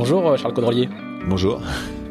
Bonjour 0.00 0.30
euh, 0.30 0.36
Charles 0.38 0.54
Caudrelier. 0.54 0.88
Bonjour. 1.28 1.60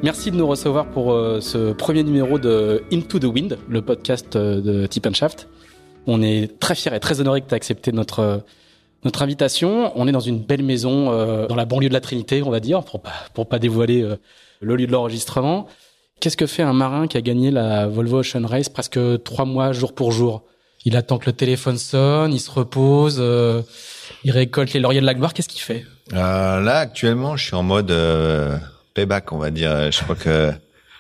Merci 0.04 0.30
de 0.30 0.36
nous 0.36 0.46
recevoir 0.46 0.86
pour 0.92 1.12
euh, 1.12 1.42
ce 1.42 1.74
premier 1.74 2.04
numéro 2.04 2.38
de 2.38 2.84
Into 2.94 3.18
the 3.18 3.24
Wind, 3.24 3.58
le 3.68 3.82
podcast 3.82 4.36
euh, 4.36 4.62
de 4.62 4.86
Tip 4.86 5.12
Shaft. 5.12 5.50
On 6.06 6.22
est 6.22 6.60
très 6.60 6.76
fiers 6.76 6.94
et 6.94 7.00
très 7.00 7.20
honorés 7.20 7.42
que 7.42 7.48
tu 7.48 7.54
aies 7.54 7.56
accepté 7.56 7.92
notre 7.92 8.44
notre 9.06 9.24
invitation. 9.24 9.92
On 9.96 10.08
est 10.08 10.12
dans 10.12 10.20
une 10.20 10.38
belle 10.38 10.62
maison 10.62 11.06
dans 11.48 11.56
la 11.56 11.66
banlieue 11.66 11.90
de 11.90 11.94
la 11.94 12.00
Trinité, 12.00 12.44
on 12.44 12.52
va 12.52 12.60
dire, 12.60 12.84
pour 12.84 13.02
pas 13.02 13.14
pour 13.34 13.50
pas 13.50 13.58
dévoiler 13.58 14.08
le 14.62 14.76
lieu 14.76 14.86
de 14.86 14.92
l'enregistrement. 14.92 15.66
Qu'est-ce 16.20 16.38
que 16.38 16.46
fait 16.46 16.62
un 16.62 16.74
marin 16.74 17.08
qui 17.08 17.18
a 17.18 17.22
gagné 17.22 17.50
la 17.50 17.88
Volvo 17.88 18.20
Ocean 18.20 18.46
Race 18.46 18.70
presque 18.70 19.00
trois 19.24 19.46
mois 19.46 19.72
jour 19.72 19.94
pour 19.94 20.12
jour? 20.12 20.44
Il 20.86 20.96
attend 20.96 21.18
que 21.18 21.26
le 21.26 21.34
téléphone 21.34 21.80
sonne, 21.80 22.34
il 22.34 22.40
se 22.40 22.52
repose, 22.52 23.18
il 24.24 24.32
récolte 24.32 24.74
les 24.74 24.80
lauriers 24.80 25.02
de 25.02 25.08
la 25.08 25.16
gloire. 25.16 25.34
Qu'est-ce 25.34 25.50
qu'il 25.50 25.62
fait? 25.62 25.86
Euh, 26.14 26.60
là, 26.62 26.80
actuellement, 26.80 27.38
je 27.38 27.46
suis 27.46 27.56
en 27.56 27.64
mode 27.64 27.92
euh, 27.92 28.58
payback, 28.94 29.32
on 29.32 29.38
va 29.38 29.52
dire. 29.52 29.92
Je 29.92 30.04
crois 30.04 30.16
que 30.16 30.52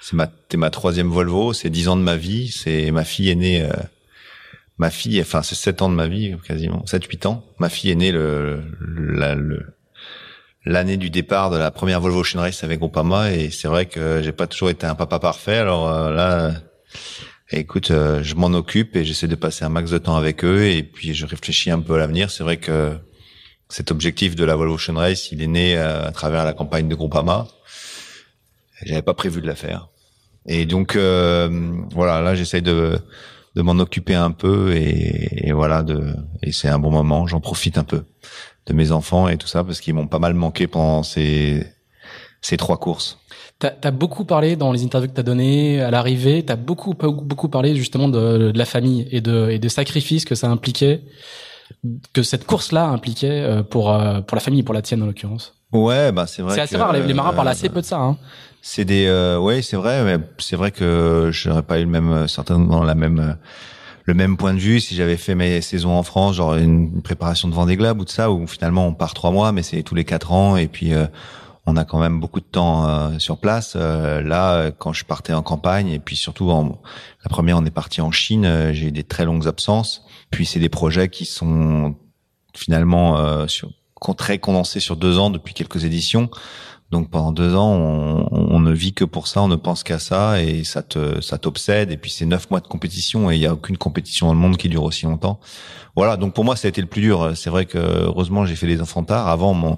c'est 0.02 0.14
ma, 0.14 0.30
ma 0.56 0.70
troisième 0.70 1.10
Volvo, 1.10 1.54
c'est 1.54 1.70
dix 1.70 1.88
ans 1.88 1.98
de 1.98 2.02
ma 2.02 2.16
vie. 2.16 2.50
C'est 2.50 2.92
ma 2.92 3.04
fille 3.04 3.30
est 3.30 3.36
née, 3.36 3.64
euh, 3.64 3.72
ma 4.78 4.90
fille, 4.90 5.20
enfin 5.22 5.42
c'est 5.42 5.56
sept 5.56 5.82
ans 5.82 5.90
de 5.90 5.96
ma 5.96 6.08
vie 6.08 6.36
quasiment, 6.48 6.86
sept 6.86 7.06
huit 7.06 7.26
ans. 7.26 7.44
Ma 7.58 7.70
fille 7.70 7.92
est 7.92 7.96
née 7.96 8.12
le, 8.12 8.62
l'année 10.66 10.98
du 10.98 11.10
départ 11.10 11.50
de 11.50 11.58
la 11.58 11.72
première 11.72 12.02
Volvo 12.02 12.22
Ocean 12.22 12.40
Race 12.40 12.64
avec 12.64 12.80
Groupama 12.80 13.32
et 13.32 13.50
c'est 13.50 13.68
vrai 13.68 13.88
que 13.88 14.22
j'ai 14.22 14.32
pas 14.32 14.48
toujours 14.48 14.70
été 14.70 14.86
un 14.86 14.96
papa 14.96 15.20
parfait. 15.20 15.58
Alors 15.58 15.90
euh, 15.90 16.12
là, 16.12 16.54
écoute, 17.52 17.88
je 17.90 18.36
m'en 18.36 18.48
occupe 18.48 18.96
et 18.96 19.04
j'essaie 19.04 19.28
de 19.28 19.36
passer 19.36 19.66
un 19.66 19.70
max 19.70 19.90
de 19.90 19.98
temps 19.98 20.16
avec 20.16 20.46
eux 20.46 20.68
et 20.68 20.84
puis 20.84 21.16
je 21.16 21.26
réfléchis 21.26 21.72
un 21.72 21.80
peu 21.80 21.96
à 21.96 21.98
l'avenir. 21.98 22.30
C'est 22.30 22.44
vrai 22.44 22.58
que 22.58 22.96
cet 23.70 23.92
objectif 23.92 24.36
de 24.36 24.44
la 24.44 24.56
Volvo 24.56 24.76
Ocean 24.76 24.96
Race, 24.96 25.32
il 25.32 25.42
est 25.42 25.48
né 25.48 25.78
euh, 25.78 26.08
à 26.08 26.12
travers 26.12 26.44
la 26.44 26.54
campagne 26.54 26.88
de 26.88 26.96
Groupama. 26.96 27.48
J'avais 28.84 29.02
pas 29.04 29.14
prévu 29.14 29.42
de 29.42 29.48
la 29.48 29.56
faire. 29.56 29.90
Et 30.48 30.66
donc 30.66 30.96
euh, 30.96 31.50
voilà, 31.92 32.22
là 32.22 32.36
j'essaye 32.36 32.62
de 32.62 33.00
de 33.56 33.62
m'en 33.64 33.80
occuper 33.80 34.14
un 34.14 34.32
peu 34.32 34.76
et, 34.76 35.52
voilà 35.52 35.82
de 35.84 36.14
et 36.42 36.52
c'est 36.52 36.68
un 36.68 36.80
bon 36.80 36.92
moment. 36.92 37.28
J'en 37.28 37.40
profite 37.40 37.78
un 37.78 37.84
peu 37.84 38.04
de 38.66 38.74
mes 38.74 38.92
enfants 38.92 39.28
et 39.28 39.38
tout 39.38 39.48
ça 39.48 39.64
parce 39.64 39.82
qu'ils 39.82 39.94
m'ont 39.94 40.08
pas 40.08 40.20
mal 40.20 40.34
manqué 40.34 40.68
pendant 40.68 41.04
ces 41.04 41.66
ces 42.42 42.58
trois 42.58 42.78
courses. 42.78 43.20
T'as 43.60 43.74
as 43.84 43.92
beaucoup 43.92 44.24
parlé 44.24 44.56
dans 44.56 44.72
les 44.72 44.84
interviews 44.84 45.10
que 45.10 45.16
t'as 45.16 45.24
données 45.24 45.82
à 45.82 45.92
l'arrivée. 45.92 46.44
T'as 46.44 46.56
beaucoup 46.56 46.94
beaucoup 46.94 47.50
parlé 47.50 47.76
justement 47.76 48.08
de, 48.08 48.52
la 48.56 48.66
famille 48.66 49.08
et 49.12 49.20
de 49.20 49.50
et 49.50 49.60
de 49.60 49.68
sacrifices 49.68 50.26
que 50.26 50.36
ça 50.36 50.48
impliquait 50.48 51.02
que 52.14 52.24
cette 52.24 52.46
course-là 52.46 52.88
impliquait 52.88 53.42
euh, 53.42 53.64
pour 53.64 53.94
euh, 53.94 54.22
pour 54.22 54.36
la 54.36 54.42
famille, 54.42 54.64
pour 54.64 54.74
la 54.74 54.82
tienne 54.82 55.04
en 55.04 55.06
l'occurrence. 55.06 55.54
Ouais, 55.72 56.12
bah 56.12 56.26
c'est 56.28 56.42
vrai. 56.42 56.56
C'est 56.56 56.62
assez 56.62 56.78
rare. 56.78 56.94
Les, 56.94 57.14
marins 57.14 57.34
parlent 57.34 57.48
assez 57.48 57.70
peu 57.70 57.82
de 57.82 57.86
ça. 57.86 58.00
Hein. 58.00 58.18
C'est 58.62 58.86
des, 58.86 59.06
euh, 59.08 59.38
ouais, 59.38 59.62
c'est 59.62 59.78
vrai, 59.78 60.04
mais 60.04 60.24
c'est 60.38 60.56
vrai 60.56 60.72
que 60.72 61.30
je 61.32 61.50
n'aurais 61.50 61.62
pas 61.62 61.80
eu 61.80 61.84
le 61.84 61.90
même, 61.90 62.28
certainement 62.28 62.84
la 62.84 62.96
même, 62.96 63.38
le 64.04 64.14
même 64.14 64.36
point 64.36 64.54
de 64.54 64.60
vue 64.60 64.82
si 64.82 64.96
j'avais 64.96 65.16
fait 65.16 65.36
mes 65.36 65.62
saisons 65.62 65.92
en 65.92 66.04
France, 66.04 66.36
genre 66.36 66.56
une 66.56 67.02
préparation 67.02 67.48
de 67.48 67.54
Vendée 67.54 67.78
Globe 67.78 68.02
ou 68.02 68.06
de 68.06 68.10
ça, 68.10 68.32
où 68.32 68.48
finalement 68.48 68.88
on 68.88 68.94
part 68.94 69.14
trois 69.14 69.32
mois, 69.32 69.52
mais 69.52 69.64
c'est 69.64 69.84
tous 69.84 69.96
les 69.96 70.06
quatre 70.06 70.32
ans 70.32 70.58
et 70.58 70.68
puis 70.68 70.92
on 71.70 71.78
a 71.78 71.86
quand 71.86 72.00
même 72.00 72.20
beaucoup 72.20 72.40
de 72.40 72.46
temps 72.46 73.18
sur 73.20 73.38
place. 73.38 73.76
là, 73.76 74.72
quand 74.72 74.94
je 74.94 75.06
partais 75.06 75.34
en 75.34 75.42
campagne 75.42 75.90
et 75.90 76.00
puis 76.00 76.16
surtout 76.16 76.50
en, 76.50 76.82
la 77.24 77.30
première, 77.30 77.58
on 77.58 77.66
est 77.66 77.72
parti 77.72 78.02
en 78.02 78.12
Chine, 78.12 78.72
j'ai 78.74 78.88
eu 78.88 78.92
des 78.92 79.04
très 79.04 79.26
longues 79.26 79.48
absences. 79.48 80.04
Puis 80.32 80.46
c'est 80.46 80.60
des 80.60 80.70
projets 80.70 81.10
qui 81.10 81.26
sont 81.26 81.96
finalement 82.56 83.18
euh, 83.18 83.48
sur, 83.48 83.72
très 84.18 84.40
condensés 84.40 84.80
sur 84.80 84.96
deux 84.96 85.18
ans 85.18 85.30
depuis 85.30 85.54
quelques 85.54 85.86
éditions. 85.86 86.30
Donc 86.92 87.12
pendant 87.12 87.32
deux 87.32 87.54
ans, 87.54 87.72
on, 87.76 88.28
on, 88.32 88.60
ne 88.60 88.72
vit 88.72 88.94
que 88.94 89.06
pour 89.06 89.28
ça, 89.28 89.44
on 89.44 89.48
ne 89.48 89.56
pense 89.56 89.84
qu'à 89.84 90.00
ça 90.00 90.42
et 90.42 90.64
ça 90.64 90.82
te 90.82 91.22
ça 91.22 91.38
t'obsède. 91.38 91.92
Et 91.92 91.98
puis 91.98 92.10
c'est 92.10 92.26
neuf 92.26 92.50
mois 92.50 92.62
de 92.62 92.68
compétition 92.68 93.30
et 93.30 93.36
il 93.36 93.42
y 93.42 93.46
a 93.46 93.54
aucune 93.54 93.78
compétition 93.78 94.26
dans 94.28 94.34
le 94.34 94.40
monde 94.40 94.58
qui 94.58 94.70
dure 94.70 94.84
aussi 94.84 95.06
longtemps. 95.06 95.40
Voilà. 95.96 96.18
Donc 96.18 96.34
pour 96.34 96.46
moi, 96.46 96.56
ça 96.56 96.68
a 96.68 96.70
été 96.70 96.82
le 96.82 96.88
plus 96.88 97.02
dur. 97.02 97.34
C'est 97.36 97.52
vrai 97.52 97.66
que 97.66 97.78
heureusement 97.78 98.46
j'ai 98.46 98.56
fait 98.56 98.66
des 98.66 98.82
enfants 98.82 99.04
tard. 99.04 99.28
Avant, 99.28 99.54
mon, 99.54 99.78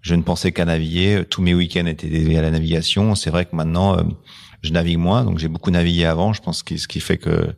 je 0.00 0.14
ne 0.14 0.22
pensais 0.22 0.52
qu'à 0.52 0.64
naviguer. 0.64 1.24
Tous 1.28 1.42
mes 1.42 1.54
week-ends 1.54 1.86
étaient 1.86 2.08
dédiés 2.08 2.38
à 2.38 2.42
la 2.42 2.50
navigation. 2.50 3.14
C'est 3.14 3.30
vrai 3.30 3.44
que 3.44 3.56
maintenant, 3.56 3.98
euh, 3.98 4.02
je 4.62 4.72
navigue 4.72 4.98
moins. 4.98 5.24
Donc 5.24 5.38
j'ai 5.38 5.48
beaucoup 5.48 5.70
navigué 5.70 6.04
avant. 6.04 6.32
Je 6.32 6.42
pense 6.42 6.62
que 6.62 6.76
ce 6.76 6.88
qui 6.88 7.00
fait 7.00 7.18
que 7.18 7.54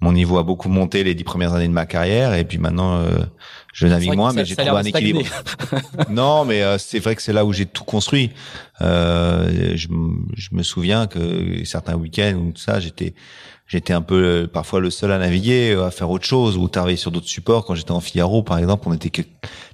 mon 0.00 0.12
niveau 0.12 0.38
a 0.38 0.42
beaucoup 0.42 0.68
monté 0.68 1.04
les 1.04 1.14
dix 1.14 1.24
premières 1.24 1.54
années 1.54 1.68
de 1.68 1.72
ma 1.72 1.86
carrière 1.86 2.34
et 2.34 2.44
puis 2.44 2.58
maintenant 2.58 2.98
euh, 2.98 3.24
je 3.72 3.86
navigue 3.86 4.14
moins 4.14 4.32
mais 4.32 4.44
j'ai 4.44 4.54
trouvé 4.54 4.70
un 4.70 4.82
équilibre. 4.82 5.22
non 6.10 6.44
mais 6.44 6.62
euh, 6.62 6.78
c'est 6.78 6.98
vrai 6.98 7.16
que 7.16 7.22
c'est 7.22 7.32
là 7.32 7.44
où 7.44 7.52
j'ai 7.52 7.66
tout 7.66 7.84
construit. 7.84 8.30
Euh, 8.82 9.72
je, 9.74 9.88
je, 10.36 10.48
me 10.52 10.62
souviens 10.62 11.06
que 11.06 11.64
certains 11.64 11.94
week-ends 11.94 12.34
ou 12.34 12.52
tout 12.52 12.60
ça 12.60 12.78
j'étais 12.78 13.14
j'étais 13.66 13.92
un 13.92 14.02
peu 14.02 14.22
euh, 14.22 14.46
parfois 14.46 14.80
le 14.80 14.90
seul 14.90 15.12
à 15.12 15.18
naviguer 15.18 15.74
à 15.74 15.90
faire 15.90 16.10
autre 16.10 16.24
chose 16.24 16.56
ou 16.56 16.68
travailler 16.68 16.96
sur 16.96 17.10
d'autres 17.10 17.28
supports 17.28 17.64
quand 17.64 17.74
j'étais 17.74 17.92
en 17.92 18.00
Figaro 18.00 18.42
par 18.42 18.58
exemple 18.58 18.88
on 18.88 18.92
était 18.92 19.10
que 19.10 19.22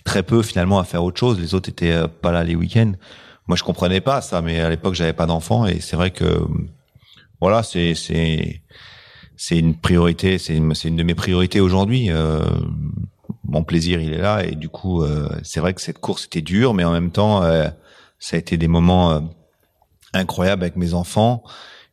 très 0.05 0.23
peu 0.23 0.43
finalement 0.43 0.79
à 0.79 0.85
faire 0.85 1.05
autre 1.05 1.19
chose 1.19 1.39
les 1.41 1.55
autres 1.55 1.69
étaient 1.69 2.09
pas 2.21 2.33
là 2.33 2.45
les 2.45 2.55
week-ends. 2.55 2.93
Moi 3.47 3.57
je 3.57 3.63
comprenais 3.63 4.01
pas 4.01 4.21
ça 4.21 4.43
mais 4.43 4.61
à 4.61 4.71
l'époque 4.71 4.95
j'avais 4.95 5.13
pas 5.13 5.27
d'enfant 5.27 5.67
et 5.67 5.81
c'est 5.81 5.97
vrai 5.97 6.11
que 6.11 6.41
voilà 7.41 7.63
c'est 7.63 7.95
c'est 7.95 8.63
c'est 9.37 9.59
une 9.59 9.75
priorité, 9.75 10.39
c'est 10.39 10.55
une, 10.55 10.73
une, 10.85 10.97
de 10.97 11.03
mes 11.03 11.17
priorités 11.17 11.59
aujourd'hui. 11.59 12.11
Euh, 12.11 12.43
mon 13.45 13.65
plaisir, 13.65 14.01
il 14.01 14.13
est 14.13 14.19
là 14.19 14.45
et 14.45 14.55
du 14.55 14.69
coup, 14.69 15.03
euh, 15.03 15.29
c'est 15.43 15.61
vrai 15.61 15.75
que 15.75 15.81
cette 15.81 15.99
course 15.99 16.27
était 16.27 16.43
dure, 16.43 16.75
mais 16.75 16.85
en 16.85 16.93
même 16.93 17.11
temps, 17.11 17.43
euh, 17.43 17.69
ça 18.19 18.37
a 18.37 18.39
été 18.39 18.57
des 18.57 18.69
moments 18.69 19.11
euh, 19.11 19.21
incroyables 20.15 20.63
avec 20.63 20.77
mes 20.77 20.95
enfants 20.95 21.43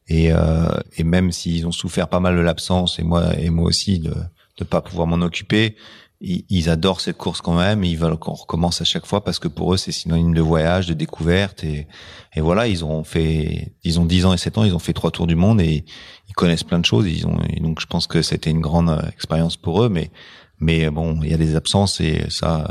et, 0.09 0.33
euh, 0.33 0.67
et 0.97 1.03
même 1.03 1.31
s'ils 1.31 1.67
ont 1.67 1.71
souffert 1.71 2.09
pas 2.09 2.19
mal 2.19 2.35
de 2.35 2.41
l'absence 2.41 2.99
et 2.99 3.03
moi 3.03 3.37
et 3.37 3.49
moi 3.49 3.65
aussi 3.65 3.99
de 3.99 4.13
ne 4.59 4.65
pas 4.65 4.81
pouvoir 4.81 5.07
m'en 5.07 5.23
occuper, 5.23 5.75
ils, 6.21 6.69
adorent 6.69 6.99
cette 6.99 7.15
course 7.15 7.39
quand 7.39 7.55
même. 7.55 7.85
ils 7.85 7.97
veulent 7.97 8.17
qu'on 8.17 8.33
recommence 8.33 8.81
à 8.81 8.83
chaque 8.83 9.05
fois 9.05 9.23
parce 9.23 9.39
que 9.39 9.47
pour 9.47 9.73
eux 9.73 9.77
c'est 9.77 9.93
synonyme 9.93 10.33
de 10.33 10.41
voyage, 10.41 10.87
de 10.87 10.93
découverte 10.93 11.63
et, 11.63 11.87
et 12.35 12.41
voilà 12.41 12.67
ils 12.67 12.83
ont 12.83 13.05
fait, 13.05 13.71
ils 13.83 13.99
ont 14.01 14.05
10 14.05 14.25
ans 14.25 14.33
et 14.33 14.37
7 14.37 14.57
ans, 14.57 14.63
ils 14.65 14.75
ont 14.75 14.79
fait 14.79 14.91
trois 14.91 15.11
tours 15.11 15.27
du 15.27 15.35
monde 15.35 15.61
et 15.61 15.85
ils 16.27 16.33
connaissent 16.33 16.65
plein 16.65 16.79
de 16.79 16.85
choses. 16.85 17.07
Ils 17.07 17.25
ont 17.25 17.39
et 17.47 17.61
donc 17.61 17.79
je 17.79 17.85
pense 17.85 18.07
que 18.07 18.21
c'était 18.21 18.49
une 18.49 18.59
grande 18.59 18.89
euh, 18.89 19.09
expérience 19.13 19.55
pour 19.55 19.83
eux. 19.83 19.89
Mais 19.89 20.11
mais 20.59 20.89
bon 20.89 21.21
il 21.23 21.29
y 21.29 21.33
a 21.33 21.37
des 21.37 21.55
absences 21.55 22.01
et 22.01 22.25
ça 22.29 22.67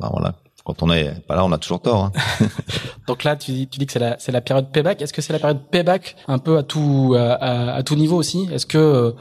bah 0.00 0.08
voilà 0.10 0.34
quand 0.72 0.82
on 0.82 0.92
est 0.92 1.20
pas 1.26 1.36
là, 1.36 1.44
on 1.44 1.52
a 1.52 1.58
toujours 1.58 1.80
tort. 1.82 2.04
Hein. 2.04 2.12
Donc 3.08 3.24
là, 3.24 3.36
tu 3.36 3.50
dis, 3.52 3.68
tu 3.68 3.78
dis 3.78 3.86
que 3.86 3.92
c'est 3.92 3.98
la, 3.98 4.16
c'est 4.18 4.32
la 4.32 4.40
période 4.40 4.70
payback. 4.70 5.02
Est-ce 5.02 5.12
que 5.12 5.22
c'est 5.22 5.32
la 5.32 5.38
période 5.38 5.60
payback 5.70 6.16
un 6.28 6.38
peu 6.38 6.58
à 6.58 6.62
tout, 6.62 7.14
à, 7.18 7.74
à 7.74 7.82
tout 7.82 7.96
niveau 7.96 8.16
aussi? 8.16 8.48
Est-ce 8.52 8.66
que 8.66 8.78
euh, 8.78 9.12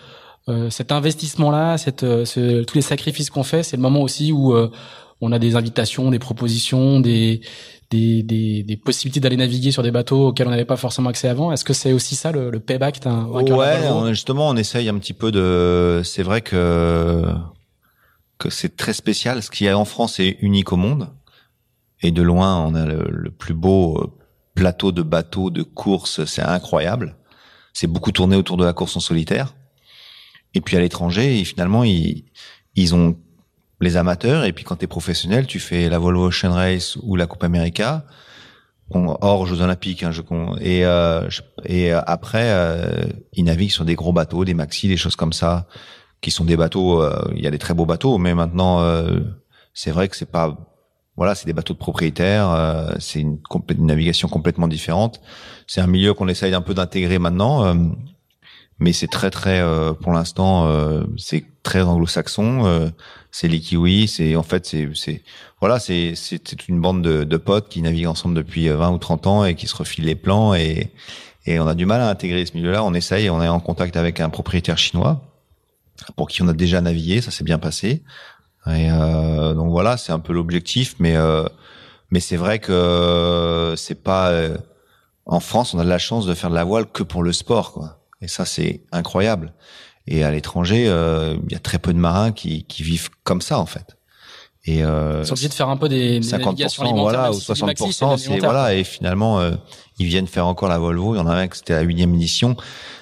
euh, 0.49 0.69
cet 0.69 0.91
investissement-là, 0.91 1.77
cette, 1.77 2.03
euh, 2.03 2.25
ce, 2.25 2.63
tous 2.63 2.75
les 2.75 2.81
sacrifices 2.81 3.29
qu'on 3.29 3.43
fait, 3.43 3.61
c'est 3.61 3.77
le 3.77 3.81
moment 3.81 4.01
aussi 4.01 4.31
où 4.31 4.53
euh, 4.53 4.71
on 5.21 5.31
a 5.31 5.37
des 5.39 5.55
invitations, 5.55 6.09
des 6.09 6.17
propositions, 6.17 6.99
des, 6.99 7.41
des, 7.91 8.23
des, 8.23 8.63
des 8.63 8.77
possibilités 8.77 9.19
d'aller 9.19 9.37
naviguer 9.37 9.71
sur 9.71 9.83
des 9.83 9.91
bateaux 9.91 10.27
auxquels 10.27 10.47
on 10.47 10.51
n'avait 10.51 10.65
pas 10.65 10.77
forcément 10.77 11.09
accès 11.09 11.27
avant? 11.27 11.51
Est-ce 11.51 11.65
que 11.65 11.73
c'est 11.73 11.93
aussi 11.93 12.15
ça 12.15 12.31
le, 12.31 12.49
le 12.49 12.59
payback 12.59 13.01
d'un 13.01 13.25
Ouais, 13.25 13.79
justement, 14.09 14.47
on 14.49 14.55
essaye 14.55 14.89
un 14.89 14.97
petit 14.97 15.13
peu 15.13 15.31
de. 15.31 16.01
C'est 16.03 16.23
vrai 16.23 16.41
que 16.41 17.25
que 18.39 18.49
c'est 18.49 18.75
très 18.75 18.93
spécial. 18.93 19.43
Ce 19.43 19.51
qu'il 19.51 19.67
y 19.67 19.69
a 19.69 19.77
en 19.77 19.85
France 19.85 20.19
est 20.19 20.37
unique 20.41 20.71
au 20.71 20.77
monde. 20.77 21.09
Et 22.01 22.11
de 22.11 22.21
loin, 22.21 22.65
on 22.65 22.75
a 22.75 22.85
le, 22.85 23.31
plus 23.31 23.53
beau 23.53 24.17
plateau 24.55 24.91
de 24.91 25.01
bateaux 25.01 25.49
de 25.49 25.63
course. 25.63 26.25
C'est 26.25 26.41
incroyable. 26.41 27.15
C'est 27.73 27.87
beaucoup 27.87 28.11
tourné 28.11 28.35
autour 28.35 28.57
de 28.57 28.65
la 28.65 28.73
course 28.73 28.95
en 28.97 28.99
solitaire. 28.99 29.55
Et 30.53 30.61
puis 30.61 30.75
à 30.75 30.79
l'étranger, 30.79 31.43
finalement, 31.43 31.83
ils, 31.83 32.25
ils 32.75 32.95
ont 32.95 33.17
les 33.81 33.97
amateurs. 33.97 34.45
Et 34.45 34.53
puis 34.53 34.63
quand 34.63 34.77
tu 34.77 34.85
es 34.85 34.87
professionnel, 34.87 35.47
tu 35.47 35.59
fais 35.59 35.89
la 35.89 35.99
Volvo 35.99 36.27
Ocean 36.27 36.51
Race 36.51 36.97
ou 37.03 37.15
la 37.15 37.27
Coupe 37.27 37.43
América, 37.43 38.05
hors 38.91 39.45
Jeux 39.45 39.61
Olympiques. 39.61 40.03
Hein, 40.03 40.11
je, 40.11 40.21
et, 40.61 40.85
euh, 40.85 41.29
et 41.65 41.93
euh, 41.93 42.01
après, 42.05 42.49
euh, 42.51 43.05
ils 43.33 43.43
naviguent 43.43 43.71
sur 43.71 43.85
des 43.85 43.95
gros 43.95 44.13
bateaux, 44.13 44.45
des 44.45 44.53
maxi, 44.53 44.87
des 44.87 44.97
choses 44.97 45.15
comme 45.15 45.33
ça, 45.33 45.67
qui 46.21 46.31
sont 46.31 46.45
des 46.45 46.57
bateaux. 46.57 47.01
Euh, 47.01 47.31
il 47.35 47.43
y 47.43 47.47
a 47.47 47.51
des 47.51 47.59
très 47.59 47.73
beaux 47.73 47.85
bateaux, 47.85 48.17
mais 48.17 48.33
maintenant, 48.33 48.83
c'est 49.73 49.91
vrai 49.91 50.07
que 50.07 50.15
c'est 50.15 50.31
pas 50.31 50.68
voilà, 51.19 51.35
c'est 51.35 51.47
des 51.47 51.53
bateaux 51.53 51.73
de 51.73 51.79
propriétaires, 51.79 52.49
euh, 52.49 52.93
c'est 52.97 53.19
une, 53.19 53.39
une, 53.77 53.85
navigation 53.85 54.29
complètement 54.29 54.69
différente. 54.69 55.19
C'est 55.67 55.81
un 55.81 55.87
milieu 55.87 56.13
qu'on 56.13 56.29
essaye 56.29 56.53
un 56.53 56.61
peu 56.61 56.73
d'intégrer 56.73 57.19
maintenant, 57.19 57.65
euh, 57.65 57.73
mais 58.79 58.93
c'est 58.93 59.09
très 59.09 59.29
très, 59.29 59.59
euh, 59.59 59.91
pour 59.91 60.13
l'instant, 60.13 60.71
c'est 61.17 61.43
très 61.61 61.81
anglo-saxon. 61.81 62.93
c'est 63.31 63.49
les 63.49 63.59
kiwis, 63.59 64.07
c'est 64.07 64.37
en 64.37 64.43
fait 64.43 64.65
c'est 64.65 65.21
voilà, 65.59 65.77
c'est 65.79 66.13
c'est 66.15 66.69
une 66.69 66.79
bande 66.79 67.01
de, 67.01 67.25
de, 67.25 67.37
potes 67.37 67.67
qui 67.67 67.81
naviguent 67.81 68.07
ensemble 68.07 68.35
depuis 68.35 68.69
20 68.69 68.89
ou 68.91 68.97
30 68.97 69.27
ans 69.27 69.43
et 69.43 69.55
qui 69.55 69.67
se 69.67 69.75
refilent 69.75 70.05
les 70.05 70.15
plans 70.15 70.55
et 70.55 70.93
et 71.45 71.59
on 71.59 71.67
a 71.67 71.75
du 71.75 71.85
mal 71.85 71.99
à 71.99 72.09
intégrer 72.09 72.45
ce 72.45 72.55
milieu-là. 72.55 72.81
On 72.85 72.93
essaye, 72.93 73.29
on 73.29 73.43
est 73.43 73.49
en 73.49 73.59
contact 73.59 73.97
avec 73.97 74.21
un 74.21 74.29
propriétaire 74.29 74.77
chinois 74.77 75.21
pour 76.15 76.29
qui 76.29 76.41
on 76.41 76.47
a 76.47 76.53
déjà 76.53 76.79
navigué, 76.79 77.19
ça 77.19 77.31
s'est 77.31 77.43
bien 77.43 77.59
passé. 77.59 78.03
Et 78.69 78.89
euh, 78.91 79.53
donc 79.53 79.71
voilà, 79.71 79.97
c'est 79.97 80.11
un 80.11 80.19
peu 80.19 80.33
l'objectif, 80.33 80.95
mais 80.99 81.15
euh, 81.15 81.45
mais 82.11 82.19
c'est 82.19 82.37
vrai 82.37 82.59
que 82.59 83.73
c'est 83.77 84.03
pas 84.03 84.29
euh, 84.29 84.57
en 85.29 85.39
France, 85.39 85.75
on 85.75 85.79
a 85.79 85.83
de 85.83 85.89
la 85.89 85.99
chance 85.99 86.25
de 86.25 86.33
faire 86.33 86.49
de 86.49 86.55
la 86.55 86.63
voile 86.63 86.87
que 86.87 87.03
pour 87.03 87.21
le 87.21 87.31
sport, 87.31 87.71
quoi. 87.71 87.99
Et 88.21 88.27
ça, 88.27 88.45
c'est 88.45 88.81
incroyable. 88.91 89.53
Et 90.07 90.23
à 90.23 90.31
l'étranger, 90.31 90.85
euh, 90.87 91.37
il 91.45 91.53
y 91.53 91.55
a 91.55 91.59
très 91.59 91.77
peu 91.77 91.93
de 91.93 91.99
marins 91.99 92.31
qui, 92.31 92.63
qui 92.63 92.81
vivent 92.81 93.09
comme 93.23 93.41
ça, 93.41 93.59
en 93.59 93.67
fait. 93.67 93.95
Et 94.65 94.83
euh, 94.83 95.19
ils 95.21 95.25
sont 95.27 95.33
obligés 95.33 95.49
de 95.49 95.53
faire 95.53 95.69
un 95.69 95.77
peu 95.77 95.87
des 95.87 96.19
50% 96.19 96.99
voilà 96.99 97.31
ou 97.31 97.35
60% 97.35 98.17
c'est 98.17 98.39
voilà 98.39 98.75
et 98.75 98.83
finalement 98.83 99.39
euh, 99.39 99.51
ils 99.99 100.05
viennent 100.05 100.27
faire 100.27 100.47
encore 100.47 100.67
la 100.67 100.77
Volvo 100.77 101.15
il 101.15 101.17
y 101.17 101.21
en 101.21 101.27
a 101.27 101.33
un 101.33 101.47
qui 101.47 101.59
c'était 101.59 101.75
la 101.75 101.81
huitième 101.81 102.13
édition 102.13 102.57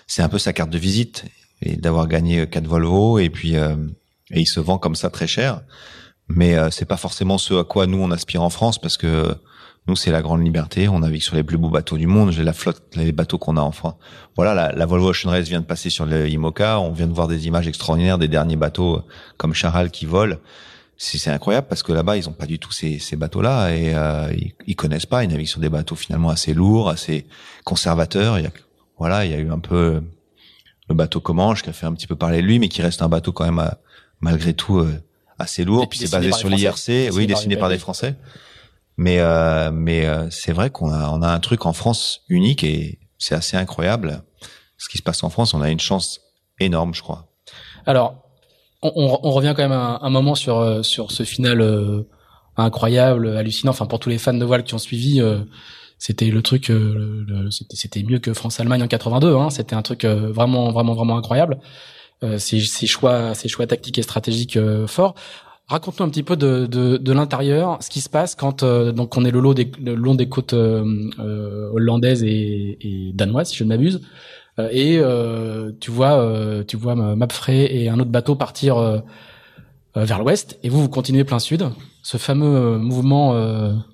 c'est 0.06 0.22
un 0.22 0.30
peu 0.30 0.38
sa 0.38 0.54
carte 0.54 0.70
de 0.70 0.78
visite 0.78 1.26
et 1.64 1.76
d'avoir 1.76 2.08
gagné 2.08 2.46
quatre 2.48 2.68
Volvo 2.68 3.18
et 3.18 3.32
puis 3.32 3.58
euh, 3.58 3.76
et 4.32 4.42
il 4.42 4.48
se 4.48 4.60
vend 4.60 4.78
comme 4.78 4.96
ça 4.96 5.10
très 5.10 5.28
cher. 5.28 5.62
Mais 6.30 6.58
euh, 6.58 6.70
c'est 6.72 6.86
pas 6.86 6.98
forcément 6.98 7.38
ce 7.38 7.54
à 7.54 7.64
quoi 7.64 7.88
nous 7.88 8.00
on 8.00 8.12
aspire 8.12 8.42
en 8.42 8.50
France 8.50 8.80
parce 8.80 8.98
que 8.98 9.34
nous 9.88 9.96
c'est 9.96 10.12
la 10.12 10.22
grande 10.22 10.44
liberté. 10.44 10.90
On 10.90 11.00
navigue 11.00 11.22
sur 11.22 11.36
les 11.36 11.44
plus 11.44 11.58
beaux 11.58 11.70
bateaux 11.70 11.98
du 11.98 12.08
monde. 12.08 12.32
J'ai 12.32 12.44
la 12.44 12.54
flotte, 12.54 12.84
les 12.96 13.14
bateaux 13.14 13.38
qu'on 13.38 13.56
a 13.56 13.62
en 13.62 13.72
France. 13.72 13.96
Voilà, 14.36 14.54
la, 14.54 14.72
la, 14.74 14.86
Volvo 14.86 15.10
Ocean 15.12 15.30
Race 15.30 15.48
vient 15.48 15.62
de 15.62 15.66
passer 15.66 15.90
sur 15.90 16.06
le 16.06 16.28
IMOCA. 16.28 16.80
On 16.82 16.92
vient 16.92 17.08
de 17.08 17.14
voir 17.14 17.30
des 17.30 17.48
images 17.48 17.68
extraordinaires 17.68 18.18
des 18.18 18.28
derniers 18.28 18.58
bateaux 18.58 19.02
comme 19.38 19.54
Charal 19.54 19.90
qui 19.90 20.06
volent. 20.06 20.36
C'est 21.00 21.30
incroyable 21.30 21.68
parce 21.68 21.84
que 21.84 21.94
là-bas 21.94 22.18
ils 22.18 22.28
ont 22.28 22.34
pas 22.34 22.48
du 22.48 22.58
tout 22.58 22.72
ces, 22.72 22.98
ces 22.98 23.16
bateaux-là 23.16 23.70
et 23.70 23.94
euh, 23.94 24.34
ils, 24.36 24.54
ils, 24.66 24.76
connaissent 24.76 25.06
pas. 25.06 25.24
Ils 25.24 25.30
naviguent 25.30 25.48
sur 25.48 25.62
des 25.62 25.70
bateaux 25.70 25.96
finalement 25.96 26.30
assez 26.30 26.54
lourds, 26.54 26.90
assez 26.90 27.28
conservateurs. 27.64 28.40
Il 28.40 28.44
y 28.44 28.48
a, 28.48 28.52
voilà, 28.98 29.24
il 29.24 29.32
y 29.32 29.36
a 29.36 29.38
eu 29.38 29.52
un 29.52 29.60
peu 29.60 30.02
le 30.90 30.96
bateau 30.96 31.22
Comanche 31.22 31.62
qui 31.62 31.70
a 31.70 31.74
fait 31.74 31.86
un 31.86 31.94
petit 31.94 32.08
peu 32.08 32.16
parler 32.16 32.42
de 32.42 32.48
lui, 32.48 32.60
mais 32.60 32.68
qui 32.68 32.82
reste 32.82 33.02
un 33.02 33.10
bateau 33.10 33.32
quand 33.32 33.46
même 33.46 33.60
à, 33.60 33.78
malgré 34.22 34.54
tout 34.54 34.80
euh, 34.80 35.02
assez 35.40 35.64
lourd. 35.64 35.88
Puis 35.90 36.00
c'est 36.00 36.12
basé 36.12 36.32
sur 36.32 36.50
l'IRC, 36.50 37.12
oui, 37.14 37.28
dessiné 37.28 37.58
par, 37.58 37.70
des 37.70 37.78
Français. 37.78 38.16
Mais 38.98 39.20
euh, 39.20 39.70
mais 39.72 40.08
euh, 40.08 40.30
c'est 40.32 40.54
vrai 40.54 40.72
qu'on 40.72 40.92
a 40.92 41.10
on 41.10 41.22
a 41.22 41.28
un 41.28 41.40
truc 41.40 41.66
en 41.66 41.74
France 41.74 42.22
unique 42.30 42.64
et 42.64 43.00
c'est 43.20 43.36
assez 43.36 43.56
incroyable. 43.56 44.24
Ce 44.78 44.90
qui 44.90 44.98
se 44.98 45.04
passe 45.04 45.24
en 45.24 45.30
France, 45.30 45.54
on 45.54 45.62
a 45.62 45.70
une 45.70 45.80
chance 45.80 46.22
énorme, 46.60 46.94
je 46.94 47.02
crois. 47.02 47.28
Alors, 47.86 48.16
on, 48.82 49.20
on, 49.24 49.32
revient 49.32 49.54
quand 49.56 49.64
même 49.64 49.72
un, 49.72 50.00
un, 50.02 50.10
moment 50.10 50.36
sur 50.36 50.84
sur 50.84 51.12
ce 51.12 51.24
final 51.24 52.06
incroyable, 52.58 53.38
hallucinant. 53.38 53.72
Enfin, 53.72 53.86
pour 53.86 54.00
tous 54.00 54.10
les 54.10 54.18
fans 54.18 54.34
de 54.34 54.46
voile 54.46 54.64
qui 54.64 54.74
ont 54.74 54.80
suivi, 54.80 55.22
c'était 56.00 56.30
le 56.30 56.42
truc, 56.42 56.72
c'était 57.72 58.04
mieux 58.04 58.20
que 58.20 58.34
France-Allemagne 58.34 58.84
en 58.84 58.88
82. 58.88 59.36
Hein. 59.36 59.50
C'était 59.52 59.76
un 59.76 59.84
truc 59.84 60.06
vraiment 60.06 60.72
vraiment 60.72 60.96
vraiment 60.96 61.18
incroyable. 61.18 61.60
Euh, 62.24 62.40
ces, 62.40 62.60
choix, 62.88 63.36
ces 63.36 63.48
choix 63.48 63.68
tactiques 63.68 64.00
et 64.00 64.02
stratégiques 64.02 64.58
euh, 64.58 64.88
forts. 64.88 65.14
Raconte-nous 65.68 66.06
un 66.08 66.10
petit 66.10 66.24
peu 66.24 66.36
de, 66.36 66.66
de, 66.66 66.98
de 66.98 67.14
l'intérieur, 67.14 67.78
ce 67.80 67.92
qui 67.92 68.02
se 68.02 68.10
passe 68.10 68.34
quand 68.34 68.64
euh, 68.64 68.92
donc 68.92 69.16
on 69.18 69.24
est 69.24 69.30
le, 69.30 69.40
long 69.40 69.54
des, 69.54 69.70
le 69.80 69.94
long 69.94 70.16
des 70.16 70.28
côtes 70.28 70.54
hollandaises 70.54 72.24
et, 72.24 72.78
et, 72.82 73.12
danoises, 73.14 73.50
si 73.50 73.58
je 73.58 73.64
ne 73.66 73.70
m'abuse, 73.70 74.02
et 74.72 75.00
tu 75.80 75.92
vois 75.92 76.64
tu 76.68 76.78
vois 76.78 76.96
Mapfrey 76.96 77.76
et 77.76 77.90
un 77.90 78.00
autre 78.00 78.10
bateau 78.10 78.34
partir 78.34 79.04
vers 80.04 80.20
l'ouest, 80.20 80.60
et 80.64 80.70
vous 80.70 80.82
vous 80.82 80.90
continuez 80.90 81.24
plein 81.24 81.40
sud. 81.40 81.70
Ce 82.04 82.18
fameux 82.18 82.78
mouvement, 82.78 83.34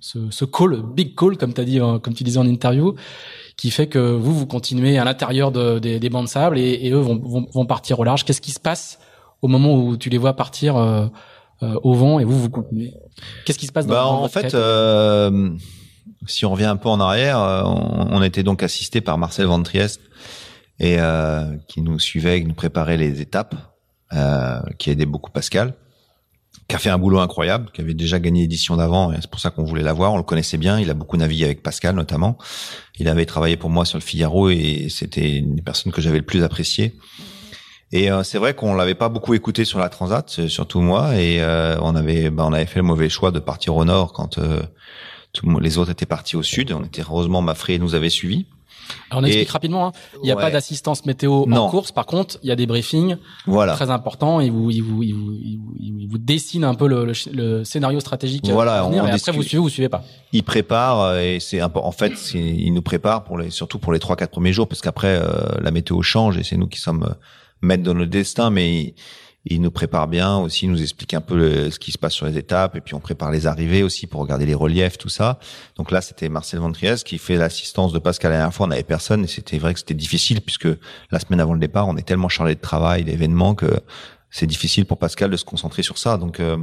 ce, 0.01 0.29
ce 0.29 0.45
call, 0.45 0.83
big 0.95 1.15
call, 1.15 1.37
comme 1.37 1.53
as 1.57 1.63
dit, 1.63 1.79
comme 1.79 2.13
tu 2.13 2.23
disais 2.23 2.39
en 2.39 2.45
interview, 2.45 2.95
qui 3.57 3.71
fait 3.71 3.87
que 3.87 3.99
vous, 3.99 4.33
vous 4.33 4.45
continuez 4.45 4.97
à 4.97 5.05
l'intérieur 5.05 5.51
de, 5.51 5.79
des, 5.79 5.99
des 5.99 6.09
bancs 6.09 6.25
de 6.25 6.29
sable 6.29 6.57
et, 6.57 6.79
et 6.81 6.91
eux 6.91 6.99
vont, 6.99 7.19
vont, 7.19 7.47
vont, 7.53 7.65
partir 7.65 7.99
au 7.99 8.03
large. 8.03 8.25
Qu'est-ce 8.25 8.41
qui 8.41 8.51
se 8.51 8.59
passe 8.59 8.99
au 9.41 9.47
moment 9.47 9.75
où 9.75 9.97
tu 9.97 10.09
les 10.09 10.17
vois 10.17 10.33
partir 10.33 10.75
euh, 10.75 11.07
euh, 11.61 11.79
au 11.83 11.93
vent 11.93 12.19
et 12.19 12.23
vous, 12.23 12.39
vous 12.39 12.49
continuez? 12.49 12.93
Qu'est-ce 13.45 13.59
qui 13.59 13.67
se 13.67 13.71
passe 13.71 13.85
dans, 13.85 13.93
bah, 13.93 14.05
En 14.05 14.27
fait, 14.27 14.53
euh, 14.55 15.49
si 16.25 16.45
on 16.45 16.51
revient 16.51 16.65
un 16.65 16.77
peu 16.77 16.89
en 16.89 16.99
arrière, 16.99 17.39
euh, 17.39 17.63
on, 17.65 18.17
on 18.17 18.23
était 18.23 18.43
donc 18.43 18.63
assisté 18.63 19.01
par 19.01 19.17
Marcel 19.17 19.45
Van 19.45 19.61
Triest 19.61 20.01
et 20.79 20.95
euh, 20.99 21.55
qui 21.67 21.81
nous 21.81 21.99
suivait, 21.99 22.41
qui 22.41 22.47
nous 22.47 22.55
préparait 22.55 22.97
les 22.97 23.21
étapes, 23.21 23.55
qui 24.77 24.91
aidait 24.91 25.07
beaucoup 25.07 25.31
Pascal 25.31 25.73
qui 26.67 26.75
a 26.75 26.79
fait 26.79 26.89
un 26.89 26.97
boulot 26.97 27.19
incroyable, 27.19 27.69
qui 27.73 27.81
avait 27.81 27.93
déjà 27.93 28.19
gagné 28.19 28.41
l'édition 28.41 28.77
d'avant, 28.77 29.11
et 29.11 29.17
c'est 29.19 29.29
pour 29.29 29.39
ça 29.39 29.49
qu'on 29.49 29.63
voulait 29.63 29.83
l'avoir. 29.83 30.13
On 30.13 30.17
le 30.17 30.23
connaissait 30.23 30.57
bien, 30.57 30.79
il 30.79 30.89
a 30.89 30.93
beaucoup 30.93 31.17
navigué 31.17 31.45
avec 31.45 31.61
Pascal 31.61 31.95
notamment. 31.95 32.37
Il 32.99 33.07
avait 33.07 33.25
travaillé 33.25 33.57
pour 33.57 33.69
moi 33.69 33.85
sur 33.85 33.97
le 33.97 34.03
Figaro 34.03 34.49
et 34.49 34.87
c'était 34.89 35.37
une 35.37 35.55
des 35.55 35.61
personnes 35.61 35.91
que 35.91 36.01
j'avais 36.01 36.19
le 36.19 36.25
plus 36.25 36.43
apprécié. 36.43 36.95
Et 37.91 38.11
euh, 38.11 38.23
c'est 38.23 38.39
vrai 38.39 38.55
qu'on 38.55 38.73
l'avait 38.73 38.95
pas 38.95 39.09
beaucoup 39.09 39.35
écouté 39.35 39.65
sur 39.65 39.77
la 39.77 39.87
Transat, 39.89 40.47
surtout 40.47 40.81
moi, 40.81 41.15
et 41.15 41.41
euh, 41.41 41.77
on 41.81 41.95
avait 41.95 42.31
bah, 42.31 42.43
on 42.47 42.53
avait 42.53 42.65
fait 42.65 42.79
le 42.79 42.85
mauvais 42.85 43.09
choix 43.09 43.29
de 43.31 43.39
partir 43.39 43.75
au 43.75 43.85
nord 43.85 44.13
quand 44.13 44.39
euh, 44.39 44.63
les 45.61 45.77
autres 45.77 45.91
étaient 45.91 46.07
partis 46.07 46.35
au 46.35 46.43
sud. 46.43 46.71
On 46.71 46.83
était 46.83 47.03
heureusement 47.03 47.41
Mafré 47.41 47.77
nous 47.77 47.93
avait 47.93 48.09
suivis. 48.09 48.47
Alors 49.09 49.23
on 49.23 49.25
explique 49.25 49.49
rapidement. 49.49 49.87
Hein. 49.87 49.91
Il 50.21 50.25
n'y 50.25 50.31
a 50.31 50.35
pas 50.35 50.51
d'assistance 50.51 51.05
météo 51.05 51.45
en 51.51 51.69
course. 51.69 51.91
Par 51.91 52.05
contre, 52.05 52.37
il 52.43 52.49
y 52.49 52.51
a 52.51 52.55
des 52.55 52.65
briefings 52.65 53.17
voilà. 53.45 53.73
très 53.73 53.89
importants. 53.89 54.39
Ils 54.39 54.51
vous, 54.51 54.71
ils 54.71 54.81
vous, 54.81 55.03
ils 55.03 55.13
vous, 55.13 55.33
ils 55.79 56.07
vous, 56.09 56.17
dessinent 56.17 56.63
un 56.63 56.75
peu 56.75 56.87
le, 56.87 57.11
le, 57.31 57.63
scénario 57.63 57.99
stratégique. 57.99 58.47
Voilà. 58.49 58.89
et 58.91 58.99
après, 58.99 59.31
vous 59.31 59.43
suivez 59.43 59.59
ou 59.59 59.63
vous 59.63 59.69
suivez 59.69 59.89
pas. 59.89 60.03
Ils 60.31 60.43
préparent 60.43 61.01
euh, 61.01 61.19
et 61.19 61.39
c'est 61.39 61.61
en 61.61 61.91
fait, 61.91 62.33
ils 62.33 62.73
nous 62.73 62.81
préparent 62.81 63.23
pour 63.23 63.37
les, 63.37 63.49
surtout 63.49 63.79
pour 63.79 63.93
les 63.93 63.99
trois 63.99 64.15
quatre 64.15 64.31
premiers 64.31 64.53
jours 64.53 64.67
parce 64.67 64.81
qu'après 64.81 65.19
euh, 65.21 65.59
la 65.61 65.71
météo 65.71 66.01
change 66.01 66.37
et 66.37 66.43
c'est 66.43 66.57
nous 66.57 66.67
qui 66.67 66.79
sommes 66.79 67.03
euh, 67.03 67.13
maîtres 67.61 67.83
de 67.83 67.93
notre 67.93 68.11
destin. 68.11 68.49
Mais 68.49 68.95
il 69.45 69.61
nous 69.61 69.71
prépare 69.71 70.07
bien 70.07 70.37
aussi, 70.37 70.65
il 70.65 70.71
nous 70.71 70.81
explique 70.81 71.13
un 71.13 71.21
peu 71.21 71.69
ce 71.69 71.77
qui 71.77 71.91
se 71.91 71.97
passe 71.97 72.13
sur 72.13 72.25
les 72.25 72.37
étapes 72.37 72.75
et 72.77 72.81
puis 72.81 72.95
on 72.95 72.99
prépare 72.99 73.29
les 73.29 73.45
arrivées 73.45 73.83
aussi 73.83 74.07
pour 74.07 74.21
regarder 74.21 74.45
les 74.45 74.53
reliefs, 74.53 74.97
tout 74.97 75.09
ça. 75.09 75.37
Donc 75.75 75.91
là, 75.91 75.99
c'était 76.01 76.29
Marcel 76.29 76.61
Ventriez 76.61 76.95
qui 77.03 77.17
fait 77.17 77.35
l'assistance 77.35 77.91
de 77.91 77.99
Pascal 77.99 78.31
la 78.31 78.37
dernière 78.37 78.53
fois. 78.53 78.67
On 78.67 78.69
n'avait 78.69 78.83
personne 78.83 79.25
et 79.25 79.27
c'était 79.27 79.57
vrai 79.57 79.73
que 79.73 79.79
c'était 79.79 79.93
difficile 79.93 80.39
puisque 80.41 80.69
la 81.11 81.19
semaine 81.19 81.41
avant 81.41 81.53
le 81.53 81.59
départ, 81.59 81.87
on 81.89 81.97
est 81.97 82.07
tellement 82.07 82.29
chargé 82.29 82.55
de 82.55 82.61
travail, 82.61 83.03
d'événements 83.03 83.53
que 83.53 83.81
c'est 84.31 84.47
difficile 84.47 84.85
pour 84.85 84.97
Pascal 84.97 85.29
de 85.29 85.37
se 85.37 85.45
concentrer 85.45 85.83
sur 85.83 85.97
ça. 85.97 86.17
Donc 86.17 86.39
euh, 86.39 86.57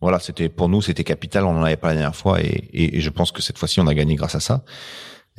voilà, 0.00 0.20
c'était 0.20 0.48
pour 0.48 0.68
nous, 0.68 0.80
c'était 0.82 1.04
capital. 1.04 1.44
On 1.44 1.52
n'en 1.52 1.64
avait 1.64 1.76
pas 1.76 1.88
la 1.88 1.94
dernière 1.94 2.16
fois 2.16 2.40
et, 2.40 2.68
et, 2.72 3.00
je 3.00 3.10
pense 3.10 3.32
que 3.32 3.42
cette 3.42 3.58
fois-ci, 3.58 3.80
on 3.80 3.86
a 3.88 3.94
gagné 3.94 4.14
grâce 4.14 4.36
à 4.36 4.40
ça. 4.40 4.62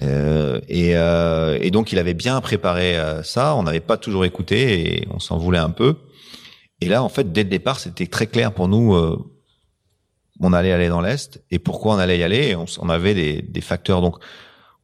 Euh, 0.02 0.60
et, 0.68 0.96
euh, 0.96 1.58
et, 1.62 1.72
donc 1.72 1.92
il 1.92 2.00
avait 2.00 2.14
bien 2.14 2.40
préparé 2.42 2.98
euh, 2.98 3.24
ça. 3.24 3.56
On 3.56 3.64
n'avait 3.64 3.80
pas 3.80 3.98
toujours 3.98 4.26
écouté 4.26 4.98
et 4.98 5.08
on 5.12 5.20
s'en 5.20 5.38
voulait 5.38 5.60
un 5.60 5.70
peu. 5.70 5.96
Et 6.82 6.88
là, 6.88 7.04
en 7.04 7.10
fait, 7.10 7.32
dès 7.32 7.44
le 7.44 7.50
départ, 7.50 7.80
c'était 7.80 8.08
très 8.08 8.28
clair 8.28 8.54
pour 8.54 8.68
nous. 8.68 8.94
Euh, 8.96 9.18
on 10.40 10.54
allait 10.54 10.72
aller 10.72 10.88
dans 10.88 11.02
l'est 11.02 11.44
et 11.52 11.60
pourquoi 11.60 11.96
on 11.96 11.98
allait 11.98 12.18
y 12.18 12.24
aller. 12.24 12.56
On, 12.56 12.66
on, 12.80 12.90
avait 12.90 13.14
des, 13.14 13.42
des, 13.42 13.62
facteurs. 13.62 14.02
Donc, 14.02 14.18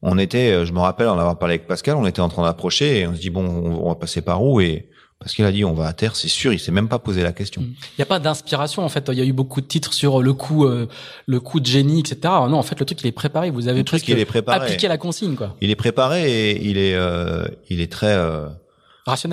on 0.02 0.18
était, 0.18 0.52
euh, 0.52 0.66
je 0.66 0.74
me 0.74 0.80
rappelle 0.80 1.08
en 1.08 1.18
avoir 1.18 1.40
parlé 1.40 1.56
avec 1.56 1.68
Pascal, 1.68 1.96
on 1.96 2.06
était 2.06 2.20
en 2.20 2.30
train 2.30 2.44
d'approcher 2.44 3.00
et 3.00 3.08
on 3.08 3.16
se 3.16 3.22
dit 3.22 3.30
bon, 3.30 3.46
on, 3.46 3.88
va 3.88 3.96
passer 3.96 4.22
par 4.22 4.44
où? 4.44 4.60
Et 4.60 4.90
Pascal 5.20 5.46
a 5.46 5.52
dit 5.52 5.64
on 5.64 5.74
va 5.74 5.88
à 5.88 5.94
terre, 5.94 6.16
c'est 6.16 6.28
sûr. 6.28 6.52
Il 6.52 6.60
s'est 6.60 6.74
même 6.74 6.90
pas 6.90 7.00
posé 7.00 7.24
la 7.24 7.32
question. 7.32 7.62
Il 7.62 7.98
n'y 7.98 8.04
a 8.04 8.06
pas 8.06 8.20
d'inspiration 8.20 8.84
en 8.84 8.90
fait. 8.90 9.10
Il 9.14 9.18
y 9.18 9.22
a 9.22 9.26
eu 9.26 9.34
beaucoup 9.34 9.62
de 9.62 9.66
titres 9.66 9.94
sur 9.94 10.22
le 10.22 10.34
coup, 10.34 10.66
euh, 10.66 10.88
le 11.26 11.40
coup 11.40 11.62
de 11.62 11.66
génie, 11.66 12.02
etc. 12.02 12.18
Non, 12.24 12.58
en 12.58 12.64
fait, 12.64 12.80
le 12.80 12.86
truc 12.86 13.02
il 13.02 13.08
est 13.08 13.14
préparé. 13.14 13.50
Vous 13.50 13.70
avez 13.70 13.80
le 13.80 13.86
truc, 13.86 14.06
il 14.08 14.20
est 14.20 14.26
préparé. 14.26 14.66
appliqué 14.66 14.90
la 14.90 14.98
consigne 14.98 15.36
quoi. 15.36 15.56
Il 15.62 15.72
est 15.72 15.76
préparé 15.76 16.52
et 16.52 16.66
il 16.66 16.78
est, 16.78 16.96
euh, 16.96 17.46
il 17.70 17.80
est 17.80 17.92
très 17.92 18.16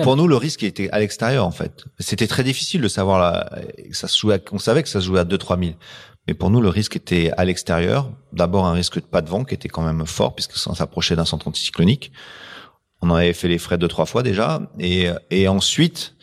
pour 0.03 0.15
nous, 0.15 0.27
le 0.27 0.35
risque 0.35 0.63
était 0.63 0.89
à 0.91 0.99
l'extérieur, 0.99 1.45
en 1.47 1.51
fait. 1.51 1.85
C'était 1.99 2.27
très 2.27 2.43
difficile 2.43 2.81
de 2.81 2.87
savoir 2.87 3.19
là, 3.19 3.49
ça 3.91 4.07
se 4.07 4.17
jouait 4.19 4.41
on 4.51 4.59
savait 4.59 4.83
que 4.83 4.89
ça 4.89 5.01
se 5.01 5.05
jouait 5.05 5.19
à 5.19 5.25
2 5.25 5.37
3 5.37 5.57
000. 5.57 5.71
Mais 6.27 6.33
pour 6.33 6.49
nous, 6.49 6.61
le 6.61 6.69
risque 6.69 6.95
était 6.95 7.31
à 7.37 7.43
l'extérieur. 7.43 8.11
D'abord, 8.31 8.65
un 8.65 8.73
risque 8.73 8.95
de 8.95 9.05
pas 9.05 9.21
de 9.21 9.29
vent 9.29 9.43
qui 9.43 9.55
était 9.55 9.69
quand 9.69 9.81
même 9.81 10.05
fort 10.05 10.35
puisque 10.35 10.55
ça 10.55 10.73
s'approchait 10.73 11.15
d'un 11.15 11.25
centre 11.25 11.47
anticyclonique. 11.47 12.11
On 13.01 13.09
en 13.09 13.15
avait 13.15 13.33
fait 13.33 13.49
les 13.49 13.57
frais 13.57 13.77
deux, 13.77 13.89
trois 13.89 14.05
fois 14.05 14.23
déjà. 14.23 14.61
Et, 14.79 15.09
et 15.31 15.47
ensuite, 15.49 16.15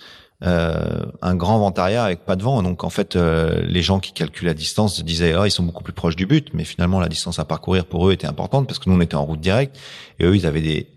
euh, 0.43 1.05
un 1.21 1.35
grand 1.35 1.59
vent 1.59 1.71
arrière 1.73 2.05
avec 2.05 2.25
pas 2.25 2.37
de 2.37 2.43
vent. 2.43 2.63
Donc, 2.63 2.85
en 2.85 2.89
fait, 2.89 3.17
euh, 3.17 3.61
les 3.67 3.83
gens 3.83 4.01
qui 4.01 4.13
calculent 4.13 4.47
la 4.47 4.55
distance 4.55 5.05
disaient, 5.05 5.35
ah, 5.35 5.47
ils 5.47 5.51
sont 5.51 5.65
beaucoup 5.65 5.83
plus 5.83 5.93
proches 5.93 6.17
du 6.17 6.25
but. 6.25 6.49
Mais 6.55 6.65
finalement, 6.65 7.01
la 7.01 7.09
distance 7.09 7.39
à 7.39 7.45
parcourir 7.45 7.85
pour 7.85 8.09
eux 8.09 8.13
était 8.13 8.27
importante 8.27 8.67
parce 8.67 8.79
que 8.79 8.89
nous, 8.89 8.97
on 8.97 9.01
était 9.01 9.17
en 9.17 9.27
route 9.27 9.41
directe. 9.41 9.79
Et 10.19 10.25
eux, 10.25 10.35
ils 10.35 10.47
avaient 10.47 10.63
des, 10.63 10.89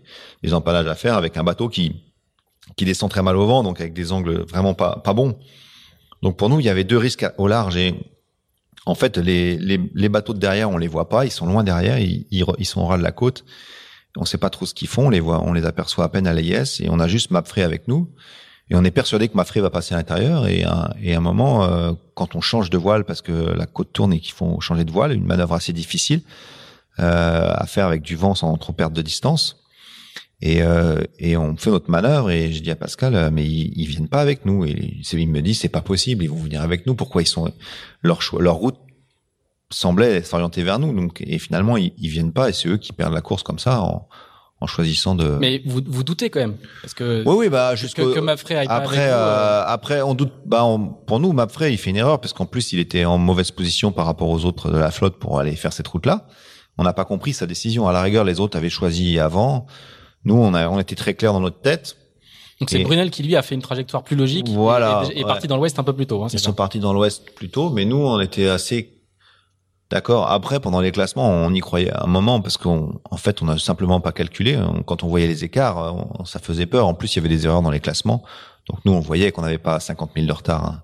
des 0.42 0.54
empalages 0.54 0.86
à 0.86 0.94
faire 0.94 1.14
avec 1.14 1.36
un 1.36 1.44
bateau 1.44 1.68
qui, 1.68 2.13
qui 2.76 2.84
descend 2.84 3.10
très 3.10 3.22
mal 3.22 3.36
au 3.36 3.46
vent, 3.46 3.62
donc 3.62 3.80
avec 3.80 3.92
des 3.92 4.12
angles 4.12 4.44
vraiment 4.48 4.74
pas 4.74 5.00
pas 5.04 5.12
bons. 5.12 5.36
Donc 6.22 6.36
pour 6.36 6.48
nous, 6.48 6.60
il 6.60 6.66
y 6.66 6.70
avait 6.70 6.84
deux 6.84 6.98
risques 6.98 7.26
au 7.38 7.48
large 7.48 7.76
et 7.76 7.94
En 8.86 8.94
fait, 8.94 9.16
les, 9.16 9.56
les, 9.56 9.80
les, 9.94 10.08
bateaux 10.10 10.34
de 10.34 10.38
derrière, 10.38 10.70
on 10.70 10.76
les 10.76 10.88
voit 10.88 11.08
pas, 11.08 11.24
ils 11.24 11.30
sont 11.30 11.46
loin 11.46 11.64
derrière, 11.64 11.98
ils, 11.98 12.26
ils, 12.30 12.66
sont 12.66 12.82
au 12.82 12.86
ras 12.86 12.98
de 12.98 13.02
la 13.02 13.12
côte. 13.12 13.44
On 14.16 14.26
sait 14.26 14.38
pas 14.38 14.50
trop 14.50 14.66
ce 14.66 14.74
qu'ils 14.74 14.88
font, 14.88 15.06
on 15.06 15.10
les 15.10 15.20
voit, 15.20 15.42
on 15.42 15.54
les 15.54 15.64
aperçoit 15.64 16.04
à 16.04 16.08
peine 16.08 16.26
à 16.26 16.34
l'AIS 16.34 16.80
et 16.80 16.88
on 16.90 17.00
a 17.00 17.08
juste 17.08 17.30
Mapfrey 17.30 17.62
avec 17.62 17.88
nous. 17.88 18.10
Et 18.70 18.76
on 18.76 18.84
est 18.84 18.90
persuadé 18.90 19.28
que 19.28 19.36
Mapfrey 19.36 19.60
va 19.60 19.70
passer 19.70 19.94
à 19.94 19.98
l'intérieur 19.98 20.46
et, 20.46 20.64
et 21.02 21.14
à 21.14 21.16
un 21.16 21.20
moment, 21.20 21.64
euh, 21.64 21.92
quand 22.14 22.34
on 22.34 22.40
change 22.40 22.70
de 22.70 22.78
voile 22.78 23.04
parce 23.04 23.22
que 23.22 23.32
la 23.32 23.66
côte 23.66 23.92
tourne 23.92 24.12
et 24.12 24.20
qu'il 24.20 24.34
faut 24.34 24.60
changer 24.60 24.84
de 24.84 24.92
voile, 24.92 25.12
une 25.12 25.24
manœuvre 25.24 25.54
assez 25.54 25.72
difficile 25.72 26.22
euh, 27.00 27.52
à 27.52 27.66
faire 27.66 27.86
avec 27.86 28.02
du 28.02 28.16
vent 28.16 28.34
sans 28.34 28.56
trop 28.56 28.72
perdre 28.72 28.96
de 28.96 29.02
distance. 29.02 29.63
Et, 30.40 30.62
euh, 30.62 31.00
et 31.18 31.36
on 31.36 31.56
fait 31.56 31.70
notre 31.70 31.90
manœuvre 31.90 32.30
et 32.30 32.52
je 32.52 32.62
dis 32.62 32.70
à 32.70 32.76
Pascal, 32.76 33.14
euh, 33.14 33.30
mais 33.32 33.44
ils, 33.46 33.72
ils 33.76 33.86
viennent 33.86 34.08
pas 34.08 34.20
avec 34.20 34.44
nous. 34.44 34.64
Et 34.66 34.98
il 35.12 35.28
me 35.28 35.40
dit, 35.40 35.54
c'est 35.54 35.68
pas 35.68 35.80
possible, 35.80 36.24
ils 36.24 36.30
vont 36.30 36.36
venir 36.36 36.60
avec 36.60 36.86
nous. 36.86 36.94
Pourquoi 36.94 37.22
ils 37.22 37.26
sont 37.26 37.50
leur 38.02 38.20
choix, 38.20 38.42
leur 38.42 38.56
route 38.56 38.76
semblait 39.70 40.22
s'orienter 40.22 40.62
vers 40.62 40.78
nous. 40.78 40.94
Donc 40.94 41.22
et 41.26 41.38
finalement 41.38 41.76
ils, 41.76 41.92
ils 41.98 42.08
viennent 42.08 42.32
pas 42.32 42.48
et 42.48 42.52
c'est 42.52 42.68
eux 42.68 42.76
qui 42.76 42.92
perdent 42.92 43.14
la 43.14 43.20
course 43.20 43.42
comme 43.42 43.58
ça 43.58 43.80
en, 43.80 44.08
en 44.60 44.66
choisissant 44.66 45.14
de. 45.14 45.36
Mais 45.40 45.62
vous, 45.64 45.80
vous 45.86 46.04
doutez 46.04 46.30
quand 46.30 46.40
même 46.40 46.56
parce 46.82 46.94
que. 46.94 47.22
Oui 47.26 47.34
oui 47.36 47.48
bah 47.48 47.74
jusque 47.74 47.96
que, 47.96 48.14
que 48.14 48.20
Mapfrey 48.20 48.54
aille 48.54 48.66
après 48.68 48.96
pas 48.96 49.02
avec 49.02 49.12
euh, 49.12 49.64
après 49.66 50.02
on 50.02 50.14
doute 50.14 50.32
bah 50.46 50.64
pour 51.06 51.20
nous 51.20 51.32
Mapfrey 51.32 51.72
il 51.72 51.78
fait 51.78 51.90
une 51.90 51.96
erreur 51.96 52.20
parce 52.20 52.32
qu'en 52.32 52.46
plus 52.46 52.72
il 52.72 52.78
était 52.78 53.04
en 53.04 53.18
mauvaise 53.18 53.50
position 53.50 53.92
par 53.92 54.06
rapport 54.06 54.28
aux 54.28 54.44
autres 54.44 54.70
de 54.70 54.78
la 54.78 54.90
flotte 54.90 55.18
pour 55.18 55.38
aller 55.40 55.56
faire 55.56 55.72
cette 55.72 55.88
route 55.88 56.06
là. 56.06 56.26
On 56.76 56.82
n'a 56.82 56.92
pas 56.92 57.04
compris 57.04 57.32
sa 57.32 57.46
décision. 57.46 57.86
À 57.86 57.92
la 57.92 58.02
rigueur 58.02 58.24
les 58.24 58.40
autres 58.40 58.56
avaient 58.58 58.70
choisi 58.70 59.18
avant. 59.18 59.66
Nous 60.24 60.34
on 60.34 60.54
a 60.54 60.68
on 60.68 60.78
était 60.78 60.94
très 60.94 61.14
clair 61.14 61.32
dans 61.32 61.40
notre 61.40 61.60
tête. 61.60 61.96
Donc 62.60 62.70
c'est 62.70 62.82
Brunel 62.82 63.10
qui 63.10 63.22
lui 63.22 63.36
a 63.36 63.42
fait 63.42 63.54
une 63.54 63.62
trajectoire 63.62 64.04
plus 64.04 64.16
logique 64.16 64.48
voilà, 64.48 65.02
et, 65.12 65.20
est 65.20 65.24
parti 65.24 65.48
dans 65.48 65.56
l'ouest 65.56 65.78
un 65.78 65.82
peu 65.82 65.92
plus 65.92 66.06
tôt. 66.06 66.22
Hein, 66.22 66.28
Ils 66.32 66.38
sont 66.38 66.52
partis 66.52 66.78
dans 66.78 66.92
l'ouest 66.92 67.34
plus 67.34 67.50
tôt, 67.50 67.70
mais 67.70 67.84
nous 67.84 67.96
on 67.96 68.20
était 68.20 68.48
assez 68.48 68.90
D'accord. 69.90 70.30
Après, 70.30 70.60
pendant 70.60 70.80
les 70.80 70.90
classements, 70.90 71.28
on 71.28 71.52
y 71.52 71.60
croyait 71.60 71.92
un 71.94 72.06
moment 72.06 72.40
parce 72.40 72.56
qu'en 72.56 73.00
en 73.08 73.16
fait, 73.16 73.42
on 73.42 73.44
n'a 73.44 73.58
simplement 73.58 74.00
pas 74.00 74.12
calculé. 74.12 74.58
Quand 74.86 75.04
on 75.04 75.08
voyait 75.08 75.26
les 75.26 75.44
écarts, 75.44 75.94
ça 76.24 76.40
faisait 76.40 76.66
peur. 76.66 76.88
En 76.88 76.94
plus, 76.94 77.14
il 77.14 77.16
y 77.16 77.18
avait 77.20 77.28
des 77.28 77.44
erreurs 77.44 77.62
dans 77.62 77.70
les 77.70 77.80
classements. 77.80 78.24
Donc 78.68 78.78
nous, 78.84 78.92
on 78.92 79.00
voyait 79.00 79.30
qu'on 79.30 79.42
n'avait 79.42 79.58
pas 79.58 79.78
50 79.78 80.12
000 80.16 80.26
de 80.26 80.32
retard. 80.32 80.64
Hein. 80.64 80.82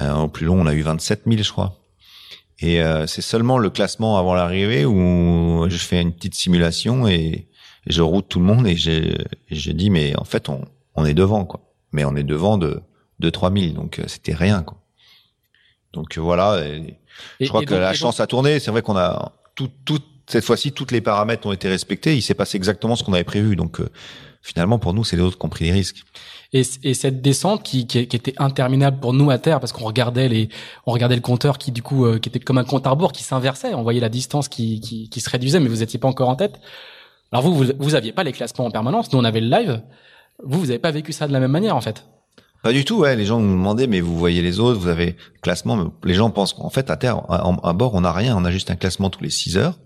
Euh, 0.00 0.14
au 0.14 0.28
plus 0.28 0.46
long, 0.46 0.60
on 0.60 0.66
a 0.66 0.72
eu 0.72 0.82
27 0.82 1.22
000, 1.26 1.42
je 1.42 1.50
crois. 1.50 1.74
Et 2.60 2.80
euh, 2.80 3.06
c'est 3.06 3.22
seulement 3.22 3.58
le 3.58 3.70
classement 3.70 4.18
avant 4.18 4.34
l'arrivée 4.34 4.86
où 4.86 5.66
je 5.68 5.76
fais 5.76 6.00
une 6.00 6.12
petite 6.12 6.34
simulation 6.34 7.08
et, 7.08 7.48
je 7.86 8.02
route 8.02 8.28
tout 8.28 8.38
le 8.38 8.44
monde 8.44 8.66
et 8.66 8.76
j'ai 8.76 9.72
dit 9.72 9.90
mais 9.90 10.16
en 10.16 10.24
fait 10.24 10.48
on, 10.48 10.64
on 10.94 11.04
est 11.04 11.14
devant 11.14 11.44
quoi. 11.44 11.60
Mais 11.92 12.04
on 12.04 12.16
est 12.16 12.22
devant 12.22 12.58
de 12.58 12.80
de 13.18 13.30
3000 13.30 13.74
donc 13.74 13.98
euh, 13.98 14.04
c'était 14.06 14.34
rien 14.34 14.62
quoi. 14.62 14.78
Donc 15.92 16.18
voilà. 16.18 16.64
Et, 16.66 16.98
je 17.40 17.48
crois 17.48 17.64
que 17.64 17.74
la 17.74 17.92
chance 17.92 18.20
a 18.20 18.26
tourné. 18.26 18.58
C'est 18.60 18.70
vrai 18.70 18.82
qu'on 18.82 18.96
a 18.96 19.32
tout, 19.54 19.70
tout, 19.84 20.00
cette 20.26 20.44
fois-ci, 20.44 20.72
toutes 20.72 20.92
les 20.92 21.00
paramètres 21.00 21.46
ont 21.46 21.52
été 21.52 21.68
respectés. 21.68 22.16
Il 22.16 22.22
s'est 22.22 22.34
passé 22.34 22.56
exactement 22.56 22.96
ce 22.96 23.04
qu'on 23.04 23.12
avait 23.12 23.24
prévu. 23.24 23.56
Donc, 23.56 23.80
euh, 23.80 23.88
finalement, 24.42 24.78
pour 24.78 24.94
nous, 24.94 25.04
c'est 25.04 25.16
les 25.16 25.22
autres 25.22 25.38
qui 25.38 25.46
ont 25.46 25.50
pris 25.50 25.66
les 25.66 25.72
risques. 25.72 26.04
Et, 26.54 26.62
et 26.82 26.94
cette 26.94 27.22
descente 27.22 27.62
qui, 27.62 27.86
qui, 27.86 28.06
qui, 28.06 28.16
était 28.16 28.34
interminable 28.38 29.00
pour 29.00 29.12
nous 29.14 29.30
à 29.30 29.38
terre, 29.38 29.58
parce 29.58 29.72
qu'on 29.72 29.84
regardait 29.84 30.28
les, 30.28 30.48
on 30.86 30.92
regardait 30.92 31.14
le 31.14 31.22
compteur 31.22 31.56
qui 31.56 31.72
du 31.72 31.82
coup, 31.82 32.04
euh, 32.04 32.18
qui 32.18 32.28
était 32.28 32.40
comme 32.40 32.58
un 32.58 32.64
compte 32.64 32.86
à 32.86 32.90
rebours 32.90 33.12
qui 33.12 33.22
s'inversait. 33.22 33.74
On 33.74 33.82
voyait 33.82 34.00
la 34.00 34.10
distance 34.10 34.48
qui, 34.48 34.80
qui, 34.80 35.08
qui 35.08 35.20
se 35.20 35.30
réduisait, 35.30 35.60
mais 35.60 35.68
vous 35.68 35.82
étiez 35.82 35.98
pas 35.98 36.08
encore 36.08 36.28
en 36.28 36.36
tête. 36.36 36.60
Alors 37.32 37.44
vous, 37.44 37.54
vous, 37.54 37.72
vous 37.78 37.94
aviez 37.94 38.12
pas 38.12 38.24
les 38.24 38.32
classements 38.32 38.66
en 38.66 38.70
permanence. 38.70 39.12
Nous, 39.12 39.18
on 39.18 39.24
avait 39.24 39.40
le 39.40 39.48
live. 39.48 39.82
Vous, 40.44 40.60
vous 40.60 40.70
avez 40.70 40.78
pas 40.78 40.90
vécu 40.90 41.12
ça 41.12 41.26
de 41.26 41.32
la 41.32 41.40
même 41.40 41.50
manière, 41.50 41.76
en 41.76 41.80
fait. 41.80 42.04
Pas 42.62 42.72
du 42.72 42.84
tout, 42.84 42.98
ouais. 42.98 43.16
Les 43.16 43.24
gens 43.24 43.40
nous 43.40 43.56
demandaient, 43.56 43.86
mais 43.86 44.00
vous 44.00 44.16
voyez 44.16 44.42
les 44.42 44.60
autres, 44.60 44.78
vous 44.78 44.88
avez 44.88 45.16
classement. 45.40 45.92
Les 46.04 46.14
gens 46.14 46.30
pensent 46.30 46.52
qu'en 46.52 46.70
fait, 46.70 46.90
à 46.90 46.96
terre, 46.96 47.22
à, 47.28 47.72
bord, 47.72 47.94
on 47.94 48.02
n'a 48.02 48.12
rien. 48.12 48.36
On 48.36 48.44
a 48.44 48.50
juste 48.50 48.70
un 48.70 48.76
classement 48.76 49.10
tous 49.10 49.22
les 49.22 49.30
6 49.30 49.56
heures. 49.56 49.78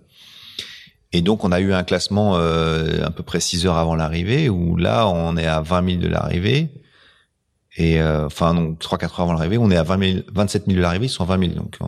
Et 1.12 1.22
donc, 1.22 1.44
on 1.44 1.52
a 1.52 1.60
eu 1.60 1.72
un 1.72 1.84
classement 1.84 2.36
euh, 2.36 3.04
à 3.06 3.10
peu 3.10 3.22
près 3.22 3.40
6 3.40 3.66
heures 3.66 3.78
avant 3.78 3.94
l'arrivée, 3.94 4.50
où 4.50 4.76
là, 4.76 5.08
on 5.08 5.36
est 5.36 5.46
à 5.46 5.60
20 5.60 5.88
000 5.88 6.02
de 6.02 6.08
l'arrivée. 6.08 6.68
Et 7.78 8.00
euh, 8.00 8.26
enfin, 8.26 8.54
donc 8.54 8.80
3-4 8.80 9.04
heures 9.04 9.20
avant 9.20 9.32
l'arrivée, 9.34 9.58
on 9.58 9.70
est 9.70 9.76
à 9.76 9.82
20 9.82 10.12
000, 10.12 10.24
27 10.34 10.64
000 10.66 10.76
de 10.76 10.82
l'arrivée, 10.82 11.06
ils 11.06 11.10
sont 11.10 11.22
à 11.24 11.26
20 11.26 11.52
000. 11.52 11.54
Donc, 11.54 11.78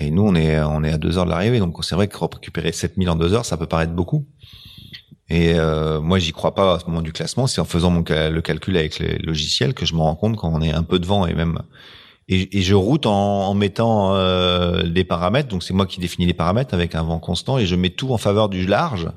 et 0.00 0.10
nous, 0.10 0.22
on 0.22 0.34
est 0.34 0.60
on 0.60 0.82
est 0.82 0.92
à 0.92 0.98
2 0.98 1.18
heures 1.18 1.26
de 1.26 1.30
l'arrivée. 1.30 1.58
Donc, 1.58 1.76
c'est 1.84 1.94
vrai 1.94 2.08
que 2.08 2.16
récupérer 2.18 2.72
7 2.72 2.94
000 2.96 3.10
en 3.10 3.16
2 3.16 3.34
heures, 3.34 3.44
ça 3.44 3.56
peut 3.56 3.66
paraître 3.66 3.92
beaucoup. 3.92 4.26
Et 5.28 5.54
euh, 5.54 6.00
moi, 6.00 6.18
j'y 6.18 6.32
crois 6.32 6.54
pas 6.54 6.74
à 6.74 6.78
ce 6.80 6.86
moment 6.86 7.02
du 7.02 7.12
classement. 7.12 7.46
C'est 7.46 7.60
en 7.60 7.64
faisant 7.64 7.90
mon, 7.90 8.02
le 8.08 8.40
calcul 8.40 8.76
avec 8.76 8.98
les 8.98 9.18
logiciels 9.18 9.74
que 9.74 9.86
je 9.86 9.94
me 9.94 10.00
rends 10.00 10.16
compte 10.16 10.36
quand 10.36 10.50
on 10.52 10.60
est 10.60 10.72
un 10.72 10.82
peu 10.82 10.98
devant 10.98 11.26
et 11.26 11.34
même 11.34 11.60
et, 12.32 12.62
je 12.62 12.74
route 12.74 13.06
en, 13.06 13.48
en 13.48 13.54
mettant 13.54 14.14
euh, 14.14 14.84
des 14.84 15.04
paramètres. 15.04 15.48
Donc 15.48 15.62
c'est 15.64 15.74
moi 15.74 15.86
qui 15.86 15.98
définis 15.98 16.26
les 16.26 16.34
paramètres 16.34 16.74
avec 16.74 16.94
un 16.94 17.02
vent 17.02 17.18
constant 17.18 17.58
et 17.58 17.66
je 17.66 17.74
mets 17.74 17.90
tout 17.90 18.12
en 18.12 18.18
faveur 18.18 18.48
du 18.48 18.66
large. 18.66 19.08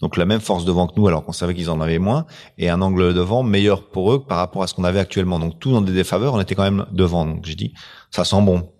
Donc 0.00 0.16
la 0.16 0.26
même 0.26 0.40
force 0.40 0.64
de 0.64 0.70
vent 0.70 0.86
que 0.86 0.92
nous, 0.96 1.08
alors 1.08 1.24
qu'on 1.24 1.32
savait 1.32 1.54
qu'ils 1.54 1.70
en 1.70 1.80
avaient 1.80 1.98
moins, 1.98 2.26
et 2.56 2.68
un 2.68 2.80
angle 2.82 3.14
de 3.14 3.20
vent 3.20 3.42
meilleur 3.42 3.88
pour 3.88 4.12
eux 4.12 4.22
par 4.22 4.38
rapport 4.38 4.62
à 4.62 4.66
ce 4.66 4.74
qu'on 4.74 4.84
avait 4.84 5.00
actuellement. 5.00 5.38
Donc 5.38 5.58
tout 5.58 5.72
dans 5.72 5.80
des 5.80 5.92
défaveurs, 5.92 6.34
on 6.34 6.40
était 6.40 6.54
quand 6.54 6.62
même 6.62 6.86
devant. 6.92 7.24
Donc 7.26 7.46
j'ai 7.46 7.54
dit, 7.54 7.72
ça 8.10 8.24
sent 8.24 8.40
bon. 8.42 8.70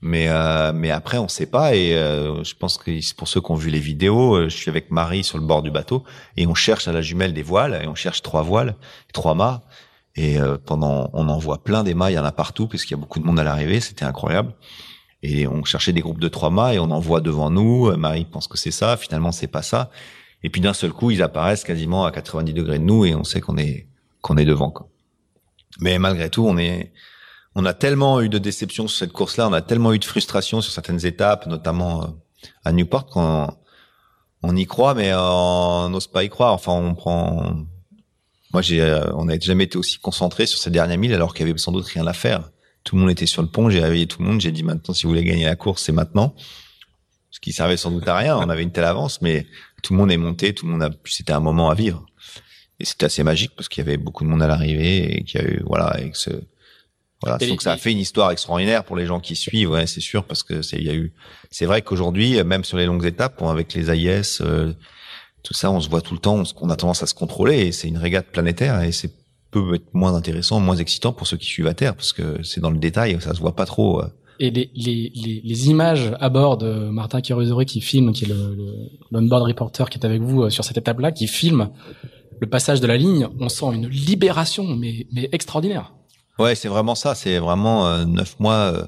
Mais 0.00 0.28
euh, 0.28 0.72
mais 0.72 0.92
après 0.92 1.18
on 1.18 1.26
sait 1.26 1.46
pas 1.46 1.74
et 1.74 1.94
euh, 1.94 2.44
je 2.44 2.54
pense 2.54 2.78
que 2.78 3.14
pour 3.16 3.26
ceux 3.26 3.40
qui 3.40 3.50
ont 3.50 3.56
vu 3.56 3.70
les 3.70 3.80
vidéos, 3.80 4.36
euh, 4.36 4.48
je 4.48 4.56
suis 4.56 4.70
avec 4.70 4.92
Marie 4.92 5.24
sur 5.24 5.38
le 5.38 5.44
bord 5.44 5.60
du 5.60 5.72
bateau 5.72 6.04
et 6.36 6.46
on 6.46 6.54
cherche 6.54 6.86
à 6.86 6.92
la 6.92 7.02
jumelle 7.02 7.34
des 7.34 7.42
voiles 7.42 7.80
et 7.82 7.88
on 7.88 7.96
cherche 7.96 8.22
trois 8.22 8.42
voiles, 8.42 8.76
trois 9.12 9.34
mâts 9.34 9.62
et 10.14 10.38
pendant 10.66 11.10
on 11.12 11.28
en 11.28 11.38
voit 11.38 11.62
plein 11.62 11.84
des 11.84 11.94
mâts, 11.94 12.10
il 12.10 12.14
y 12.14 12.18
en 12.18 12.24
a 12.24 12.32
partout 12.32 12.66
parce 12.66 12.84
qu'il 12.84 12.96
y 12.96 12.98
a 12.98 13.00
beaucoup 13.00 13.20
de 13.20 13.24
monde 13.24 13.38
à 13.38 13.44
l'arrivée, 13.44 13.78
c'était 13.78 14.04
incroyable. 14.04 14.52
Et 15.22 15.46
on 15.46 15.62
cherchait 15.62 15.92
des 15.92 16.00
groupes 16.00 16.18
de 16.18 16.26
trois 16.26 16.50
mâts 16.50 16.74
et 16.74 16.80
on 16.80 16.90
en 16.90 16.98
voit 16.98 17.20
devant 17.20 17.50
nous. 17.50 17.96
Marie 17.96 18.24
pense 18.24 18.48
que 18.48 18.58
c'est 18.58 18.72
ça, 18.72 18.96
finalement 18.96 19.30
c'est 19.30 19.46
pas 19.46 19.62
ça. 19.62 19.90
Et 20.42 20.50
puis 20.50 20.60
d'un 20.60 20.72
seul 20.72 20.92
coup 20.92 21.12
ils 21.12 21.22
apparaissent 21.22 21.62
quasiment 21.62 22.04
à 22.04 22.10
90 22.10 22.52
degrés 22.52 22.80
de 22.80 22.84
nous 22.84 23.04
et 23.04 23.14
on 23.14 23.22
sait 23.22 23.40
qu'on 23.40 23.58
est 23.58 23.86
qu'on 24.20 24.36
est 24.36 24.44
devant. 24.44 24.70
Quoi. 24.70 24.88
Mais 25.80 25.98
malgré 26.00 26.30
tout 26.30 26.44
on 26.46 26.58
est 26.58 26.92
on 27.58 27.64
a 27.64 27.74
tellement 27.74 28.20
eu 28.20 28.28
de 28.28 28.38
déceptions 28.38 28.86
sur 28.86 28.96
cette 28.96 29.12
course-là, 29.12 29.48
on 29.48 29.52
a 29.52 29.62
tellement 29.62 29.92
eu 29.92 29.98
de 29.98 30.04
frustration 30.04 30.60
sur 30.60 30.72
certaines 30.72 31.04
étapes, 31.04 31.46
notamment 31.46 32.04
euh, 32.04 32.06
à 32.64 32.70
Newport, 32.70 33.06
qu'on 33.06 33.48
on 34.44 34.54
y 34.54 34.64
croit, 34.64 34.94
mais 34.94 35.12
on 35.12 35.88
n'ose 35.88 36.06
pas 36.06 36.22
y 36.22 36.28
croire. 36.28 36.52
Enfin, 36.52 36.72
on 36.72 36.94
prend. 36.94 37.56
Moi, 38.52 38.62
j'ai, 38.62 38.80
euh, 38.80 39.12
on 39.14 39.24
n'a 39.24 39.40
jamais 39.40 39.64
été 39.64 39.76
aussi 39.76 39.98
concentré 39.98 40.46
sur 40.46 40.60
ces 40.60 40.70
dernières 40.70 40.98
milles, 40.98 41.12
alors 41.12 41.34
qu'il 41.34 41.48
y 41.48 41.50
avait 41.50 41.58
sans 41.58 41.72
doute 41.72 41.86
rien 41.86 42.06
à 42.06 42.12
faire. 42.12 42.48
Tout 42.84 42.94
le 42.94 43.00
monde 43.00 43.10
était 43.10 43.26
sur 43.26 43.42
le 43.42 43.48
pont, 43.48 43.68
j'ai 43.70 43.80
réveillé 43.80 44.06
tout 44.06 44.22
le 44.22 44.28
monde, 44.28 44.40
j'ai 44.40 44.52
dit 44.52 44.62
maintenant, 44.62 44.94
si 44.94 45.02
vous 45.02 45.08
voulez 45.08 45.24
gagner 45.24 45.46
la 45.46 45.56
course, 45.56 45.82
c'est 45.82 45.92
maintenant. 45.92 46.36
Ce 47.32 47.40
qui 47.40 47.52
servait 47.52 47.76
sans 47.76 47.90
doute 47.90 48.06
à 48.06 48.16
rien. 48.16 48.36
On 48.36 48.48
avait 48.50 48.62
une 48.62 48.70
telle 48.70 48.84
avance, 48.84 49.20
mais 49.20 49.46
tout 49.82 49.94
le 49.94 49.98
monde 49.98 50.12
est 50.12 50.16
monté, 50.16 50.54
tout 50.54 50.64
le 50.64 50.72
monde 50.72 50.84
a. 50.84 50.90
C'était 51.06 51.32
un 51.32 51.40
moment 51.40 51.70
à 51.70 51.74
vivre, 51.74 52.06
et 52.78 52.84
c'était 52.84 53.06
assez 53.06 53.24
magique 53.24 53.50
parce 53.56 53.68
qu'il 53.68 53.84
y 53.84 53.88
avait 53.88 53.96
beaucoup 53.96 54.22
de 54.22 54.28
monde 54.28 54.42
à 54.42 54.46
l'arrivée 54.46 55.18
et 55.18 55.24
qu'il 55.24 55.40
y 55.40 55.44
a 55.44 55.48
eu 55.48 55.62
voilà 55.66 55.86
avec 55.86 56.14
ce 56.14 56.30
voilà, 57.22 57.38
donc 57.38 57.62
ça 57.62 57.72
a 57.72 57.76
fait 57.76 57.90
une 57.90 57.98
histoire 57.98 58.30
extraordinaire 58.30 58.84
pour 58.84 58.94
les 58.94 59.04
gens 59.04 59.18
qui 59.18 59.34
suivent, 59.34 59.70
ouais, 59.70 59.86
c'est 59.88 60.00
sûr, 60.00 60.24
parce 60.24 60.44
que 60.44 60.62
c'est, 60.62 60.76
il 60.76 60.84
y 60.84 60.90
a 60.90 60.94
eu, 60.94 61.12
c'est 61.50 61.66
vrai 61.66 61.82
qu'aujourd'hui, 61.82 62.42
même 62.44 62.62
sur 62.62 62.76
les 62.76 62.86
longues 62.86 63.04
étapes, 63.04 63.42
avec 63.42 63.74
les 63.74 63.90
AIS, 63.90 64.40
euh, 64.40 64.72
tout 65.42 65.54
ça, 65.54 65.70
on 65.70 65.80
se 65.80 65.88
voit 65.88 66.00
tout 66.00 66.14
le 66.14 66.20
temps, 66.20 66.42
on, 66.60 66.70
a 66.70 66.76
tendance 66.76 67.02
à 67.02 67.06
se 67.06 67.14
contrôler, 67.14 67.66
et 67.66 67.72
c'est 67.72 67.88
une 67.88 67.98
régate 67.98 68.26
planétaire, 68.26 68.80
et 68.82 68.92
c'est 68.92 69.10
peut 69.50 69.74
être 69.74 69.94
moins 69.94 70.14
intéressant, 70.14 70.60
moins 70.60 70.76
excitant 70.76 71.12
pour 71.12 71.26
ceux 71.26 71.36
qui 71.36 71.46
suivent 71.46 71.66
à 71.66 71.74
terre, 71.74 71.96
parce 71.96 72.12
que 72.12 72.42
c'est 72.42 72.60
dans 72.60 72.70
le 72.70 72.78
détail, 72.78 73.18
ça 73.20 73.34
se 73.34 73.40
voit 73.40 73.56
pas 73.56 73.66
trop. 73.66 74.02
Euh. 74.02 74.08
Et 74.40 74.50
les, 74.50 74.70
les, 74.74 75.10
les, 75.14 75.40
les, 75.42 75.68
images 75.68 76.12
à 76.20 76.28
bord 76.28 76.58
de 76.58 76.90
Martin 76.90 77.20
Kirusori 77.20 77.66
qui 77.66 77.80
filme, 77.80 78.12
qui 78.12 78.24
est 78.24 78.28
le, 78.28 78.56
le, 79.10 79.20
board 79.26 79.42
reporter 79.42 79.90
qui 79.90 79.98
est 79.98 80.04
avec 80.04 80.22
vous 80.22 80.42
euh, 80.42 80.50
sur 80.50 80.64
cette 80.64 80.76
étape-là, 80.76 81.10
qui 81.10 81.26
filme 81.26 81.70
le 82.40 82.46
passage 82.46 82.80
de 82.80 82.86
la 82.86 82.96
ligne, 82.96 83.26
on 83.40 83.48
sent 83.48 83.66
une 83.74 83.88
libération, 83.88 84.64
mais, 84.64 85.06
mais 85.12 85.28
extraordinaire. 85.32 85.92
Ouais, 86.38 86.54
c'est 86.54 86.68
vraiment 86.68 86.94
ça. 86.94 87.14
C'est 87.14 87.38
vraiment 87.38 87.86
euh, 87.86 88.04
neuf 88.04 88.38
mois 88.38 88.54
euh, 88.54 88.82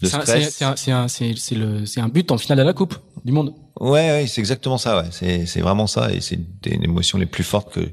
de 0.00 0.08
stress. 0.08 0.62
C'est 0.76 2.00
un, 2.00 2.08
but 2.08 2.30
en 2.30 2.38
finale 2.38 2.60
à 2.60 2.64
la 2.64 2.72
Coupe 2.72 2.96
du 3.24 3.32
Monde. 3.32 3.54
Ouais, 3.80 4.10
ouais, 4.10 4.26
c'est 4.26 4.40
exactement 4.40 4.78
ça. 4.78 5.02
Ouais, 5.02 5.08
c'est, 5.46 5.60
vraiment 5.60 5.86
ça. 5.86 6.12
Et 6.12 6.20
c'est 6.20 6.38
des 6.62 6.78
émotions 6.82 7.18
les 7.18 7.26
plus 7.26 7.44
fortes 7.44 7.72
que 7.72 7.88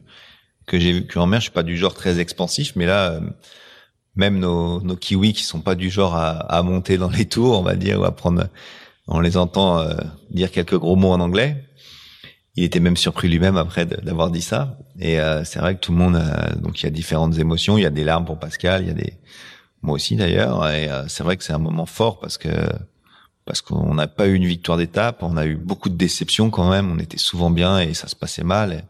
que 0.65 0.77
j'ai 0.77 0.93
vécues 0.93 1.17
en 1.17 1.25
mer. 1.25 1.39
Je 1.39 1.45
suis 1.45 1.51
pas 1.51 1.63
du 1.63 1.77
genre 1.77 1.95
très 1.95 2.19
expansif, 2.19 2.73
mais 2.75 2.85
là, 2.85 3.13
euh, 3.13 3.21
même 4.15 4.37
nos, 4.37 4.79
nos 4.81 4.95
kiwis 4.95 5.33
qui 5.33 5.41
sont 5.41 5.61
pas 5.61 5.73
du 5.73 5.89
genre 5.89 6.15
à, 6.15 6.41
à 6.41 6.61
monter 6.61 6.99
dans 6.99 7.09
les 7.09 7.25
tours, 7.25 7.57
on 7.57 7.63
va 7.63 7.75
dire, 7.75 7.99
ou 7.99 8.03
à 8.03 8.11
prendre, 8.11 8.47
on 9.07 9.19
les 9.19 9.35
entend 9.35 9.83
dire 10.29 10.51
quelques 10.51 10.77
gros 10.77 10.95
mots 10.95 11.11
en 11.11 11.21
anglais 11.21 11.68
il 12.59 12.65
était 12.65 12.81
même 12.81 12.97
surpris 12.97 13.29
lui-même 13.29 13.55
après 13.55 13.85
d'avoir 13.85 14.31
dit 14.31 14.41
ça. 14.41 14.77
Et 14.99 15.21
euh, 15.21 15.45
c'est 15.45 15.59
vrai 15.59 15.75
que 15.75 15.79
tout 15.79 15.93
le 15.93 15.97
monde, 15.97 16.21
donc 16.57 16.81
il 16.81 16.83
y 16.83 16.87
a 16.87 16.89
différentes 16.89 17.37
émotions. 17.37 17.77
Il 17.77 17.83
y 17.83 17.85
a 17.85 17.89
des 17.89 18.03
larmes 18.03 18.25
pour 18.25 18.37
Pascal, 18.37 18.81
il 18.81 18.87
y 18.89 18.91
a 18.91 18.93
des, 18.93 19.13
moi 19.81 19.95
aussi 19.95 20.17
d'ailleurs. 20.17 20.67
Et 20.69 20.89
euh, 20.89 21.07
c'est 21.07 21.23
vrai 21.23 21.37
que 21.37 21.43
c'est 21.45 21.53
un 21.53 21.59
moment 21.59 21.85
fort 21.85 22.19
parce 22.19 22.37
que 22.37 22.49
parce 23.45 23.61
qu'on 23.61 23.93
n'a 23.93 24.07
pas 24.07 24.27
eu 24.27 24.33
une 24.33 24.45
victoire 24.45 24.77
d'étape, 24.77 25.23
on 25.23 25.37
a 25.37 25.45
eu 25.45 25.55
beaucoup 25.55 25.87
de 25.87 25.95
déceptions 25.95 26.49
quand 26.49 26.69
même. 26.69 26.91
On 26.91 26.99
était 26.99 27.17
souvent 27.17 27.49
bien 27.49 27.79
et 27.79 27.93
ça 27.93 28.09
se 28.09 28.15
passait 28.15 28.43
mal. 28.43 28.83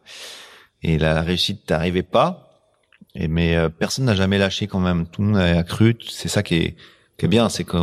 Et, 0.82 0.98
la, 0.98 1.22
réussite 1.22 1.70
n'arrivait 1.70 2.02
pas. 2.02 2.66
Et 3.14 3.28
mais 3.28 3.56
euh, 3.56 3.70
personne 3.70 4.06
n'a 4.06 4.16
jamais 4.16 4.40
lâché 4.40 4.66
quand 4.66 4.80
même. 4.80 5.06
Tout 5.06 5.22
le 5.22 5.28
monde 5.28 5.38
a 5.38 5.64
cru. 5.64 5.96
C'est 6.10 6.28
ça 6.28 6.42
qui 6.42 6.56
est, 6.56 6.76
qui 7.20 7.26
est 7.26 7.30
bien, 7.30 7.50
c'est 7.50 7.66
que 7.66 7.78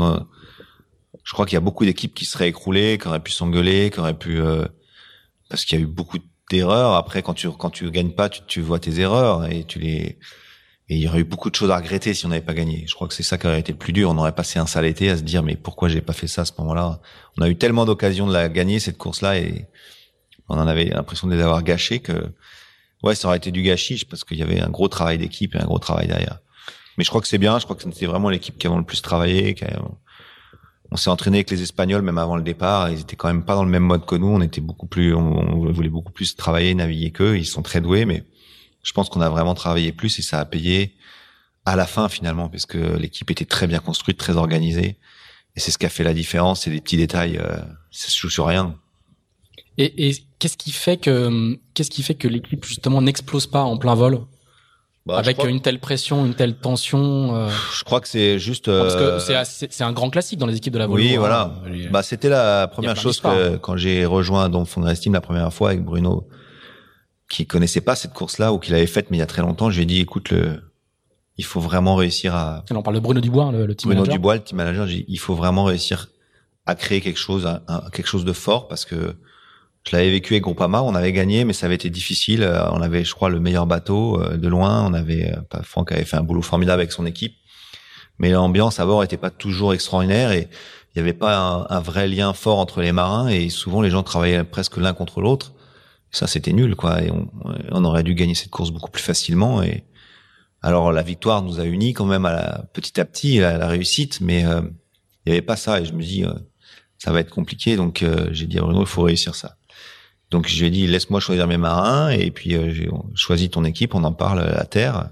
je 1.26 1.32
crois 1.32 1.46
qu'il 1.46 1.54
y 1.54 1.58
a 1.58 1.60
beaucoup 1.60 1.84
d'équipes 1.84 2.14
qui 2.14 2.24
seraient 2.24 2.48
écroulées, 2.48 2.98
qui 2.98 3.08
auraient 3.08 3.20
pu 3.20 3.32
s'engueuler, 3.32 3.90
qui 3.90 4.00
auraient 4.00 4.18
pu 4.18 4.40
euh, 4.40 4.64
parce 5.48 5.64
qu'il 5.64 5.78
y 5.78 5.82
a 5.82 5.84
eu 5.84 5.88
beaucoup 5.88 6.18
d'erreurs. 6.50 6.94
Après, 6.94 7.22
quand 7.22 7.34
tu 7.34 7.50
quand 7.50 7.70
tu 7.70 7.90
gagnes 7.90 8.12
pas, 8.12 8.28
tu, 8.28 8.40
tu 8.46 8.60
vois 8.60 8.78
tes 8.78 9.00
erreurs 9.00 9.46
et 9.46 9.64
tu 9.64 9.78
les 9.78 10.18
et 10.88 10.94
il 10.94 11.02
y 11.02 11.08
aurait 11.08 11.20
eu 11.20 11.24
beaucoup 11.24 11.50
de 11.50 11.56
choses 11.56 11.70
à 11.70 11.76
regretter 11.76 12.14
si 12.14 12.26
on 12.26 12.28
n'avait 12.28 12.44
pas 12.44 12.54
gagné. 12.54 12.84
Je 12.86 12.94
crois 12.94 13.08
que 13.08 13.14
c'est 13.14 13.24
ça 13.24 13.38
qui 13.38 13.46
aurait 13.48 13.58
été 13.58 13.72
le 13.72 13.78
plus 13.78 13.92
dur. 13.92 14.10
On 14.10 14.18
aurait 14.18 14.34
passé 14.34 14.60
un 14.60 14.66
sale 14.66 14.86
été 14.86 15.10
à 15.10 15.16
se 15.16 15.22
dire 15.22 15.42
mais 15.42 15.56
pourquoi 15.56 15.88
j'ai 15.88 16.00
pas 16.00 16.12
fait 16.12 16.28
ça 16.28 16.42
à 16.42 16.44
ce 16.44 16.52
moment-là? 16.58 17.00
On 17.38 17.42
a 17.42 17.48
eu 17.48 17.56
tellement 17.56 17.84
d'occasions 17.84 18.26
de 18.26 18.32
la 18.32 18.48
gagner 18.48 18.78
cette 18.78 18.96
course-là 18.96 19.38
et 19.38 19.66
on 20.48 20.56
en 20.56 20.68
avait 20.68 20.84
l'impression 20.84 21.26
de 21.26 21.34
les 21.34 21.42
avoir 21.42 21.62
gâchées 21.64 21.98
que 21.98 22.32
ouais, 23.02 23.16
ça 23.16 23.26
aurait 23.28 23.38
été 23.38 23.50
du 23.50 23.62
gâchis 23.62 24.04
parce 24.08 24.22
qu'il 24.22 24.38
y 24.38 24.42
avait 24.42 24.60
un 24.60 24.70
gros 24.70 24.88
travail 24.88 25.18
d'équipe 25.18 25.56
et 25.56 25.58
un 25.58 25.64
gros 25.64 25.80
travail 25.80 26.06
derrière. 26.06 26.38
Mais 26.96 27.04
je 27.04 27.10
crois 27.10 27.20
que 27.20 27.28
c'est 27.28 27.38
bien. 27.38 27.58
Je 27.58 27.64
crois 27.64 27.76
que 27.76 27.82
c'était 27.82 28.06
vraiment 28.06 28.30
l'équipe 28.30 28.56
qui 28.56 28.66
a 28.66 28.74
le 28.74 28.84
plus 28.84 29.02
travaillé. 29.02 29.54
Qui 29.54 29.64
on 30.96 30.98
s'est 30.98 31.10
entraîné 31.10 31.36
avec 31.36 31.50
les 31.50 31.60
Espagnols 31.60 32.00
même 32.00 32.16
avant 32.16 32.38
le 32.38 32.42
départ. 32.42 32.90
Ils 32.90 33.00
étaient 33.00 33.16
quand 33.16 33.28
même 33.28 33.44
pas 33.44 33.54
dans 33.54 33.64
le 33.64 33.70
même 33.70 33.82
mode 33.82 34.06
que 34.06 34.14
nous. 34.14 34.28
On 34.28 34.40
était 34.40 34.62
beaucoup 34.62 34.86
plus, 34.86 35.14
on, 35.14 35.70
voulait 35.70 35.90
beaucoup 35.90 36.10
plus 36.10 36.36
travailler, 36.36 36.74
naviguer 36.74 37.10
qu'eux. 37.10 37.36
Ils 37.36 37.44
sont 37.44 37.60
très 37.60 37.82
doués, 37.82 38.06
mais 38.06 38.24
je 38.82 38.92
pense 38.92 39.10
qu'on 39.10 39.20
a 39.20 39.28
vraiment 39.28 39.54
travaillé 39.54 39.92
plus 39.92 40.18
et 40.18 40.22
ça 40.22 40.40
a 40.40 40.46
payé 40.46 40.94
à 41.66 41.76
la 41.76 41.86
fin 41.86 42.08
finalement, 42.08 42.48
parce 42.48 42.64
que 42.64 42.96
l'équipe 42.96 43.30
était 43.30 43.44
très 43.44 43.66
bien 43.66 43.80
construite, 43.80 44.16
très 44.16 44.38
organisée. 44.38 44.96
Et 45.54 45.60
c'est 45.60 45.70
ce 45.70 45.76
qui 45.76 45.84
a 45.84 45.90
fait 45.90 46.02
la 46.02 46.14
différence. 46.14 46.62
C'est 46.62 46.70
des 46.70 46.80
petits 46.80 46.96
détails. 46.96 47.36
Euh, 47.36 47.58
ça 47.90 48.08
se 48.08 48.18
joue 48.18 48.30
sur 48.30 48.46
rien. 48.46 48.74
Et, 49.76 50.08
et 50.08 50.16
qu'est-ce 50.38 50.56
qui 50.56 50.72
fait 50.72 50.96
que 50.96 51.58
qu'est-ce 51.74 51.90
qui 51.90 52.02
fait 52.02 52.14
que 52.14 52.26
l'équipe 52.26 52.64
justement 52.64 53.02
n'explose 53.02 53.46
pas 53.46 53.64
en 53.64 53.76
plein 53.76 53.94
vol? 53.94 54.20
Bah, 55.06 55.18
avec 55.18 55.42
une 55.44 55.60
telle 55.60 55.78
pression, 55.78 56.26
une 56.26 56.34
telle 56.34 56.56
tension. 56.56 57.36
Euh... 57.36 57.48
Je 57.72 57.84
crois 57.84 58.00
que 58.00 58.08
c'est 58.08 58.40
juste. 58.40 58.66
Parce 58.66 58.96
que 58.96 59.32
euh, 59.32 59.44
c'est 59.44 59.84
un 59.84 59.92
grand 59.92 60.10
classique 60.10 60.38
dans 60.38 60.46
les 60.46 60.56
équipes 60.56 60.72
de 60.72 60.78
la 60.78 60.86
Volvo. 60.86 61.04
Oui, 61.04 61.16
voilà. 61.16 61.54
Hein. 61.64 61.88
Bah 61.90 62.02
c'était 62.02 62.28
la 62.28 62.66
première 62.66 62.96
chose 62.96 63.20
que 63.20 63.56
quand 63.56 63.76
j'ai 63.76 64.04
rejoint 64.04 64.50
Estime 64.88 65.12
la 65.12 65.20
première 65.20 65.52
fois 65.52 65.70
avec 65.70 65.84
Bruno, 65.84 66.26
qui 67.28 67.46
connaissait 67.46 67.80
pas 67.80 67.94
cette 67.94 68.12
course-là 68.12 68.52
ou 68.52 68.58
qu'il 68.58 68.74
avait 68.74 68.86
faite 68.86 69.10
mais 69.10 69.16
il 69.16 69.20
y 69.20 69.22
a 69.22 69.26
très 69.26 69.42
longtemps, 69.42 69.70
je 69.70 69.76
lui 69.76 69.84
ai 69.84 69.86
dit 69.86 70.00
écoute 70.00 70.30
le, 70.30 70.60
il 71.36 71.44
faut 71.44 71.60
vraiment 71.60 71.94
réussir 71.94 72.34
à. 72.34 72.64
on 72.70 72.82
parle 72.82 72.96
de 72.96 73.00
Bruno 73.00 73.20
Dubois, 73.20 73.52
le, 73.52 73.66
le 73.66 73.74
team 73.74 73.90
Bruno 73.90 74.02
manager. 74.02 74.18
Dubois, 74.18 74.34
le 74.34 74.42
team 74.42 74.56
manager. 74.56 74.88
il 74.88 75.18
faut 75.18 75.34
vraiment 75.34 75.64
réussir 75.64 76.08
à 76.66 76.74
créer 76.74 77.00
quelque 77.00 77.18
chose, 77.18 77.48
quelque 77.92 78.08
chose 78.08 78.24
de 78.24 78.32
fort 78.32 78.66
parce 78.66 78.84
que 78.84 79.14
je 79.88 79.94
l'avais 79.94 80.10
vécu 80.10 80.34
avec 80.34 80.42
Groupama, 80.42 80.82
on 80.82 80.96
avait 80.96 81.12
gagné, 81.12 81.44
mais 81.44 81.52
ça 81.52 81.66
avait 81.66 81.76
été 81.76 81.90
difficile. 81.90 82.42
Euh, 82.42 82.68
on 82.72 82.82
avait, 82.82 83.04
je 83.04 83.14
crois, 83.14 83.28
le 83.28 83.38
meilleur 83.38 83.66
bateau 83.66 84.20
euh, 84.20 84.36
de 84.36 84.48
loin. 84.48 84.84
On 84.84 84.92
avait, 84.92 85.32
euh, 85.32 85.62
Franck 85.62 85.92
avait 85.92 86.04
fait 86.04 86.16
un 86.16 86.24
boulot 86.24 86.42
formidable 86.42 86.80
avec 86.80 86.90
son 86.90 87.06
équipe, 87.06 87.36
mais 88.18 88.30
l'ambiance 88.30 88.80
à 88.80 88.86
bord 88.86 89.04
était 89.04 89.16
pas 89.16 89.30
toujours 89.30 89.74
extraordinaire 89.74 90.32
et 90.32 90.48
il 90.94 90.96
n'y 90.96 91.02
avait 91.02 91.16
pas 91.16 91.38
un, 91.38 91.66
un, 91.68 91.80
vrai 91.80 92.08
lien 92.08 92.32
fort 92.32 92.58
entre 92.58 92.80
les 92.80 92.90
marins 92.90 93.28
et 93.28 93.48
souvent 93.48 93.80
les 93.80 93.90
gens 93.90 94.02
travaillaient 94.02 94.42
presque 94.42 94.76
l'un 94.76 94.92
contre 94.92 95.20
l'autre. 95.20 95.52
Ça, 96.10 96.26
c'était 96.26 96.52
nul, 96.52 96.74
quoi. 96.74 97.02
Et 97.02 97.10
on, 97.12 97.28
on, 97.70 97.84
aurait 97.84 98.02
dû 98.02 98.14
gagner 98.14 98.34
cette 98.34 98.50
course 98.50 98.72
beaucoup 98.72 98.90
plus 98.90 99.02
facilement. 99.02 99.62
Et 99.62 99.84
alors 100.62 100.90
la 100.90 101.02
victoire 101.02 101.42
nous 101.42 101.60
a 101.60 101.64
unis 101.64 101.92
quand 101.92 102.06
même 102.06 102.24
à 102.24 102.32
la, 102.32 102.64
petit 102.72 103.00
à 103.00 103.04
petit 103.04 103.40
à 103.40 103.56
la 103.58 103.68
réussite, 103.68 104.20
mais 104.20 104.40
il 104.40 105.26
n'y 105.26 105.32
avait 105.32 105.42
pas 105.42 105.56
ça. 105.56 105.80
Et 105.80 105.84
je 105.84 105.92
me 105.92 106.02
dis, 106.02 106.24
ça 106.98 107.12
va 107.12 107.20
être 107.20 107.30
compliqué. 107.30 107.76
Donc 107.76 108.04
j'ai 108.30 108.46
dit 108.46 108.58
à 108.58 108.62
Bruno, 108.62 108.80
il 108.80 108.86
faut 108.86 109.02
réussir 109.02 109.34
ça. 109.34 109.55
Donc 110.36 110.48
je 110.48 110.60
lui 110.60 110.66
ai 110.66 110.70
dit 110.70 110.86
laisse-moi 110.86 111.18
choisir 111.18 111.46
mes 111.46 111.56
marins 111.56 112.10
et 112.10 112.30
puis 112.30 112.54
euh, 112.56 112.70
j'ai 112.70 113.48
ton 113.48 113.64
équipe, 113.64 113.94
on 113.94 114.04
en 114.04 114.12
parle 114.12 114.40
à 114.40 114.66
terre. 114.66 115.08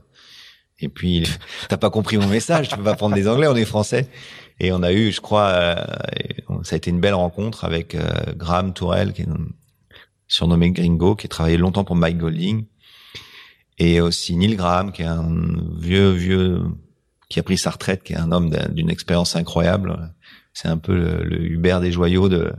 Et 0.80 0.90
puis 0.90 1.26
t'as 1.70 1.78
pas 1.78 1.88
compris 1.88 2.18
mon 2.18 2.26
message, 2.26 2.68
tu 2.68 2.76
peux 2.76 2.82
pas 2.82 2.94
prendre 2.94 3.14
des 3.14 3.26
anglais, 3.26 3.46
on 3.46 3.56
est 3.56 3.64
français. 3.64 4.10
Et 4.60 4.70
on 4.70 4.82
a 4.82 4.92
eu, 4.92 5.12
je 5.12 5.22
crois, 5.22 5.46
euh, 5.46 5.76
ça 6.62 6.74
a 6.74 6.76
été 6.76 6.90
une 6.90 7.00
belle 7.00 7.14
rencontre 7.14 7.64
avec 7.64 7.94
euh, 7.94 8.06
Graham 8.36 8.74
Tourelle, 8.74 9.14
qui 9.14 9.22
est 9.22 9.28
surnommé 10.28 10.72
Gringo, 10.72 11.16
qui 11.16 11.26
a 11.26 11.28
travaillé 11.30 11.56
longtemps 11.56 11.84
pour 11.84 11.96
Mike 11.96 12.18
Golding, 12.18 12.66
et 13.78 14.02
aussi 14.02 14.36
Neil 14.36 14.56
Graham, 14.56 14.92
qui 14.92 15.00
est 15.00 15.06
un 15.06 15.26
vieux 15.78 16.10
vieux 16.10 16.64
qui 17.30 17.40
a 17.40 17.42
pris 17.42 17.56
sa 17.56 17.70
retraite, 17.70 18.02
qui 18.02 18.12
est 18.12 18.18
un 18.18 18.30
homme 18.30 18.50
d'une 18.74 18.90
expérience 18.90 19.36
incroyable. 19.36 20.12
C'est 20.52 20.68
un 20.68 20.76
peu 20.76 20.94
le, 20.94 21.24
le 21.24 21.42
Hubert 21.50 21.80
des 21.80 21.92
joyaux 21.92 22.28
de 22.28 22.52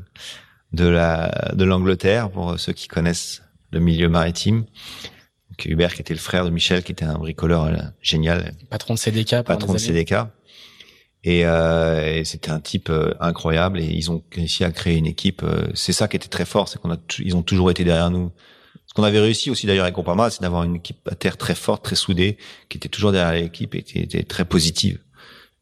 de 0.76 0.88
la 0.88 1.52
de 1.56 1.64
l'Angleterre 1.64 2.30
pour 2.30 2.60
ceux 2.60 2.74
qui 2.74 2.88
connaissent 2.88 3.42
le 3.72 3.80
milieu 3.80 4.10
maritime. 4.10 4.66
Hubert 5.64 5.94
qui 5.94 6.02
était 6.02 6.14
le 6.14 6.20
frère 6.20 6.44
de 6.44 6.50
Michel 6.50 6.84
qui 6.84 6.92
était 6.92 7.06
un 7.06 7.18
bricoleur 7.18 7.64
euh, 7.66 7.78
génial. 8.02 8.54
Patron 8.70 8.96
de 8.96 9.00
CDK. 9.00 9.44
Patron 9.44 9.74
de 9.74 9.78
CDK. 9.78 10.16
Et, 11.24 11.44
euh, 11.44 12.18
et 12.20 12.24
c'était 12.24 12.52
un 12.52 12.60
type 12.60 12.90
euh, 12.90 13.16
incroyable 13.20 13.80
et 13.80 13.86
ils 13.86 14.12
ont 14.12 14.24
réussi 14.32 14.64
à 14.64 14.72
créer 14.72 14.98
une 14.98 15.08
équipe. 15.08 15.42
Euh, 15.44 15.68
c'est 15.74 15.92
ça 15.92 16.08
qui 16.08 16.16
était 16.18 16.28
très 16.28 16.46
fort, 16.46 16.68
c'est 16.70 16.80
qu'on 16.80 16.92
a 16.92 16.98
ils 17.18 17.36
ont 17.36 17.42
toujours 17.42 17.72
été 17.72 17.84
derrière 17.84 18.12
nous. 18.12 18.32
Ce 18.86 18.94
qu'on 18.94 19.02
avait 19.02 19.20
réussi 19.20 19.50
aussi 19.50 19.66
d'ailleurs 19.66 19.86
avec 19.86 19.96
Groupama, 19.96 20.30
c'est 20.30 20.44
d'avoir 20.44 20.64
une 20.64 20.76
équipe 20.76 21.08
à 21.10 21.16
terre 21.16 21.38
très 21.38 21.56
forte, 21.56 21.84
très 21.84 21.96
soudée, 21.96 22.38
qui 22.70 22.78
était 22.78 22.90
toujours 22.90 23.12
derrière 23.12 23.42
l'équipe 23.42 23.74
et 23.74 23.82
qui 23.82 24.00
était 24.00 24.22
très 24.24 24.46
positive. 24.46 25.00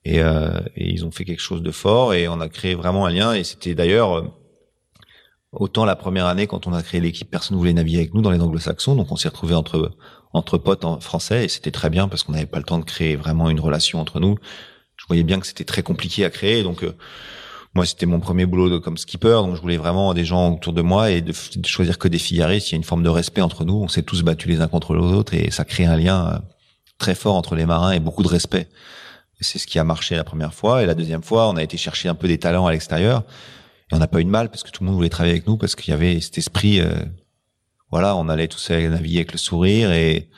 Et, 0.03 0.19
euh, 0.19 0.59
et, 0.75 0.91
ils 0.91 1.05
ont 1.05 1.11
fait 1.11 1.23
quelque 1.23 1.41
chose 1.41 1.61
de 1.61 1.71
fort 1.71 2.13
et 2.13 2.27
on 2.27 2.41
a 2.41 2.49
créé 2.49 2.75
vraiment 2.75 3.05
un 3.05 3.11
lien. 3.11 3.33
Et 3.33 3.45
c'était 3.45 3.73
d'ailleurs 3.73 4.33
Autant 5.53 5.85
la 5.85 5.95
première 5.95 6.25
année, 6.25 6.47
quand 6.47 6.65
on 6.65 6.73
a 6.73 6.81
créé 6.81 6.99
l'équipe, 6.99 7.29
personne 7.29 7.55
ne 7.55 7.59
voulait 7.59 7.73
naviguer 7.73 7.99
avec 7.99 8.13
nous 8.15 8.21
dans 8.21 8.31
les 8.31 8.39
anglo-saxons, 8.39 8.95
donc 8.95 9.11
on 9.11 9.15
s'est 9.15 9.29
retrouvé 9.29 9.53
entre 9.53 9.91
entre 10.33 10.57
potes 10.57 10.83
en 10.83 10.99
français 10.99 11.45
et 11.45 11.47
c'était 11.47 11.71
très 11.71 11.91
bien 11.91 12.07
parce 12.07 12.23
qu'on 12.23 12.31
n'avait 12.31 12.47
pas 12.47 12.57
le 12.57 12.63
temps 12.63 12.79
de 12.79 12.83
créer 12.83 13.15
vraiment 13.15 13.49
une 13.49 13.59
relation 13.59 13.99
entre 13.99 14.19
nous. 14.19 14.37
Je 14.97 15.05
voyais 15.07 15.23
bien 15.23 15.39
que 15.39 15.45
c'était 15.45 15.63
très 15.63 15.83
compliqué 15.83 16.25
à 16.25 16.31
créer, 16.31 16.63
donc 16.63 16.83
euh, 16.83 16.95
moi 17.75 17.85
c'était 17.85 18.07
mon 18.07 18.19
premier 18.19 18.47
boulot 18.47 18.69
de, 18.69 18.77
comme 18.79 18.97
skipper, 18.97 19.41
donc 19.43 19.55
je 19.55 19.61
voulais 19.61 19.77
vraiment 19.77 20.13
des 20.13 20.25
gens 20.25 20.53
autour 20.53 20.73
de 20.73 20.81
moi 20.81 21.11
et 21.11 21.21
de, 21.21 21.33
choisir 21.65 21.99
que 21.99 22.07
des 22.07 22.17
fillaristes. 22.17 22.69
Il 22.69 22.71
y 22.71 22.75
a 22.75 22.77
une 22.77 22.83
forme 22.83 23.03
de 23.03 23.09
respect 23.09 23.41
entre 23.41 23.63
nous, 23.63 23.75
on 23.75 23.87
s'est 23.87 24.03
tous 24.03 24.23
battus 24.23 24.49
les 24.49 24.61
uns 24.61 24.67
contre 24.67 24.95
les 24.95 25.01
autres 25.01 25.35
et 25.35 25.51
ça 25.51 25.65
crée 25.65 25.85
un 25.85 25.97
lien 25.97 26.27
euh, 26.27 26.39
très 26.97 27.15
fort 27.15 27.35
entre 27.35 27.55
les 27.55 27.67
marins 27.67 27.91
et 27.91 27.99
beaucoup 27.99 28.23
de 28.23 28.27
respect. 28.27 28.67
C'est 29.39 29.59
ce 29.59 29.67
qui 29.67 29.77
a 29.77 29.83
marché 29.83 30.15
la 30.15 30.23
première 30.23 30.53
fois 30.53 30.83
et 30.83 30.85
la 30.85 30.95
deuxième 30.95 31.21
fois, 31.21 31.49
on 31.49 31.57
a 31.57 31.63
été 31.63 31.75
chercher 31.77 32.07
un 32.07 32.15
peu 32.15 32.27
des 32.27 32.39
talents 32.39 32.65
à 32.65 32.71
l'extérieur 32.71 33.23
on 33.93 33.99
n'a 33.99 34.07
pas 34.07 34.19
eu 34.19 34.25
de 34.25 34.29
mal 34.29 34.49
parce 34.49 34.63
que 34.63 34.71
tout 34.71 34.83
le 34.83 34.87
monde 34.87 34.95
voulait 34.95 35.09
travailler 35.09 35.35
avec 35.35 35.47
nous 35.47 35.57
parce 35.57 35.75
qu'il 35.75 35.91
y 35.91 35.93
avait 35.93 36.19
cet 36.19 36.37
esprit. 36.37 36.79
Euh, 36.79 36.93
voilà, 37.91 38.15
on 38.15 38.27
allait 38.27 38.47
tous 38.47 38.71
naviguer 38.71 39.17
avec 39.17 39.31
le 39.31 39.37
sourire 39.37 39.91
et 39.91 40.29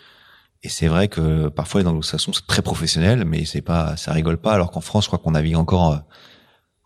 et 0.66 0.70
c'est 0.70 0.88
vrai 0.88 1.08
que 1.08 1.48
parfois 1.50 1.82
les 1.82 1.88
anglo-saxons 1.88 2.34
c'est 2.34 2.48
très 2.48 2.64
professionnel, 2.64 3.24
mais 3.24 3.46
c'est 3.46 3.62
pas, 3.62 3.96
ça 3.98 4.12
rigole 4.12 4.38
pas. 4.38 4.54
Alors 4.54 4.72
qu'en 4.72 4.82
France, 4.82 5.04
je 5.04 5.10
crois 5.10 5.20
qu'on 5.20 5.32
navigue 5.32 5.56
encore 5.56 5.94
euh, 5.94 5.98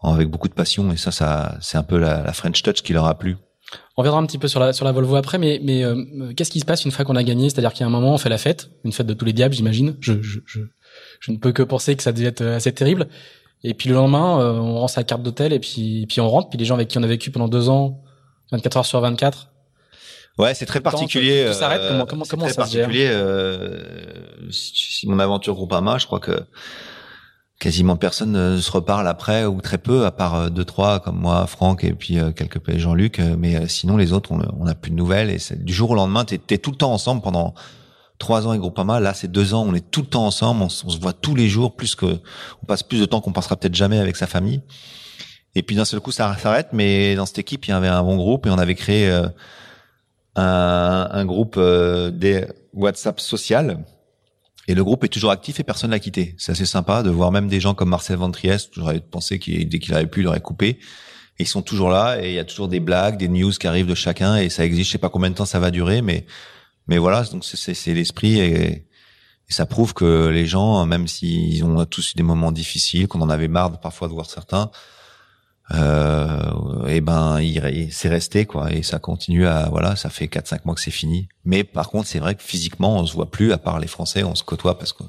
avec 0.04 0.30
beaucoup 0.30 0.50
de 0.50 0.54
passion 0.54 0.92
et 0.92 0.98
ça, 0.98 1.12
ça, 1.12 1.58
c'est 1.62 1.78
un 1.78 1.84
peu 1.84 1.98
la, 1.98 2.34
French 2.34 2.62
touch 2.62 2.82
qui 2.82 2.92
leur 2.92 3.06
a 3.06 3.18
plu. 3.18 3.38
On 3.96 4.02
reviendra 4.02 4.20
un 4.20 4.26
petit 4.26 4.38
peu 4.38 4.50
sur 4.50 4.60
la 4.60 4.74
sur 4.74 4.84
la 4.84 4.92
Volvo 4.92 5.16
après, 5.16 5.38
mais 5.38 5.62
mais 5.64 5.86
euh, 5.86 6.34
qu'est-ce 6.36 6.52
qui 6.52 6.60
se 6.60 6.66
passe 6.66 6.84
une 6.84 6.92
fois 6.92 7.06
qu'on 7.06 7.16
a 7.16 7.24
gagné? 7.24 7.50
C'est-à-dire 7.50 7.72
qu'il 7.72 7.82
y 7.82 7.84
a 7.84 7.88
un 7.88 7.92
moment, 7.92 8.14
on 8.14 8.18
fait 8.18 8.30
la 8.30 8.38
fête, 8.38 8.70
une 8.84 8.92
fête 8.92 9.08
de 9.08 9.14
tous 9.14 9.26
les 9.26 9.34
diables, 9.34 9.56
j'imagine. 9.56 9.96
Je, 10.02 10.22
je 10.22 10.40
je 10.46 10.60
je 11.22 11.32
ne 11.32 11.38
peux 11.38 11.54
que 11.54 11.64
penser 11.64 11.96
que 11.96 12.04
ça 12.04 12.12
devait 12.12 12.28
être 12.28 12.44
assez 12.44 12.74
terrible. 12.74 13.08
Et 13.64 13.74
puis 13.74 13.90
le 13.90 13.96
lendemain, 13.96 14.40
euh, 14.40 14.54
on 14.54 14.80
rend 14.80 14.88
sa 14.88 15.04
carte 15.04 15.22
d'hôtel 15.22 15.52
et 15.54 15.60
puis, 15.60 16.06
puis 16.08 16.22
on 16.22 16.30
rentre. 16.30 16.50
Puis 16.50 16.58
les 16.58 16.66
gens 16.66 16.76
avec 16.76 16.88
qui 16.88 16.98
on 16.98 17.04
a 17.04 17.08
vécu 17.08 17.32
pendant 17.32 17.48
deux 17.48 17.70
ans, 17.70 18.02
24 18.52 18.78
heures 18.78 18.86
sur 18.86 19.02
24. 19.02 19.50
Ouais, 20.40 20.54
c'est 20.54 20.66
très 20.66 20.80
particulier. 20.80 21.46
Tout, 21.48 21.54
s'arrête. 21.54 21.82
Comment, 21.90 22.06
comment, 22.06 22.26
comment 22.28 22.48
ça 22.48 22.66
se 22.66 22.72
gère 22.72 22.90
euh, 22.94 23.82
si, 24.50 25.06
mon 25.08 25.20
aventure 25.20 25.54
Groupama, 25.54 25.98
je 25.98 26.06
crois 26.06 26.22
que 26.22 26.46
quasiment 27.60 27.98
personne 27.98 28.32
ne 28.32 28.58
se 28.58 28.72
reparle 28.72 29.06
après 29.10 29.44
ou 29.44 29.60
très 29.60 29.78
peu, 29.78 30.06
à 30.06 30.12
part 30.12 30.36
euh, 30.36 30.50
deux 30.50 30.64
trois 30.64 31.02
comme 31.02 31.20
moi, 31.20 31.46
Franck 31.46 31.84
et 31.84 31.92
puis 31.92 32.18
euh, 32.18 32.32
quelques 32.32 32.78
Jean-Luc. 32.78 33.20
Mais 33.20 33.68
sinon 33.68 33.98
les 33.98 34.14
autres, 34.14 34.32
on, 34.32 34.42
on 34.58 34.66
a 34.66 34.76
plus 34.76 34.92
de 34.92 34.96
nouvelles. 34.96 35.30
Et 35.30 35.40
du 35.58 35.74
jour 35.74 35.90
au 35.92 35.96
lendemain, 35.96 36.24
t'es 36.24 36.40
es 36.52 36.58
tout 36.58 36.72
le 36.72 36.78
temps 36.78 36.94
ensemble 36.94 37.22
pendant 37.22 37.54
trois 38.20 38.46
ans 38.46 38.52
avec 38.52 38.62
Groupama. 38.62 39.00
Là, 39.00 39.14
c'est 39.14 39.32
deux 39.32 39.54
ans. 39.54 39.66
On 39.68 39.74
est 39.74 39.90
tout 39.90 40.02
le 40.02 40.08
temps 40.08 40.28
ensemble. 40.28 40.62
On, 40.62 40.70
se 40.70 41.00
voit 41.00 41.14
tous 41.14 41.34
les 41.34 41.50
jours, 41.50 41.76
plus 41.76 41.96
que, 41.96 42.20
on 42.62 42.66
passe 42.68 42.84
plus 42.84 43.00
de 43.00 43.06
temps 43.06 43.22
qu'on 43.22 43.32
passera 43.32 43.56
peut-être 43.56 43.74
jamais 43.74 43.98
avec 43.98 44.16
sa 44.16 44.28
famille. 44.28 44.62
Et 45.56 45.64
puis 45.64 45.76
d'un 45.76 45.86
seul 45.86 46.00
coup, 46.00 46.12
ça 46.12 46.38
s'arrête. 46.38 46.68
Mais 46.74 47.16
dans 47.16 47.26
cette 47.26 47.40
équipe, 47.40 47.66
il 47.66 47.72
y 47.72 47.74
avait 47.74 47.88
un 47.88 48.04
bon 48.04 48.18
groupe 48.18 48.46
et 48.46 48.50
on 48.50 48.60
avait 48.60 48.76
créé 48.76 49.10
euh, 49.10 49.28
un, 50.36 51.10
un, 51.12 51.26
groupe 51.26 51.56
euh, 51.58 52.12
des 52.12 52.46
WhatsApp 52.74 53.20
social. 53.20 53.84
Et 54.68 54.76
le 54.76 54.84
groupe 54.84 55.04
est 55.04 55.10
toujours 55.10 55.32
actif 55.32 55.60
et 55.60 55.64
personne 55.64 55.90
l'a 55.90 56.00
quitté. 56.00 56.36
C'est 56.38 56.52
assez 56.52 56.68
sympa 56.68 57.02
de 57.02 57.10
voir 57.10 57.32
même 57.32 57.48
des 57.48 57.60
gens 57.60 57.74
comme 57.74 57.90
Marcel 57.90 58.18
Ventriest. 58.18 58.70
J'aurais 58.76 59.00
pensé 59.00 59.40
qu'il 59.40 59.68
dès 59.68 59.80
qu'il 59.80 59.96
avait 59.96 60.06
pu, 60.06 60.20
il 60.20 60.28
aurait 60.28 60.42
coupé. 60.42 60.78
Et 61.40 61.44
ils 61.44 61.48
sont 61.48 61.62
toujours 61.62 61.90
là 61.90 62.22
et 62.22 62.30
il 62.30 62.34
y 62.36 62.40
a 62.40 62.44
toujours 62.44 62.68
des 62.68 62.82
blagues, 62.82 63.18
des 63.18 63.30
news 63.30 63.52
qui 63.52 63.66
arrivent 63.66 63.88
de 63.88 63.96
chacun 63.96 64.36
et 64.36 64.50
ça 64.50 64.66
existe. 64.66 64.88
Je 64.88 64.92
sais 64.92 64.98
pas 65.00 65.10
combien 65.10 65.30
de 65.30 65.36
temps 65.36 65.46
ça 65.46 65.60
va 65.60 65.72
durer, 65.72 66.02
mais 66.02 66.26
mais 66.90 66.98
voilà, 66.98 67.24
donc 67.24 67.46
c'est 67.46 67.94
l'esprit 67.94 68.40
et, 68.40 68.86
ça 69.52 69.66
prouve 69.66 69.96
que 69.96 70.28
les 70.28 70.46
gens, 70.46 70.86
même 70.86 71.08
s'ils 71.08 71.64
ont 71.64 71.84
tous 71.86 72.12
eu 72.12 72.14
des 72.16 72.22
moments 72.22 72.52
difficiles, 72.52 73.08
qu'on 73.08 73.22
en 73.22 73.32
avait 73.32 73.48
marre 73.48 73.80
parfois 73.80 74.08
de 74.08 74.14
voir 74.14 74.30
certains, 74.30 74.70
euh, 75.74 76.86
et 76.88 76.98
eh 76.98 77.02
ben 77.02 77.42
il, 77.42 77.92
c'est 77.92 78.10
resté 78.10 78.46
quoi 78.46 78.72
et 78.72 78.82
ça 78.82 78.98
continue 78.98 79.46
à 79.46 79.70
voilà 79.70 79.96
ça 79.96 80.10
fait 80.10 80.28
quatre 80.28 80.48
cinq 80.48 80.66
mois 80.66 80.74
que 80.74 80.82
c'est 80.82 80.90
fini 80.90 81.30
mais 81.46 81.64
par 81.64 81.92
contre 81.92 82.08
c'est 82.08 82.18
vrai 82.18 82.34
que 82.34 82.42
physiquement 82.42 82.98
on 82.98 83.06
se 83.06 83.14
voit 83.14 83.30
plus 83.30 83.54
à 83.54 83.60
part 83.60 83.78
les 83.78 83.86
Français 83.86 84.24
on 84.24 84.34
se 84.34 84.42
côtoie 84.44 84.80
parce 84.80 84.94
que 84.94 85.04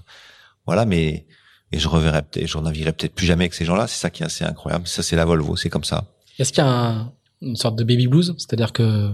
voilà 0.67 0.85
mais 0.85 1.27
et 1.73 1.79
je 1.79 1.89
reverrai 1.89 2.23
peut-être, 2.23 2.47
je 2.47 2.59
naviguerai 2.59 2.93
peut-être 2.93 3.15
plus 3.15 3.27
jamais 3.27 3.45
avec 3.45 3.55
ces 3.55 3.65
gens-là. 3.65 3.87
C'est 3.87 4.01
ça 4.01 4.11
qui 4.11 4.23
est 4.23 4.27
assez 4.27 4.45
incroyable. 4.45 4.87
Ça, 4.87 5.03
c'est 5.03 5.17
la 5.17 5.25
Volvo, 5.25 5.57
c'est 5.57 5.71
comme 5.71 5.85
ça. 5.85 6.05
Est-ce 6.39 6.53
qu'il 6.53 6.65
y 6.65 6.67
a 6.67 6.71
un, 6.71 7.13
une 7.43 7.57
sorte 7.57 7.77
de 7.77 7.85
baby 7.85 8.09
blues, 8.09 8.35
c'est-à-dire 8.39 8.73
que 8.73 9.11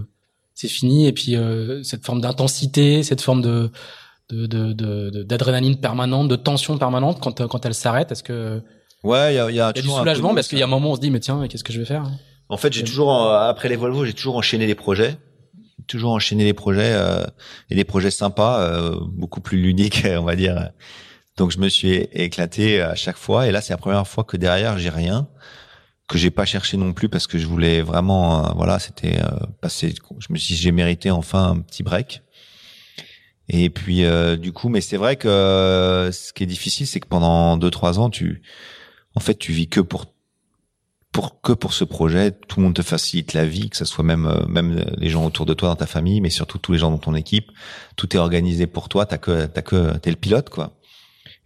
c'est 0.57 0.67
fini. 0.67 1.07
Et 1.07 1.13
puis 1.13 1.35
euh, 1.35 1.83
cette 1.83 2.03
forme 2.03 2.19
d'intensité, 2.19 3.03
cette 3.03 3.21
forme 3.21 3.41
de 3.41 3.71
d'adrénaline 4.29 5.71
de, 5.71 5.75
de, 5.75 5.81
permanente, 5.81 6.27
de 6.27 6.35
tension 6.35 6.77
permanente 6.77 7.19
quand 7.21 7.47
quand 7.47 7.65
elle 7.65 7.73
s'arrête, 7.73 8.11
est-ce 8.11 8.23
que 8.23 8.61
Ouais, 9.03 9.33
il 9.33 9.37
y 9.37 9.39
a, 9.39 9.51
y 9.51 9.59
a, 9.61 9.71
du 9.71 9.83
soulagement 9.83 10.33
parce 10.35 10.49
qu'il 10.49 10.57
y 10.57 10.63
a 10.63 10.65
un 10.65 10.69
moment 10.69 10.89
où 10.89 10.93
on 10.93 10.95
se 10.95 10.99
dit 10.99 11.11
mais 11.11 11.21
tiens, 11.21 11.47
qu'est-ce 11.47 11.63
que 11.63 11.71
je 11.71 11.79
vais 11.79 11.85
faire? 11.85 12.11
En 12.49 12.57
fait, 12.57 12.73
j'ai 12.73 12.83
toujours 12.83 13.31
après 13.31 13.69
les 13.69 13.75
Volvo, 13.75 14.03
j'ai 14.03 14.13
toujours 14.13 14.35
enchaîné 14.35 14.65
les 14.65 14.75
projets, 14.75 15.17
toujours 15.85 16.11
enchaîné 16.11 16.43
les 16.43 16.53
projets 16.53 16.93
euh, 16.93 17.23
et 17.69 17.75
des 17.75 17.85
projets 17.85 18.11
sympas, 18.11 18.59
euh, 18.61 18.97
beaucoup 19.01 19.39
plus 19.39 19.61
ludiques, 19.61 20.03
on 20.17 20.23
va 20.23 20.35
dire. 20.35 20.71
Donc 21.37 21.51
je 21.51 21.59
me 21.59 21.69
suis 21.69 21.93
éclaté 22.11 22.81
à 22.81 22.95
chaque 22.95 23.17
fois. 23.17 23.47
Et 23.47 23.51
là 23.51 23.61
c'est 23.61 23.71
la 23.71 23.77
première 23.77 24.07
fois 24.07 24.23
que 24.23 24.35
derrière 24.35 24.77
j'ai 24.79 24.89
rien 24.89 25.27
que 26.07 26.17
j'ai 26.17 26.31
pas 26.31 26.45
cherché 26.45 26.77
non 26.77 26.93
plus 26.93 27.09
parce 27.09 27.27
que 27.27 27.37
je 27.37 27.45
voulais 27.45 27.81
vraiment 27.81 28.45
euh, 28.45 28.51
voilà 28.55 28.79
c'était 28.79 29.19
euh, 29.19 29.45
passer 29.61 29.93
je 30.19 30.27
me 30.31 30.37
suis 30.37 30.55
j'ai 30.55 30.71
mérité 30.71 31.11
enfin 31.11 31.51
un 31.51 31.59
petit 31.59 31.83
break. 31.83 32.23
Et 33.49 33.69
puis 33.69 34.03
euh, 34.03 34.35
du 34.35 34.51
coup 34.51 34.69
mais 34.69 34.81
c'est 34.81 34.97
vrai 34.97 35.15
que 35.17 36.09
ce 36.11 36.33
qui 36.33 36.43
est 36.43 36.47
difficile 36.47 36.87
c'est 36.87 36.99
que 36.99 37.07
pendant 37.07 37.57
deux 37.57 37.71
trois 37.71 37.99
ans 37.99 38.09
tu 38.09 38.41
en 39.15 39.19
fait 39.19 39.35
tu 39.35 39.51
vis 39.51 39.67
que 39.67 39.81
pour 39.81 40.05
pour 41.11 41.41
que 41.41 41.51
pour 41.51 41.73
ce 41.73 41.83
projet. 41.83 42.31
Tout 42.31 42.59
le 42.59 42.65
monde 42.65 42.75
te 42.75 42.81
facilite 42.81 43.33
la 43.33 43.45
vie 43.45 43.69
que 43.69 43.77
ce 43.77 43.85
soit 43.85 44.03
même 44.03 44.45
même 44.47 44.85
les 44.97 45.09
gens 45.09 45.25
autour 45.25 45.45
de 45.45 45.53
toi 45.53 45.69
dans 45.69 45.75
ta 45.75 45.87
famille 45.87 46.21
mais 46.21 46.29
surtout 46.29 46.57
tous 46.57 46.71
les 46.73 46.77
gens 46.77 46.91
dans 46.91 46.97
ton 46.99 47.15
équipe. 47.15 47.51
Tout 47.97 48.15
est 48.15 48.19
organisé 48.19 48.67
pour 48.67 48.87
toi. 48.87 49.05
T'as 49.05 49.17
que 49.17 49.45
t'as 49.45 49.61
que 49.61 49.97
t'es 49.97 50.09
le 50.09 50.17
pilote 50.17 50.49
quoi 50.49 50.76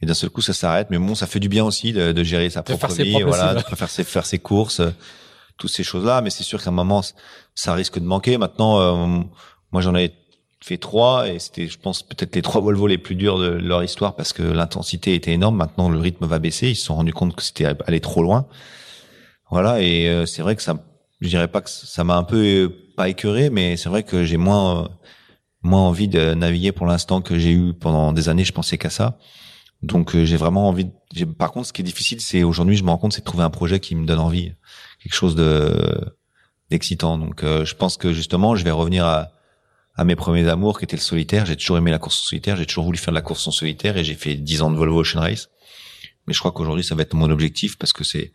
et 0.01 0.05
d'un 0.05 0.13
seul 0.13 0.29
coup 0.29 0.41
ça 0.41 0.53
s'arrête. 0.53 0.87
Mais 0.89 0.97
bon 0.97 1.15
ça 1.15 1.27
fait 1.27 1.39
du 1.39 1.49
bien 1.49 1.63
aussi 1.63 1.93
de, 1.93 2.11
de 2.11 2.23
gérer 2.23 2.49
sa 2.49 2.63
propre 2.63 2.91
vie 2.93 3.21
voilà 3.21 3.55
de 3.55 3.61
faire 3.61 3.89
ses 3.89 4.03
faire 4.03 4.25
ses 4.25 4.39
courses 4.39 4.79
euh, 4.79 4.91
toutes 5.57 5.71
ces 5.71 5.83
choses 5.83 6.05
là 6.05 6.21
mais 6.21 6.29
c'est 6.29 6.43
sûr 6.43 6.61
qu'à 6.61 6.69
un 6.69 6.73
moment 6.73 7.01
ça 7.55 7.73
risque 7.73 7.99
de 7.99 8.05
manquer. 8.05 8.37
Maintenant 8.37 8.79
euh, 8.79 9.23
moi 9.71 9.81
j'en 9.81 9.95
ai 9.95 10.13
fait 10.63 10.77
trois 10.77 11.27
et 11.27 11.39
c'était 11.39 11.67
je 11.67 11.79
pense 11.79 12.03
peut-être 12.03 12.35
les 12.35 12.41
trois 12.41 12.61
Volvo 12.61 12.87
les 12.87 12.97
plus 12.97 13.15
durs 13.15 13.39
de 13.39 13.47
leur 13.47 13.83
histoire 13.83 14.15
parce 14.15 14.33
que 14.33 14.43
l'intensité 14.43 15.13
était 15.15 15.31
énorme. 15.31 15.55
Maintenant 15.55 15.89
le 15.89 15.99
rythme 15.99 16.25
va 16.25 16.39
baisser. 16.39 16.69
Ils 16.69 16.75
se 16.75 16.85
sont 16.85 16.95
rendus 16.95 17.13
compte 17.13 17.35
que 17.35 17.43
c'était 17.43 17.65
allé 17.65 17.99
trop 17.99 18.23
loin. 18.23 18.47
Voilà. 19.49 19.81
Et 19.81 20.07
euh, 20.07 20.25
c'est 20.25 20.41
vrai 20.41 20.55
que 20.55 20.63
ça 20.63 20.75
je 21.19 21.29
dirais 21.29 21.47
pas 21.47 21.61
que 21.61 21.69
ça 21.69 22.03
m'a 22.03 22.15
un 22.15 22.23
peu 22.23 22.75
pas 22.97 23.07
écœuré 23.07 23.51
mais 23.51 23.77
c'est 23.77 23.89
vrai 23.89 24.01
que 24.01 24.23
j'ai 24.23 24.37
moins 24.37 24.89
moins 25.61 25.81
envie 25.81 26.07
de 26.07 26.33
naviguer 26.33 26.71
pour 26.71 26.87
l'instant 26.87 27.21
que 27.21 27.37
j'ai 27.37 27.51
eu 27.51 27.73
pendant 27.73 28.13
des 28.13 28.29
années. 28.29 28.43
Je 28.43 28.53
pensais 28.53 28.79
qu'à 28.79 28.89
ça 28.89 29.19
donc 29.83 30.15
euh, 30.15 30.25
j'ai 30.25 30.37
vraiment 30.37 30.67
envie. 30.67 30.85
De... 31.15 31.25
Par 31.25 31.51
contre, 31.51 31.67
ce 31.67 31.73
qui 31.73 31.81
est 31.81 31.85
difficile, 31.85 32.21
c'est 32.21 32.43
aujourd'hui, 32.43 32.77
je 32.77 32.83
me 32.83 32.89
rends 32.89 32.97
compte, 32.97 33.13
c'est 33.13 33.21
de 33.21 33.25
trouver 33.25 33.43
un 33.43 33.49
projet 33.49 33.79
qui 33.79 33.95
me 33.95 34.05
donne 34.05 34.19
envie, 34.19 34.53
quelque 35.01 35.13
chose 35.13 35.35
de 35.35 36.15
d'excitant. 36.69 37.17
Donc 37.17 37.43
euh, 37.43 37.65
je 37.65 37.75
pense 37.75 37.97
que 37.97 38.13
justement, 38.13 38.55
je 38.55 38.63
vais 38.63 38.71
revenir 38.71 39.05
à, 39.05 39.31
à 39.95 40.03
mes 40.03 40.15
premiers 40.15 40.47
amours, 40.47 40.77
qui 40.77 40.85
étaient 40.85 40.95
le 40.95 41.01
solitaire. 41.01 41.45
J'ai 41.45 41.55
toujours 41.55 41.77
aimé 41.77 41.91
la 41.91 41.99
course 41.99 42.21
en 42.21 42.25
solitaire. 42.25 42.55
J'ai 42.55 42.65
toujours 42.65 42.85
voulu 42.85 42.97
faire 42.97 43.11
de 43.11 43.17
la 43.17 43.21
course 43.21 43.47
en 43.47 43.51
solitaire 43.51 43.97
et 43.97 44.03
j'ai 44.03 44.15
fait 44.15 44.35
10 44.35 44.61
ans 44.61 44.71
de 44.71 44.77
Volvo 44.77 45.01
Ocean 45.01 45.19
Race. 45.19 45.49
Mais 46.27 46.33
je 46.33 46.39
crois 46.39 46.51
qu'aujourd'hui, 46.51 46.83
ça 46.83 46.95
va 46.95 47.01
être 47.01 47.15
mon 47.15 47.29
objectif 47.29 47.77
parce 47.77 47.93
que 47.93 48.03
c'est 48.03 48.31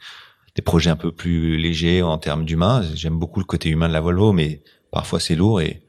des 0.56 0.62
projets 0.62 0.90
un 0.90 0.96
peu 0.96 1.12
plus 1.12 1.56
légers 1.56 2.02
en 2.02 2.18
termes 2.18 2.44
d'humain. 2.44 2.82
J'aime 2.94 3.18
beaucoup 3.18 3.40
le 3.40 3.46
côté 3.46 3.68
humain 3.68 3.88
de 3.88 3.92
la 3.92 4.00
Volvo, 4.00 4.32
mais 4.32 4.62
parfois 4.90 5.20
c'est 5.20 5.36
lourd 5.36 5.60
et 5.60 5.82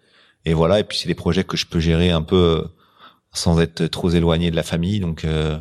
et 0.46 0.54
voilà. 0.54 0.80
Et 0.80 0.84
puis 0.84 0.98
c'est 0.98 1.08
des 1.08 1.15
projets 1.15 1.43
que 1.43 1.58
je 1.58 1.65
peux 1.65 1.80
gérer 1.80 2.12
un 2.12 2.22
peu 2.22 2.67
sans 3.34 3.60
être 3.60 3.86
trop 3.88 4.10
éloigné 4.10 4.52
de 4.52 4.56
la 4.56 4.63
famille. 4.63 5.00
Donc 5.00 5.26
euh, 5.26 5.58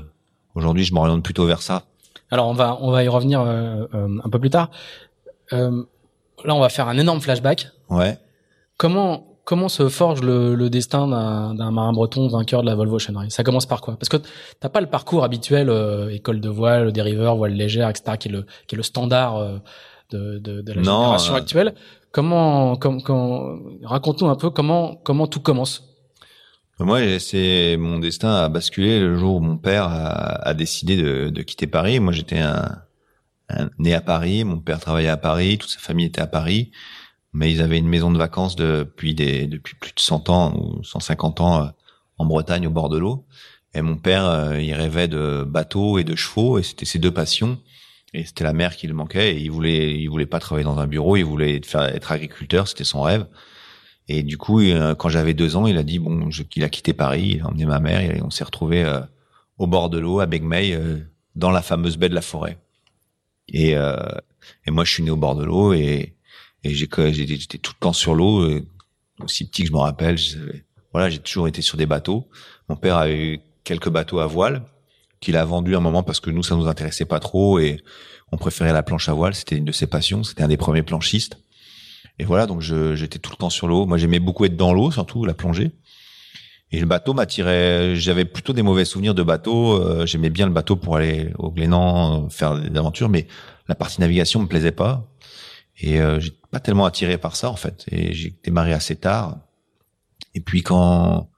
aujourd'hui, 0.55 0.85
je 0.85 0.95
m'oriente 0.95 1.23
plutôt 1.23 1.47
vers 1.47 1.63
ça. 1.63 1.85
Alors 2.31 2.49
on 2.49 2.55
va 2.55 2.77
on 2.81 2.91
va 2.91 3.05
y 3.05 3.09
revenir 3.09 3.41
euh, 3.41 3.85
euh, 3.95 4.19
un 4.25 4.29
peu 4.31 4.39
plus 4.39 4.51
tard. 4.51 4.71
là, 5.53 5.71
on 6.55 6.61
va 6.61 6.69
faire 6.69 6.89
un 6.89 6.99
énorme 6.99 7.21
flashback. 7.21 7.69
Ouais. 7.91 8.19
Comment 8.79 9.25
comment 9.45 9.69
se 9.69 9.89
forge 9.89 10.23
le, 10.23 10.57
le 10.57 10.69
destin 10.71 11.07
d'un 11.07 11.71
marin 11.71 11.93
breton 11.93 12.27
vainqueur 12.27 12.63
de 12.63 12.67
la 12.67 12.75
Volvo 12.75 12.97
Ocean 12.97 13.15
Race 13.15 13.33
Ça 13.33 13.45
commence 13.45 13.67
par 13.67 13.81
quoi? 13.81 13.97
Parce 13.97 14.09
que 14.09 14.17
t'as 14.59 14.69
pas 14.69 14.81
le 14.81 14.89
parcours 14.89 15.23
habituel, 15.23 15.71
école 16.11 16.41
de 16.41 16.49
voile, 16.49 16.91
dériveur, 16.91 17.37
voile 17.37 17.53
légère, 17.53 17.89
etc., 17.89 18.17
qui 18.19 18.29
est 18.29 18.33
le 18.33 18.45
qui 18.67 18.75
est 18.75 18.77
le 18.77 18.83
standard 18.83 19.61
de, 20.11 20.39
de, 20.39 20.63
de 20.63 20.73
la 20.73 20.83
génération 20.83 21.35
actuelle. 21.35 21.75
Comment, 22.11 22.77
comment, 22.77 23.59
raconte-nous 23.85 24.29
un 24.29 24.37
peu 24.37 24.51
comment 24.51 24.97
comment 25.05 25.29
tout 25.29 25.41
commence 25.41 25.96
moi, 26.85 27.19
c'est 27.19 27.77
mon 27.79 27.99
destin 27.99 28.35
a 28.35 28.49
basculé 28.51 29.01
le 29.01 29.17
jour 29.17 29.37
où 29.37 29.41
mon 29.41 29.57
père 29.57 29.87
a, 29.89 30.53
décidé 30.53 30.97
de, 30.97 31.43
quitter 31.43 31.67
Paris. 31.67 32.01
Moi, 32.01 32.13
j'étais 32.13 32.39
un, 32.39 32.83
né 33.79 33.95
à 33.95 34.03
Paris. 34.03 34.45
Mon 34.45 34.59
père 34.59 34.79
travaillait 34.79 35.09
à 35.09 35.17
Paris. 35.17 35.57
Toute 35.59 35.71
sa 35.71 35.79
famille 35.79 36.07
était 36.07 36.21
à 36.21 36.27
Paris. 36.27 36.73
Mais 37.33 37.51
ils 37.51 37.63
avaient 37.63 37.79
une 37.79 37.89
maison 37.89 38.11
de 38.11 38.19
vacances 38.19 38.57
depuis 38.57 39.15
des, 39.15 39.47
depuis 39.47 39.75
plus 39.77 39.93
de 39.95 40.01
100 40.01 40.29
ans 40.31 40.55
ou 40.57 40.83
150 40.85 41.41
ans 41.41 41.63
euh, 41.63 41.69
en 42.19 42.27
Bretagne, 42.27 42.67
au 42.67 42.71
bord 42.71 42.89
de 42.89 42.99
l'eau. 42.99 43.27
Et 43.75 43.83
mon 43.83 43.97
père, 43.97 44.27
euh, 44.27 44.61
il 44.61 44.73
rêvait 44.75 45.09
de 45.09 45.45
bateaux 45.47 45.99
et 45.99 46.05
de 46.05 46.15
chevaux. 46.15 46.59
Et 46.59 46.63
c'était 46.63 46.87
ses 46.87 46.99
deux 46.99 47.11
passions. 47.11 47.59
Et 48.13 48.25
c'était 48.25 48.45
la 48.45 48.53
mer 48.53 48.77
qui 48.77 48.87
le 48.87 48.95
manquait. 48.95 49.35
Et 49.37 49.41
il 49.41 49.51
voulait, 49.51 49.99
il 49.99 50.09
voulait 50.09 50.27
pas 50.27 50.41
travailler 50.41 50.65
dans 50.65 50.79
un 50.79 50.87
bureau. 50.87 51.17
Il 51.17 51.25
voulait 51.25 51.57
être 51.57 52.13
agriculteur. 52.13 52.69
C'était 52.69 52.85
son 52.85 53.01
rêve. 53.01 53.27
Et 54.09 54.23
du 54.23 54.39
coup, 54.39 54.61
euh, 54.61 54.95
quand 54.95 55.09
j'avais 55.09 55.35
deux 55.35 55.57
ans, 55.57 55.67
il 55.67 55.79
a 55.79 55.83
dit 55.83 55.99
bon, 55.99 56.31
je, 56.31 56.43
il 56.55 56.65
a 56.65 56.69
quitté 56.69 56.93
Paris, 56.93 57.35
il 57.37 57.41
a 57.43 57.49
emmené 57.49 57.67
ma 57.67 57.81
mère 57.81 58.01
et 58.01 58.23
on 58.23 58.31
s'est 58.31 58.45
retrouvé 58.45 58.85
euh, 58.85 59.01
au 59.59 59.67
bord 59.67 59.91
de 59.91 59.99
l'eau 59.99 60.21
à 60.21 60.27
Begmey, 60.27 60.75
euh, 60.75 60.99
dans 61.35 61.51
la 61.51 61.63
fameuse 61.63 61.97
baie 61.97 62.09
de 62.09 62.15
la 62.15 62.23
forêt. 62.23 62.59
Et, 63.49 63.73
et 63.73 64.71
moi, 64.71 64.85
je 64.85 64.93
suis 64.93 65.05
né 65.05 65.11
au 65.11 65.17
bord 65.17 65.37
de 65.37 65.45
l'eau 65.45 65.73
et, 65.73 66.17
et 66.65 66.75
j'étais 66.75 67.59
tout 67.59 67.73
le 67.77 67.81
temps 67.81 67.93
sur 67.93 68.15
l'eau, 68.15 68.45
aussi 69.23 69.47
petit 69.47 69.63
que 69.63 69.69
je 69.69 69.73
me 69.73 69.79
rappelle. 69.79 70.17
Voilà, 70.93 71.11
j'ai 71.11 71.21
toujours 71.21 71.47
été 71.47 71.63
sur 71.63 71.77
des 71.77 71.87
bateaux. 71.87 72.27
Mon 72.69 72.75
père 72.75 72.97
a 72.97 73.09
eu 73.09 73.39
quelques 73.63 73.89
bateaux 73.89 74.19
à 74.19 74.27
voile 74.27 74.63
qu'il 75.21 75.37
a 75.37 75.45
vendu 75.45 75.77
un 75.77 75.81
moment 75.81 76.03
parce 76.03 76.19
que 76.19 76.31
nous, 76.31 76.43
ça 76.43 76.57
nous 76.57 76.67
intéressait 76.67 77.05
pas 77.05 77.21
trop 77.21 77.61
et 77.61 77.81
on 78.33 78.37
préférait 78.37 78.73
la 78.73 78.83
planche 78.83 79.09
à 79.09 79.13
voile. 79.13 79.35
C'était 79.35 79.57
une 79.57 79.65
de 79.65 79.73
ses 79.73 79.87
passions. 79.87 80.25
C'était 80.25 80.43
un 80.43 80.49
des 80.49 80.57
premiers 80.57 80.83
planchistes. 80.83 81.39
Et 82.19 82.25
voilà, 82.25 82.47
donc 82.47 82.61
j'étais 82.61 83.19
tout 83.19 83.31
le 83.31 83.37
temps 83.37 83.51
sur 83.51 83.69
l'eau. 83.69 83.87
Moi, 83.87 83.99
j'aimais 83.99 84.21
beaucoup 84.21 84.45
être 84.45 84.57
dans 84.57 84.73
l'eau, 84.73 84.91
surtout 84.91 85.25
la 85.25 85.35
plongée. 85.35 85.73
Et 86.73 86.81
le 86.81 86.87
bateau 86.87 87.15
m'attirait. 87.15 87.95
J'avais 87.95 88.25
plutôt 88.25 88.53
des 88.53 88.63
mauvais 88.63 88.85
souvenirs 88.85 89.15
de 89.15 89.23
bateau. 89.23 89.81
Euh, 89.81 90.07
j'aimais 90.07 90.31
bien 90.31 90.47
le 90.47 90.53
bateau 90.53 90.77
pour 90.77 90.97
aller 90.97 91.33
au 91.39 91.51
Glénan 91.51 92.25
euh, 92.25 92.29
faire 92.29 92.59
des 92.59 92.77
aventures, 92.77 93.09
mais 93.09 93.29
la 93.69 93.75
partie 93.75 94.01
navigation 94.01 94.41
me 94.41 94.47
plaisait 94.47 94.73
pas. 94.73 95.07
Et 95.79 96.01
euh, 96.01 96.21
j'étais 96.21 96.37
pas 96.51 96.61
tellement 96.61 96.87
attiré 96.87 97.19
par 97.19 97.37
ça 97.37 97.51
en 97.51 97.57
fait. 97.57 97.85
Et 97.91 98.13
j'ai 98.15 98.35
démarré 98.43 98.73
assez 98.73 98.97
tard. 98.97 99.39
Et 100.35 100.41
puis 100.41 100.63
quand 100.63 101.31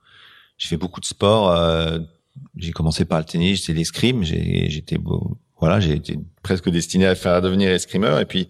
j'ai 0.57 0.69
fait 0.69 0.77
beaucoup 0.77 1.01
de 1.01 1.07
sport, 1.07 1.51
euh, 1.51 1.99
j'ai 2.57 2.73
commencé 2.73 3.05
par 3.05 3.19
le 3.19 3.25
tennis, 3.25 3.65
c'est 3.67 3.73
l'escrime. 3.73 4.23
J'étais 4.23 4.99
voilà, 5.61 5.81
j'ai 5.81 5.95
été 5.95 6.19
presque 6.43 6.71
destiné 6.71 7.07
à 7.07 7.15
faire 7.15 7.35
à 7.35 7.41
devenir 7.41 7.71
escrimeur. 7.71 8.21
Et 8.21 8.27
puis 8.27 8.49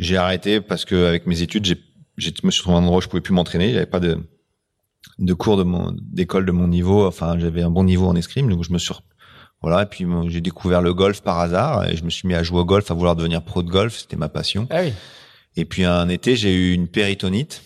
j'ai 0.00 0.16
arrêté 0.16 0.60
parce 0.60 0.84
que 0.84 1.06
avec 1.06 1.26
mes 1.26 1.42
études, 1.42 1.66
j'ai, 1.66 1.76
je 2.16 2.30
me 2.42 2.50
suis 2.50 2.62
trouvé 2.62 2.76
un 2.76 2.80
endroit 2.80 2.98
où 2.98 3.00
je 3.02 3.08
pouvais 3.08 3.20
plus 3.20 3.34
m'entraîner. 3.34 3.72
J'avais 3.72 3.86
pas 3.86 4.00
de, 4.00 4.18
de 5.18 5.34
cours 5.34 5.58
de 5.58 5.62
mon, 5.62 5.94
d'école 6.00 6.46
de 6.46 6.52
mon 6.52 6.66
niveau. 6.66 7.06
Enfin, 7.06 7.38
j'avais 7.38 7.62
un 7.62 7.70
bon 7.70 7.84
niveau 7.84 8.06
en 8.06 8.16
escrime, 8.16 8.48
donc 8.48 8.64
je 8.64 8.72
me 8.72 8.78
suis, 8.78 8.94
voilà. 9.60 9.82
Et 9.82 9.86
puis 9.86 10.06
j'ai 10.28 10.40
découvert 10.40 10.80
le 10.80 10.94
golf 10.94 11.20
par 11.20 11.38
hasard 11.38 11.86
et 11.86 11.96
je 11.96 12.04
me 12.04 12.10
suis 12.10 12.26
mis 12.26 12.34
à 12.34 12.42
jouer 12.42 12.60
au 12.60 12.64
golf, 12.64 12.90
à 12.90 12.94
vouloir 12.94 13.14
devenir 13.14 13.42
pro 13.42 13.62
de 13.62 13.70
golf. 13.70 13.98
C'était 13.98 14.16
ma 14.16 14.30
passion. 14.30 14.66
Ah 14.70 14.80
oui. 14.82 14.92
Et 15.56 15.66
puis 15.66 15.84
un 15.84 16.08
été, 16.08 16.34
j'ai 16.34 16.54
eu 16.54 16.72
une 16.72 16.88
péritonite 16.88 17.62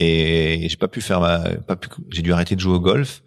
et 0.00 0.66
j'ai 0.68 0.76
pas 0.76 0.88
pu 0.88 1.00
faire 1.00 1.20
ma, 1.20 1.38
pas 1.38 1.76
pu, 1.76 1.88
j'ai 2.10 2.20
dû 2.22 2.34
arrêter 2.34 2.54
de 2.54 2.60
jouer 2.60 2.74
au 2.74 2.80
golf. 2.80 3.22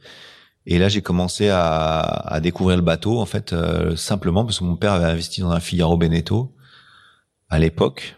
Et 0.67 0.77
là, 0.77 0.89
j'ai 0.89 1.01
commencé 1.01 1.49
à, 1.49 2.01
à, 2.01 2.39
découvrir 2.39 2.77
le 2.77 2.83
bateau, 2.83 3.19
en 3.19 3.25
fait, 3.25 3.51
euh, 3.51 3.95
simplement 3.95 4.45
parce 4.45 4.59
que 4.59 4.63
mon 4.63 4.75
père 4.75 4.91
avait 4.91 5.05
investi 5.05 5.41
dans 5.41 5.49
un 5.49 5.59
Figaro 5.59 5.97
Beneteau 5.97 6.53
à 7.51 7.59
l'époque 7.59 8.15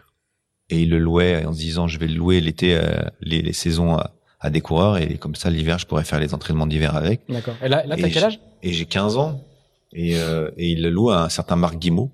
et 0.70 0.80
il 0.80 0.90
le 0.90 0.98
louait 0.98 1.44
en 1.44 1.52
se 1.52 1.58
disant 1.58 1.86
je 1.86 1.98
vais 1.98 2.06
le 2.06 2.14
louer 2.14 2.40
l'été 2.40 2.74
euh, 2.74 3.02
les, 3.20 3.42
les, 3.42 3.52
saisons 3.52 3.96
à, 3.96 4.14
à, 4.40 4.48
des 4.48 4.62
coureurs 4.62 4.96
et 4.96 5.18
comme 5.18 5.34
ça 5.34 5.50
l'hiver 5.50 5.78
je 5.78 5.86
pourrais 5.86 6.04
faire 6.04 6.20
les 6.20 6.32
entraînements 6.32 6.66
d'hiver 6.66 6.96
avec. 6.96 7.22
D'accord. 7.28 7.54
Et 7.62 7.68
là, 7.68 7.84
là 7.84 7.96
t'as 7.96 8.08
quel 8.08 8.24
âge? 8.24 8.40
Et 8.62 8.72
j'ai 8.72 8.86
15 8.86 9.18
ans 9.18 9.44
et, 9.92 10.16
euh, 10.16 10.50
et 10.56 10.70
il 10.70 10.82
le 10.82 10.88
loue 10.88 11.10
à 11.10 11.24
un 11.24 11.28
certain 11.28 11.56
Marc 11.56 11.76
Guimau. 11.76 12.12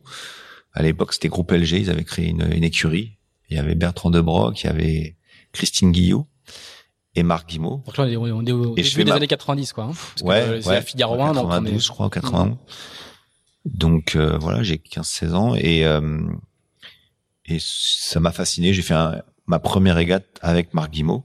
À 0.72 0.82
l'époque 0.82 1.12
c'était 1.12 1.28
Groupe 1.28 1.52
LG, 1.52 1.72
ils 1.72 1.90
avaient 1.90 2.04
créé 2.04 2.28
une, 2.28 2.50
une 2.52 2.64
écurie. 2.64 3.18
Il 3.50 3.56
y 3.56 3.60
avait 3.60 3.74
Bertrand 3.74 4.10
Debroc, 4.10 4.62
il 4.62 4.66
y 4.66 4.70
avait 4.70 5.16
Christine 5.52 5.92
Guillot 5.92 6.26
et 7.14 7.22
Marc 7.22 7.48
Guimau. 7.48 7.82
Donc 7.86 7.96
là, 7.96 8.04
on 8.04 8.46
est 8.46 8.52
au, 8.52 8.74
début 8.74 9.04
des 9.04 9.12
années 9.12 9.26
90 9.26 9.72
quoi. 9.72 9.84
Hein, 9.84 9.92
parce 9.92 10.22
ouais, 10.22 10.60
que, 10.62 10.68
ouais. 10.68 10.82
Figaro 10.82 11.20
1 11.20 11.34
92 11.34 11.74
est... 11.74 11.78
je 11.78 11.88
crois 11.88 12.08
81. 12.08 12.56
Donc 13.66 14.16
euh, 14.16 14.38
voilà, 14.38 14.62
j'ai 14.62 14.78
15 14.78 15.06
16 15.06 15.34
ans 15.34 15.54
et 15.54 15.84
euh, 15.84 16.00
et 17.50 17.58
ça 17.60 18.20
m'a 18.20 18.32
fasciné. 18.32 18.72
J'ai 18.72 18.82
fait 18.82 18.94
un, 18.94 19.22
ma 19.46 19.58
première 19.58 19.96
régate 19.96 20.26
avec 20.40 20.72
Marc 20.74 20.90
Guimau. 20.92 21.24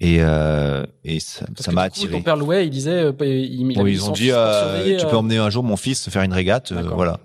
Et, 0.00 0.16
euh, 0.20 0.84
et 1.04 1.20
ça 1.20 1.44
m'a 1.48 1.54
du 1.54 1.74
coup, 1.74 1.78
attiré. 1.78 2.12
Ton 2.12 2.22
père 2.22 2.36
louait, 2.36 2.66
il 2.66 2.70
disait, 2.70 2.90
euh, 3.04 3.12
il, 3.20 3.70
il 3.70 3.74
Bon, 3.74 3.86
ils 3.86 4.04
ont 4.04 4.12
dit, 4.12 4.32
euh, 4.32 4.98
tu 4.98 5.04
euh, 5.06 5.08
peux 5.08 5.16
emmener 5.16 5.38
un 5.38 5.48
jour 5.48 5.62
mon 5.62 5.76
fils 5.76 6.08
faire 6.10 6.22
une 6.22 6.32
régate. 6.32 6.72
euh, 6.72 6.82
voilà. 6.82 7.20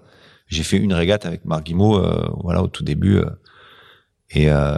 J'ai 0.48 0.62
fait 0.64 0.78
une 0.78 0.94
régate 0.94 1.26
avec 1.26 1.44
Marc 1.44 1.64
Guimau, 1.66 1.98
euh, 1.98 2.30
voilà, 2.44 2.62
au 2.62 2.68
tout 2.68 2.84
début. 2.84 3.18
euh, 3.18 3.26
et, 4.30 4.50
euh, 4.50 4.76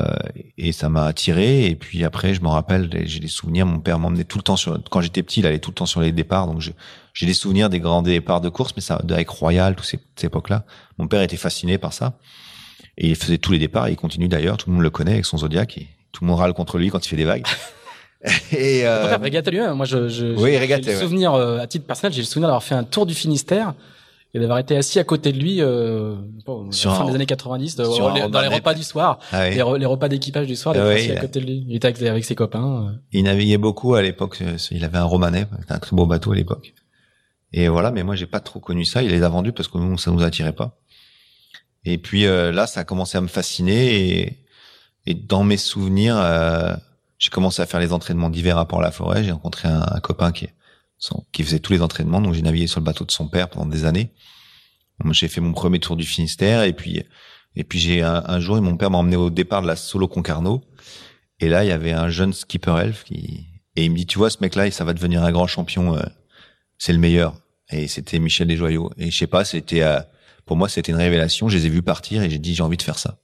et 0.58 0.72
ça 0.72 0.88
m'a 0.90 1.06
attiré. 1.06 1.66
Et 1.66 1.76
puis 1.76 2.06
après, 2.06 2.34
je 2.34 2.42
me 2.42 2.48
rappelle, 2.48 2.90
j'ai 3.06 3.20
des 3.20 3.28
souvenirs. 3.28 3.66
Mon 3.66 3.80
père 3.80 4.00
m'emmenait 4.00 4.24
tout 4.24 4.38
le 4.38 4.44
temps 4.44 4.56
sur. 4.56 4.82
Quand 4.90 5.02
j'étais 5.02 5.22
petit, 5.24 5.42
il 5.42 5.48
allait 5.48 5.60
tout 5.60 5.72
le 5.72 5.76
temps 5.76 5.86
sur 5.86 6.00
les 6.02 6.12
départs. 6.14 6.48
Donc 6.48 6.62
j'ai 6.62 7.26
des 7.26 7.34
souvenirs 7.34 7.70
des 7.70 7.80
grands 7.82 8.02
départs 8.02 8.40
de 8.42 8.50
course, 8.50 8.72
mais 8.78 8.82
ça, 8.82 9.02
avec 9.10 9.28
Royal, 9.30 9.76
toutes 9.76 9.86
ces, 9.88 10.00
ces 10.16 10.28
époques-là. 10.28 10.64
Mon 11.00 11.08
père 11.08 11.22
était 11.22 11.36
fasciné 11.36 11.78
par 11.78 11.92
ça. 11.94 12.14
Et 12.98 13.08
il 13.10 13.16
faisait 13.16 13.38
tous 13.38 13.52
les 13.52 13.60
départs. 13.60 13.88
Et 13.88 13.92
il 13.92 13.96
continue 13.98 14.28
d'ailleurs. 14.28 14.58
Tout 14.58 14.70
le 14.70 14.76
monde 14.76 14.84
le 14.84 14.90
connaît 14.90 15.14
avec 15.14 15.26
son 15.26 15.38
Zodiac. 15.38 15.78
Et 15.78 15.88
tout 16.12 16.24
le 16.24 16.30
monde 16.30 16.40
râle 16.40 16.54
contre 16.54 16.78
lui 16.78 16.90
quand 16.90 17.06
il 17.06 17.10
fait 17.10 17.16
des 17.16 17.26
vagues. 17.26 17.46
et 18.52 18.86
euh, 18.86 19.16
régatait 19.18 19.52
lui-même. 19.52 19.74
Moi, 19.76 19.86
je, 19.86 20.08
je, 20.10 20.26
Oui, 20.36 20.52
j'ai 20.52 20.58
régatait, 20.58 20.92
le 20.92 20.96
ouais. 20.98 21.02
souvenir, 21.02 21.34
euh, 21.34 21.60
à 21.60 21.68
titre 21.68 21.86
personnel, 21.86 22.14
j'ai 22.14 22.22
le 22.22 22.26
souvenir 22.28 22.48
d'avoir 22.50 22.64
fait 22.64 22.76
un 22.76 22.84
tour 22.84 23.06
du 23.06 23.14
Finistère 23.14 23.74
et 24.34 24.40
d'avoir 24.40 24.60
été 24.60 24.76
assis 24.78 25.00
à 25.00 25.04
côté 25.04 25.32
de 25.32 25.40
lui, 25.40 25.62
euh, 25.62 26.16
Sur 26.72 26.92
à 26.92 26.94
la 26.94 27.00
fin 27.00 27.06
un- 27.06 27.10
des 27.10 27.16
années 27.16 27.26
90, 27.26 27.76
de- 27.78 27.86
sur 27.86 28.10
un 28.10 28.14
les- 28.14 28.28
dans 28.30 28.42
les 28.42 28.48
repas 28.48 28.74
du 28.76 28.84
soir, 28.84 29.20
ah 29.32 29.50
les, 29.50 29.58
re- 29.58 29.78
les 29.78 29.86
repas 29.88 30.08
d'équipage 30.08 30.46
du 30.48 30.56
soir, 30.56 30.76
d'être 30.76 30.86
Ouais, 30.86 30.96
assis 31.00 31.12
à 31.12 31.16
côté 31.16 31.40
de 31.40 31.46
lui. 31.46 31.66
Il 31.68 31.76
était 31.76 31.88
avec, 31.88 32.02
avec 32.04 32.24
ses 32.26 32.36
copains. 32.36 32.90
euh. 32.90 32.98
Il 33.12 33.24
naviguait 33.24 33.58
beaucoup 33.58 33.96
à 33.96 34.02
l'époque. 34.04 34.38
euh, 34.42 34.58
Il 34.72 34.84
avait 34.84 34.98
un 35.00 35.04
romanet, 35.06 35.48
c'était 35.62 35.74
un 35.74 35.80
très 35.80 35.96
beau 35.96 36.06
bateau 36.06 36.32
à 36.34 36.36
l'époque. 36.36 36.74
Et 37.54 37.68
voilà, 37.70 37.90
mais 37.92 38.04
moi 38.04 38.16
j'ai 38.16 38.28
pas 38.28 38.40
trop 38.40 38.60
connu 38.60 38.86
ça. 38.86 39.02
Il 39.02 39.10
les 39.10 39.24
a 39.24 39.30
vendus 39.30 39.52
parce 39.54 39.68
que 39.68 39.80
nous 39.80 39.98
ça 39.98 40.12
nous 40.12 40.22
attirait 40.24 40.54
pas. 40.54 40.78
Et 41.92 41.98
puis 41.98 42.26
euh, 42.26 42.52
là, 42.52 42.68
ça 42.68 42.82
a 42.82 42.84
commencé 42.84 43.18
à 43.18 43.22
me 43.22 43.28
fasciner 43.28 44.38
et, 45.06 45.14
dans 45.16 45.44
mes 45.44 45.58
souvenirs, 45.58 46.18
euh, 46.18 46.76
j'ai 47.18 47.32
commencé 47.32 47.64
à 47.64 47.66
faire 47.66 47.80
les 47.80 47.94
entraînements 47.94 48.30
d'hiver 48.30 48.60
à 48.60 48.68
Port-la-Forêt. 48.68 49.24
J'ai 49.24 49.32
rencontré 49.32 49.68
un, 49.68 50.00
copain 50.02 50.32
qui 50.32 51.44
faisait 51.44 51.58
tous 51.58 51.74
les 51.74 51.82
entraînements, 51.82 52.22
donc 52.22 52.36
j'ai 52.36 52.44
navigué 52.44 52.68
sur 52.68 52.80
le 52.80 52.86
bateau 52.86 53.06
de 53.06 53.12
son 53.12 53.28
père 53.28 53.50
pendant 53.50 53.66
des 53.66 53.86
années. 53.86 54.14
J'ai 55.12 55.28
fait 55.28 55.42
mon 55.42 55.54
premier 55.54 55.80
tour 55.80 55.96
du 55.96 56.06
Finistère 56.06 56.62
et 56.64 56.74
puis 56.74 57.04
et 57.56 57.64
puis 57.64 57.80
j'ai 57.80 58.04
un, 58.04 58.40
jour, 58.40 58.62
mon 58.62 58.78
père 58.78 58.92
m'a 58.92 59.00
emmené 59.00 59.16
au 59.16 59.32
départ 59.32 59.64
de 59.64 59.68
la 59.68 59.76
Solo 59.76 60.08
Concarneau. 60.08 60.62
Et 61.40 61.50
là, 61.50 61.64
il 61.64 61.70
y 61.70 61.72
avait 61.72 61.94
un 61.94 62.10
jeune 62.10 62.32
skipper 62.32 62.76
elf 62.80 63.04
qui 63.04 63.48
et 63.76 63.86
il 63.86 63.92
me 63.92 63.96
dit, 63.96 64.06
tu 64.06 64.18
vois, 64.18 64.30
ce 64.30 64.38
mec-là, 64.42 64.70
ça 64.72 64.84
va 64.84 64.94
devenir 64.94 65.24
un 65.24 65.32
grand 65.32 65.48
champion. 65.48 65.96
euh, 65.96 66.04
c'est 66.78 66.94
le 66.94 67.00
meilleur. 67.00 67.34
Et 67.72 67.88
c'était 67.88 68.20
Michel 68.20 68.48
Desjoyaux. 68.48 68.92
Et 68.98 69.10
je 69.10 69.18
sais 69.18 69.28
pas, 69.28 69.46
c'était 69.46 69.84
pour 70.50 70.58
moi, 70.58 70.68
c'était 70.68 70.92
une 70.92 70.98
révélation. 70.98 71.48
Je 71.48 71.58
les 71.60 71.68
ai 71.68 71.70
vus 71.70 71.84
partir 71.84 72.24
et 72.24 72.30
j'ai 72.32 72.40
dit, 72.40 72.56
j'ai 72.56 72.64
envie 72.64 72.76
de 72.76 72.82
faire 72.82 72.98
ça. 72.98 73.20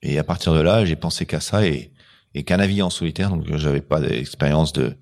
Et 0.00 0.18
à 0.18 0.24
partir 0.24 0.54
de 0.54 0.60
là, 0.60 0.82
j'ai 0.86 0.96
pensé 0.96 1.26
qu'à 1.26 1.38
ça 1.38 1.66
et 1.66 1.92
et 2.32 2.44
qu'à 2.44 2.56
naviguer 2.56 2.80
en 2.80 2.88
solitaire. 2.88 3.28
Donc, 3.28 3.44
j'avais 3.58 3.82
pas 3.82 4.00
d'expérience 4.00 4.72
de 4.72 4.96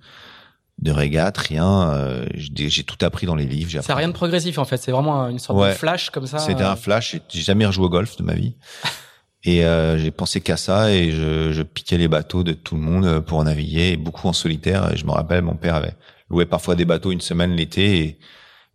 de 0.81 0.91
régate, 0.91 1.39
rien. 1.39 1.93
euh, 1.93 2.27
j'ai 2.35 2.83
tout 2.83 2.97
appris 3.07 3.25
dans 3.25 3.37
les 3.37 3.47
livres. 3.47 3.71
C'est 3.71 3.93
rien 3.93 4.09
de 4.09 4.13
progressif 4.13 4.59
en 4.59 4.65
fait. 4.65 4.79
C'est 4.79 4.91
vraiment 4.91 5.29
une 5.29 5.39
sorte 5.39 5.65
de 5.65 5.73
flash 5.75 6.11
comme 6.11 6.27
ça. 6.27 6.41
c'était 6.41 6.65
euh. 6.65 6.73
un 6.73 6.75
flash. 6.77 7.15
J'ai- 7.29 7.41
jamais 7.43 7.67
rejoué 7.67 7.85
au 7.85 7.89
golf 7.89 8.17
de 8.17 8.25
ma 8.25 8.35
vie. 8.35 8.57
Et 9.45 9.65
euh, 9.65 9.99
j'ai 9.99 10.11
pensé 10.11 10.41
qu'à 10.41 10.57
ça 10.57 10.93
et 10.93 11.11
je, 11.11 11.51
je 11.53 11.63
piquais 11.63 11.99
les 11.99 12.07
bateaux 12.07 12.43
de 12.45 12.53
tout 12.53 12.77
le 12.77 12.81
monde 12.81 13.05
euh, 13.05 13.21
pour 13.21 13.43
naviguer, 13.43 13.91
et 13.93 13.97
beaucoup 13.97 14.29
en 14.29 14.33
solitaire. 14.33 14.93
Et 14.93 14.97
je 14.97 15.05
me 15.05 15.11
rappelle, 15.11 15.43
mon 15.43 15.57
père 15.57 15.75
avait 15.77 15.97
loué 16.31 16.47
parfois 16.47 16.77
des 16.77 16.85
bateaux 16.85 17.11
une 17.11 17.21
semaine 17.21 17.53
l'été 17.53 17.99
et, 17.99 18.19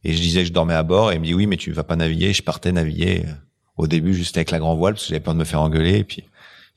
et 0.04 0.14
je 0.14 0.22
disais 0.22 0.42
que 0.42 0.48
je 0.48 0.54
dormais 0.54 0.74
à 0.74 0.84
bord 0.84 1.12
et 1.12 1.16
il 1.16 1.22
me 1.22 1.26
dit 1.26 1.34
oui, 1.34 1.48
mais 1.48 1.58
tu 1.58 1.72
vas 1.72 1.84
pas 1.84 1.96
naviguer. 1.96 2.34
Je 2.34 2.42
partais 2.44 2.72
naviguer 2.72 3.24
euh, 3.26 3.32
au 3.78 3.88
début 3.88 4.14
juste 4.14 4.38
avec 4.38 4.52
la 4.52 4.60
grand 4.60 4.76
voile 4.76 4.94
parce 4.94 5.04
que 5.06 5.10
j'avais 5.10 5.20
peur 5.24 5.34
de 5.34 5.40
me 5.40 5.46
faire 5.46 5.62
engueuler. 5.62 5.98
Et 6.00 6.04
puis 6.04 6.24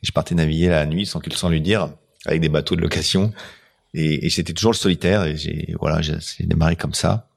je 0.02 0.10
partais 0.12 0.34
naviguer 0.34 0.68
la 0.68 0.86
nuit 0.86 1.06
sans 1.06 1.20
qu'il 1.20 1.32
sans 1.34 1.48
lui 1.48 1.60
dire 1.60 1.90
avec 2.26 2.40
des 2.40 2.48
bateaux 2.48 2.76
de 2.76 2.80
location. 2.80 3.32
Et, 3.94 4.26
et 4.26 4.30
c'était 4.30 4.52
toujours 4.52 4.72
le 4.72 4.76
solitaire. 4.76 5.24
Et 5.24 5.36
j'ai 5.36 5.74
voilà, 5.80 6.00
j'ai 6.02 6.16
démarré 6.46 6.76
comme 6.76 6.94
ça. 6.94 7.28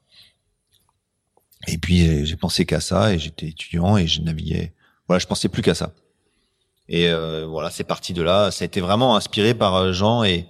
Et 1.68 1.78
puis 1.78 1.98
j'ai- 2.00 2.26
j'ai 2.26 2.36
pensé 2.36 2.66
qu'à 2.66 2.80
ça 2.82 3.14
et 3.14 3.20
j'étais 3.20 3.48
étudiant 3.48 3.98
et 3.98 4.08
je 4.08 4.22
naviguais. 4.22 4.74
Voilà, 5.08 5.20
je 5.20 5.28
pensais 5.28 5.50
plus 5.50 5.62
qu'à 5.62 5.76
ça. 5.76 5.94
Et 6.90 7.08
euh, 7.08 7.46
voilà, 7.48 7.70
c'est 7.70 7.86
parti 7.86 8.14
de 8.14 8.22
là. 8.22 8.52
Ça 8.52 8.64
a 8.64 8.66
été 8.66 8.82
vraiment 8.82 9.16
inspiré 9.16 9.54
par 9.54 9.76
euh, 9.76 9.94
Jean 9.94 10.24
et 10.24 10.46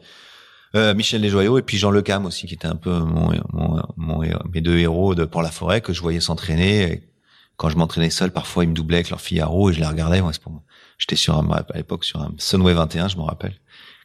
euh, 0.76 0.94
Michel 0.94 1.22
Desjoyaux 1.22 1.58
et 1.58 1.62
puis 1.62 1.78
Jean 1.78 1.92
Lecam 1.92 2.26
aussi, 2.26 2.48
qui 2.48 2.54
était 2.56 2.68
un 2.68 2.76
peu 2.76 3.00
mon, 3.00 3.32
mon, 3.52 3.82
mon- 3.98 4.24
mes 4.54 4.62
deux 4.62 4.78
héros 4.78 5.16
de 5.16 5.26
Pour 5.26 5.42
la 5.42 5.52
forêt 5.52 5.82
que 5.82 5.94
je 5.94 6.02
voyais 6.02 6.20
s'entraîner. 6.20 7.10
Quand 7.58 7.70
je 7.70 7.78
m'entraînais 7.78 8.10
seul, 8.10 8.32
parfois 8.32 8.64
ils 8.64 8.70
me 8.70 8.74
doublaient 8.74 8.98
avec 8.98 9.10
leur 9.12 9.22
Figaro 9.22 9.70
et 9.70 9.74
je 9.74 9.80
les 9.80 9.86
regardais. 9.86 10.22
C'est 10.32 10.42
pour. 10.42 10.64
J'étais 10.98 11.16
sur 11.16 11.38
un, 11.38 11.50
à 11.52 11.66
l'époque 11.78 12.04
sur 12.06 12.20
un 12.22 12.34
Sunway 12.38 12.74
21, 12.74 13.08
je 13.10 13.18
me 13.18 13.22
rappelle, 13.22 13.60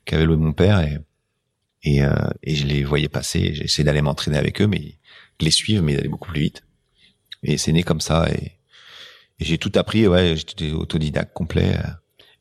qu'avait 0.04 0.26
loué 0.26 0.36
mon 0.36 0.52
père 0.52 0.80
et 0.80 0.98
et, 1.84 2.02
euh, 2.02 2.12
et 2.42 2.54
je 2.56 2.66
les 2.66 2.82
voyais 2.84 3.08
passer. 3.08 3.38
Essayé 3.62 3.84
d'aller 3.84 4.02
m'entraîner 4.02 4.36
avec 4.36 4.60
eux, 4.60 4.66
mais 4.66 4.78
de 5.38 5.44
les 5.44 5.50
suivre, 5.52 5.82
mais 5.82 5.96
allaient 5.96 6.08
beaucoup 6.08 6.30
plus 6.30 6.40
vite. 6.40 6.64
Et 7.44 7.56
c'est 7.56 7.72
né 7.72 7.82
comme 7.84 8.00
ça 8.00 8.28
et, 8.30 8.52
et 9.38 9.44
j'ai 9.44 9.58
tout 9.58 9.72
appris. 9.76 10.06
Ouais, 10.08 10.34
j'étais 10.36 10.72
autodidacte 10.72 11.32
complet. 11.34 11.76
euh. 11.76 11.88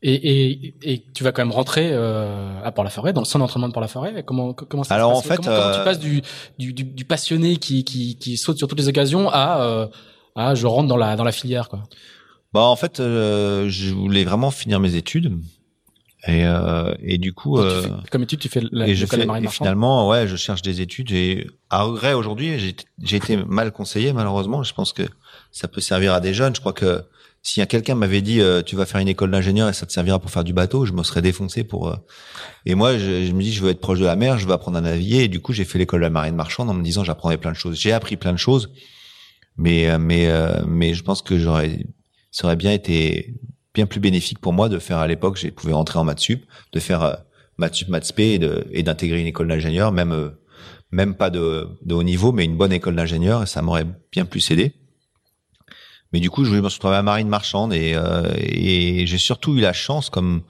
Et, 0.03 0.13
et, 0.13 0.75
et 0.83 1.03
tu 1.13 1.23
vas 1.23 1.31
quand 1.31 1.41
même 1.41 1.51
rentrer 1.51 1.89
euh, 1.91 2.61
à 2.63 2.71
Port-la-Forêt, 2.71 3.13
dans 3.13 3.21
le 3.21 3.25
centre 3.25 3.39
d'entraînement 3.39 3.67
de 3.67 3.73
Port-la-Forêt. 3.73 4.23
Comment, 4.23 4.53
comment 4.53 4.83
ça 4.83 4.89
se 4.89 4.93
Alors, 4.93 5.11
passe 5.13 5.19
en 5.19 5.21
fait, 5.23 5.35
comment, 5.37 5.57
comment 5.57 5.71
tu 5.73 5.79
euh, 5.79 5.83
passes 5.83 5.99
du, 5.99 6.21
du, 6.59 6.73
du, 6.73 6.83
du 6.83 7.03
passionné 7.05 7.57
qui, 7.57 7.83
qui, 7.83 8.15
qui 8.17 8.37
saute 8.37 8.59
sur 8.59 8.67
toutes 8.67 8.77
les 8.79 8.87
occasions 8.87 9.27
à, 9.29 9.63
euh, 9.63 9.87
à 10.35 10.53
je 10.53 10.67
rentre 10.67 10.87
dans 10.87 10.97
la, 10.97 11.15
dans 11.15 11.23
la 11.23 11.31
filière 11.31 11.67
quoi? 11.67 11.83
Bah 12.53 12.61
en 12.61 12.75
fait, 12.75 12.99
euh, 12.99 13.67
je 13.69 13.91
voulais 13.91 14.23
vraiment 14.23 14.51
finir 14.51 14.79
mes 14.79 14.95
études 14.95 15.39
et 16.27 16.43
et 16.99 17.17
du 17.17 17.33
coup. 17.33 17.57
Fais- 17.61 17.89
comme 18.11 18.23
étude, 18.23 18.39
tu 18.39 18.49
fais 18.49 18.61
la, 18.71 18.87
et 18.87 18.95
je 18.95 19.05
fais 19.05 19.25
et 19.25 19.47
finalement 19.47 20.07
ouais 20.09 20.27
je 20.27 20.35
cherche 20.35 20.61
des 20.61 20.81
études 20.81 21.11
et 21.11 21.47
à 21.69 21.83
regret 21.83 22.13
aujourd'hui 22.13 22.59
j'ai 22.59 22.75
j'ai 23.01 23.17
été 23.17 23.37
mal 23.37 23.71
conseillé 23.71 24.13
malheureusement 24.13 24.61
je 24.63 24.73
pense 24.73 24.93
que 24.93 25.03
ça 25.51 25.67
peut 25.67 25.79
servir 25.81 26.13
à 26.13 26.19
des 26.19 26.33
jeunes 26.33 26.55
je 26.55 26.59
crois 26.59 26.73
que 26.73 27.03
si 27.41 27.65
quelqu'un 27.67 27.95
m'avait 27.95 28.21
dit 28.21 28.41
euh, 28.41 28.61
tu 28.61 28.75
vas 28.75 28.85
faire 28.85 28.99
une 28.99 29.07
école 29.07 29.31
d'ingénieur 29.31 29.69
et 29.69 29.73
ça 29.73 29.85
te 29.85 29.91
servira 29.91 30.19
pour 30.19 30.31
faire 30.31 30.43
du 30.43 30.53
bateau 30.53 30.85
je 30.85 30.93
me 30.93 31.03
serais 31.03 31.21
défoncé 31.21 31.63
pour 31.63 31.87
euh, 31.87 31.95
et 32.65 32.75
moi 32.75 32.97
je, 32.97 33.25
je 33.25 33.31
me 33.31 33.41
dis 33.41 33.53
je 33.53 33.61
veux 33.61 33.69
être 33.69 33.79
proche 33.79 33.99
de 33.99 34.05
la 34.05 34.15
mer 34.15 34.37
je 34.37 34.45
veux 34.45 34.53
apprendre 34.53 34.77
à 34.77 34.81
naviguer. 34.81 35.23
Et 35.23 35.27
du 35.27 35.39
coup 35.39 35.53
j'ai 35.53 35.65
fait 35.65 35.79
l'école 35.79 36.01
de 36.01 36.05
la 36.05 36.09
marine 36.09 36.35
marchande 36.35 36.69
en 36.69 36.73
me 36.73 36.83
disant 36.83 37.03
j'apprendrai 37.03 37.37
plein 37.37 37.51
de 37.51 37.57
choses. 37.57 37.79
J'ai 37.79 37.93
appris 37.93 38.17
plein 38.17 38.33
de 38.33 38.37
choses 38.37 38.69
mais 39.57 39.89
euh, 39.89 39.97
mais 39.99 40.27
euh, 40.27 40.63
mais 40.67 40.93
je 40.93 41.03
pense 41.03 41.21
que 41.21 41.37
j'aurais 41.37 41.85
ça 42.31 42.45
aurait 42.45 42.55
bien 42.55 42.71
été 42.71 43.35
bien 43.73 43.85
plus 43.85 43.99
bénéfique 43.99 44.39
pour 44.39 44.53
moi 44.53 44.69
de 44.69 44.79
faire 44.79 44.97
à 44.97 45.07
l'époque 45.07 45.37
j'ai 45.37 45.51
pouvais 45.51 45.73
rentrer 45.73 45.99
en 45.99 46.03
maths 46.03 46.19
sup 46.19 46.45
de 46.73 46.79
faire 46.79 47.03
euh, 47.03 47.13
maths 47.57 47.75
sup 47.75 47.89
maths 47.89 48.05
spé 48.05 48.39
et 48.71 48.83
d'intégrer 48.83 49.19
une 49.19 49.27
école 49.27 49.47
d'ingénieur 49.47 49.91
même 49.91 50.11
euh, 50.11 50.29
même 50.91 51.15
pas 51.15 51.29
de, 51.29 51.67
de 51.83 51.93
haut 51.93 52.03
niveau 52.03 52.31
mais 52.31 52.45
une 52.45 52.55
bonne 52.55 52.71
école 52.71 52.95
d'ingénieur. 52.95 53.43
Et 53.43 53.45
ça 53.45 53.61
m'aurait 53.61 53.85
bien 54.11 54.25
plus 54.25 54.49
aidé 54.51 54.73
mais 56.13 56.19
du 56.19 56.29
coup 56.29 56.45
je 56.45 56.51
me 56.51 56.69
suis 56.69 56.77
retrouvé 56.77 56.95
à 56.95 57.03
marine 57.03 57.27
marchande 57.27 57.73
et 57.73 57.93
euh, 57.95 58.31
et 58.37 59.05
j'ai 59.07 59.17
surtout 59.17 59.55
eu 59.55 59.59
la 59.61 59.73
chance 59.73 60.09
comme 60.09 60.41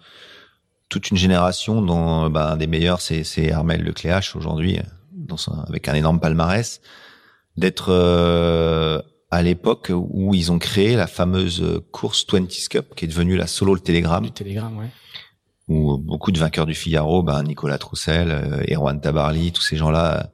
toute 0.90 1.12
une 1.12 1.18
génération 1.18 1.82
dont 1.82 2.30
ben, 2.30 2.48
un 2.54 2.58
des 2.58 2.68
meilleurs 2.68 3.02
c'est 3.02 3.24
c'est 3.24 3.52
Armel 3.52 3.82
Lecléache 3.84 4.36
aujourd'hui 4.36 4.80
dans 5.12 5.38
son- 5.38 5.60
avec 5.68 5.88
un 5.90 5.94
énorme 5.96 6.20
palmarès 6.20 6.82
d'être 7.58 7.88
euh, 7.92 9.02
à 9.32 9.42
l'époque 9.42 9.92
où 9.94 10.34
ils 10.34 10.52
ont 10.52 10.60
créé 10.60 10.96
la 10.96 11.08
fameuse 11.08 11.82
course 11.92 12.26
20 12.32 12.48
Cup 12.70 12.94
qui 12.96 13.06
est 13.06 13.08
devenue 13.10 13.36
la 13.36 13.48
solo 13.48 13.74
le 13.74 13.82
télégramme 13.82 14.24
Du 14.26 14.32
télégramme, 14.32 14.78
ouais. 14.78 14.90
où 15.68 15.98
beaucoup 15.98 16.32
de 16.32 16.40
vainqueurs 16.40 16.66
du 16.66 16.76
Figaro, 16.76 17.24
ben 17.24 17.44
Nicolas 17.44 17.78
Troussel, 17.78 18.30
euh, 18.32 18.64
Erwan 18.74 19.02
Tabarly, 19.02 19.52
tous 19.52 19.64
ces 19.64 19.76
gens-là 19.76 20.30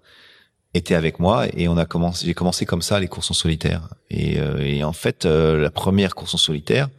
étaient 0.74 0.96
avec 0.96 1.20
moi 1.20 1.48
et 1.54 1.68
on 1.68 1.78
a 1.78 1.86
commencé. 1.86 2.26
J'ai 2.26 2.34
commencé 2.34 2.66
comme 2.66 2.82
ça 2.82 3.00
les 3.00 3.08
courses 3.08 3.32
en 3.32 3.34
solitaire. 3.34 3.90
Et, 4.10 4.40
euh, 4.40 4.58
et 4.60 4.84
en 4.84 4.94
fait, 4.94 5.26
euh, 5.26 5.60
la 5.62 5.72
première 5.72 6.16
course 6.16 6.34
en 6.34 6.38
solitaire, 6.38 6.90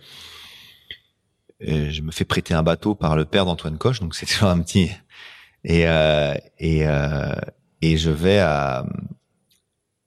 euh, 1.69 1.91
je 1.91 2.03
me 2.03 2.11
fais 2.11 2.25
prêter 2.25 2.55
un 2.55 2.63
bateau 2.63 2.95
par 2.95 3.17
le 3.17 3.25
père 3.25 3.45
d'Antoine 3.45 3.79
Coche, 3.79 4.01
donc 4.01 4.15
c'est 4.15 4.27
toujours 4.33 4.49
un 4.49 4.61
petit. 4.61 4.91
Et 5.65 5.83
et 6.59 6.87
et 7.83 7.97
je 7.97 8.11
vais 8.11 8.39
à 8.39 8.85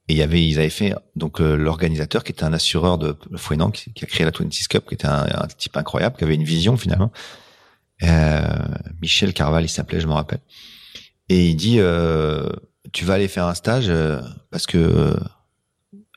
et 0.10 0.13
il 0.13 0.17
y 0.17 0.21
avait, 0.21 0.41
ils 0.41 0.58
avaient 0.58 0.69
fait 0.69 0.95
donc 1.17 1.39
l'organisateur 1.39 2.23
qui 2.23 2.32
était 2.32 2.45
un 2.45 2.53
assureur 2.53 2.97
de 2.97 3.17
Fouenan 3.36 3.71
qui, 3.71 3.91
qui 3.91 4.06
a 4.06 4.08
créé 4.08 4.25
la 4.25 4.32
26 4.32 4.69
Cup, 4.69 4.86
qui 4.88 4.93
était 4.93 5.08
un, 5.08 5.25
un 5.25 5.47
type 5.47 5.75
incroyable, 5.75 6.15
qui 6.15 6.23
avait 6.23 6.36
une 6.36 6.45
vision 6.45 6.77
finalement. 6.77 7.12
Euh, 8.03 8.41
Michel 9.01 9.34
Carval, 9.34 9.63
il 9.63 9.69
s'appelait, 9.69 9.99
je 9.99 10.08
me 10.08 10.13
rappelle. 10.13 10.39
Et 11.30 11.49
il 11.49 11.56
dit, 11.56 11.80
euh, 11.80 12.49
tu 12.93 13.06
vas 13.06 13.15
aller 13.15 13.28
faire 13.28 13.45
un 13.45 13.54
stage 13.54 13.86
euh, 13.89 14.21
parce 14.52 14.65
que 14.65 14.78
euh, 14.78 15.13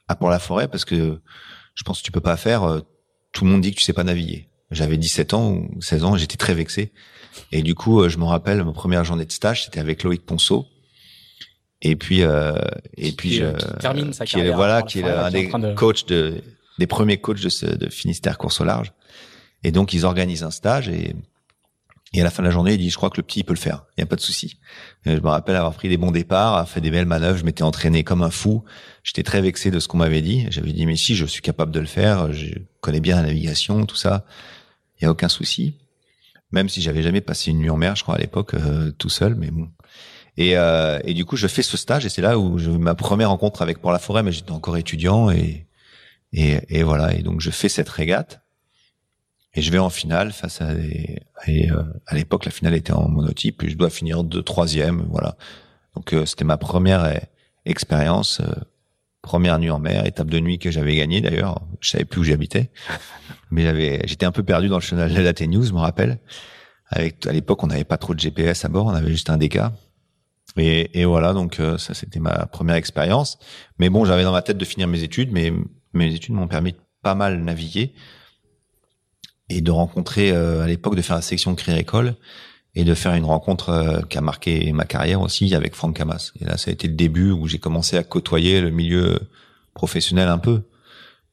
à 0.08 0.16
Port 0.16 0.30
la 0.30 0.38
Forêt, 0.38 0.68
parce 0.68 0.84
que 0.84 1.20
je 1.74 1.82
pense 1.84 2.00
que 2.00 2.04
tu 2.04 2.12
peux 2.12 2.20
pas 2.20 2.36
faire. 2.36 2.64
euh, 2.64 2.80
tout 3.32 3.44
le 3.44 3.50
monde 3.52 3.60
dit 3.60 3.70
que 3.72 3.78
tu 3.78 3.84
sais 3.84 3.92
pas 3.92 4.04
naviguer. 4.04 4.48
J'avais 4.72 4.96
17 4.96 5.34
ans 5.34 5.52
ou 5.52 5.80
16 5.80 6.04
ans, 6.04 6.16
j'étais 6.16 6.36
très 6.36 6.54
vexé. 6.54 6.92
Et 7.52 7.62
du 7.62 7.74
coup, 7.74 8.00
euh, 8.00 8.08
je 8.08 8.18
me 8.18 8.24
rappelle, 8.24 8.62
ma 8.64 8.72
première 8.72 9.04
journée 9.04 9.24
de 9.24 9.32
stage, 9.32 9.64
c'était 9.64 9.80
avec 9.80 10.02
Loïc 10.02 10.24
Ponceau. 10.26 10.66
Et 11.82 11.96
puis, 11.96 12.22
euh, 12.22 12.52
et 12.96 13.12
puis, 13.12 13.30
Qui, 13.30 13.36
je, 13.36 13.46
qui 13.56 13.66
termine 13.78 14.12
sa 14.12 14.24
qui 14.26 14.36
est 14.36 14.40
carrière 14.40 14.56
voilà, 14.56 14.80
Port-la-Forêt, 14.82 15.30
qui 15.32 15.38
est 15.46 15.54
un 15.54 15.58
des 15.60 15.68
de- 15.70 15.74
coachs 15.74 16.06
de, 16.08 16.42
des 16.78 16.86
premiers 16.86 17.18
coachs 17.20 17.40
de, 17.40 17.48
ce, 17.48 17.66
de 17.66 17.88
Finistère 17.88 18.36
course 18.36 18.60
au 18.60 18.64
large. 18.64 18.92
Et 19.64 19.72
donc, 19.72 19.92
ils 19.92 20.04
organisent 20.04 20.42
un 20.44 20.50
stage 20.50 20.88
et, 20.88 21.14
Et 22.12 22.20
à 22.20 22.24
la 22.24 22.30
fin 22.30 22.42
de 22.42 22.48
la 22.48 22.52
journée, 22.52 22.74
il 22.74 22.78
dit, 22.78 22.90
je 22.90 22.96
crois 22.96 23.08
que 23.08 23.18
le 23.18 23.22
petit 23.22 23.40
il 23.40 23.44
peut 23.44 23.54
le 23.54 23.58
faire. 23.58 23.84
Il 23.96 24.00
y 24.00 24.02
a 24.02 24.06
pas 24.06 24.16
de 24.16 24.20
souci. 24.20 24.58
Je 25.06 25.12
me 25.12 25.28
rappelle 25.28 25.54
avoir 25.54 25.74
pris 25.74 25.88
des 25.88 25.96
bons 25.96 26.10
départs, 26.10 26.68
fait 26.68 26.80
des 26.80 26.90
belles 26.90 27.06
manœuvres. 27.06 27.38
Je 27.38 27.44
m'étais 27.44 27.62
entraîné 27.62 28.02
comme 28.02 28.22
un 28.22 28.30
fou. 28.30 28.64
J'étais 29.04 29.22
très 29.22 29.40
vexé 29.40 29.70
de 29.70 29.78
ce 29.78 29.86
qu'on 29.86 29.98
m'avait 29.98 30.22
dit. 30.22 30.46
J'avais 30.50 30.72
dit, 30.72 30.86
mais 30.86 30.96
si, 30.96 31.14
je 31.14 31.24
suis 31.24 31.40
capable 31.40 31.70
de 31.70 31.78
le 31.78 31.86
faire. 31.86 32.32
Je 32.32 32.48
connais 32.80 33.00
bien 33.00 33.16
la 33.16 33.28
navigation, 33.28 33.86
tout 33.86 33.96
ça. 33.96 34.24
Il 35.00 35.04
y 35.04 35.06
a 35.06 35.10
aucun 35.10 35.28
souci. 35.28 35.76
Même 36.50 36.68
si 36.68 36.82
j'avais 36.82 37.02
jamais 37.02 37.20
passé 37.20 37.52
une 37.52 37.58
nuit 37.58 37.70
en 37.70 37.76
mer, 37.76 37.94
je 37.94 38.02
crois 38.02 38.16
à 38.16 38.18
l'époque, 38.18 38.54
euh, 38.54 38.90
tout 38.90 39.08
seul, 39.08 39.36
mais 39.36 39.52
bon. 39.52 39.68
Et, 40.36 40.56
euh, 40.56 40.98
et 41.04 41.14
du 41.14 41.24
coup, 41.24 41.36
je 41.36 41.46
fais 41.46 41.62
ce 41.62 41.76
stage 41.76 42.06
et 42.06 42.08
c'est 42.08 42.22
là 42.22 42.40
où 42.40 42.58
je, 42.58 42.70
ma 42.70 42.96
première 42.96 43.30
rencontre 43.30 43.62
avec 43.62 43.80
Pour 43.80 43.92
la 43.92 44.00
Forêt, 44.00 44.24
mais 44.24 44.32
j'étais 44.32 44.50
encore 44.50 44.76
étudiant 44.76 45.30
et, 45.30 45.66
et 46.32 46.82
voilà. 46.82 47.14
Et 47.14 47.22
donc, 47.22 47.40
je 47.40 47.50
fais 47.50 47.68
cette 47.68 47.88
régate 47.88 48.40
et 49.54 49.62
je 49.62 49.70
vais 49.70 49.78
en 49.78 49.90
finale 49.90 50.32
face 50.32 50.60
à 50.60 50.74
des, 50.74 51.18
et 51.46 51.70
euh, 51.70 51.82
à 52.06 52.14
l'époque 52.14 52.44
la 52.44 52.50
finale 52.50 52.74
était 52.74 52.92
en 52.92 53.08
monotype 53.08 53.62
et 53.62 53.68
je 53.68 53.76
dois 53.76 53.90
finir 53.90 54.22
de 54.24 54.40
troisième 54.40 55.06
voilà. 55.10 55.36
Donc 55.96 56.12
euh, 56.12 56.24
c'était 56.24 56.44
ma 56.44 56.56
première 56.56 57.04
euh, 57.04 57.14
expérience 57.64 58.40
première 59.22 59.58
nuit 59.58 59.70
en 59.70 59.78
mer 59.78 60.06
étape 60.06 60.30
de 60.30 60.38
nuit 60.38 60.58
que 60.58 60.70
j'avais 60.70 60.94
gagnée 60.96 61.20
d'ailleurs. 61.20 61.60
Je 61.80 61.90
savais 61.90 62.04
plus 62.04 62.20
où 62.20 62.24
j'habitais. 62.24 62.70
Mais 63.50 63.62
j'avais 63.62 64.00
j'étais 64.06 64.24
un 64.24 64.32
peu 64.32 64.44
perdu 64.44 64.68
dans 64.68 64.76
le 64.76 64.82
chenal 64.82 65.12
de 65.12 65.20
la 65.20 65.46
News 65.46 65.64
je 65.64 65.72
me 65.72 65.78
rappelle. 65.80 66.18
Avec 66.86 67.26
à 67.26 67.32
l'époque 67.32 67.62
on 67.64 67.66
n'avait 67.66 67.84
pas 67.84 67.98
trop 67.98 68.14
de 68.14 68.20
GPS 68.20 68.64
à 68.64 68.68
bord 68.68 68.86
on 68.86 68.90
avait 68.90 69.10
juste 69.10 69.30
un 69.30 69.36
DK 69.36 69.58
et, 70.56 71.00
et 71.00 71.04
voilà 71.04 71.32
donc 71.32 71.60
ça 71.78 71.94
c'était 71.94 72.20
ma 72.20 72.46
première 72.46 72.76
expérience. 72.76 73.38
Mais 73.78 73.88
bon 73.90 74.04
j'avais 74.04 74.22
dans 74.22 74.32
ma 74.32 74.42
tête 74.42 74.58
de 74.58 74.64
finir 74.64 74.86
mes 74.86 75.02
études 75.02 75.32
mais 75.32 75.52
mes 75.92 76.14
études 76.14 76.34
m'ont 76.34 76.48
permis 76.48 76.72
de 76.72 76.78
pas 77.02 77.16
mal 77.16 77.42
naviguer 77.42 77.94
et 79.50 79.60
de 79.60 79.70
rencontrer 79.70 80.30
euh, 80.30 80.62
à 80.62 80.66
l'époque 80.66 80.96
de 80.96 81.02
faire 81.02 81.16
la 81.16 81.22
section 81.22 81.54
Créer 81.54 81.78
École 81.78 82.14
et 82.74 82.84
de 82.84 82.94
faire 82.94 83.14
une 83.14 83.24
rencontre 83.24 83.70
euh, 83.70 84.00
qui 84.08 84.16
a 84.16 84.20
marqué 84.20 84.72
ma 84.72 84.84
carrière 84.84 85.20
aussi 85.20 85.54
avec 85.54 85.74
Franck 85.74 85.96
Camas. 85.96 86.32
Et 86.40 86.44
là, 86.44 86.56
ça 86.56 86.70
a 86.70 86.72
été 86.72 86.88
le 86.88 86.94
début 86.94 87.32
où 87.32 87.46
j'ai 87.48 87.58
commencé 87.58 87.96
à 87.96 88.04
côtoyer 88.04 88.60
le 88.60 88.70
milieu 88.70 89.18
professionnel 89.74 90.28
un 90.28 90.38
peu. 90.38 90.62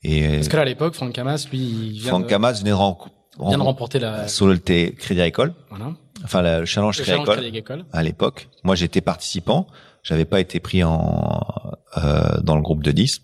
Et 0.03 0.27
Parce 0.35 0.47
que 0.47 0.55
là, 0.55 0.63
à 0.63 0.65
l'époque, 0.65 0.95
Franck 0.95 1.13
Camas, 1.13 1.47
lui, 1.51 1.59
il 1.59 1.99
vient 1.99 2.09
Franck 2.09 2.23
de... 2.23 2.29
Camas 2.29 2.53
venait 2.53 2.71
de, 2.71 2.75
vient 2.75 3.57
de 3.57 3.63
remporter 3.63 3.99
la 3.99 4.27
Solté 4.27 4.95
Crédit 4.97 5.21
Agricole. 5.21 5.53
Voilà. 5.69 5.93
Enfin, 6.23 6.41
le 6.41 6.65
challenge, 6.65 7.01
Crédit 7.01 7.47
Agricole. 7.47 7.85
À 7.93 8.03
l'époque, 8.03 8.49
moi, 8.63 8.75
j'étais 8.75 9.01
participant. 9.01 9.67
J'avais 10.03 10.25
pas 10.25 10.39
été 10.39 10.59
pris 10.59 10.83
en 10.83 11.51
euh, 11.97 12.41
dans 12.41 12.55
le 12.55 12.61
groupe 12.61 12.83
de 12.83 12.91
10. 12.91 13.21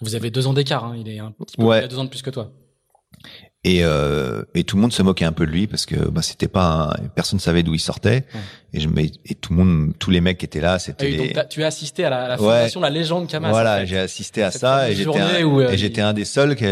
Vous 0.00 0.14
avez 0.14 0.30
deux 0.30 0.46
ans 0.46 0.52
d'écart. 0.52 0.84
Hein. 0.84 0.94
Il 0.96 1.08
est 1.08 1.18
un 1.18 1.30
petit 1.30 1.56
peu, 1.56 1.64
ouais. 1.64 1.80
il 1.80 1.84
a 1.84 1.88
deux 1.88 1.98
ans 1.98 2.04
de 2.04 2.08
plus 2.08 2.22
que 2.22 2.30
toi. 2.30 2.50
Et, 3.66 3.82
euh, 3.82 4.42
et 4.54 4.64
tout 4.64 4.76
le 4.76 4.82
monde 4.82 4.92
se 4.92 5.02
moquait 5.02 5.24
un 5.24 5.32
peu 5.32 5.46
de 5.46 5.50
lui 5.50 5.66
parce 5.66 5.86
que 5.86 5.96
bah, 5.96 6.20
c'était 6.20 6.48
pas 6.48 6.92
un, 6.94 7.08
personne 7.14 7.38
savait 7.38 7.62
d'où 7.62 7.72
il 7.72 7.80
sortait. 7.80 8.24
Et 8.74 8.80
je 8.80 8.88
et 9.24 9.34
tout 9.34 9.54
le 9.54 9.64
monde 9.64 9.94
tous 9.98 10.10
les 10.10 10.20
mecs 10.20 10.36
qui 10.36 10.44
étaient 10.44 10.60
là 10.60 10.78
c'était 10.78 11.32
ah 11.36 11.44
tu 11.44 11.62
as 11.62 11.68
assisté 11.68 12.04
à 12.04 12.10
la, 12.10 12.28
la 12.28 12.36
fondation 12.36 12.80
la 12.80 12.90
légende 12.90 13.28
Camas 13.28 13.50
voilà 13.50 13.84
j'ai 13.84 13.98
assisté 13.98 14.42
à 14.42 14.50
ça 14.50 14.90
et 14.90 14.96
j'étais 14.96 15.18
un, 15.20 15.46
euh, 15.46 15.70
et 15.70 15.78
j'étais 15.78 16.00
un 16.00 16.12
des 16.12 16.24
seuls 16.24 16.56
qui, 16.56 16.64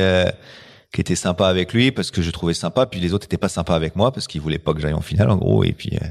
qui 0.92 1.00
était 1.00 1.14
sympa 1.14 1.46
avec 1.46 1.72
lui 1.72 1.92
parce 1.92 2.11
que 2.11 2.20
je 2.20 2.31
trouvais 2.31 2.55
sympa 2.55 2.87
puis 2.87 3.00
les 3.00 3.14
autres 3.14 3.26
étaient 3.26 3.38
pas 3.38 3.48
sympas 3.48 3.76
avec 3.76 3.96
moi 3.96 4.12
parce 4.12 4.26
qu'ils 4.26 4.40
voulaient 4.40 4.59
pas 4.59 4.74
que 4.74 4.81
j'aille 4.81 4.92
en 4.92 5.00
finale 5.00 5.31
en 5.31 5.37
gros. 5.37 5.64
Et 5.64 5.72
puis 5.72 5.96
euh, 6.02 6.07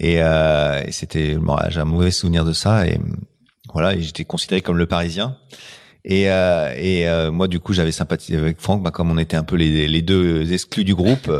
et, 0.00 0.16
euh, 0.20 0.82
et 0.84 0.92
c'était 0.92 1.38
j'ai 1.68 1.80
un 1.80 1.84
mauvais 1.84 2.10
souvenir 2.10 2.44
de 2.44 2.52
ça 2.52 2.86
et 2.86 2.98
voilà 3.72 3.94
et 3.94 4.02
j'étais 4.02 4.24
considéré 4.24 4.60
comme 4.60 4.76
le 4.76 4.86
parisien 4.86 5.36
et, 6.04 6.30
euh, 6.30 6.74
et 6.76 7.08
euh, 7.08 7.32
moi, 7.32 7.48
du 7.48 7.60
coup, 7.60 7.72
j'avais 7.72 7.92
sympathisé 7.92 8.36
avec 8.36 8.60
Franck, 8.60 8.82
bah, 8.82 8.90
comme 8.90 9.10
on 9.10 9.18
était 9.18 9.36
un 9.36 9.44
peu 9.44 9.56
les, 9.56 9.88
les 9.88 10.02
deux 10.02 10.52
exclus 10.52 10.84
du 10.84 10.94
groupe. 10.94 11.30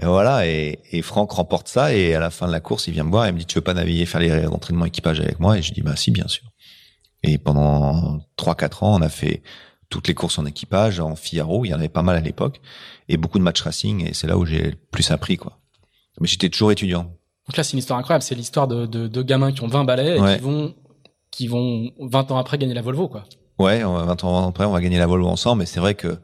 Et 0.00 0.06
voilà, 0.06 0.46
et, 0.46 0.78
et, 0.92 1.02
Franck 1.02 1.32
remporte 1.32 1.68
ça, 1.68 1.94
et 1.94 2.14
à 2.14 2.20
la 2.20 2.30
fin 2.30 2.46
de 2.46 2.52
la 2.52 2.60
course, 2.60 2.86
il 2.86 2.92
vient 2.92 3.04
me 3.04 3.10
voir 3.10 3.26
et 3.26 3.32
me 3.32 3.38
dit, 3.38 3.46
tu 3.46 3.56
veux 3.56 3.62
pas 3.62 3.74
naviguer, 3.74 4.06
faire 4.06 4.20
les 4.20 4.46
entraînements 4.46 4.84
équipage 4.84 5.20
avec 5.20 5.40
moi? 5.40 5.58
Et 5.58 5.62
je 5.62 5.72
dis, 5.72 5.82
bah 5.82 5.96
si, 5.96 6.10
bien 6.10 6.28
sûr. 6.28 6.44
Et 7.24 7.38
pendant 7.38 8.20
trois 8.36 8.54
quatre 8.54 8.84
ans, 8.84 8.94
on 8.94 9.02
a 9.02 9.08
fait 9.08 9.42
toutes 9.90 10.06
les 10.06 10.14
courses 10.14 10.38
en 10.38 10.46
équipage, 10.46 11.00
en 11.00 11.16
Figaro, 11.16 11.64
il 11.64 11.68
y 11.68 11.74
en 11.74 11.78
avait 11.78 11.88
pas 11.88 12.02
mal 12.02 12.16
à 12.16 12.20
l'époque, 12.20 12.60
et 13.08 13.16
beaucoup 13.16 13.38
de 13.38 13.44
match 13.44 13.60
racing, 13.60 14.08
et 14.08 14.14
c'est 14.14 14.26
là 14.26 14.36
où 14.36 14.44
j'ai 14.44 14.70
le 14.70 14.76
plus 14.90 15.10
appris, 15.10 15.36
quoi. 15.36 15.58
Mais 16.20 16.28
j'étais 16.28 16.48
toujours 16.48 16.72
étudiant. 16.72 17.04
Donc 17.48 17.56
là, 17.56 17.64
c'est 17.64 17.72
une 17.72 17.78
histoire 17.78 17.98
incroyable, 17.98 18.22
c'est 18.22 18.34
l'histoire 18.34 18.68
de, 18.68 18.86
de, 18.86 19.08
de, 19.08 19.22
gamins 19.22 19.52
qui 19.52 19.62
ont 19.62 19.68
20 19.68 19.84
balais 19.84 20.18
et 20.18 20.36
qui 20.36 20.42
vont 20.42 20.74
qui 21.30 21.46
vont 21.46 21.92
20 22.00 22.30
ans 22.32 22.38
après 22.38 22.58
gagner 22.58 22.74
la 22.74 22.82
Volvo, 22.82 23.08
quoi. 23.08 23.24
Ouais, 23.58 23.82
20 23.82 24.24
ans 24.24 24.48
après, 24.48 24.64
on 24.64 24.72
va 24.72 24.80
gagner 24.80 24.98
la 24.98 25.06
Volvo 25.06 25.28
ensemble. 25.28 25.60
Mais 25.60 25.66
c'est 25.66 25.80
vrai 25.80 25.94
que 25.94 26.18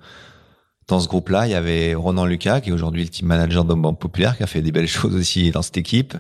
dans 0.87 1.01
ce 1.01 1.09
groupe-là, 1.09 1.47
il 1.47 1.51
y 1.51 1.55
avait 1.55 1.95
Ronan 1.95 2.27
Lucas, 2.27 2.61
qui 2.61 2.71
est 2.71 2.73
aujourd'hui 2.73 3.03
le 3.03 3.11
team 3.11 3.27
manager 3.27 3.65
de 3.65 3.75
Banque 3.75 3.99
Populaire, 3.99 4.37
qui 4.37 4.43
a 4.43 4.47
fait 4.47 4.63
des 4.63 4.73
belles 4.73 4.89
choses 4.89 5.15
aussi 5.15 5.51
dans 5.51 5.63
cette 5.63 5.77
équipe. 5.77 6.17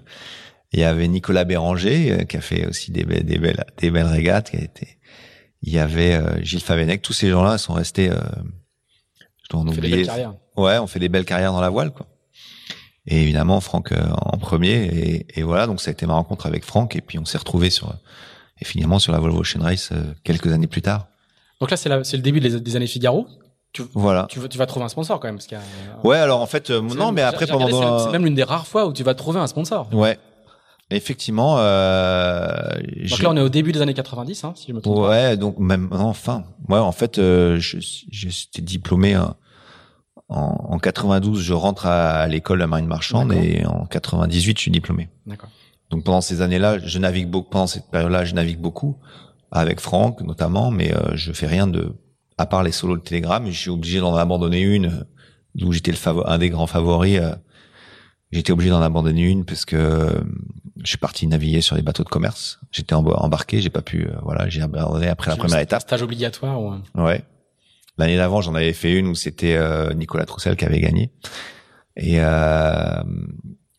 Il 0.72 0.80
y 0.80 0.84
avait 0.84 1.06
Nicolas 1.06 1.44
Béranger, 1.44 2.12
euh, 2.12 2.24
qui 2.24 2.36
a 2.36 2.40
fait 2.40 2.66
aussi 2.66 2.90
des 2.90 3.04
belles, 3.04 3.24
des 3.24 3.38
belles, 3.38 3.64
des 3.78 3.90
belles 3.90 4.06
régates, 4.06 4.50
qui 4.50 4.56
a 4.56 4.60
été. 4.60 4.98
Il 5.66 5.72
y 5.72 5.78
avait 5.78 6.14
euh, 6.14 6.42
Gilles 6.42 6.60
Favenec. 6.60 7.00
Tous 7.00 7.14
ces 7.14 7.30
gens-là 7.30 7.56
sont 7.56 7.72
restés. 7.72 8.10
Euh, 8.10 8.16
je 9.42 9.48
dois 9.50 9.60
en 9.60 9.68
on 9.68 9.72
oublier. 9.72 9.80
Fait 9.80 9.88
des 9.88 9.96
belles 9.96 10.06
carrières. 10.06 10.34
Ouais, 10.56 10.78
on 10.78 10.86
fait 10.86 11.00
des 11.00 11.08
belles 11.08 11.24
carrières 11.24 11.52
dans 11.52 11.60
la 11.60 11.70
voile, 11.70 11.90
quoi. 11.90 12.06
Et 13.06 13.22
évidemment, 13.22 13.60
Franck 13.60 13.92
euh, 13.92 14.06
en 14.16 14.36
premier. 14.38 14.84
Et, 14.84 15.38
et, 15.38 15.42
voilà, 15.42 15.66
donc 15.66 15.80
ça 15.80 15.90
a 15.90 15.92
été 15.92 16.06
ma 16.06 16.14
rencontre 16.14 16.46
avec 16.46 16.64
Franck. 16.64 16.96
Et 16.96 17.00
puis 17.00 17.18
on 17.18 17.24
s'est 17.24 17.38
retrouvé 17.38 17.70
sur 17.70 17.94
et 18.64 18.66
finalement 18.66 18.98
sur 18.98 19.12
la 19.12 19.18
Volvo 19.18 19.40
Ocean 19.40 19.62
Race 19.62 19.90
euh, 19.92 20.02
quelques 20.24 20.52
années 20.52 20.66
plus 20.66 20.82
tard. 20.82 21.06
Donc 21.60 21.70
là, 21.70 21.76
c'est 21.76 21.88
le 21.88 22.22
début 22.22 22.40
des, 22.40 22.76
années 22.76 22.86
Figaro. 22.86 23.26
Tu, 23.72 23.82
voilà. 23.94 24.26
Tu, 24.28 24.38
tu, 24.48 24.58
vas 24.58 24.66
trouver 24.66 24.84
un 24.84 24.88
sponsor 24.88 25.18
quand 25.18 25.28
même. 25.28 25.38
Parce 25.38 25.48
ouais, 26.04 26.18
alors 26.18 26.40
en 26.40 26.46
fait, 26.46 26.70
euh, 26.70 26.80
non, 26.80 27.12
mais 27.12 27.22
après 27.22 27.46
pendant. 27.46 27.98
C'est 27.98 28.10
même 28.10 28.24
l'une 28.24 28.34
des 28.34 28.44
rares 28.44 28.66
fois 28.66 28.86
où 28.86 28.92
tu 28.92 29.02
vas 29.02 29.14
trouver 29.14 29.40
un 29.40 29.46
sponsor. 29.46 29.88
Ouais. 29.92 30.18
Effectivement. 30.90 31.56
Euh, 31.58 32.50
donc 33.08 33.18
là, 33.20 33.30
on 33.30 33.36
est 33.36 33.40
au 33.40 33.48
début 33.48 33.72
des 33.72 33.80
années 33.80 33.94
90, 33.94 34.44
hein, 34.44 34.52
si 34.56 34.66
je 34.68 34.72
me 34.74 34.80
trompe. 34.80 35.08
Ouais, 35.08 35.36
donc 35.36 35.58
même 35.58 35.88
enfin. 35.92 36.44
Ouais, 36.68 36.78
en 36.78 36.92
fait, 36.92 37.18
euh, 37.18 37.58
j'étais 37.58 38.62
diplômé 38.62 39.16
en, 39.16 39.34
en 40.28 40.78
92. 40.78 41.40
Je 41.40 41.54
rentre 41.54 41.86
à, 41.86 42.26
l'école 42.28 42.60
de 42.60 42.66
marine 42.66 42.86
marchande 42.86 43.32
et 43.32 43.64
en 43.66 43.86
98, 43.86 44.56
je 44.56 44.60
suis 44.60 44.70
diplômé. 44.70 45.08
D'accord. 45.26 45.48
Donc 45.94 46.02
pendant 46.02 46.20
ces 46.20 46.40
années-là, 46.42 46.80
je 46.80 46.98
navigue 46.98 47.28
beaucoup. 47.28 47.50
Pendant 47.50 47.68
cette 47.68 47.88
période-là, 47.88 48.24
je 48.24 48.34
navigue 48.34 48.58
beaucoup 48.58 48.98
avec 49.52 49.78
Franck 49.78 50.22
notamment, 50.22 50.72
mais 50.72 50.92
euh, 50.92 51.14
je 51.14 51.32
fais 51.32 51.46
rien 51.46 51.68
de 51.68 51.94
à 52.36 52.46
part 52.46 52.64
les 52.64 52.72
solos 52.72 52.96
de 52.96 53.02
Télégramme. 53.02 53.46
Je 53.46 53.56
suis 53.56 53.70
obligé 53.70 54.00
d'en 54.00 54.16
abandonner 54.16 54.60
une 54.60 55.06
d'où 55.54 55.70
j'étais 55.70 55.92
le 55.92 55.96
favori, 55.96 56.24
un 56.28 56.38
des 56.38 56.50
grands 56.50 56.66
favoris. 56.66 57.20
Euh, 57.20 57.36
j'étais 58.32 58.50
obligé 58.50 58.70
d'en 58.70 58.82
abandonner 58.82 59.22
une 59.22 59.44
parce 59.44 59.64
que 59.64 59.76
euh, 59.76 60.20
je 60.82 60.88
suis 60.88 60.98
parti 60.98 61.28
naviguer 61.28 61.60
sur 61.60 61.76
les 61.76 61.82
bateaux 61.82 62.02
de 62.02 62.08
commerce. 62.08 62.58
J'étais 62.72 62.94
embarqué, 62.94 63.60
j'ai 63.60 63.70
pas 63.70 63.82
pu. 63.82 64.08
Euh, 64.08 64.16
voilà, 64.24 64.48
j'ai 64.48 64.62
abandonné 64.62 65.06
après 65.06 65.30
la 65.30 65.36
première 65.36 65.60
étape. 65.60 65.82
Stage 65.82 66.02
obligatoire 66.02 66.60
ou 66.60 66.74
Ouais. 66.96 67.22
L'année 67.98 68.16
d'avant, 68.16 68.40
j'en 68.40 68.56
avais 68.56 68.72
fait 68.72 68.98
une 68.98 69.06
où 69.06 69.14
c'était 69.14 69.56
Nicolas 69.94 70.24
Troussel 70.26 70.56
qui 70.56 70.64
avait 70.64 70.80
gagné. 70.80 71.12
Et 71.96 72.18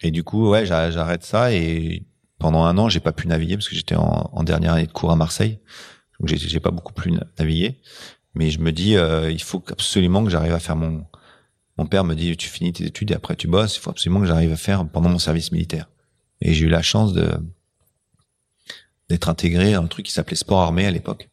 et 0.05 0.11
du 0.11 0.23
coup, 0.23 0.49
ouais, 0.49 0.67
j'arrête 0.67 1.23
ça 1.23 1.51
et 1.51 2.03
pendant 2.37 2.63
un 2.63 2.77
an, 2.77 2.89
j'ai 2.89 2.99
pas 2.99 3.11
pu 3.11 3.27
naviguer 3.27 3.55
parce 3.55 3.67
que 3.67 3.73
j'étais 3.73 3.95
en, 3.95 4.43
dernière 4.43 4.73
année 4.73 4.85
de 4.85 4.91
cours 4.91 5.11
à 5.11 5.15
Marseille. 5.15 5.59
Donc 6.19 6.29
j'ai 6.29 6.59
pas 6.59 6.69
beaucoup 6.69 6.93
pu 6.93 7.11
naviguer. 7.39 7.81
Mais 8.35 8.51
je 8.51 8.59
me 8.59 8.71
dis, 8.71 8.97
euh, 8.97 9.31
il 9.31 9.41
faut 9.41 9.63
absolument 9.67 10.23
que 10.23 10.29
j'arrive 10.29 10.53
à 10.53 10.59
faire 10.59 10.75
mon. 10.75 11.07
Mon 11.79 11.87
père 11.87 12.03
me 12.03 12.13
dit, 12.13 12.37
tu 12.37 12.49
finis 12.49 12.71
tes 12.71 12.85
études 12.85 13.09
et 13.09 13.15
après 13.15 13.35
tu 13.35 13.47
bosses. 13.47 13.77
Il 13.77 13.79
faut 13.79 13.89
absolument 13.89 14.19
que 14.19 14.27
j'arrive 14.27 14.51
à 14.51 14.57
faire 14.57 14.87
pendant 14.87 15.09
mon 15.09 15.17
service 15.17 15.51
militaire. 15.51 15.89
Et 16.39 16.53
j'ai 16.53 16.65
eu 16.65 16.69
la 16.69 16.83
chance 16.83 17.13
d'être 19.09 19.27
intégré 19.27 19.73
dans 19.73 19.83
un 19.83 19.87
truc 19.87 20.05
qui 20.05 20.11
s'appelait 20.11 20.35
sport 20.35 20.61
armé 20.61 20.85
à 20.85 20.91
l'époque. 20.91 21.29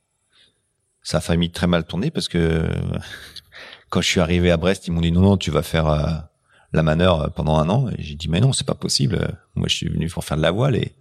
Ça 1.03 1.19
a 1.19 1.21
failli 1.21 1.51
très 1.51 1.67
mal 1.67 1.85
tourner 1.85 2.11
parce 2.11 2.29
que 2.29 2.71
quand 3.91 4.01
je 4.01 4.09
suis 4.09 4.21
arrivé 4.21 4.51
à 4.51 4.57
Brest, 4.57 4.87
ils 4.87 4.93
m'ont 4.93 5.03
dit 5.03 5.13
non 5.13 5.21
non, 5.21 5.37
tu 5.37 5.51
vas 5.51 5.63
faire 5.63 5.89
euh, 5.89 6.07
la 6.73 6.83
manœuvre 6.83 7.31
pendant 7.35 7.57
un 7.59 7.69
an. 7.69 7.89
Et 7.91 8.03
j'ai 8.03 8.15
dit 8.15 8.29
mais 8.29 8.41
non, 8.41 8.53
c'est 8.53 8.67
pas 8.67 8.75
possible. 8.75 9.39
Moi, 9.55 9.69
je 9.69 9.77
suis 9.77 9.89
venu 9.89 10.09
pour 10.09 10.25
faire 10.25 10.37
de 10.37 10.43
la 10.43 10.51
voile 10.51 10.77
et 10.77 10.93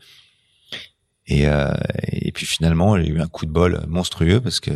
et, 1.27 1.47
euh, 1.47 1.71
et 2.11 2.31
puis 2.31 2.45
finalement, 2.45 2.97
j'ai 2.97 3.07
eu 3.07 3.21
un 3.21 3.27
coup 3.27 3.45
de 3.45 3.51
bol 3.51 3.83
monstrueux 3.87 4.41
parce 4.41 4.59
que 4.59 4.71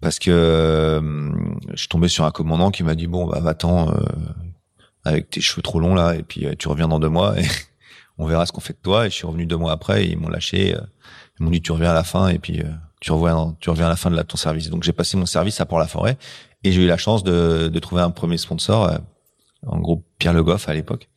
parce 0.00 0.18
que 0.18 0.30
euh, 0.30 1.00
je 1.72 1.76
suis 1.76 1.88
tombé 1.88 2.08
sur 2.08 2.24
un 2.24 2.30
commandant 2.30 2.70
qui 2.70 2.84
m'a 2.84 2.94
dit 2.94 3.06
bon 3.06 3.26
bah 3.26 3.40
va-t'en 3.40 3.90
euh, 3.90 4.00
avec 5.04 5.30
tes 5.30 5.40
cheveux 5.40 5.62
trop 5.62 5.80
longs 5.80 5.94
là 5.94 6.14
et 6.14 6.22
puis 6.22 6.46
tu 6.58 6.68
reviens 6.68 6.86
dans 6.86 7.00
deux 7.00 7.08
mois 7.08 7.38
et 7.40 7.44
on 8.18 8.26
verra 8.26 8.46
ce 8.46 8.52
qu'on 8.52 8.60
fait 8.60 8.74
de 8.74 8.78
toi. 8.82 9.06
Et 9.06 9.10
je 9.10 9.14
suis 9.14 9.26
revenu 9.26 9.46
deux 9.46 9.56
mois 9.56 9.72
après, 9.72 10.06
ils 10.06 10.18
m'ont 10.18 10.28
lâché. 10.28 10.76
ils 11.40 11.42
m'ont 11.44 11.50
dit 11.50 11.62
tu 11.62 11.72
reviens 11.72 11.90
à 11.90 11.94
la 11.94 12.04
fin 12.04 12.28
et 12.28 12.38
puis 12.38 12.62
tu 13.00 13.12
reviens 13.12 13.56
tu 13.60 13.70
reviens 13.70 13.86
à 13.86 13.90
la 13.90 13.96
fin 13.96 14.10
de 14.10 14.16
la, 14.16 14.24
ton 14.24 14.36
service. 14.36 14.70
Donc 14.70 14.82
j'ai 14.82 14.92
passé 14.92 15.16
mon 15.16 15.26
service 15.26 15.60
à 15.60 15.66
Port-la-Forêt 15.66 16.18
et 16.64 16.72
j'ai 16.72 16.82
eu 16.82 16.86
la 16.86 16.98
chance 16.98 17.24
de 17.24 17.78
trouver 17.78 18.02
un 18.02 18.10
premier 18.10 18.38
sponsor 18.38 18.98
en 19.66 19.78
gros 19.78 20.04
Pierre 20.18 20.32
Le 20.32 20.42
Goff 20.42 20.68
à 20.68 20.74
l'époque, 20.74 21.08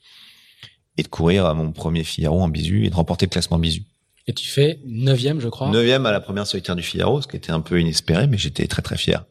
et 0.98 1.04
de 1.04 1.08
courir 1.08 1.46
à 1.46 1.54
mon 1.54 1.72
premier 1.72 2.04
Figaro 2.04 2.42
en 2.42 2.48
bisu 2.48 2.86
et 2.86 2.90
de 2.90 2.96
remporter 2.96 3.26
le 3.26 3.32
classement 3.32 3.60
bisu. 3.60 3.84
Et 4.28 4.34
tu 4.34 4.48
fais 4.48 4.80
neuvième, 4.86 5.40
je 5.40 5.50
crois. 5.50 5.70
Neuvième 5.70 6.06
à 6.06 6.12
la 6.12 6.20
première 6.20 6.46
solitaire 6.46 6.76
du 6.76 6.84
Figaro, 6.84 7.22
ce 7.22 7.28
qui 7.28 7.38
était 7.38 7.52
un 7.52 7.62
peu 7.62 7.80
inespéré, 7.80 8.28
mais 8.28 8.38
j'étais 8.38 8.68
très 8.68 8.82
très 8.82 8.98
fier. 8.98 9.26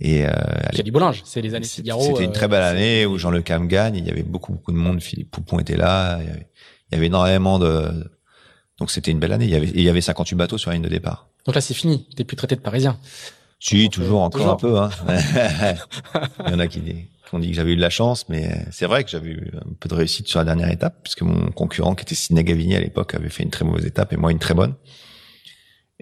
Et 0.00 0.26
euh, 0.26 0.32
du 0.82 0.90
Bollinge, 0.90 1.20
c'est 1.26 1.42
les 1.42 1.54
années 1.54 1.66
Figaro. 1.66 2.02
C'était 2.02 2.24
une 2.24 2.32
très 2.32 2.48
belle 2.48 2.62
année 2.62 3.04
où 3.04 3.18
Jean 3.18 3.30
Le 3.30 3.42
Cam 3.42 3.68
gagne. 3.68 3.96
Il 3.96 4.06
y 4.06 4.10
avait 4.10 4.22
beaucoup 4.22 4.52
beaucoup 4.52 4.72
de 4.72 4.78
monde. 4.78 5.02
Philippe 5.02 5.30
Poupon 5.30 5.58
était 5.58 5.76
là. 5.76 6.18
Il 6.22 6.26
y 6.26 6.30
avait, 6.30 6.48
il 6.90 6.94
y 6.94 6.96
avait 6.96 7.06
énormément 7.06 7.58
de. 7.58 8.10
Donc 8.78 8.90
c'était 8.90 9.10
une 9.10 9.18
belle 9.18 9.32
année. 9.32 9.44
Il 9.44 9.50
y 9.50 9.56
avait 9.56 9.68
il 9.68 9.82
y 9.82 9.90
avait 9.90 10.00
58 10.00 10.36
bateaux 10.36 10.56
sur 10.56 10.70
la 10.70 10.76
ligne 10.76 10.84
de 10.84 10.88
départ. 10.88 11.28
Donc 11.44 11.54
là 11.54 11.60
c'est 11.60 11.74
fini. 11.74 12.08
T'es 12.16 12.24
plus 12.24 12.36
traité 12.36 12.56
de 12.56 12.60
Parisien. 12.62 12.98
Si, 13.62 13.90
toujours, 13.90 14.22
encore 14.22 14.48
un 14.48 14.56
peu. 14.56 14.78
Hein. 14.78 14.88
il 16.46 16.50
y 16.50 16.54
en 16.54 16.58
a 16.58 16.66
qui, 16.66 16.80
ont 17.34 17.38
dit 17.38 17.50
que 17.50 17.54
j'avais 17.54 17.72
eu 17.72 17.76
de 17.76 17.80
la 17.80 17.90
chance, 17.90 18.28
mais 18.28 18.64
c'est 18.70 18.86
vrai 18.86 19.04
que 19.04 19.10
j'avais 19.10 19.30
eu 19.30 19.50
un 19.54 19.74
peu 19.78 19.88
de 19.88 19.94
réussite 19.94 20.28
sur 20.28 20.38
la 20.38 20.44
dernière 20.44 20.70
étape, 20.70 21.00
puisque 21.02 21.22
mon 21.22 21.50
concurrent, 21.50 21.94
qui 21.94 22.02
était 22.02 22.14
Sidney 22.14 22.44
Gavini 22.44 22.76
à 22.76 22.80
l'époque, 22.80 23.14
avait 23.14 23.28
fait 23.28 23.42
une 23.42 23.50
très 23.50 23.64
mauvaise 23.64 23.86
étape 23.86 24.12
et 24.12 24.16
moi 24.16 24.32
une 24.32 24.38
très 24.38 24.54
bonne. 24.54 24.74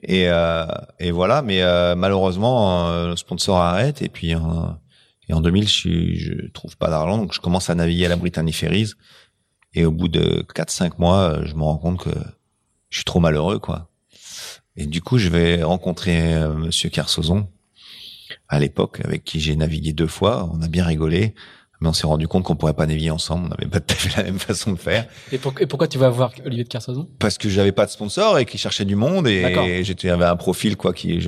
Et, 0.02 0.28
euh, 0.28 0.66
et 1.00 1.10
voilà, 1.10 1.42
mais 1.42 1.62
euh, 1.62 1.94
malheureusement, 1.96 2.88
euh, 2.88 3.08
le 3.08 3.16
sponsor 3.16 3.58
arrête 3.58 4.00
et 4.02 4.08
puis 4.08 4.30
et 4.30 5.34
en 5.34 5.40
2000, 5.40 5.68
je, 5.68 6.14
je 6.14 6.50
trouve 6.52 6.76
pas 6.76 6.88
d'argent, 6.88 7.18
donc 7.18 7.34
je 7.34 7.40
commence 7.40 7.68
à 7.68 7.74
naviguer 7.74 8.06
à 8.06 8.08
la 8.08 8.16
Britannia 8.16 8.52
Ferries. 8.52 8.92
Et 9.74 9.84
au 9.84 9.92
bout 9.92 10.08
de 10.08 10.44
4-5 10.54 10.92
mois, 10.98 11.44
je 11.44 11.54
me 11.54 11.62
rends 11.62 11.76
compte 11.76 12.02
que 12.02 12.10
je 12.88 12.96
suis 12.96 13.04
trop 13.04 13.20
malheureux, 13.20 13.58
quoi. 13.58 13.90
Et 14.76 14.86
du 14.86 15.02
coup, 15.02 15.18
je 15.18 15.28
vais 15.28 15.62
rencontrer 15.64 16.34
euh, 16.34 16.54
Monsieur 16.54 16.88
Kersozon 16.88 17.48
à 18.48 18.58
l'époque, 18.58 19.00
avec 19.04 19.24
qui 19.24 19.40
j'ai 19.40 19.56
navigué 19.56 19.92
deux 19.92 20.06
fois. 20.06 20.50
On 20.52 20.62
a 20.62 20.68
bien 20.68 20.84
rigolé 20.84 21.34
mais 21.80 21.88
on 21.88 21.92
s'est 21.92 22.06
rendu 22.06 22.26
compte 22.26 22.44
qu'on 22.44 22.56
pourrait 22.56 22.74
pas 22.74 22.86
naviguer 22.86 23.10
ensemble. 23.10 23.46
On 23.46 23.48
n'avait 23.50 23.70
pas 23.70 23.80
tout 23.80 23.94
à 23.94 23.96
fait 23.96 24.16
la 24.16 24.24
même 24.24 24.38
façon 24.38 24.72
de 24.72 24.78
faire. 24.78 25.06
Et, 25.30 25.38
pourquoi 25.38 25.86
tu 25.86 25.98
vas 25.98 26.08
voir 26.08 26.32
Olivier 26.44 26.64
de 26.64 26.68
Kersauzon 26.68 27.08
Parce 27.18 27.38
que 27.38 27.48
j'avais 27.48 27.72
pas 27.72 27.86
de 27.86 27.90
sponsor 27.90 28.38
et 28.38 28.46
qu'il 28.46 28.58
cherchait 28.58 28.84
du 28.84 28.96
monde 28.96 29.28
et 29.28 29.84
j'étais 29.84 30.10
avait 30.10 30.24
un 30.24 30.36
profil 30.36 30.76
quoi 30.76 30.92
qui 30.92 31.20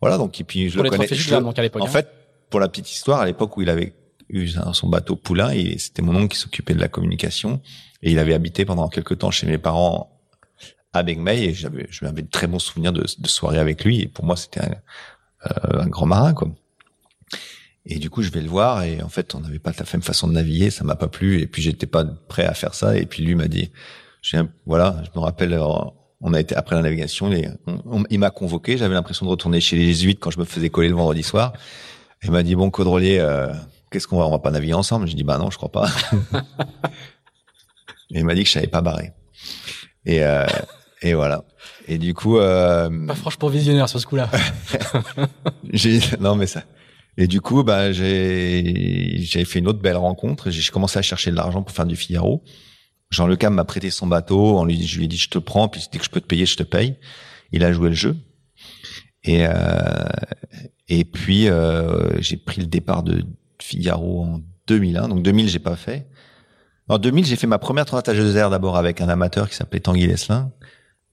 voilà 0.00 0.16
donc 0.16 0.40
et 0.40 0.44
puis 0.44 0.70
je 0.70 0.74
pour 0.74 0.84
le 0.84 0.90
connais. 0.90 1.40
donc 1.40 1.58
à 1.58 1.62
l'époque. 1.62 1.82
En 1.82 1.86
hein. 1.86 1.88
fait, 1.88 2.08
pour 2.50 2.60
la 2.60 2.68
petite 2.68 2.90
histoire, 2.90 3.20
à 3.20 3.26
l'époque 3.26 3.56
où 3.56 3.62
il 3.62 3.68
avait 3.68 3.94
eu 4.28 4.48
son 4.72 4.88
bateau 4.88 5.16
Poulain, 5.16 5.52
c'était 5.78 6.02
mon 6.02 6.14
oncle 6.14 6.28
qui 6.28 6.38
s'occupait 6.38 6.74
de 6.74 6.80
la 6.80 6.88
communication 6.88 7.60
et 8.02 8.12
il 8.12 8.18
avait 8.18 8.34
habité 8.34 8.64
pendant 8.64 8.88
quelques 8.88 9.18
temps 9.18 9.30
chez 9.30 9.46
mes 9.46 9.58
parents 9.58 10.14
à 10.92 11.02
Begmey 11.02 11.44
et 11.44 11.52
j'avais 11.52 11.86
je 11.90 12.04
m'avais 12.04 12.22
de 12.22 12.30
très 12.30 12.46
bons 12.46 12.58
souvenirs 12.60 12.92
de, 12.92 13.04
de 13.18 13.28
soirées 13.28 13.58
avec 13.58 13.84
lui 13.84 14.02
et 14.02 14.06
pour 14.06 14.24
moi 14.24 14.36
c'était 14.36 14.60
un, 14.60 14.76
un 15.42 15.86
grand 15.86 16.06
marin 16.06 16.34
quoi. 16.34 16.48
Et 17.90 17.98
du 17.98 18.10
coup, 18.10 18.22
je 18.22 18.30
vais 18.30 18.42
le 18.42 18.48
voir 18.48 18.82
et 18.82 19.02
en 19.02 19.08
fait, 19.08 19.34
on 19.34 19.40
n'avait 19.40 19.58
pas 19.58 19.72
la 19.76 19.84
même 19.94 20.02
façon 20.02 20.28
de 20.28 20.34
naviguer, 20.34 20.68
ça 20.70 20.84
m'a 20.84 20.94
pas 20.94 21.08
plu 21.08 21.40
et 21.40 21.46
puis 21.46 21.62
j'étais 21.62 21.86
pas 21.86 22.04
prêt 22.04 22.44
à 22.44 22.52
faire 22.52 22.74
ça 22.74 22.98
et 22.98 23.06
puis 23.06 23.22
lui 23.22 23.34
m'a 23.34 23.48
dit, 23.48 23.70
voilà, 24.66 25.02
je 25.04 25.18
me 25.18 25.24
rappelle, 25.24 25.54
euh, 25.54 25.64
on 26.20 26.34
a 26.34 26.40
été 26.40 26.54
après 26.54 26.76
la 26.76 26.82
navigation, 26.82 27.30
il 28.10 28.18
m'a 28.18 28.30
convoqué, 28.30 28.76
j'avais 28.76 28.94
l'impression 28.94 29.24
de 29.24 29.30
retourner 29.30 29.60
chez 29.60 29.76
les 29.76 29.86
jésuites 29.86 30.20
quand 30.20 30.30
je 30.30 30.38
me 30.38 30.44
faisais 30.44 30.68
coller 30.68 30.88
le 30.88 30.96
vendredi 30.96 31.22
soir. 31.22 31.54
Il 32.22 32.30
m'a 32.30 32.42
dit 32.42 32.56
bon 32.56 32.68
Caudrelier, 32.70 33.18
euh, 33.20 33.54
qu'est-ce 33.90 34.06
qu'on 34.06 34.18
va, 34.18 34.26
on 34.26 34.32
va 34.32 34.38
pas 34.38 34.50
naviguer 34.50 34.74
ensemble? 34.74 35.08
Je 35.08 35.14
dis 35.14 35.24
bah 35.24 35.38
non, 35.38 35.50
je 35.50 35.56
crois 35.56 35.72
pas. 35.72 35.88
et 38.10 38.18
il 38.18 38.24
m'a 38.24 38.34
dit 38.34 38.42
que 38.42 38.48
je 38.48 38.54
savais 38.54 38.66
pas 38.66 38.82
barrer. 38.82 39.12
Et 40.04 40.24
euh, 40.24 40.46
et 41.02 41.14
voilà. 41.14 41.44
Et 41.86 41.98
du 41.98 42.14
coup, 42.14 42.38
euh, 42.38 42.88
pas 43.06 43.14
franchement 43.14 43.48
visionnaire 43.48 43.88
sur 43.88 44.00
ce 44.00 44.06
coup-là. 44.06 44.30
j'ai 45.72 46.00
non 46.20 46.34
mais 46.34 46.46
ça 46.46 46.62
et 47.20 47.26
du 47.26 47.40
coup, 47.40 47.64
bah, 47.64 47.90
j'ai, 47.90 49.16
j'ai 49.18 49.44
fait 49.44 49.58
une 49.58 49.66
autre 49.66 49.80
belle 49.80 49.96
rencontre. 49.96 50.50
J'ai 50.50 50.70
commencé 50.70 51.00
à 51.00 51.02
chercher 51.02 51.32
de 51.32 51.36
l'argent 51.36 51.64
pour 51.64 51.74
faire 51.74 51.84
du 51.84 51.96
Figaro. 51.96 52.44
Jean 53.10 53.26
Le 53.26 53.34
Cam 53.34 53.52
m'a 53.52 53.64
prêté 53.64 53.90
son 53.90 54.06
bateau. 54.06 54.56
On 54.56 54.64
lui, 54.64 54.86
je 54.86 54.98
lui 54.98 55.06
ai 55.06 55.08
dit, 55.08 55.16
je 55.16 55.28
te 55.28 55.38
prends. 55.38 55.68
Puis 55.68 55.88
dès 55.90 55.98
que 55.98 56.04
je 56.04 56.10
peux 56.10 56.20
te 56.20 56.26
payer, 56.26 56.46
je 56.46 56.56
te 56.56 56.62
paye. 56.62 56.94
Il 57.50 57.64
a 57.64 57.72
joué 57.72 57.88
le 57.88 57.96
jeu. 57.96 58.16
Et 59.24 59.46
euh, 59.48 59.50
et 60.86 61.04
puis 61.04 61.48
euh, 61.48 62.20
j'ai 62.20 62.36
pris 62.36 62.60
le 62.60 62.68
départ 62.68 63.02
de 63.02 63.24
Figaro 63.60 64.22
en 64.22 64.40
2001. 64.68 65.08
Donc 65.08 65.24
2000, 65.24 65.48
j'ai 65.48 65.58
pas 65.58 65.74
fait. 65.74 66.06
En 66.88 66.98
2000, 66.98 67.26
j'ai 67.26 67.34
fait 67.34 67.48
ma 67.48 67.58
première 67.58 67.86
tentageuse 67.86 68.34
d'air 68.34 68.48
d'abord 68.48 68.76
avec 68.76 69.00
un 69.00 69.08
amateur 69.08 69.50
qui 69.50 69.56
s'appelait 69.56 69.80
Tanguy 69.80 70.06
Leslin. 70.06 70.52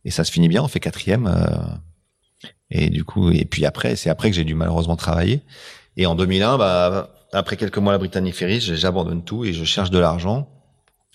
Et 0.06 0.12
ça 0.12 0.24
se 0.24 0.32
finit 0.32 0.48
bien. 0.48 0.64
On 0.64 0.68
fait 0.68 0.80
quatrième. 0.80 1.28
Euh, 1.28 2.48
et 2.72 2.90
du 2.90 3.04
coup, 3.04 3.32
et 3.32 3.46
puis 3.46 3.66
après, 3.66 3.96
c'est 3.96 4.10
après 4.10 4.30
que 4.30 4.36
j'ai 4.36 4.44
dû 4.44 4.56
malheureusement 4.56 4.96
travailler. 4.96 5.42
Et 5.98 6.06
en 6.06 6.16
2001, 6.16 6.58
bah, 6.58 7.14
après 7.34 7.58
quelques 7.58 7.78
mois 7.78 7.92
à 7.92 7.96
la 7.96 8.00
Britannique 8.00 8.36
Ferries, 8.36 8.62
j'abandonne 8.62 9.24
tout 9.24 9.46
et 9.46 9.54
je 9.54 9.64
cherche 9.66 9.90
de 9.90 10.00
l'argent. 10.00 10.50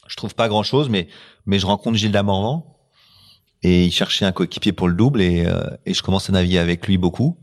Je 0.06 0.16
trouve 0.16 0.34
pas 0.34 0.48
grand 0.48 0.62
chose, 0.62 0.88
mais, 0.88 1.08
mais 1.46 1.58
je 1.58 1.66
rencontre 1.66 1.96
Gilles 1.96 2.12
Damorvan 2.12 2.66
et 3.62 3.84
il 3.84 3.92
cherchait 3.92 4.24
un 4.24 4.32
coéquipier 4.32 4.72
pour 4.72 4.88
le 4.88 4.94
double 4.94 5.20
et, 5.20 5.46
euh, 5.46 5.60
et 5.86 5.94
je 5.94 6.02
commence 6.02 6.28
à 6.28 6.32
naviguer 6.32 6.58
avec 6.58 6.86
lui 6.86 6.98
beaucoup. 6.98 7.38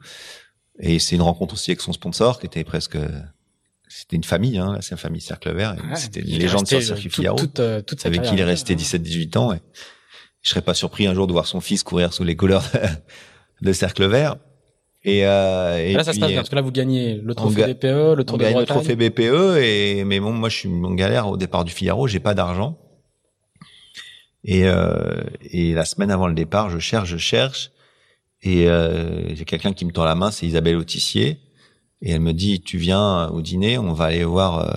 Et 0.80 1.00
c'est 1.00 1.16
une 1.16 1.22
rencontre 1.22 1.54
aussi 1.54 1.72
avec 1.72 1.82
son 1.82 1.93
sponsor 1.93 2.39
qui 2.39 2.45
était 2.45 2.64
presque, 2.64 2.98
c'était 3.88 4.16
une 4.16 4.24
famille, 4.24 4.58
hein, 4.58 4.78
c'est 4.82 4.91
une 4.91 4.98
famille 4.98 5.22
Cercle 5.22 5.54
Vert. 5.54 5.76
c'était 5.95 6.22
une 6.22 6.38
légende 6.38 6.68
sur 6.68 6.78
le 6.78 6.84
circuit 6.84 7.10
Figaro. 7.10 7.38
Toute, 7.38 7.60
euh, 7.60 7.82
toute, 7.82 8.06
avec 8.06 8.22
qui 8.22 8.34
il 8.34 8.39
est 8.39 8.43
resté 8.43 8.76
17-18 8.76 9.38
ans. 9.38 9.54
Et 9.54 9.60
je 10.48 10.52
serais 10.52 10.62
pas 10.62 10.74
surpris 10.74 11.08
un 11.08 11.14
jour 11.14 11.28
de 11.28 11.34
voir 11.34 11.45
son 11.45 11.60
fils 11.60 11.84
courir 11.84 12.14
sous 12.14 12.24
les 12.24 12.38
couleurs 12.38 12.64
de 13.62 13.74
Cercle 13.74 14.06
Vert. 14.06 14.38
Et, 15.04 15.26
euh, 15.26 15.78
et 15.78 15.91
là, 15.91 16.06
ça 16.06 16.14
se 16.14 16.20
passe 16.22 16.30
bien 16.30 16.38
parce 16.38 16.48
que 16.48 16.56
là, 16.56 16.62
vous 16.62 16.72
gagnez 16.72 17.16
le 17.16 17.36
trophée 17.36 17.74
BPE, 17.74 18.16
le 18.16 18.24
Tour 18.24 18.38
de 18.38 18.43
Bretagne. 18.43 18.60
le 18.62 18.66
trophée 18.66 18.95
BPE 18.95 19.58
et 19.62 20.06
mais 20.06 20.22
bon, 20.22 20.32
moi, 20.32 20.48
je 20.48 20.56
suis 20.56 20.70
en 20.70 20.93
galère 20.93 21.28
au 21.28 21.36
départ 21.36 21.66
du 21.66 21.74
Figaro, 21.74 22.08
j'ai 22.08 22.22
pas 22.22 22.34
d'argent. 22.34 22.78
Et, 24.45 24.64
euh, 24.68 25.22
et 25.41 25.74
la 25.74 25.84
semaine 25.84 26.12
avant 26.12 26.28
le 26.28 26.34
départ, 26.34 26.70
je 26.70 26.80
cherche, 26.80 27.10
je 27.10 27.18
cherche, 27.18 27.72
et 28.41 28.70
euh, 28.70 29.36
j'ai 29.36 29.43
quelqu'un 29.43 29.74
qui 29.74 29.84
me 29.84 29.91
tend 29.91 30.06
la 30.06 30.16
main, 30.16 30.32
c'est 30.32 30.45
Isabelle 30.45 30.78
Autissier, 30.78 31.39
et 32.02 32.12
elle 32.12 32.22
me 32.22 32.32
dit 32.32 32.62
"Tu 32.62 32.78
viens 32.78 33.28
au 33.28 33.41
dîner, 33.41 33.78
on 33.78 33.91
va 33.91 34.06
aller 34.06 34.24
voir 34.24 34.60
euh, 34.60 34.72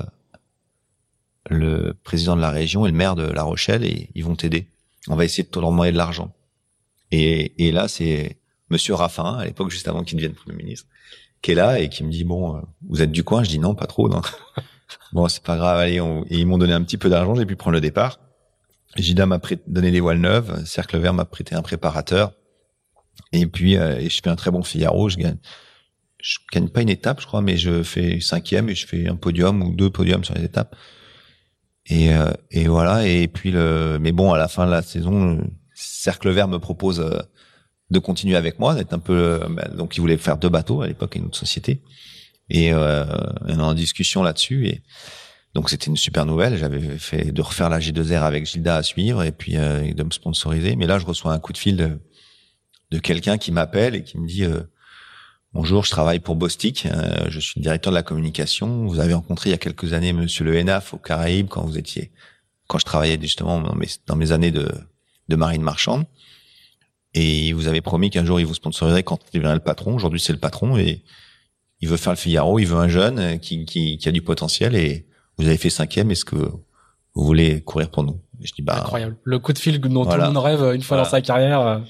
le 1.49 1.95
président 2.03 2.35
de 2.35 2.41
la 2.41 2.51
région 2.51 2.87
et 2.87 2.91
le 2.91 2.97
maire 2.97 3.15
de 3.15 3.23
La 3.23 3.45
Rochelle, 3.45 3.85
et 3.85 4.11
ils 4.17 4.25
vont 4.25 4.35
t'aider. 4.35 4.67
On 5.09 5.17
va 5.17 5.25
essayer 5.25 5.45
de 5.45 5.49
te 5.49 5.59
demander 5.59 5.93
de 5.93 5.97
l'argent." 5.97 6.33
Et, 7.11 7.67
et 7.67 7.73
là, 7.73 7.89
c'est 7.89 8.41
Monsieur 8.71 8.95
Raffin, 8.95 9.39
à 9.39 9.45
l'époque, 9.45 9.71
juste 9.71 9.89
avant 9.89 10.05
qu'il 10.05 10.17
devienne 10.17 10.35
Premier 10.35 10.57
ministre, 10.57 10.87
qui 11.43 11.53
est 11.53 11.55
là 11.55 11.81
et 11.81 11.89
qui 11.89 12.05
me 12.05 12.11
dit, 12.11 12.25
bon, 12.25 12.57
euh, 12.57 12.61
vous 12.89 13.03
êtes 13.03 13.11
du 13.11 13.25
coin? 13.25 13.43
Je 13.43 13.51
dis 13.51 13.59
non, 13.59 13.75
pas 13.75 13.87
trop, 13.87 14.09
non. 14.09 14.23
bon, 15.13 15.27
c'est 15.29 15.43
pas 15.43 15.57
grave, 15.57 15.79
allez, 15.79 15.97
et 15.97 16.39
ils 16.39 16.47
m'ont 16.47 16.59
donné 16.59 16.73
un 16.73 16.83
petit 16.83 16.97
peu 16.97 17.11
d'argent, 17.11 17.35
j'ai 17.35 17.47
pu 17.47 17.57
prendre 17.57 17.75
le 17.75 17.81
départ. 17.81 18.21
Gida 18.97 19.27
m'a 19.27 19.41
donné 19.67 19.91
des 19.91 20.01
voiles 20.01 20.21
neuves, 20.21 20.65
Cercle 20.65 20.99
Vert 20.99 21.15
m'a 21.15 21.25
prêté 21.25 21.55
un 21.55 21.63
préparateur. 21.63 22.33
Et 23.33 23.47
puis, 23.47 23.77
euh, 23.77 23.99
et 23.99 24.09
je 24.09 24.21
fais 24.23 24.31
un 24.31 24.37
très 24.37 24.51
bon 24.51 24.63
Figaro, 24.63 25.09
je 25.09 25.17
gagne. 25.17 25.39
Je 26.19 26.39
gagne 26.53 26.69
pas 26.69 26.83
une 26.83 26.89
étape, 26.91 27.21
je 27.21 27.27
crois, 27.27 27.41
mais 27.41 27.57
je 27.57 27.83
fais 27.83 28.21
cinquième 28.21 28.69
et 28.69 28.75
je 28.75 28.87
fais 28.87 29.09
un 29.09 29.17
podium 29.17 29.63
ou 29.63 29.75
deux 29.75 29.91
podiums 29.91 30.23
sur 30.23 30.35
les 30.35 30.45
étapes. 30.45 30.77
Et, 31.91 32.15
euh, 32.15 32.31
et 32.51 32.67
voilà. 32.67 33.07
Et 33.07 33.29
puis 33.29 33.51
le, 33.51 33.99
mais 34.01 34.13
bon, 34.13 34.33
à 34.33 34.39
la 34.39 34.49
fin 34.49 34.65
de 34.65 34.71
la 34.71 34.83
saison, 34.83 35.41
Cercle 35.75 36.31
Vert 36.31 36.49
me 36.49 36.59
propose 36.59 37.05
de 37.91 37.99
continuer 37.99 38.37
avec 38.37 38.59
moi, 38.59 38.75
d'être 38.75 38.93
un 38.93 38.99
peu. 38.99 39.41
Euh, 39.43 39.49
bah, 39.49 39.69
donc, 39.69 39.97
il 39.97 40.01
voulait 40.01 40.17
faire 40.17 40.39
deux 40.39 40.49
bateaux 40.49 40.83
à 40.83 40.87
l'époque, 40.87 41.17
une 41.17 41.27
autre 41.27 41.39
société, 41.39 41.83
et 42.49 42.73
euh, 42.73 43.05
on 43.47 43.59
est 43.59 43.63
en 43.63 43.75
discussion 43.75 44.23
là-dessus. 44.23 44.69
Et 44.69 44.83
donc, 45.55 45.71
c'était 45.71 45.87
une 45.87 45.97
super 45.97 46.27
nouvelle. 46.27 46.57
J'avais 46.57 46.81
fait 46.99 47.33
de 47.33 47.43
refaire 47.43 47.69
la 47.69 47.81
G2R 47.81 48.23
avec 48.23 48.47
Gilda 48.47 48.77
à 48.77 48.83
suivre, 48.83 49.23
et 49.23 49.33
puis 49.33 49.57
euh, 49.57 49.93
de 49.93 50.03
me 50.03 50.11
sponsoriser. 50.11 50.77
Mais 50.77 50.87
là, 50.87 50.99
je 50.99 51.07
reçois 51.07 51.33
un 51.33 51.39
coup 51.39 51.53
de 51.53 51.59
fil 51.59 51.77
de, 51.77 51.99
de 52.91 52.99
quelqu'un 52.99 53.39
qui 53.39 53.53
m'appelle 53.53 53.95
et 53.95 54.05
qui 54.05 54.19
me 54.19 54.27
dit. 54.27 54.45
Euh, 54.45 54.61
Bonjour, 55.53 55.85
je 55.85 55.91
travaille 55.91 56.21
pour 56.21 56.37
Bostik. 56.37 56.87
Euh, 56.87 57.27
je 57.29 57.41
suis 57.41 57.59
le 57.59 57.63
directeur 57.63 57.91
de 57.91 57.97
la 57.97 58.05
communication. 58.05 58.87
Vous 58.87 59.01
avez 59.01 59.15
rencontré 59.15 59.51
il 59.51 59.53
y 59.53 59.55
a 59.55 59.59
quelques 59.59 59.95
années 59.95 60.13
Monsieur 60.13 60.45
Le 60.45 60.57
Henaf 60.57 60.95
au 60.95 60.97
Caraïbes 60.97 61.49
quand 61.49 61.63
vous 61.63 61.77
étiez, 61.77 62.13
quand 62.69 62.79
je 62.79 62.85
travaillais 62.85 63.19
justement 63.21 63.61
dans 63.61 63.75
mes, 63.75 63.89
dans 64.07 64.15
mes 64.15 64.31
années 64.31 64.53
de, 64.53 64.71
de 65.29 65.37
marine 65.37 65.63
marchande. 65.63 66.05
Et 67.15 67.49
il 67.49 67.55
vous 67.57 67.67
avait 67.67 67.81
promis 67.81 68.11
qu'un 68.11 68.25
jour 68.25 68.39
il 68.39 68.47
vous 68.47 68.55
sponsoriserait 68.55 69.03
quand 69.03 69.19
il 69.27 69.39
deviendrait 69.39 69.57
le 69.57 69.65
patron. 69.65 69.97
Aujourd'hui, 69.97 70.21
c'est 70.21 70.33
le 70.33 70.39
patron 70.39 70.77
et 70.77 71.03
il 71.81 71.89
veut 71.89 71.97
faire 71.97 72.13
le 72.13 72.19
Figaro. 72.19 72.61
Il 72.61 72.67
veut 72.67 72.79
un 72.79 72.89
jeune 72.89 73.41
qui, 73.41 73.65
qui, 73.65 73.99
qui 73.99 74.09
a 74.09 74.13
du 74.13 74.23
potentiel 74.23 74.77
et 74.77 75.09
vous 75.37 75.49
avez 75.49 75.57
fait 75.57 75.71
cinquième. 75.71 76.13
Est-ce 76.13 76.25
que 76.25 76.37
vous 76.37 77.25
voulez 77.25 77.61
courir 77.61 77.91
pour 77.91 78.05
nous? 78.05 78.21
Et 78.41 78.47
Je 78.47 78.53
dis 78.53 78.63
bah 78.63 78.79
incroyable. 78.79 79.17
Le 79.25 79.41
coup 79.41 79.53
de 79.53 79.59
fil 79.59 79.81
dont 79.81 80.05
tout 80.07 80.17
le 80.17 80.27
monde 80.27 80.37
rêve 80.37 80.63
une 80.77 80.83
fois 80.83 80.97
dans 80.97 81.05
sa 81.05 81.21
carrière. 81.21 81.83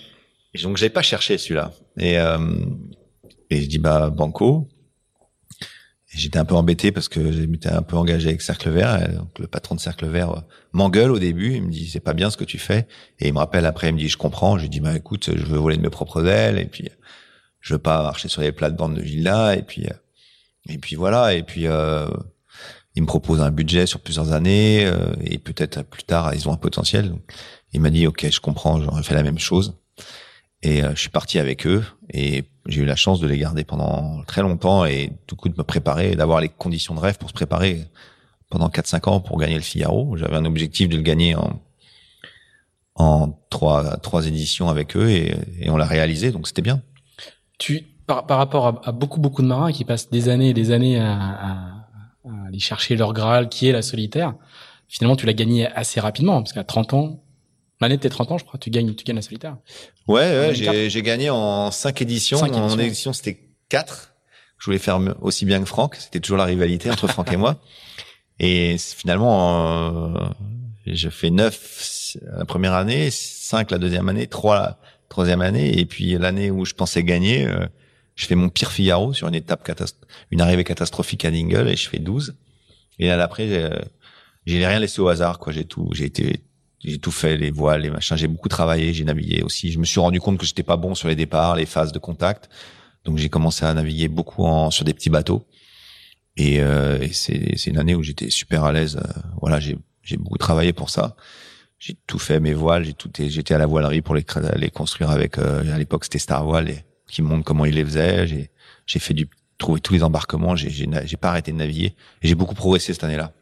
Et 0.54 0.62
donc 0.62 0.78
j'avais 0.78 0.88
pas 0.88 1.02
cherché 1.02 1.36
celui-là. 1.36 1.72
Et 1.98 2.18
euh, 2.18 2.38
et 3.50 3.62
je 3.62 3.68
dis 3.68 3.78
bah 3.78 4.10
banco 4.10 4.68
j'étais 6.12 6.38
un 6.38 6.44
peu 6.44 6.54
embêté 6.54 6.92
parce 6.92 7.08
que 7.08 7.30
j'étais 7.30 7.68
un 7.68 7.82
peu 7.82 7.96
engagé 7.96 8.28
avec 8.28 8.42
Cercle 8.42 8.70
Vert. 8.70 9.12
Donc 9.14 9.38
le 9.38 9.46
patron 9.46 9.74
de 9.74 9.80
Cercle 9.80 10.06
Vert 10.06 10.30
euh, 10.30 10.40
m'engueule 10.72 11.10
au 11.10 11.18
début. 11.18 11.54
Il 11.54 11.62
me 11.62 11.70
dit 11.70 11.88
c'est 11.88 12.00
pas 12.00 12.14
bien 12.14 12.30
ce 12.30 12.36
que 12.36 12.44
tu 12.44 12.58
fais. 12.58 12.86
Et 13.18 13.28
il 13.28 13.32
me 13.32 13.38
rappelle 13.38 13.66
après, 13.66 13.88
il 13.88 13.94
me 13.94 13.98
dit 13.98 14.08
je 14.08 14.16
comprends. 14.16 14.56
Je 14.56 14.62
lui 14.62 14.68
dis 14.68 14.80
bah 14.80 14.96
écoute, 14.96 15.30
je 15.34 15.44
veux 15.44 15.58
voler 15.58 15.76
de 15.76 15.82
mes 15.82 15.90
propres 15.90 16.26
ailes 16.26 16.58
et 16.58 16.66
puis 16.66 16.88
je 17.60 17.74
veux 17.74 17.78
pas 17.78 18.02
marcher 18.02 18.28
sur 18.28 18.42
les 18.42 18.52
plates-bandes 18.52 18.96
de 18.96 19.02
Villa. 19.02 19.56
Et 19.56 19.62
puis 19.62 19.86
et 20.68 20.78
puis 20.78 20.96
voilà. 20.96 21.34
Et 21.34 21.42
puis 21.42 21.66
euh, 21.66 22.08
il 22.96 23.02
me 23.02 23.06
propose 23.06 23.40
un 23.40 23.50
budget 23.50 23.86
sur 23.86 24.00
plusieurs 24.00 24.32
années 24.32 24.84
euh, 24.86 25.12
et 25.22 25.38
peut-être 25.38 25.82
plus 25.82 26.02
tard 26.02 26.34
ils 26.34 26.48
ont 26.48 26.52
un 26.52 26.56
potentiel. 26.56 27.14
il 27.72 27.80
m'a 27.80 27.90
dit 27.90 28.06
ok 28.06 28.28
je 28.30 28.40
comprends, 28.40 28.80
j'aurais 28.80 29.02
fait 29.02 29.14
la 29.14 29.22
même 29.22 29.38
chose. 29.38 29.76
Et 30.62 30.82
je 30.82 31.00
suis 31.00 31.08
parti 31.08 31.38
avec 31.38 31.66
eux 31.66 31.82
et 32.12 32.44
j'ai 32.66 32.82
eu 32.82 32.84
la 32.84 32.96
chance 32.96 33.18
de 33.18 33.26
les 33.26 33.38
garder 33.38 33.64
pendant 33.64 34.22
très 34.24 34.42
longtemps 34.42 34.84
et 34.84 35.10
du 35.26 35.34
coup 35.34 35.48
de 35.48 35.56
me 35.56 35.62
préparer, 35.62 36.14
d'avoir 36.16 36.40
les 36.40 36.50
conditions 36.50 36.94
de 36.94 37.00
rêve 37.00 37.16
pour 37.16 37.30
se 37.30 37.34
préparer 37.34 37.86
pendant 38.50 38.68
4-5 38.68 39.08
ans 39.08 39.20
pour 39.20 39.38
gagner 39.38 39.54
le 39.54 39.62
Figaro. 39.62 40.16
J'avais 40.16 40.36
un 40.36 40.44
objectif 40.44 40.88
de 40.88 40.96
le 40.96 41.02
gagner 41.02 41.34
en 41.34 41.60
en 42.96 43.32
trois 43.48 43.96
trois 43.98 44.26
éditions 44.26 44.68
avec 44.68 44.96
eux 44.96 45.08
et, 45.08 45.34
et 45.60 45.70
on 45.70 45.76
l'a 45.76 45.86
réalisé 45.86 46.32
donc 46.32 46.46
c'était 46.46 46.62
bien. 46.62 46.82
Tu 47.58 47.82
par, 48.06 48.26
par 48.26 48.38
rapport 48.38 48.66
à, 48.66 48.80
à, 48.84 48.92
beaucoup 48.92 49.20
beaucoup 49.20 49.42
de 49.42 49.46
marins 49.46 49.72
qui 49.72 49.84
passent 49.84 50.10
des 50.10 50.28
années 50.28 50.50
et 50.50 50.54
des 50.54 50.70
années 50.70 50.98
à, 50.98 51.14
à, 51.14 51.50
à 52.24 52.46
aller 52.48 52.58
chercher 52.58 52.96
leur 52.96 53.12
Graal 53.14 53.48
qui 53.48 53.68
est 53.68 53.72
la 53.72 53.82
solitaire, 53.82 54.34
finalement 54.88 55.16
tu 55.16 55.24
l'as 55.24 55.32
gagné 55.32 55.66
assez 55.68 56.00
rapidement 56.00 56.42
parce 56.42 56.52
qu'à 56.52 56.64
30 56.64 56.94
ans 56.94 57.22
L'année 57.80 57.96
de 57.96 58.02
tes 58.02 58.10
30 58.10 58.32
ans, 58.32 58.38
je 58.38 58.44
crois, 58.44 58.58
tu 58.58 58.70
gagnes, 58.70 58.94
tu 58.94 59.04
gagnes 59.04 59.16
la 59.16 59.22
solitaire. 59.22 59.56
Ouais, 60.06 60.20
ouais 60.20 60.54
j'ai, 60.54 60.90
j'ai 60.90 61.02
gagné 61.02 61.30
en 61.30 61.70
5 61.70 62.02
éditions. 62.02 62.38
en 62.38 62.78
édition, 62.78 63.12
c'était 63.12 63.40
4. 63.70 64.14
Je 64.58 64.66
voulais 64.66 64.78
faire 64.78 65.00
aussi 65.22 65.46
bien 65.46 65.60
que 65.60 65.66
Franck. 65.66 65.96
C'était 65.96 66.20
toujours 66.20 66.36
la 66.36 66.44
rivalité 66.44 66.90
entre 66.90 67.08
Franck 67.08 67.32
et 67.32 67.36
moi. 67.36 67.60
Et 68.40 68.76
finalement, 68.78 70.14
euh, 70.16 70.28
je 70.86 71.10
fais 71.10 71.30
9 71.30 72.16
la 72.38 72.44
première 72.46 72.72
année, 72.72 73.10
5 73.10 73.70
la 73.70 73.78
deuxième 73.78 74.08
année, 74.08 74.26
3 74.26 74.54
la 74.54 74.78
troisième 75.10 75.42
année. 75.42 75.78
Et 75.78 75.84
puis 75.84 76.16
l'année 76.16 76.50
où 76.50 76.64
je 76.64 76.74
pensais 76.74 77.04
gagner, 77.04 77.46
euh, 77.46 77.66
je 78.16 78.26
fais 78.26 78.34
mon 78.34 78.48
pire 78.48 78.72
Figaro 78.72 79.12
sur 79.12 79.28
une 79.28 79.34
étape 79.34 79.70
une 80.30 80.40
arrivée 80.40 80.64
catastrophique 80.64 81.24
à 81.26 81.30
Dingle 81.30 81.68
et 81.68 81.76
je 81.76 81.88
fais 81.88 81.98
12. 81.98 82.34
Et 82.98 83.08
là, 83.08 83.22
après, 83.22 83.46
euh, 83.50 83.78
j'ai 84.46 84.66
rien 84.66 84.78
laissé 84.78 85.00
au 85.00 85.08
hasard, 85.08 85.38
quoi. 85.38 85.52
J'ai 85.52 85.64
tout, 85.64 85.90
j'ai 85.92 86.04
été 86.04 86.42
j'ai 86.82 86.98
tout 86.98 87.10
fait, 87.10 87.36
les 87.36 87.50
voiles, 87.50 87.82
les 87.82 87.90
machins. 87.90 88.16
J'ai 88.16 88.28
beaucoup 88.28 88.48
travaillé, 88.48 88.92
j'ai 88.92 89.04
navigué 89.04 89.42
aussi. 89.42 89.70
Je 89.70 89.78
me 89.78 89.84
suis 89.84 90.00
rendu 90.00 90.20
compte 90.20 90.38
que 90.38 90.46
j'étais 90.46 90.62
pas 90.62 90.76
bon 90.76 90.94
sur 90.94 91.08
les 91.08 91.16
départs, 91.16 91.56
les 91.56 91.66
phases 91.66 91.92
de 91.92 91.98
contact. 91.98 92.48
Donc 93.04 93.18
j'ai 93.18 93.28
commencé 93.28 93.64
à 93.64 93.74
naviguer 93.74 94.08
beaucoup 94.08 94.44
en, 94.44 94.70
sur 94.70 94.84
des 94.84 94.94
petits 94.94 95.10
bateaux. 95.10 95.46
Et, 96.36 96.60
euh, 96.60 96.98
et 97.00 97.12
c'est, 97.12 97.66
une 97.66 97.78
année 97.78 97.94
où 97.94 98.02
j'étais 98.02 98.30
super 98.30 98.64
à 98.64 98.72
l'aise. 98.72 98.96
Euh, 98.96 99.20
voilà, 99.40 99.60
j'ai, 99.60 99.76
j'ai 100.02 100.16
beaucoup 100.16 100.38
travaillé 100.38 100.72
pour 100.72 100.90
ça. 100.90 101.16
J'ai 101.78 101.96
tout 102.06 102.18
fait, 102.18 102.40
mes 102.40 102.54
voiles, 102.54 102.84
j'ai 102.84 102.94
tout, 102.94 103.10
j'étais 103.18 103.54
à 103.54 103.58
la 103.58 103.66
voilerie 103.66 104.02
pour 104.02 104.14
les, 104.14 104.24
les 104.56 104.70
construire 104.70 105.10
avec. 105.10 105.38
Euh, 105.38 105.74
à 105.74 105.78
l'époque, 105.78 106.04
c'était 106.04 106.18
Star 106.18 106.44
Voile, 106.44 106.70
et, 106.70 106.84
qui 107.08 107.22
montre 107.22 107.44
comment 107.44 107.64
ils 107.64 107.74
les 107.74 107.84
faisaient. 107.84 108.26
J'ai, 108.26 108.50
j'ai 108.86 108.98
fait 108.98 109.14
du 109.14 109.28
trouver 109.58 109.80
tous 109.80 109.92
les 109.92 110.02
embarquements. 110.02 110.56
J'ai, 110.56 110.86
pas 111.20 111.28
arrêté 111.28 111.52
de 111.52 111.56
naviguer. 111.58 111.94
J'ai 112.22 112.34
beaucoup 112.34 112.54
progressé 112.54 112.92
cette 112.92 113.04
année-là. 113.04 113.32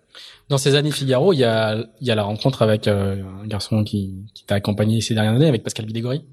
Dans 0.48 0.56
ces 0.56 0.74
années 0.76 0.90
Figaro, 0.90 1.34
il 1.34 1.38
y 1.38 1.44
a, 1.44 1.76
il 2.00 2.06
y 2.06 2.10
a 2.10 2.14
la 2.14 2.22
rencontre 2.22 2.62
avec 2.62 2.88
euh, 2.88 3.22
un 3.42 3.46
garçon 3.46 3.84
qui, 3.84 4.24
qui 4.34 4.44
t'a 4.44 4.54
accompagné 4.54 5.00
ces 5.02 5.14
dernières 5.14 5.34
années, 5.34 5.48
avec 5.48 5.62
Pascal 5.62 5.84
Bidégory. 5.84 6.24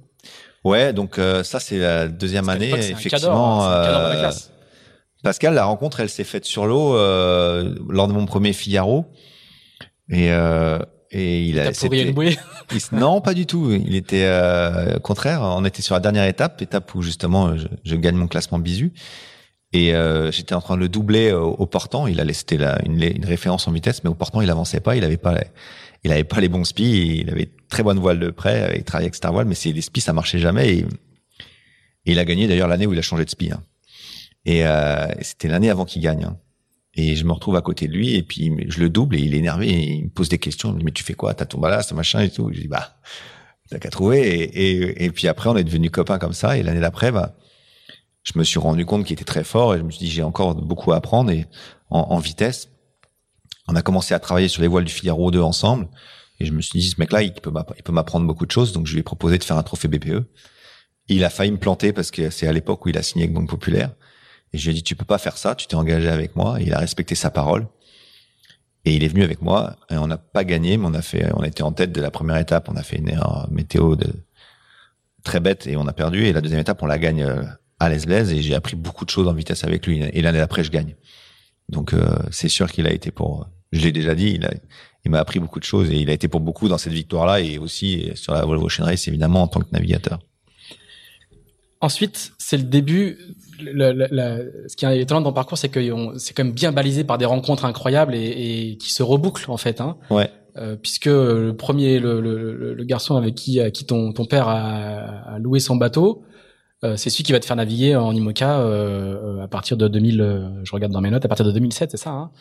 Ouais, 0.64 0.94
donc 0.94 1.20
euh, 1.20 1.44
ça 1.44 1.60
c'est 1.60 1.80
la 1.80 2.08
deuxième 2.08 2.48
année, 2.48 2.72
effectivement. 2.72 3.70
Euh, 3.70 4.32
Pascal, 5.22 5.54
la 5.54 5.66
rencontre, 5.66 6.00
elle 6.00 6.10
s'est 6.10 6.24
faite 6.24 6.46
sur 6.46 6.66
l'eau 6.66 6.94
lors 6.94 8.08
de 8.08 8.14
mon 8.14 8.26
premier 8.26 8.54
Figaro, 8.54 9.06
et 10.10 10.30
et 11.12 11.44
il 11.44 11.60
a. 11.60 11.72
Une 11.92 12.14
bouée 12.14 12.38
non, 12.92 13.22
pas 13.22 13.34
du 13.34 13.46
tout. 13.46 13.72
Il 13.72 13.96
était 13.96 14.30
contraire. 15.04 15.42
On 15.42 15.66
était 15.66 15.82
sur 15.82 15.94
la 15.94 16.00
dernière 16.00 16.26
étape, 16.26 16.62
étape 16.62 16.96
où 16.96 17.02
justement 17.02 17.58
je, 17.58 17.68
je 17.84 17.96
gagne 17.96 18.16
mon 18.16 18.28
classement 18.28 18.60
bisu. 18.60 18.94
Et 19.76 19.94
euh, 19.94 20.32
j'étais 20.32 20.56
en 20.56 20.62
train 20.62 20.78
de 20.78 20.80
le 20.80 20.88
doubler 20.88 21.34
au, 21.34 21.50
au 21.50 21.66
portant. 21.66 22.08
C'était 22.32 22.56
une, 22.86 23.26
référence 23.26 23.68
en 23.68 23.74
vitesse, 23.74 24.06
mais 24.06 24.10
au 24.10 24.14
portant, 24.14 24.40
il 24.40 24.50
avançait 24.50 24.80
pas. 24.80 24.96
Il 24.96 25.04
avait 25.04 25.18
pas, 25.18 25.38
il 26.06 26.14
avait 26.14 26.24
pas 26.24 26.40
les 26.40 26.48
bons 26.48 26.64
spies. 26.64 27.20
Il 27.20 27.30
avait 27.30 27.50
très 27.68 27.84
bonne 27.84 28.00
voile 28.00 28.18
de 28.18 28.30
près. 28.30 28.74
Il 28.78 28.86
travaillait 28.86 29.08
avec 29.08 29.16
Star 29.16 29.34
Voile, 29.34 29.48
mais 29.48 29.56
les 29.66 29.82
spies, 29.82 30.00
ça 30.00 30.14
marchait 30.14 30.40
jamais. 30.40 30.78
Et, 30.78 30.86
il 32.06 32.20
a 32.20 32.24
gagné 32.24 32.48
d'ailleurs 32.48 32.70
l'année 32.70 32.88
où 32.88 32.94
il 32.94 33.00
a 33.00 33.02
changé 33.02 33.26
de 33.26 33.30
spi. 33.30 33.52
Hein. 33.52 33.62
Et 34.46 34.66
euh, 34.66 35.08
c'était 35.22 35.50
l'année 35.50 35.70
avant 35.70 35.84
qu'il 35.84 36.02
gagne. 36.02 36.24
Hein. 36.24 36.38
Et 36.94 37.18
je 37.18 37.26
me 37.26 37.34
retrouve 37.34 37.58
à 37.58 37.62
côté 37.62 37.90
de 37.90 37.94
lui 37.94 38.16
et 38.16 38.24
puis 38.24 38.56
je 38.70 38.80
le 38.80 38.90
double 38.90 39.18
et 39.18 39.20
il 39.20 39.34
est 39.34 39.40
énervé 39.40 39.68
et 39.68 39.94
il 39.96 40.04
me 40.06 40.10
pose 40.10 40.30
des 40.30 40.38
questions. 40.38 40.70
Il 40.70 40.76
me 40.76 40.80
dit 40.80 40.86
mais 40.86 40.92
tu 40.92 41.04
fais 41.04 41.16
quoi? 41.16 41.34
T'as 41.34 41.46
ton 41.46 41.60
ballast, 41.60 41.92
machin 41.92 42.22
et 42.22 42.30
tout. 42.30 42.50
Je 42.54 42.62
dis 42.62 42.68
bah 42.70 42.96
t'as 43.70 43.80
qu'à 43.80 43.90
trouver. 43.90 44.22
Et, 44.22 44.44
et, 44.44 45.04
et, 45.04 45.12
puis 45.12 45.28
après 45.28 45.50
on 45.50 45.58
est 45.58 45.66
devenus 45.66 45.92
copains 45.92 46.20
comme 46.20 46.32
ça. 46.32 46.58
Et 46.58 46.64
l'année 46.64 46.80
d'après 46.80 47.12
bah 47.12 47.36
je 48.26 48.38
me 48.40 48.44
suis 48.44 48.60
rendu 48.60 48.86
compte 48.86 49.06
qu'il 49.06 49.14
était 49.14 49.24
très 49.24 49.44
fort 49.44 49.76
et 49.76 49.78
je 49.78 49.84
me 49.84 49.92
suis 49.92 50.06
dit 50.06 50.12
j'ai 50.12 50.24
encore 50.24 50.56
beaucoup 50.56 50.92
à 50.92 50.98
apprendre 50.98 51.32
et 51.32 51.46
en, 51.90 52.18
vitesse. 52.18 52.70
On 53.68 53.76
a 53.76 53.82
commencé 53.82 54.14
à 54.14 54.20
travailler 54.20 54.48
sur 54.48 54.62
les 54.62 54.68
voiles 54.68 54.84
du 54.84 54.92
Figaro 54.92 55.32
2 55.32 55.40
ensemble 55.40 55.88
et 56.40 56.46
je 56.46 56.52
me 56.52 56.62
suis 56.62 56.80
dit 56.80 56.90
ce 56.90 57.00
mec-là 57.00 57.22
il 57.22 57.34
peut 57.34 57.92
m'apprendre 57.92 58.26
beaucoup 58.26 58.46
de 58.46 58.52
choses 58.52 58.74
donc 58.74 58.88
je 58.88 58.94
lui 58.94 59.00
ai 59.00 59.04
proposé 59.04 59.38
de 59.38 59.44
faire 59.44 59.58
un 59.58 59.64
trophée 59.64 59.88
BPE. 59.88 60.26
Il 61.08 61.24
a 61.24 61.30
failli 61.30 61.52
me 61.52 61.58
planter 61.58 61.94
parce 61.94 62.10
que 62.10 62.32
c'est 62.32 62.48
à 62.48 62.52
l'époque 62.52 62.84
où 62.86 62.90
il 62.90 62.98
a 62.98 63.04
signé 63.04 63.26
avec 63.26 63.36
Banque 63.36 63.50
Populaire 63.50 63.92
et 64.54 64.58
je 64.58 64.66
lui 64.66 64.72
ai 64.72 64.74
dit 64.74 64.84
tu 64.84 64.96
peux 64.96 65.06
pas 65.06 65.20
faire 65.20 65.38
ça, 65.38 65.54
tu 65.54 65.68
t'es 65.68 65.76
engagé 65.76 66.10
avec 66.10 66.36
moi. 66.36 66.58
Il 66.60 66.74
a 66.74 66.80
respecté 66.80 67.14
sa 67.14 67.30
parole 67.30 67.68
et 68.86 68.96
il 68.96 69.04
est 69.04 69.08
venu 69.08 69.24
avec 69.24 69.44
moi 69.44 69.76
et 69.92 69.98
on 69.98 70.08
n'a 70.08 70.18
pas 70.18 70.44
gagné 70.44 70.78
mais 70.78 70.88
on 70.88 70.96
a 70.96 71.04
fait 71.04 71.30
on 71.36 71.44
été 71.44 71.62
en 71.62 71.72
tête 71.72 71.92
de 71.92 72.02
la 72.02 72.10
première 72.10 72.38
étape, 72.38 72.70
on 72.70 72.76
a 72.76 72.84
fait 72.84 72.98
une 72.98 73.10
erreur 73.10 73.48
météo 73.52 73.96
de 73.96 74.12
très 75.24 75.40
bête 75.40 75.68
et 75.68 75.78
on 75.78 75.88
a 75.88 75.94
perdu 75.94 76.26
et 76.26 76.34
la 76.34 76.42
deuxième 76.42 76.62
étape 76.62 76.82
on 76.82 76.88
la 76.88 76.98
gagne 76.98 77.24
euh, 77.24 77.44
à 77.80 77.90
l'aise 77.90 78.32
et 78.32 78.42
j'ai 78.42 78.56
appris 78.56 78.76
beaucoup 78.76 79.06
de 79.06 79.10
choses 79.10 79.28
en 79.28 79.34
vitesse 79.34 79.64
avec 79.64 79.86
lui. 79.86 80.02
Et 80.02 80.22
l'année 80.22 80.40
d'après, 80.40 80.64
je 80.64 80.72
gagne. 80.72 80.96
Donc 81.70 81.94
euh, 81.94 82.06
c'est 82.32 82.50
sûr 82.50 82.72
qu'il 82.72 82.88
a 82.88 82.92
été 82.92 83.12
pour. 83.12 83.48
Je 83.72 83.82
l'ai 83.82 83.92
déjà 83.92 84.16
dit, 84.16 84.34
il, 84.36 84.46
a, 84.46 84.52
il 85.04 85.12
m'a 85.12 85.20
appris 85.20 85.40
beaucoup 85.40 85.60
de 85.60 85.66
choses 85.66 85.90
et 85.92 85.98
il 85.98 86.10
a 86.10 86.14
été 86.14 86.28
pour 86.28 86.40
beaucoup 86.40 86.70
dans 86.70 86.78
cette 86.78 86.94
victoire-là 86.94 87.42
et 87.42 87.58
aussi 87.58 88.12
sur 88.16 88.34
la 88.34 88.46
Volvo 88.46 88.68
Ocean 88.68 88.86
Race 88.86 89.08
évidemment 89.08 89.44
en 89.44 89.48
tant 89.48 89.60
que 89.60 89.72
navigateur. 89.72 90.20
Ensuite, 91.82 92.32
c'est 92.38 92.58
le 92.58 92.64
début. 92.64 93.18
Le, 93.60 93.92
le, 93.92 94.66
ce 94.68 94.76
qui 94.76 94.86
est 94.86 95.02
étonnant 95.02 95.22
dans 95.22 95.30
le 95.30 95.36
parcours, 95.36 95.58
c'est 95.58 95.70
que 95.70 95.80
c'est 96.18 96.34
quand 96.34 96.44
même 96.44 96.54
bien 96.54 96.72
balisé 96.72 97.04
par 97.04 97.18
des 97.18 97.26
rencontres 97.26 97.66
incroyables 97.66 98.16
et, 98.16 98.72
et 98.72 98.78
qui 98.78 98.92
se 98.92 99.04
rebouclent 99.04 99.52
en 99.52 99.58
fait. 99.58 99.82
Hein. 99.82 99.98
Ouais. 100.10 100.30
Euh, 100.58 100.78
puisque 100.78 101.08
le 101.08 101.52
premier, 101.52 102.00
le, 102.00 102.22
le, 102.22 102.84
garçon 102.86 103.18
avec 103.18 103.36
qui, 103.36 103.60
qui 103.74 103.86
ton, 103.86 104.14
ton 104.14 104.26
père 104.26 104.48
a, 104.48 105.34
a 105.34 105.40
loué 105.40 105.60
son 105.60 105.76
bateau, 105.76 106.24
c'est 106.96 107.10
celui 107.10 107.24
qui 107.24 107.32
va 107.32 107.40
te 107.40 107.46
faire 107.46 107.56
naviguer 107.56 107.96
en 107.96 108.14
IMOCA 108.14 108.60
euh, 108.60 109.44
à 109.44 109.48
partir 109.48 109.78
de 109.78 109.88
2000. 109.88 110.62
je 110.64 110.72
regarde 110.72 110.92
dans 110.92 111.02
mes 111.02 111.10
notes, 111.10 111.26
à 111.26 111.28
partir 111.28 111.46
de 111.46 111.52
2007, 111.52 111.92
c'est 111.92 111.98
ça 111.98 112.12
hein? 112.12 112.32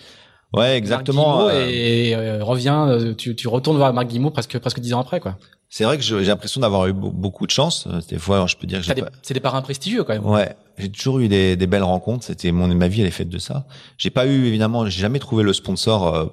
Ouais, 0.53 0.77
exactement. 0.77 1.51
et 1.51 2.15
revient, 2.41 3.15
tu, 3.19 3.35
tu 3.35 3.49
retournes 3.49 3.77
voir 3.77 3.93
Marc 3.93 4.07
Guimau 4.07 4.31
presque 4.31 4.57
presque 4.59 4.79
dix 4.79 4.95
ans 4.95 5.01
après, 5.01 5.19
quoi. 5.19 5.37
C'est 5.69 5.83
vrai 5.83 5.97
que 5.97 6.05
j'ai 6.05 6.23
l'impression 6.23 6.61
d'avoir 6.61 6.87
eu 6.87 6.93
beaucoup 6.93 7.47
de 7.47 7.51
chance. 7.51 7.89
Des 8.09 8.19
fois, 8.19 8.47
je 8.47 8.55
peux 8.55 8.69
dire 8.69 8.79
que 8.79 8.85
j'ai 8.85 8.95
c'est 9.23 9.35
des 9.35 9.41
parrains 9.41 9.63
prestigieux 9.63 10.05
quand 10.05 10.13
même. 10.13 10.25
Ouais, 10.25 10.55
j'ai 10.79 10.89
toujours 10.89 11.19
eu 11.19 11.27
des, 11.27 11.57
des 11.57 11.67
belles 11.67 11.83
rencontres. 11.83 12.25
C'était 12.25 12.53
mon 12.53 12.69
ma 12.69 12.87
vie, 12.87 13.01
elle 13.01 13.09
est 13.09 13.11
faite 13.11 13.29
de 13.29 13.39
ça. 13.39 13.67
J'ai 13.99 14.11
pas 14.11 14.27
eu 14.27 14.47
évidemment, 14.47 14.85
j'ai 14.85 15.01
jamais 15.01 15.19
trouvé 15.19 15.43
le 15.43 15.53
sponsor 15.53 16.33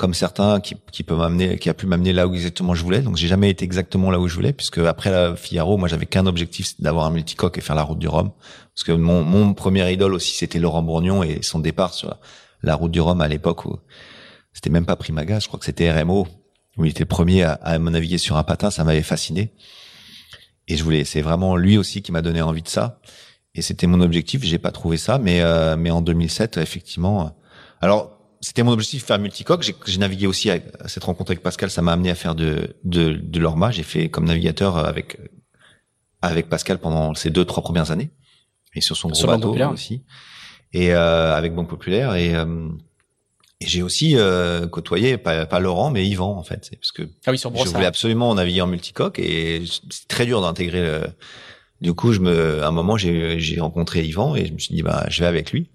comme 0.00 0.14
certains 0.14 0.60
qui, 0.60 0.76
qui 0.92 1.02
peut 1.02 1.14
m'amener, 1.14 1.58
qui 1.58 1.68
a 1.68 1.74
pu 1.74 1.84
m'amener 1.84 2.14
là 2.14 2.26
où 2.26 2.32
exactement 2.32 2.74
je 2.74 2.82
voulais. 2.82 3.02
Donc 3.02 3.18
j'ai 3.18 3.28
jamais 3.28 3.50
été 3.50 3.66
exactement 3.66 4.10
là 4.10 4.18
où 4.18 4.28
je 4.28 4.34
voulais, 4.34 4.54
puisque 4.54 4.78
après 4.78 5.10
la 5.10 5.36
Figaro, 5.36 5.76
moi 5.76 5.88
j'avais 5.88 6.06
qu'un 6.06 6.24
objectif, 6.24 6.80
d'avoir 6.80 7.04
un 7.04 7.10
multicoque 7.10 7.58
et 7.58 7.60
faire 7.60 7.76
la 7.76 7.82
route 7.82 7.98
du 7.98 8.08
Rhum. 8.08 8.30
Parce 8.74 8.82
que 8.82 8.92
mon, 8.92 9.22
mon 9.24 9.52
premier 9.52 9.92
idole 9.92 10.14
aussi, 10.14 10.34
c'était 10.34 10.58
Laurent 10.58 10.82
Bourgnon 10.82 11.22
et 11.22 11.42
son 11.42 11.58
départ 11.58 11.92
sur 11.92 12.16
la, 12.62 12.74
route 12.76 12.90
du 12.90 12.98
Rhum 13.02 13.20
à 13.20 13.28
l'époque 13.28 13.66
où 13.66 13.78
c'était 14.54 14.70
même 14.70 14.86
pas 14.86 14.96
Primaga, 14.96 15.38
je 15.38 15.48
crois 15.48 15.60
que 15.60 15.66
c'était 15.66 15.92
RMO, 15.92 16.26
où 16.78 16.84
il 16.86 16.92
était 16.92 17.00
le 17.00 17.04
premier 17.04 17.42
à, 17.42 17.52
à 17.52 17.78
me 17.78 17.90
naviguer 17.90 18.16
sur 18.16 18.38
un 18.38 18.42
patin, 18.42 18.70
ça 18.70 18.84
m'avait 18.84 19.02
fasciné. 19.02 19.52
Et 20.66 20.78
je 20.78 20.82
voulais, 20.82 21.04
c'est 21.04 21.20
vraiment 21.20 21.56
lui 21.56 21.76
aussi 21.76 22.00
qui 22.00 22.10
m'a 22.10 22.22
donné 22.22 22.40
envie 22.40 22.62
de 22.62 22.68
ça. 22.68 23.02
Et 23.54 23.60
c'était 23.60 23.86
mon 23.86 24.00
objectif. 24.00 24.44
J'ai 24.44 24.56
pas 24.56 24.70
trouvé 24.70 24.96
ça, 24.96 25.18
mais 25.18 25.42
euh, 25.42 25.76
mais 25.76 25.90
en 25.90 26.00
2007, 26.00 26.56
effectivement. 26.56 27.36
Alors 27.82 28.19
c'était 28.40 28.62
mon 28.62 28.72
objectif 28.72 29.04
faire 29.04 29.18
multicoque. 29.18 29.70
J'ai 29.86 29.98
navigué 29.98 30.26
aussi 30.26 30.50
avec 30.50 30.64
cette 30.86 31.04
rencontre 31.04 31.32
avec 31.32 31.42
Pascal, 31.42 31.70
ça 31.70 31.82
m'a 31.82 31.92
amené 31.92 32.10
à 32.10 32.14
faire 32.14 32.34
de 32.34 32.76
de, 32.84 33.12
de 33.12 33.40
l'orma. 33.40 33.70
J'ai 33.70 33.82
fait 33.82 34.08
comme 34.08 34.24
navigateur 34.24 34.78
avec 34.78 35.18
avec 36.22 36.48
Pascal 36.48 36.78
pendant 36.78 37.14
ces 37.14 37.30
deux 37.30 37.44
trois 37.44 37.62
premières 37.62 37.90
années. 37.90 38.10
Et 38.74 38.80
sur 38.80 38.96
son 38.96 39.08
gros 39.08 39.26
bateau 39.26 39.54
aussi. 39.72 40.02
Et 40.72 40.94
euh, 40.94 41.34
avec 41.34 41.54
Banque 41.54 41.68
Populaire. 41.68 42.14
Et, 42.14 42.34
euh, 42.34 42.68
et 43.60 43.66
j'ai 43.66 43.82
aussi 43.82 44.16
euh, 44.16 44.66
côtoyé 44.68 45.18
pas, 45.18 45.44
pas 45.44 45.58
Laurent 45.58 45.90
mais 45.90 46.06
Yvan 46.06 46.36
en 46.36 46.42
fait. 46.42 46.70
Parce 46.76 46.92
que 46.92 47.02
ah 47.26 47.32
oui, 47.32 47.38
sur 47.38 47.54
je 47.54 47.70
voulais 47.70 47.86
absolument 47.86 48.34
naviguer 48.34 48.62
en 48.62 48.66
multicoque. 48.66 49.18
Et 49.18 49.64
c'est 49.90 50.08
très 50.08 50.24
dur 50.24 50.40
d'intégrer 50.40 50.82
le 50.82 51.02
du 51.80 51.94
coup 51.94 52.12
je 52.12 52.20
me 52.20 52.62
à 52.62 52.68
un 52.68 52.72
moment 52.72 52.98
j'ai 52.98 53.40
j'ai 53.40 53.58
rencontré 53.58 54.04
Yvan 54.04 54.36
et 54.36 54.46
je 54.46 54.52
me 54.52 54.58
suis 54.58 54.74
dit 54.74 54.82
bah 54.82 55.06
je 55.08 55.20
vais 55.20 55.26
avec 55.26 55.50
lui 55.50 55.70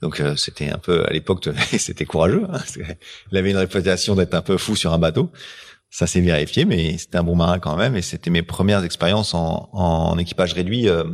donc 0.00 0.20
euh, 0.20 0.36
c'était 0.36 0.70
un 0.70 0.78
peu 0.78 1.04
à 1.06 1.12
l'époque 1.12 1.48
c'était 1.78 2.04
courageux. 2.04 2.46
Hein, 2.52 2.60
il 3.32 3.38
avait 3.38 3.50
une 3.50 3.56
réputation 3.56 4.14
d'être 4.14 4.34
un 4.34 4.42
peu 4.42 4.58
fou 4.58 4.76
sur 4.76 4.92
un 4.92 4.98
bateau. 4.98 5.30
Ça 5.90 6.06
s'est 6.06 6.20
vérifié, 6.20 6.64
mais 6.64 6.98
c'était 6.98 7.18
un 7.18 7.22
bon 7.22 7.36
marin 7.36 7.58
quand 7.60 7.76
même. 7.76 7.94
Et 7.96 8.02
c'était 8.02 8.30
mes 8.30 8.42
premières 8.42 8.82
expériences 8.82 9.32
en, 9.32 9.68
en 9.72 10.18
équipage 10.18 10.52
réduit 10.52 10.88
euh, 10.88 11.04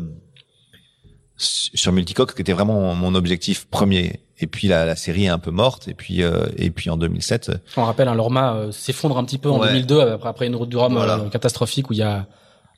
sur 1.37 1.93
multicoque, 1.93 2.35
qui 2.35 2.41
était 2.41 2.55
vraiment 2.55 2.95
mon 2.95 3.15
objectif 3.15 3.67
premier. 3.67 4.21
Et 4.39 4.47
puis 4.47 4.69
la, 4.69 4.87
la 4.87 4.97
série 4.97 5.27
est 5.27 5.29
un 5.29 5.39
peu 5.39 5.51
morte. 5.51 5.87
Et 5.87 5.95
puis 5.95 6.23
euh, 6.23 6.47
et 6.57 6.71
puis 6.71 6.89
en 6.89 6.97
2007, 6.97 7.53
on 7.77 7.85
rappelle, 7.85 8.09
un 8.09 8.13
hein, 8.13 8.15
Lorma 8.15 8.73
s'effondre 8.73 9.19
un 9.19 9.25
petit 9.25 9.39
peu 9.39 9.51
en 9.51 9.59
2002 9.59 10.01
après, 10.01 10.29
après 10.29 10.47
une 10.47 10.57
route 10.57 10.71
du 10.71 10.79
Rhum 10.79 11.29
catastrophique 11.31 11.91
où 11.91 11.93
il 11.93 11.99
y 11.99 12.03
a 12.03 12.27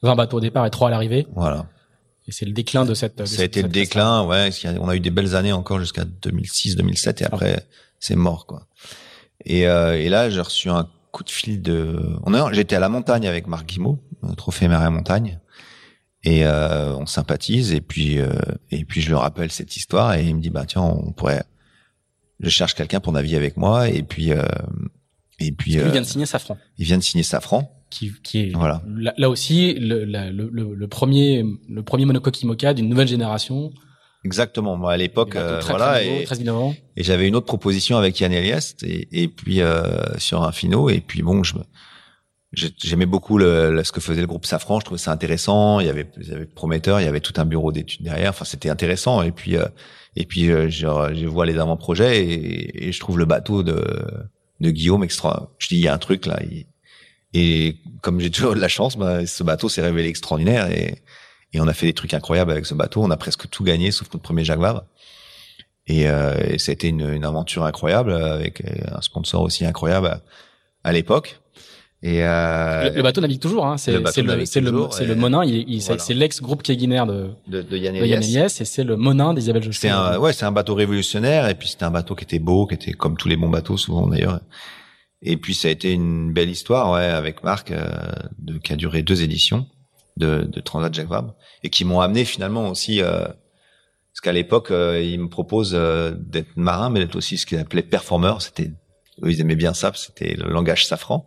20 0.02 0.16
bateaux 0.16 0.38
au 0.38 0.40
départ 0.40 0.66
et 0.66 0.70
3 0.70 0.88
à 0.88 0.90
l'arrivée. 0.90 1.28
Voilà. 1.34 1.66
Et 2.28 2.32
c'est 2.32 2.44
le 2.44 2.52
déclin 2.52 2.84
de 2.84 2.94
cette. 2.94 3.18
De 3.18 3.24
ça 3.24 3.42
a 3.42 3.44
été 3.44 3.62
le 3.62 3.68
déclin, 3.68 4.24
ouais. 4.24 4.50
On 4.78 4.88
a 4.88 4.96
eu 4.96 5.00
des 5.00 5.10
belles 5.10 5.34
années 5.34 5.52
encore 5.52 5.80
jusqu'à 5.80 6.04
2006, 6.04 6.76
2007 6.76 7.22
et 7.22 7.24
après 7.24 7.66
c'est 7.98 8.16
mort 8.16 8.46
quoi. 8.46 8.66
Et, 9.44 9.66
euh, 9.66 9.98
et 9.98 10.08
là 10.08 10.30
j'ai 10.30 10.40
reçu 10.40 10.68
un 10.70 10.88
coup 11.10 11.24
de 11.24 11.30
fil 11.30 11.62
de. 11.62 12.16
On 12.24 12.34
a, 12.34 12.52
j'étais 12.52 12.76
à 12.76 12.80
la 12.80 12.88
montagne 12.88 13.26
avec 13.26 13.46
Marc 13.46 13.66
Guimau, 13.66 13.98
trophée 14.36 14.66
et 14.66 14.68
montagne, 14.68 15.40
et 16.24 16.44
euh, 16.44 16.94
on 16.96 17.06
sympathise 17.06 17.72
et 17.72 17.80
puis 17.80 18.18
euh, 18.18 18.32
et 18.70 18.84
puis 18.84 19.00
je 19.00 19.10
le 19.10 19.16
rappelle 19.16 19.50
cette 19.50 19.76
histoire 19.76 20.14
et 20.14 20.24
il 20.24 20.36
me 20.36 20.40
dit 20.40 20.50
bah 20.50 20.64
tiens 20.66 20.82
on 20.82 21.12
pourrait. 21.12 21.44
Je 22.40 22.48
cherche 22.48 22.74
quelqu'un 22.74 22.98
pour 22.98 23.12
naviguer 23.12 23.36
avec 23.36 23.56
moi 23.56 23.88
et 23.88 24.02
puis 24.02 24.32
euh, 24.32 24.42
et 25.38 25.52
puis. 25.52 25.72
il 25.72 25.80
vient 25.80 25.90
de 25.92 25.98
euh, 25.98 26.04
signer 26.04 26.26
Safran. 26.26 26.56
Il 26.78 26.84
vient 26.84 26.98
de 26.98 27.02
signer 27.02 27.22
Safran 27.24 27.81
qui, 27.92 28.12
qui 28.22 28.40
est 28.40 28.52
voilà. 28.54 28.82
là, 29.16 29.28
aussi 29.30 29.74
le, 29.74 30.04
le, 30.04 30.30
le, 30.30 30.74
le, 30.74 30.88
premier 30.88 31.44
le 31.68 31.82
premier 31.82 32.04
monocoque 32.04 32.42
IMOCA 32.42 32.74
d'une 32.74 32.88
nouvelle 32.88 33.08
génération. 33.08 33.70
Exactement. 34.24 34.76
Moi, 34.76 34.92
à 34.92 34.96
l'époque, 34.96 35.36
euh, 35.36 35.60
voilà, 35.66 36.02
et, 36.04 36.24
et 36.96 37.02
j'avais 37.02 37.28
une 37.28 37.36
autre 37.36 37.46
proposition 37.46 37.96
avec 37.98 38.18
Yann 38.20 38.32
Eliest 38.32 38.82
et, 38.84 39.08
et 39.10 39.28
puis 39.28 39.60
euh, 39.60 39.82
sur 40.18 40.42
un 40.42 40.52
finot 40.52 40.90
et 40.90 41.00
puis 41.00 41.22
bon, 41.22 41.42
je 41.42 41.54
j'aimais 42.52 43.06
beaucoup 43.06 43.38
le, 43.38 43.82
ce 43.82 43.92
que 43.92 44.00
faisait 44.00 44.20
le 44.20 44.26
groupe 44.26 44.46
Safran. 44.46 44.80
Je 44.80 44.84
trouvais 44.84 45.00
ça 45.00 45.12
intéressant. 45.12 45.80
Il 45.80 45.86
y 45.86 45.90
avait, 45.90 46.10
il 46.20 46.28
y 46.28 46.32
avait 46.32 46.46
prometteur. 46.46 47.00
Il 47.00 47.04
y 47.04 47.08
avait 47.08 47.20
tout 47.20 47.32
un 47.36 47.44
bureau 47.44 47.72
d'études 47.72 48.02
derrière. 48.02 48.30
Enfin, 48.30 48.44
c'était 48.44 48.68
intéressant. 48.68 49.22
Et 49.22 49.32
puis, 49.32 49.56
euh, 49.56 49.64
et 50.16 50.26
puis, 50.26 50.50
euh, 50.50 50.68
je, 50.68 50.86
je 51.14 51.26
vois 51.26 51.46
les 51.46 51.58
avant-projets 51.58 52.22
et, 52.22 52.88
et, 52.88 52.92
je 52.92 53.00
trouve 53.00 53.18
le 53.18 53.24
bateau 53.24 53.62
de 53.62 53.82
de 54.60 54.70
Guillaume 54.70 55.02
extra. 55.02 55.50
Je 55.58 55.68
dis, 55.68 55.76
il 55.76 55.82
y 55.82 55.88
a 55.88 55.94
un 55.94 55.98
truc 55.98 56.26
là. 56.26 56.40
Il, 56.50 56.66
et 57.34 57.76
comme 58.02 58.20
j'ai 58.20 58.30
toujours 58.30 58.54
de 58.54 58.60
la 58.60 58.68
chance, 58.68 58.96
bah, 58.96 59.26
ce 59.26 59.42
bateau 59.42 59.68
s'est 59.68 59.82
révélé 59.82 60.08
extraordinaire 60.08 60.70
et, 60.70 61.02
et 61.52 61.60
on 61.60 61.68
a 61.68 61.72
fait 61.72 61.86
des 61.86 61.92
trucs 61.92 62.14
incroyables 62.14 62.50
avec 62.50 62.66
ce 62.66 62.74
bateau. 62.74 63.02
On 63.02 63.10
a 63.10 63.16
presque 63.16 63.48
tout 63.48 63.64
gagné 63.64 63.90
sauf 63.90 64.08
notre 64.12 64.22
premier 64.22 64.44
Jacques 64.44 64.60
Vabre. 64.60 64.84
Et, 65.86 66.08
euh, 66.08 66.36
et 66.48 66.58
ça 66.58 66.70
a 66.70 66.74
été 66.74 66.88
une, 66.88 67.08
une, 67.08 67.24
aventure 67.24 67.64
incroyable 67.64 68.12
avec 68.12 68.62
un 68.86 69.00
sponsor 69.00 69.42
aussi 69.42 69.64
incroyable 69.64 70.20
à, 70.84 70.92
l'époque. 70.92 71.40
Et 72.04 72.24
euh, 72.24 72.90
le, 72.90 73.02
bateau 73.02 73.20
navigue 73.20 73.40
toujours. 73.40 73.66
Hein. 73.66 73.78
C'est 73.78 73.92
le 73.92 74.04
c'est 74.06 74.22
le 74.22 74.44
c'est 74.44 74.60
le, 74.60 75.14
Monin. 75.16 75.44
Il, 75.44 75.64
il 75.68 75.82
c'est 75.82 76.14
l'ex 76.14 76.40
groupe 76.40 76.62
Keguiner 76.62 77.04
de 77.06 77.30
de, 77.48 77.62
de 77.62 77.76
Yann 77.76 77.96
Elias 77.96 78.58
et 78.60 78.64
c'est 78.64 78.84
le 78.84 78.96
Monin 78.96 79.34
d'Isabelle 79.34 79.62
Jospin. 79.62 79.88
C'est 79.88 79.88
un 79.88 80.18
ouais 80.18 80.32
c'est 80.32 80.44
un 80.44 80.52
bateau 80.52 80.74
révolutionnaire 80.74 81.48
et 81.48 81.54
puis 81.54 81.68
c'était 81.68 81.84
un 81.84 81.90
bateau 81.90 82.14
qui 82.14 82.24
était 82.24 82.40
beau, 82.40 82.66
qui 82.66 82.74
était 82.74 82.92
comme 82.92 83.16
tous 83.16 83.28
les 83.28 83.36
bons 83.36 83.50
bateaux 83.50 83.76
souvent 83.76 84.06
d'ailleurs. 84.06 84.40
Et 85.22 85.36
puis 85.36 85.54
ça 85.54 85.68
a 85.68 85.70
été 85.70 85.92
une 85.92 86.32
belle 86.32 86.50
histoire, 86.50 86.90
ouais, 86.92 87.04
avec 87.04 87.44
Marc, 87.44 87.70
euh, 87.70 87.88
de, 88.38 88.58
qui 88.58 88.72
a 88.72 88.76
duré 88.76 89.02
deux 89.02 89.22
éditions 89.22 89.68
de, 90.16 90.42
de 90.42 90.60
Transat 90.60 90.92
Jacques 90.92 91.08
Vabre, 91.08 91.34
et 91.62 91.70
qui 91.70 91.84
m'ont 91.84 92.00
amené 92.00 92.24
finalement 92.24 92.68
aussi, 92.68 93.00
euh, 93.00 93.24
parce 94.12 94.20
qu'à 94.20 94.32
l'époque, 94.32 94.70
euh, 94.70 95.00
ils 95.02 95.18
me 95.18 95.28
proposent 95.28 95.74
euh, 95.74 96.12
d'être 96.18 96.56
marin, 96.56 96.90
mais 96.90 97.00
d'être 97.00 97.16
aussi 97.16 97.38
ce 97.38 97.46
qu'ils 97.46 97.58
appelaient 97.58 97.82
performeur. 97.82 98.42
C'était, 98.42 98.72
ils 99.24 99.40
aimaient 99.40 99.56
bien 99.56 99.72
ça, 99.72 99.92
c'était 99.94 100.34
le 100.34 100.50
langage 100.50 100.86
safran. 100.86 101.24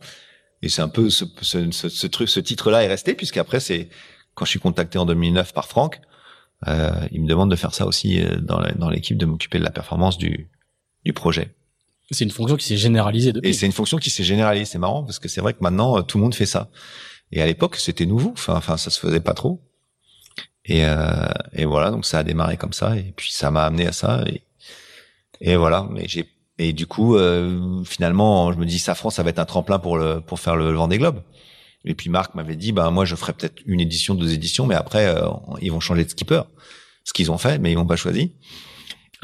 Et 0.62 0.70
c'est 0.70 0.82
un 0.82 0.90
peu 0.90 1.10
ce, 1.10 1.26
ce, 1.42 1.72
ce, 1.72 2.08
truc, 2.08 2.30
ce 2.30 2.40
titre-là 2.40 2.84
est 2.84 2.88
resté, 2.88 3.16
puisqu'après 3.16 3.60
c'est 3.60 3.90
quand 4.36 4.46
je 4.46 4.52
suis 4.52 4.60
contacté 4.60 4.98
en 4.98 5.06
2009 5.06 5.54
par 5.54 5.68
Franck, 5.68 6.02
euh, 6.68 6.92
il 7.12 7.22
me 7.22 7.28
demande 7.28 7.50
de 7.50 7.56
faire 7.56 7.74
ça 7.74 7.86
aussi 7.86 8.22
dans 8.42 8.90
l'équipe, 8.90 9.18
de 9.18 9.26
m'occuper 9.26 9.60
de 9.60 9.64
la 9.64 9.72
performance 9.72 10.18
du, 10.18 10.50
du 11.06 11.14
projet. 11.14 11.55
C'est 12.12 12.24
une 12.24 12.32
fonction 12.32 12.56
qui 12.56 12.66
s'est 12.66 12.78
généralisée 12.78 13.34
depuis. 13.34 13.50
Et 13.50 13.54
c'est 13.54 13.66
une 13.66 13.72
fonction 13.72 13.98
qui 13.98 14.10
s'est 14.10 14.24
généralisée. 14.24 14.66
C'est 14.66 14.78
marrant 14.78 15.04
parce 15.04 15.20
que 15.20 15.28
c'est 15.28 15.42
vrai 15.42 15.54
que 15.54 15.60
maintenant 15.62 15.98
euh, 15.98 16.02
tout 16.02 16.18
le 16.18 16.24
monde 16.24 16.36
fait 16.36 16.46
ça. 16.46 16.70
Et 17.32 17.42
à 17.42 17.46
l'époque, 17.46 17.78
c'était 17.78 18.06
nouveau. 18.06 18.32
Enfin, 18.32 18.56
enfin, 18.56 18.78
ça 18.78 18.90
se 18.90 19.00
faisait 19.00 19.20
pas 19.20 19.34
trop. 19.34 19.62
Et, 20.66 20.86
euh, 20.86 21.28
et 21.54 21.66
voilà, 21.66 21.92
donc 21.92 22.06
ça 22.06 22.20
a 22.20 22.24
démarré 22.24 22.58
comme 22.58 22.74
ça. 22.74 22.96
Et 22.96 23.14
puis 23.16 23.32
ça 23.32 23.50
m'a 23.52 23.64
amené 23.64 23.88
à 23.88 23.92
ça. 23.92 24.24
Et, 25.42 25.56
voilà. 25.56 25.88
Mais 25.92 26.08
j'ai 26.08 26.30
et 26.58 26.72
du 26.72 26.88
coup, 26.88 27.18
euh, 27.18 27.84
finalement, 27.84 28.54
je 28.54 28.58
me 28.58 28.66
dis, 28.66 28.80
Safran, 28.80 29.10
ça 29.10 29.24
va 29.24 29.30
être 29.30 29.40
un 29.40 29.46
tremplin 29.46 29.78
pour 29.78 29.98
le 29.98 30.22
pour 30.22 30.40
faire 30.40 30.56
le, 30.56 30.72
Vendée 30.72 30.98
Globe. 30.98 31.22
Et 31.84 31.94
puis 31.96 32.10
Marc 32.10 32.34
m'avait 32.34 32.56
dit, 32.56 32.72
ben 32.72 32.92
moi, 32.92 33.04
je 33.04 33.16
ferai 33.16 33.34
peut-être 33.34 33.62
une 33.66 33.82
édition, 33.82 34.16
deux 34.16 34.34
éditions, 34.34 34.66
mais 34.66 34.76
après, 34.76 35.08
euh, 35.08 35.28
ils 35.62 35.72
vont 35.72 35.82
changer 35.82 36.06
de 36.06 36.10
skipper. 36.10 36.44
Ce 37.04 37.14
qu'ils 37.14 37.30
ont 37.30 37.38
fait, 37.38 37.60
mais 37.60 37.72
ils 37.72 37.76
m'ont 37.76 37.86
pas 37.86 37.98
choisi 37.98 38.34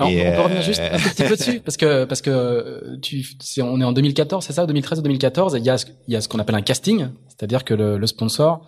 on 0.06 0.36
peut 0.36 0.42
revenir 0.42 0.62
juste 0.62 0.82
un 0.82 0.98
petit 0.98 1.24
peu 1.24 1.36
dessus 1.36 1.60
parce 1.66 1.78
que 1.78 2.06
parce 2.06 2.22
que 2.22 2.98
tu 3.02 3.26
c'est 3.40 3.62
on 3.62 3.80
est 3.80 3.84
en 3.84 3.92
2014 3.92 4.46
c'est 4.46 4.54
ça 4.54 4.66
2013 4.66 5.00
ou 5.00 5.02
2014 5.04 5.56
il 5.58 5.64
y 5.64 5.70
a 5.70 5.76
il 6.08 6.14
y 6.14 6.18
a 6.18 6.22
ce 6.22 6.28
qu'on 6.28 6.40
appelle 6.40 6.56
un 6.56 6.62
casting 6.62 7.08
c'est-à-dire 7.28 7.64
que 7.64 7.74
le, 7.74 7.98
le, 7.98 8.08
sponsor 8.08 8.68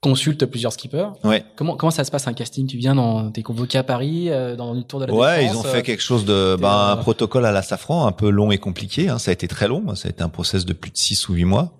consulte 0.00 0.44
plusieurs 0.46 0.72
skippers. 0.72 1.08
Ouais. 1.24 1.44
Comment 1.56 1.76
comment 1.76 1.90
ça 1.90 2.04
se 2.04 2.10
passe 2.10 2.26
un 2.26 2.34
casting? 2.34 2.66
Tu 2.66 2.76
viens 2.76 2.94
dans 2.94 3.30
t'es 3.30 3.42
convoqué 3.42 3.78
à 3.78 3.82
Paris 3.82 4.30
euh, 4.30 4.54
dans 4.54 4.74
une 4.74 4.84
tour 4.84 5.00
de 5.00 5.06
la 5.06 5.14
Ouais, 5.14 5.46
ils 5.46 5.56
ont 5.56 5.62
fait 5.62 5.78
euh, 5.78 5.82
quelque 5.82 6.02
chose 6.02 6.24
de 6.24 6.56
ben, 6.60 6.90
un 6.90 6.96
protocole 6.96 7.46
à 7.46 7.52
la 7.52 7.62
Safran 7.62 8.06
un 8.06 8.12
peu 8.12 8.28
long 8.28 8.50
et 8.50 8.58
compliqué 8.58 9.08
hein. 9.08 9.18
ça 9.18 9.30
a 9.30 9.32
été 9.32 9.48
très 9.48 9.68
long, 9.68 9.94
ça 9.94 10.08
a 10.08 10.10
été 10.10 10.22
un 10.22 10.28
process 10.28 10.64
de 10.64 10.72
plus 10.72 10.90
de 10.90 10.96
six 10.96 11.28
ou 11.28 11.34
huit 11.34 11.44
mois. 11.44 11.72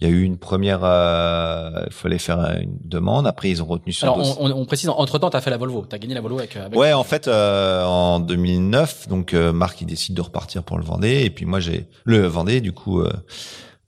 Il 0.00 0.08
y 0.08 0.10
a 0.10 0.14
eu 0.14 0.22
une 0.22 0.38
première, 0.38 0.80
euh, 0.82 1.84
il 1.86 1.92
fallait 1.92 2.18
faire 2.18 2.38
une 2.58 2.78
demande. 2.82 3.26
Après, 3.26 3.50
ils 3.50 3.62
ont 3.62 3.66
retenu 3.66 3.92
sur. 3.92 4.10
Alors, 4.10 4.40
on, 4.40 4.50
on, 4.50 4.64
précise. 4.64 4.88
Entre 4.88 5.18
temps, 5.18 5.28
t'as 5.28 5.42
fait 5.42 5.50
la 5.50 5.58
Volvo. 5.58 5.84
T'as 5.86 5.98
gagné 5.98 6.14
la 6.14 6.22
Volvo 6.22 6.38
avec. 6.38 6.56
avec 6.56 6.78
ouais, 6.78 6.94
en 6.94 7.04
fait, 7.04 7.28
euh, 7.28 7.84
en 7.84 8.18
2009, 8.18 9.08
donc 9.08 9.34
euh, 9.34 9.52
Marc 9.52 9.82
il 9.82 9.86
décide 9.86 10.14
de 10.14 10.22
repartir 10.22 10.62
pour 10.62 10.78
le 10.78 10.84
Vendée, 10.84 11.22
et 11.24 11.30
puis 11.30 11.44
moi 11.44 11.60
j'ai 11.60 11.86
le 12.04 12.26
Vendée. 12.26 12.62
Du 12.62 12.72
coup, 12.72 13.02
euh, 13.02 13.12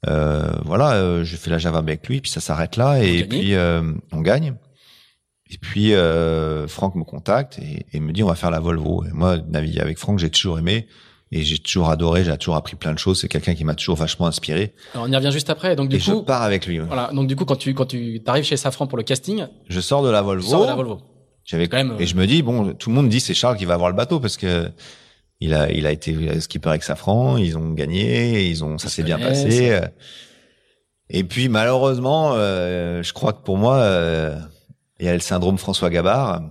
euh 0.06 0.52
voilà, 0.66 0.92
euh, 0.92 1.24
j'ai 1.24 1.38
fait 1.38 1.50
la 1.50 1.56
Java 1.56 1.78
avec 1.78 2.06
lui, 2.06 2.20
puis 2.20 2.30
ça 2.30 2.40
s'arrête 2.40 2.76
là, 2.76 3.02
et 3.02 3.24
puis 3.24 3.54
on 4.12 4.20
gagne. 4.20 4.54
Et 5.50 5.56
puis 5.56 5.92
Franck 6.68 6.94
me 6.94 7.04
contacte 7.04 7.58
et, 7.58 7.86
et, 7.94 8.00
me 8.00 8.12
dit 8.12 8.22
on 8.22 8.28
va 8.28 8.34
faire 8.34 8.50
la 8.50 8.60
Volvo. 8.60 9.02
Et 9.06 9.12
moi, 9.12 9.38
naviguer 9.48 9.80
avec 9.80 9.96
Franck, 9.96 10.18
j'ai 10.18 10.28
toujours 10.28 10.58
aimé 10.58 10.86
et 11.34 11.42
j'ai 11.42 11.58
toujours 11.58 11.88
adoré, 11.88 12.24
j'ai 12.24 12.36
toujours 12.36 12.56
appris 12.56 12.76
plein 12.76 12.92
de 12.92 12.98
choses. 12.98 13.20
C'est 13.20 13.28
quelqu'un 13.28 13.54
qui 13.54 13.64
m'a 13.64 13.74
toujours 13.74 13.96
vachement 13.96 14.26
inspiré. 14.26 14.74
Alors 14.92 15.06
on 15.08 15.12
y 15.12 15.16
revient 15.16 15.32
juste 15.32 15.48
après. 15.48 15.74
Donc 15.74 15.88
du 15.88 15.96
et 15.96 15.98
coup, 15.98 16.04
je 16.04 16.24
pars 16.24 16.42
avec 16.42 16.66
lui. 16.66 16.78
Voilà. 16.78 17.10
Donc 17.12 17.26
du 17.26 17.36
coup, 17.36 17.46
quand 17.46 17.56
tu 17.56 17.72
quand 17.72 17.86
tu 17.86 18.20
arrives 18.26 18.44
chez 18.44 18.58
Safran 18.58 18.86
pour 18.86 18.98
le 18.98 19.02
casting, 19.02 19.46
je 19.66 19.80
sors 19.80 20.02
de 20.02 20.10
la 20.10 20.20
Volvo. 20.20 20.46
sors 20.46 20.62
de 20.62 20.66
la 20.66 20.74
Volvo. 20.74 21.00
J'avais 21.44 21.68
quand 21.68 21.78
même. 21.78 21.96
Et 21.98 22.06
je 22.06 22.16
me 22.16 22.26
dis 22.26 22.42
bon, 22.42 22.74
tout 22.74 22.90
le 22.90 22.94
monde 22.94 23.08
dit 23.08 23.18
c'est 23.18 23.32
Charles 23.32 23.56
qui 23.56 23.64
va 23.64 23.74
avoir 23.74 23.88
le 23.88 23.96
bateau 23.96 24.20
parce 24.20 24.36
que 24.36 24.70
il 25.40 25.54
a 25.54 25.72
il 25.72 25.86
a 25.86 25.90
été 25.90 26.38
skipper 26.38 26.68
avec 26.68 26.82
Safran, 26.82 27.38
ils 27.38 27.56
ont 27.56 27.72
gagné, 27.72 28.46
ils 28.46 28.62
ont 28.62 28.76
ça 28.76 28.90
s'est 28.90 29.02
bien 29.02 29.18
passé. 29.18 29.80
Et 31.08 31.24
puis 31.24 31.48
malheureusement, 31.48 32.32
euh, 32.34 33.02
je 33.02 33.12
crois 33.14 33.32
que 33.32 33.42
pour 33.42 33.56
moi, 33.56 33.76
euh, 33.76 34.38
il 35.00 35.06
y 35.06 35.08
a 35.08 35.14
le 35.14 35.20
syndrome 35.20 35.56
François 35.56 35.88
Gabard. 35.88 36.42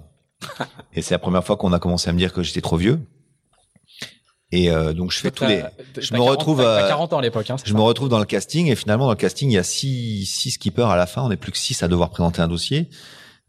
et 0.93 1.03
c'est 1.03 1.13
la 1.13 1.19
première 1.19 1.43
fois 1.43 1.55
qu'on 1.55 1.71
a 1.71 1.79
commencé 1.79 2.09
à 2.09 2.13
me 2.13 2.17
dire 2.17 2.34
que 2.34 2.41
j'étais 2.41 2.61
trop 2.61 2.77
vieux. 2.77 2.99
Et 4.52 4.70
euh, 4.70 4.93
donc 4.93 5.12
je 5.12 5.20
fais 5.20 5.32
tous 5.32 5.45
les. 5.45 5.64
Je 5.97 6.14
me 6.14 6.20
retrouve. 6.20 6.62
à 6.62 6.88
40 6.88 7.14
ans 7.14 7.20
à 7.20 7.22
l'époque. 7.22 7.49
Hein, 7.49 7.56
je 7.64 7.74
me 7.74 7.82
retrouve 7.82 8.10
dans 8.10 8.20
le 8.20 8.26
casting 8.26 8.68
et 8.68 8.76
finalement 8.76 9.06
dans 9.06 9.12
le 9.12 9.18
casting 9.18 9.49
il 9.49 9.54
y 9.54 9.58
a 9.58 9.64
six 9.64 10.26
six 10.26 10.52
skippers 10.52 10.89
à 10.89 10.97
la 10.97 11.06
fin. 11.06 11.24
On 11.24 11.30
n'est 11.30 11.38
plus 11.38 11.52
que 11.52 11.58
six 11.58 11.82
à 11.84 11.88
devoir 11.88 12.10
présenter 12.10 12.41
un 12.41 12.47
dossier. 12.47 12.89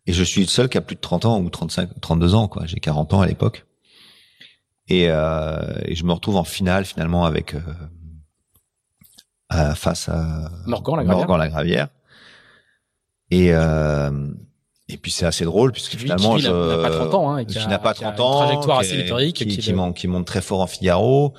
Et 0.07 0.13
je 0.13 0.25
suis 0.25 0.43
le 0.43 0.49
seul 0.49 0.69
qui 0.69 0.79
a 0.79 0.81
plus 0.81 0.97
de 0.97 1.01
30 1.01 1.27
ans 1.27 1.41
ou 1.41 1.49
35, 1.49 2.01
32 2.01 2.35
ans 2.35 2.49
quoi. 2.49 2.67
J'ai 2.67 2.81
40 2.81 3.15
ans 3.15 3.21
à 3.21 3.27
l'époque. 3.27 3.67
Et, 4.89 5.07
euh, 5.09 5.61
et, 5.85 5.95
je 5.95 6.05
me 6.05 6.13
retrouve 6.13 6.37
en 6.37 6.45
finale 6.45 6.85
finalement 6.85 7.25
avec 7.25 7.55
euh, 7.55 7.61
face 9.75 10.09
à 10.09 10.51
Morgan 10.67 10.97
la 10.97 11.05
Gravière. 11.05 11.29
Morgan. 11.29 11.89
Et 13.31 13.55
euh, 13.55 14.11
et 14.93 14.97
puis 14.97 15.11
c'est 15.11 15.26
assez 15.26 15.45
drôle 15.45 15.72
puisque 15.72 15.97
finalement 15.97 16.38
je 16.38 16.49
n'a 16.49 16.82
pas 16.82 16.90
30 16.90 17.14
ans 17.14 17.30
hein, 17.30 17.38
et 17.38 17.47
qui, 17.47 17.59
n'a 17.66 17.78
pas 17.78 17.95
30 17.95 18.20
ans, 18.20 18.43
une 18.43 18.47
trajectoire 18.49 18.78
assez 18.80 18.97
météorique, 18.97 19.36
qui, 19.36 19.47
qui, 19.47 19.72
monte, 19.72 19.97
qui 19.97 20.09
monte 20.09 20.26
très 20.26 20.40
fort 20.40 20.61
en 20.61 20.66
Figaro, 20.66 21.34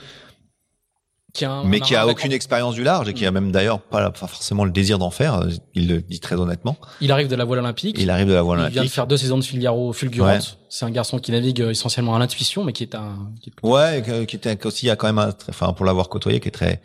qui 1.34 1.46
a 1.46 1.64
mais 1.66 1.80
qui 1.80 1.96
a 1.96 2.08
aucune 2.08 2.32
expérience 2.32 2.76
du 2.76 2.84
large 2.84 3.10
et 3.10 3.14
qui 3.14 3.26
a 3.26 3.32
même 3.32 3.52
d'ailleurs 3.52 3.82
pas, 3.82 4.12
forcément 4.14 4.66
le 4.66 4.72
désir 4.72 5.00
d'en 5.00 5.10
faire. 5.10 5.44
Il 5.74 5.88
le 5.88 6.02
dit 6.02 6.20
très 6.20 6.36
honnêtement. 6.36 6.78
Il 7.02 7.12
arrive 7.12 7.28
de 7.28 7.36
la 7.36 7.44
voile 7.44 7.60
olympique. 7.60 7.98
Il 8.00 8.10
arrive 8.12 8.28
de 8.28 8.34
la 8.34 8.44
voile 8.44 8.60
olympique. 8.60 8.76
Il 8.76 8.80
vient 8.82 8.88
de 8.88 8.94
faire 8.94 9.08
deux 9.08 9.18
saisons 9.18 9.40
de 9.40 9.44
Figaro 9.44 9.94
fulgurantes. 9.94 10.60
C'est 10.70 10.86
un 10.86 10.92
garçon 10.92 11.18
qui 11.18 11.32
navigue 11.32 11.62
essentiellement 11.62 12.16
à 12.16 12.20
l'intuition, 12.20 12.64
mais 12.64 12.72
qui 12.72 12.84
est 12.84 12.96
un. 12.96 13.32
Ouais, 13.64 14.04
qui 14.28 14.36
était 14.36 14.66
aussi 14.66 14.86
il 14.86 14.90
y 14.90 14.92
a 14.92 14.96
quand 14.96 15.08
même, 15.08 15.18
un, 15.18 15.34
enfin 15.50 15.74
pour 15.74 15.86
l'avoir 15.86 16.10
côtoyé, 16.10 16.40
qui 16.40 16.50
est 16.50 16.52
très, 16.52 16.82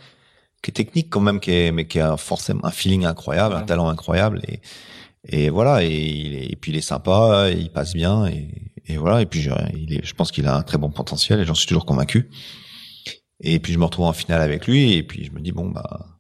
qui 0.63 0.71
est 0.71 0.75
technique 0.75 1.11
quand 1.11 1.21
même, 1.21 1.41
qui 1.41 1.53
est 1.53 1.73
mais 1.73 1.87
qui 1.87 2.01
a 2.01 2.17
forcément 2.17 2.65
un 2.65 2.71
feeling 2.71 3.05
incroyable, 3.05 3.55
un 3.55 3.63
talent 3.63 3.89
incroyable 3.89 4.41
et 4.49 4.61
et 5.29 5.51
voilà, 5.51 5.83
et, 5.85 6.49
et, 6.51 6.57
puis 6.57 6.73
il 6.73 6.79
est 6.79 6.83
sympa, 6.83 7.51
il 7.51 7.71
passe 7.71 7.93
bien, 7.93 8.27
et, 8.27 8.73
et 8.87 8.97
voilà. 8.97 9.21
Et 9.21 9.27
puis 9.27 9.43
je, 9.43 9.51
il 9.77 9.95
est, 9.95 10.05
je 10.05 10.15
pense 10.15 10.33
qu'il 10.33 10.47
a 10.47 10.57
un 10.57 10.63
très 10.63 10.79
bon 10.79 10.91
potentiel, 10.91 11.41
et 11.41 11.45
j'en 11.45 11.55
suis 11.55 11.67
toujours 11.67 11.85
convaincu. 11.85 12.31
Et 13.41 13.59
puis 13.61 13.73
je 13.73 13.79
me 13.79 13.85
retrouve 13.85 14.07
en 14.07 14.13
finale 14.13 14.41
avec 14.41 14.67
lui, 14.67 14.95
et 14.95 15.03
puis 15.03 15.25
je 15.25 15.33
me 15.33 15.41
dis 15.41 15.53
bon 15.53 15.69
bah 15.69 16.19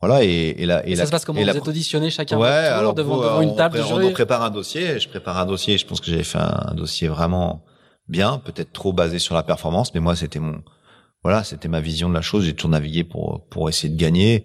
voilà. 0.00 0.22
Et, 0.22 0.54
et 0.58 0.66
là, 0.66 0.86
et, 0.86 0.96
ça 0.96 1.06
se 1.06 1.10
passe 1.10 1.24
comment 1.24 1.40
Vous 1.40 1.48
êtes 1.48 1.66
auditionné 1.66 2.10
chacun 2.10 2.36
ouais, 2.36 2.48
alors 2.48 2.92
devant, 2.92 3.18
devant 3.18 3.40
une 3.40 3.56
table 3.56 3.80
on, 3.90 4.02
on, 4.02 4.12
prépare 4.12 4.42
un 4.42 4.50
dossier. 4.50 5.00
Je 5.00 5.08
prépare 5.08 5.38
un 5.38 5.46
dossier. 5.46 5.78
Je 5.78 5.86
pense 5.86 6.00
que 6.00 6.10
j'avais 6.10 6.24
fait 6.24 6.38
un, 6.38 6.74
dossier 6.74 7.08
vraiment 7.08 7.64
bien, 8.08 8.38
peut-être 8.38 8.72
trop 8.72 8.92
basé 8.92 9.18
sur 9.18 9.34
la 9.34 9.42
performance, 9.42 9.94
mais 9.94 10.00
moi 10.00 10.14
c'était 10.14 10.40
mon 10.40 10.62
voilà, 11.22 11.44
c'était 11.44 11.68
ma 11.68 11.80
vision 11.80 12.08
de 12.08 12.14
la 12.14 12.20
chose. 12.20 12.44
J'ai 12.44 12.52
toujours 12.52 12.72
navigué 12.72 13.04
pour 13.04 13.46
pour 13.48 13.70
essayer 13.70 13.92
de 13.92 13.98
gagner. 13.98 14.44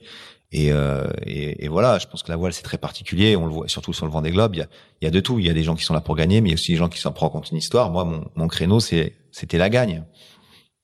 Et, 0.52 0.72
euh, 0.72 1.06
et, 1.24 1.66
et, 1.66 1.68
voilà, 1.68 2.00
je 2.00 2.08
pense 2.08 2.24
que 2.24 2.32
la 2.32 2.38
voile 2.38 2.54
c'est 2.54 2.64
très 2.64 2.78
particulier. 2.78 3.36
On 3.36 3.46
le 3.46 3.52
voit 3.52 3.68
surtout 3.68 3.92
sur 3.94 4.06
le 4.06 4.12
vent 4.12 4.22
des 4.22 4.32
globes. 4.32 4.56
Il 4.56 4.60
y 4.60 4.62
a, 4.62 4.68
il 5.02 5.06
y 5.06 5.08
a 5.08 5.12
de 5.12 5.20
tout. 5.20 5.40
Il 5.40 5.46
y 5.46 5.50
a 5.50 5.54
des 5.54 5.64
gens 5.64 5.76
qui 5.76 5.84
sont 5.84 5.94
là 5.94 6.02
pour 6.02 6.16
gagner, 6.16 6.40
mais 6.40 6.50
il 6.50 6.52
y 6.52 6.54
a 6.54 6.56
aussi 6.56 6.72
des 6.72 6.78
gens 6.78 6.90
qui 6.90 7.00
s'en 7.00 7.12
prennent 7.12 7.30
compte 7.30 7.52
une 7.52 7.58
histoire. 7.58 7.92
Moi, 7.92 8.06
mon, 8.06 8.26
mon 8.36 8.48
créneau, 8.48 8.80
c'était 8.80 9.14
la 9.54 9.70
gagne. 9.70 10.06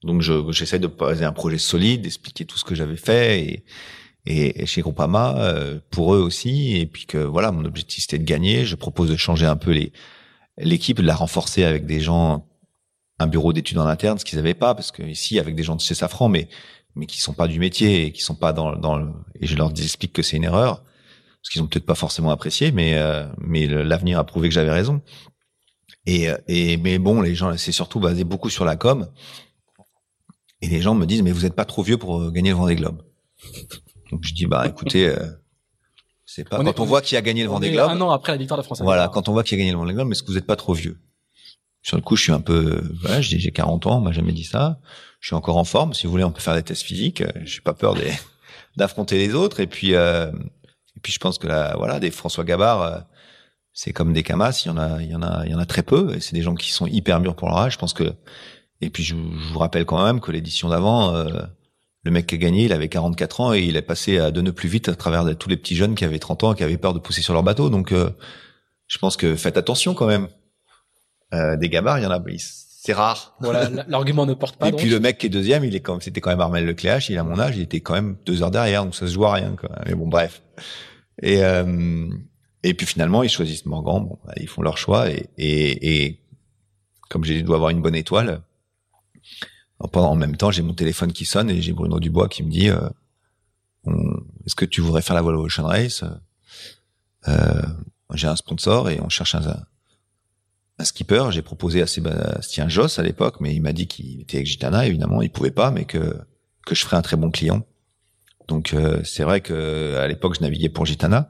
Donc 0.04 0.22
je 0.22 0.52
j'essaie 0.52 0.80
de 0.80 0.88
poser 0.88 1.24
un 1.24 1.32
projet 1.32 1.58
solide, 1.58 2.02
d'expliquer 2.02 2.44
tout 2.46 2.58
ce 2.58 2.66
que 2.66 2.76
j'avais 2.76 2.98
fait 2.98 3.64
et, 4.26 4.62
et, 4.62 4.66
chez 4.66 4.82
Groupama 4.82 5.38
euh, 5.38 5.80
pour 5.92 6.14
eux 6.14 6.20
aussi. 6.20 6.76
Et 6.78 6.86
puis 6.86 7.06
que 7.06 7.18
voilà, 7.18 7.52
mon 7.52 7.64
objectif 7.64 8.02
c'était 8.04 8.20
de 8.20 8.26
gagner. 8.26 8.66
Je 8.66 8.76
propose 8.76 9.10
de 9.10 9.16
changer 9.16 9.46
un 9.46 9.56
peu 9.56 9.74
l'équipe, 10.58 10.98
de 10.98 11.04
la 11.08 11.16
renforcer 11.16 11.64
avec 11.64 11.86
des 11.86 12.02
gens, 12.02 12.46
un 13.20 13.28
bureau 13.28 13.54
d'études 13.54 13.78
en 13.78 13.88
interne, 13.88 14.20
ce 14.20 14.26
qu'ils 14.26 14.38
n'avaient 14.38 14.54
pas, 14.54 14.76
parce 14.76 14.92
que 14.92 15.04
ici 15.04 15.40
avec 15.40 15.56
des 15.56 15.64
gens 15.64 15.76
de 15.76 15.82
chez 15.82 15.96
Safran, 15.96 16.28
mais 16.28 16.50
mais 16.96 17.06
qui 17.06 17.20
sont 17.20 17.34
pas 17.34 17.48
du 17.48 17.60
métier 17.60 18.06
et 18.06 18.12
qui 18.12 18.22
sont 18.22 18.36
pas 18.36 18.54
dans 18.54 18.76
dans 18.76 18.98
le, 18.98 19.12
et 19.40 19.48
je 19.48 19.56
leur 19.56 19.72
explique 19.72 20.14
que 20.14 20.22
c'est 20.22 20.38
une 20.38 20.44
erreur 20.44 20.84
parce 21.44 21.52
qu'ils 21.52 21.62
ont 21.62 21.68
peut-être 21.68 21.86
pas 21.86 21.96
forcément 21.96 22.32
apprécié, 22.32 22.72
mais 22.72 22.96
euh, 22.96 23.28
mais 23.38 23.68
l'avenir 23.68 24.18
a 24.18 24.24
prouvé 24.24 24.48
que 24.48 24.56
j'avais 24.56 24.72
raison. 24.72 25.02
Et 26.06 26.30
et 26.48 26.78
mais 26.78 27.00
bon, 27.00 27.22
les 27.22 27.36
gens, 27.36 27.56
c'est 27.58 27.74
surtout 27.74 28.00
basé 28.00 28.24
beaucoup 28.24 28.50
sur 28.50 28.64
la 28.64 28.78
com. 28.78 29.10
Et 30.62 30.68
les 30.68 30.82
gens 30.82 30.96
me 30.96 31.06
disent 31.06 31.22
mais 31.22 31.34
vous 31.34 31.46
êtes 31.46 31.56
pas 31.56 31.66
trop 31.66 31.84
vieux 31.84 31.98
pour 31.98 32.22
euh, 32.22 32.32
gagner 32.32 32.52
le 32.52 32.56
Vendée 32.56 32.76
Globe. 32.76 33.04
Donc 34.12 34.22
je 34.24 34.34
dis 34.34 34.46
bah 34.46 34.66
écoutez, 34.70 35.08
euh, 35.08 35.28
c'est 36.26 36.48
pas 36.48 36.64
quand 36.64 36.80
on 36.80 36.86
voit 36.86 37.02
qui 37.02 37.18
a 37.18 37.22
gagné 37.22 37.44
le 37.44 37.50
Vendée 37.50 37.72
Globe. 37.72 37.90
Un 37.90 38.00
an 38.00 38.12
après 38.12 38.32
la 38.32 38.38
victoire 38.38 38.58
de 38.58 38.64
France. 38.64 38.82
Voilà, 38.82 39.10
quand 39.10 39.28
on 39.28 39.34
voit 39.34 39.44
qui 39.44 39.56
a 39.56 39.58
gagné 39.58 39.72
le 39.72 39.78
Vendée 39.78 39.94
Globe, 39.94 40.08
mais 40.08 40.14
est-ce 40.14 40.24
que 40.24 40.32
vous 40.32 40.38
êtes 40.38 40.48
pas 40.48 40.56
trop 40.56 40.74
vieux? 40.74 40.98
Sur 41.84 41.98
le 41.98 42.02
coup, 42.02 42.16
je 42.16 42.24
suis 42.24 42.32
un 42.32 42.42
peu, 42.42 42.82
voilà, 43.02 43.22
j'ai 43.22 43.52
40 43.52 43.88
ans, 43.88 43.98
on 43.98 44.02
m'a 44.02 44.12
jamais 44.12 44.32
dit 44.32 44.46
ça. 44.46 44.80
Je 45.20 45.28
suis 45.28 45.36
encore 45.36 45.58
en 45.58 45.64
forme. 45.64 45.94
Si 45.94 46.06
vous 46.06 46.12
voulez, 46.12 46.24
on 46.24 46.32
peut 46.32 46.42
faire 46.42 46.56
des 46.56 46.64
tests 46.64 46.84
physiques. 46.84 47.24
J'ai 47.44 47.62
pas 47.62 47.74
peur 47.74 47.96
d'affronter 48.78 49.18
les 49.18 49.36
autres. 49.36 49.60
Et 49.60 49.68
puis, 49.68 49.94
euh, 49.94 50.32
et 50.96 51.00
puis 51.02 51.14
je 51.14 51.20
pense 51.20 51.38
que 51.38 51.48
là, 51.48 51.76
voilà, 51.78 52.00
des 52.00 52.12
François 52.12 52.44
Gabard, 52.44 52.82
euh, 52.82 53.00
c'est 53.74 53.94
comme 53.94 54.14
des 54.14 54.24
Camas. 54.24 54.64
Il 54.66 54.70
y 54.70 54.72
en 54.72 54.78
a, 54.78 55.02
il 55.02 55.12
y 55.12 55.16
en 55.16 55.22
a, 55.22 55.46
il 55.46 55.52
y 55.52 55.56
en 55.56 55.60
a 55.60 55.66
très 55.66 55.84
peu. 55.84 56.16
Et 56.16 56.20
c'est 56.20 56.36
des 56.36 56.42
gens 56.42 56.56
qui 56.56 56.72
sont 56.72 56.88
hyper 56.88 57.20
mûrs 57.20 57.36
pour 57.36 57.48
leur 57.50 57.58
âge. 57.58 57.74
Je 57.74 57.78
pense 57.78 57.94
que 57.94 58.14
et 58.84 58.90
puis 58.90 59.04
je, 59.04 59.16
vous 59.16 59.60
rappelle 59.60 59.86
quand 59.86 60.04
même 60.04 60.20
que 60.20 60.32
l'édition 60.32 60.70
d'avant, 60.70 61.16
euh, 61.16 61.28
le 62.04 62.12
mec 62.12 62.28
qui 62.28 62.36
a 62.36 62.38
gagné, 62.38 62.66
il 62.66 62.74
avait 62.74 62.90
44 62.90 63.42
ans 63.42 63.54
et 63.54 63.62
il 63.62 63.78
est 63.78 63.82
passé 63.82 64.20
à 64.20 64.32
de 64.32 64.42
ne 64.42 64.52
plus 64.52 64.68
vite 64.68 64.90
à 64.90 64.96
travers 64.96 65.38
tous 65.38 65.50
les 65.50 65.58
petits 65.58 65.76
jeunes 65.76 65.96
qui 65.96 66.04
avaient 66.04 66.20
30 66.20 66.44
ans 66.44 66.54
et 66.54 66.56
qui 66.58 66.64
avaient 66.64 66.78
peur 66.78 66.94
de 66.94 67.00
pousser 67.00 67.22
sur 67.22 67.34
leur 67.34 67.44
bateau. 67.44 67.70
Donc 67.70 67.92
euh, 67.92 68.10
je 68.88 68.98
pense 68.98 69.16
que 69.16 69.36
faites 69.36 69.58
attention 69.58 69.94
quand 69.94 70.08
même. 70.08 70.28
Euh, 71.34 71.56
des 71.58 71.70
gabards, 71.70 72.00
il 72.00 72.04
y 72.04 72.06
en 72.06 72.12
a, 72.12 72.22
c'est 72.38 72.94
rare. 72.94 73.36
Voilà, 73.40 73.70
l'argument 73.88 74.26
ne 74.26 74.34
porte 74.34 74.58
pas. 74.58 74.70
Et 74.70 74.72
puis 74.72 74.90
le 74.90 75.00
mec 75.00 75.18
qui 75.18 75.28
est 75.28 75.30
deuxième, 75.30 75.64
il 75.64 75.76
est 75.76 75.80
comme, 75.80 76.02
c'était 76.02 76.22
quand 76.22 76.30
même 76.30 76.42
Armel 76.42 76.66
Lecléache, 76.66 77.10
il 77.10 77.18
a 77.18 77.24
mon 77.24 77.40
âge, 77.40 77.58
il 77.58 77.64
était 77.64 77.82
quand 77.82 77.94
même 77.94 78.18
deux 78.26 78.44
heures 78.44 78.52
derrière, 78.52 78.84
donc 78.84 78.96
ça 78.96 79.08
se 79.08 79.14
joue 79.14 79.26
à 79.26 79.34
rien. 79.34 79.56
Quoi. 79.60 79.70
Mais 79.86 79.96
bon, 79.96 80.08
bref. 80.08 80.42
Et 81.22 81.42
et 82.66 82.74
puis 82.74 82.86
finalement, 82.86 83.24
ils 83.24 83.30
choisissent 83.30 83.66
Morgan. 83.66 84.06
Bon, 84.08 84.20
bah, 84.26 84.34
ils 84.38 84.48
font 84.48 84.62
leur 84.62 84.78
choix 84.78 85.10
et 85.10 85.30
et, 85.38 86.06
et 86.06 86.20
comme 87.10 87.24
j'ai 87.24 87.36
dit, 87.36 87.44
doit 87.44 87.58
avoir 87.58 87.72
une 87.72 87.82
bonne 87.82 87.96
étoile 87.96 88.42
en 89.94 90.16
même 90.16 90.36
temps, 90.36 90.52
j'ai 90.52 90.62
mon 90.62 90.74
téléphone 90.74 91.12
qui 91.12 91.26
sonne 91.26 91.50
et 91.50 91.62
j'ai 91.62 91.74
Bruno 91.74 92.00
Dubois 92.00 92.30
qui 92.30 92.44
me 92.44 92.50
dit 92.50 92.70
euh, 92.70 92.90
Est-ce 94.46 94.56
que 94.56 94.66
tu 94.66 94.82
voudrais 94.82 95.02
faire 95.02 95.16
la 95.16 95.22
Volvo 95.22 95.46
Ocean 95.46 95.66
Race? 95.66 96.04
Euh, 97.28 97.62
J'ai 98.14 98.28
un 98.28 98.36
sponsor 98.36 98.90
et 98.90 99.00
on 99.02 99.10
cherche 99.10 99.36
un, 99.36 99.42
un 100.80 100.84
skipper. 100.84 101.26
J'ai 101.32 101.42
proposé 101.42 101.82
à 101.82 101.88
Sébastien 101.88 102.68
Joss 102.70 103.00
à 103.00 103.04
l'époque, 103.04 103.36
mais 103.40 103.54
il 103.54 103.62
m'a 103.62 103.74
dit 103.74 103.88
qu'il 103.88 104.22
était 104.22 104.38
avec 104.38 104.48
Gitana. 104.48 104.86
Évidemment, 104.86 105.22
il 105.22 105.30
pouvait 105.30 105.52
pas, 105.52 105.72
mais 105.72 105.86
que 105.86 106.18
que 106.66 106.76
je 106.76 106.84
ferais 106.84 106.98
un 106.98 107.02
très 107.02 107.18
bon 107.18 107.30
client. 107.30 107.66
Donc 108.48 108.74
euh, 108.74 109.02
c'est 109.04 109.24
vrai 109.24 109.42
que 109.42 109.98
à 109.98 110.08
l'époque, 110.08 110.36
je 110.36 110.42
naviguais 110.42 110.70
pour 110.70 110.86
Gitana 110.86 111.30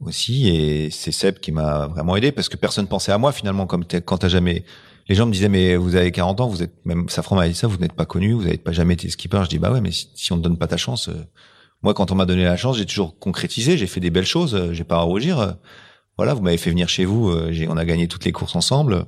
aussi, 0.00 0.48
et 0.48 0.90
c'est 0.90 1.12
Seb 1.12 1.38
qui 1.38 1.52
m'a 1.52 1.86
vraiment 1.86 2.16
aidé 2.16 2.30
parce 2.30 2.50
que 2.50 2.56
personne 2.56 2.86
pensait 2.86 3.12
à 3.12 3.18
moi 3.18 3.32
finalement. 3.32 3.66
Comme 3.66 3.84
quand 4.04 4.18
t'as 4.18 4.28
jamais 4.28 4.64
les 5.08 5.14
gens 5.14 5.26
me 5.26 5.32
disaient 5.32 5.48
mais 5.48 5.76
vous 5.76 5.96
avez 5.96 6.12
40 6.12 6.40
ans, 6.40 6.48
vous 6.48 6.62
êtes 6.62 6.84
même 6.84 7.08
Safran 7.08 7.36
m'a 7.36 7.48
dit 7.48 7.54
ça, 7.54 7.66
vous 7.66 7.78
n'êtes 7.78 7.94
pas 7.94 8.06
connu, 8.06 8.32
vous 8.32 8.42
n'avez 8.42 8.58
pas 8.58 8.72
jamais 8.72 8.94
été 8.94 9.08
skipper. 9.08 9.40
Je 9.44 9.48
dis 9.48 9.58
bah 9.58 9.72
ouais, 9.72 9.80
mais 9.80 9.92
si, 9.92 10.32
on 10.32 10.36
ne 10.36 10.42
donne 10.42 10.58
pas 10.58 10.66
ta 10.66 10.76
chance, 10.76 11.08
euh, 11.08 11.26
moi 11.82 11.94
quand 11.94 12.10
on 12.12 12.14
m'a 12.14 12.26
donné 12.26 12.44
la 12.44 12.56
chance, 12.56 12.76
j'ai 12.76 12.86
toujours 12.86 13.18
concrétisé, 13.18 13.78
j'ai 13.78 13.86
fait 13.86 14.00
des 14.00 14.10
belles 14.10 14.26
choses, 14.26 14.54
euh, 14.54 14.72
j'ai 14.72 14.84
pas 14.84 14.96
à 14.96 15.00
rougir. 15.00 15.56
Euh, 16.18 16.22
voilà, 16.22 16.34
vous 16.34 16.42
m'avez 16.42 16.56
fait 16.56 16.70
venir 16.70 16.88
chez 16.88 17.04
vous, 17.04 17.30
on 17.30 17.76
a 17.76 17.84
gagné 17.84 18.08
toutes 18.08 18.24
les 18.24 18.32
courses 18.32 18.56
ensemble. 18.56 19.06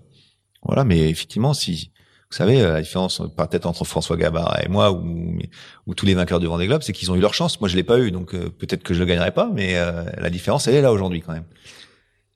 Voilà, 0.63 0.85
mais 0.85 1.09
effectivement, 1.09 1.55
si 1.55 1.91
vous 2.31 2.37
savez 2.37 2.61
la 2.61 2.83
différence 2.83 3.23
peut-être 3.37 3.65
entre 3.65 3.85
François 3.85 4.17
Gabard 4.17 4.61
et 4.63 4.69
moi 4.69 4.93
ou, 4.93 5.39
ou 5.87 5.95
tous 5.95 6.05
les 6.05 6.15
vainqueurs 6.15 6.41
du 6.41 6.47
Vendée 6.47 6.67
Globe, 6.67 6.83
c'est 6.83 6.93
qu'ils 6.93 7.11
ont 7.11 7.17
eu 7.17 7.21
leur 7.21 7.33
chance. 7.33 7.61
Moi, 7.61 7.69
je 7.69 7.77
l'ai 7.77 7.85
pas 7.85 7.99
eu, 7.99 8.11
donc 8.11 8.33
peut-être 8.33 8.83
que 8.83 8.93
je 8.93 8.99
le 8.99 9.07
gagnerai 9.07 9.31
pas, 9.31 9.51
mais 9.53 9.75
la 10.19 10.29
différence 10.31 10.69
elle 10.69 10.75
est 10.75 10.83
là 10.83 10.93
aujourd'hui 10.93 11.23
quand 11.23 11.33
même 11.33 11.45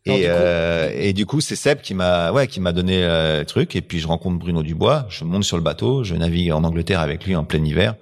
et, 0.05 0.25
euh, 0.27 0.91
et 0.95 1.13
du 1.13 1.27
coup, 1.27 1.41
c'est 1.41 1.55
Seb 1.55 1.81
qui 1.81 1.95
m'a, 1.95 2.33
ouais, 2.33 2.49
qui 2.49 2.61
m'a 2.61 2.73
donné 2.73 3.05
euh, 3.05 3.41
le 3.41 3.47
truc. 3.47 3.77
Et 3.77 3.83
puis 3.83 4.01
je 4.01 4.09
rencontre 4.09 4.39
Bruno 4.39 4.63
Dubois. 4.63 5.07
Je 5.09 5.25
monte 5.25 5.45
sur 5.45 5.57
le 5.57 5.63
bateau. 5.63 6.03
Je 6.03 6.15
navigue 6.15 6.51
en 6.53 6.65
Angleterre 6.65 7.01
avec 7.01 7.25
lui 7.25 7.37
en 7.37 7.45
plein 7.45 7.65
hiver. 7.65 7.95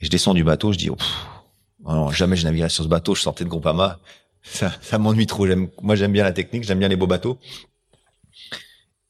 Et 0.00 0.06
je 0.06 0.10
descends 0.10 0.34
du 0.34 0.44
bateau. 0.44 0.72
Je 0.72 0.78
dis, 0.78 0.88
oh, 0.88 0.96
non, 1.84 2.10
jamais 2.10 2.36
je 2.36 2.44
naviguerai 2.44 2.70
sur 2.70 2.84
ce 2.84 2.88
bateau. 2.88 3.14
Je 3.14 3.20
sortais 3.20 3.44
de 3.44 3.50
Groupama. 3.50 3.98
Ça, 4.42 4.72
ça 4.80 4.98
m'ennuie 4.98 5.26
trop. 5.26 5.46
J'aime, 5.46 5.68
moi, 5.82 5.96
j'aime 5.96 6.12
bien 6.12 6.24
la 6.24 6.32
technique. 6.32 6.64
J'aime 6.64 6.78
bien 6.78 6.88
les 6.88 6.96
beaux 6.96 7.06
bateaux. 7.06 7.38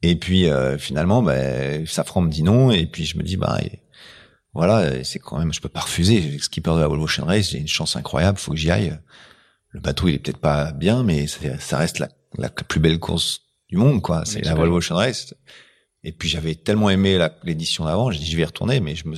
Et 0.03 0.17
puis 0.17 0.49
euh, 0.49 0.79
finalement, 0.79 1.23
ben, 1.23 1.87
Safran 1.87 2.23
me 2.23 2.31
dit 2.31 2.43
non. 2.43 2.71
Et 2.71 2.87
puis 2.87 3.05
je 3.05 3.19
me 3.19 3.23
dis, 3.23 3.37
bah 3.37 3.59
voilà, 4.55 5.05
c'est 5.05 5.19
quand 5.19 5.39
même, 5.39 5.53
je 5.53 5.61
peux 5.61 5.69
pas 5.69 5.81
refuser. 5.81 6.39
Skipper 6.39 6.75
de 6.75 6.81
la 6.81 6.89
Volvo 6.89 7.05
Ocean 7.05 7.25
Race, 7.25 7.51
j'ai 7.51 7.59
une 7.59 7.69
chance 7.69 7.97
incroyable. 7.97 8.39
Faut 8.39 8.53
que 8.53 8.59
j'y 8.59 8.71
aille 8.71 8.99
le 9.71 9.81
bateau 9.81 10.09
il 10.09 10.15
est 10.15 10.19
peut-être 10.19 10.39
pas 10.39 10.73
bien, 10.73 11.03
mais 11.03 11.27
ça, 11.27 11.79
reste 11.79 11.99
la, 11.99 12.09
la, 12.37 12.51
plus 12.51 12.81
belle 12.81 12.99
course 12.99 13.43
du 13.69 13.77
monde, 13.77 14.03
quoi. 14.03 14.25
C'est 14.25 14.45
la 14.45 14.55
Volvo 14.55 14.79
Ocean 14.79 14.97
Race. 14.97 15.35
Et 16.03 16.13
puis 16.13 16.29
j'avais 16.29 16.55
tellement 16.55 16.91
aimé 16.91 17.19
l'édition 17.45 17.85
d'avant, 17.85 18.11
j'ai 18.11 18.19
dit 18.19 18.31
je 18.31 18.37
vais 18.37 18.43
y 18.43 18.47
retourner, 18.47 18.81
mais 18.81 18.95
je 18.95 19.07
me, 19.07 19.17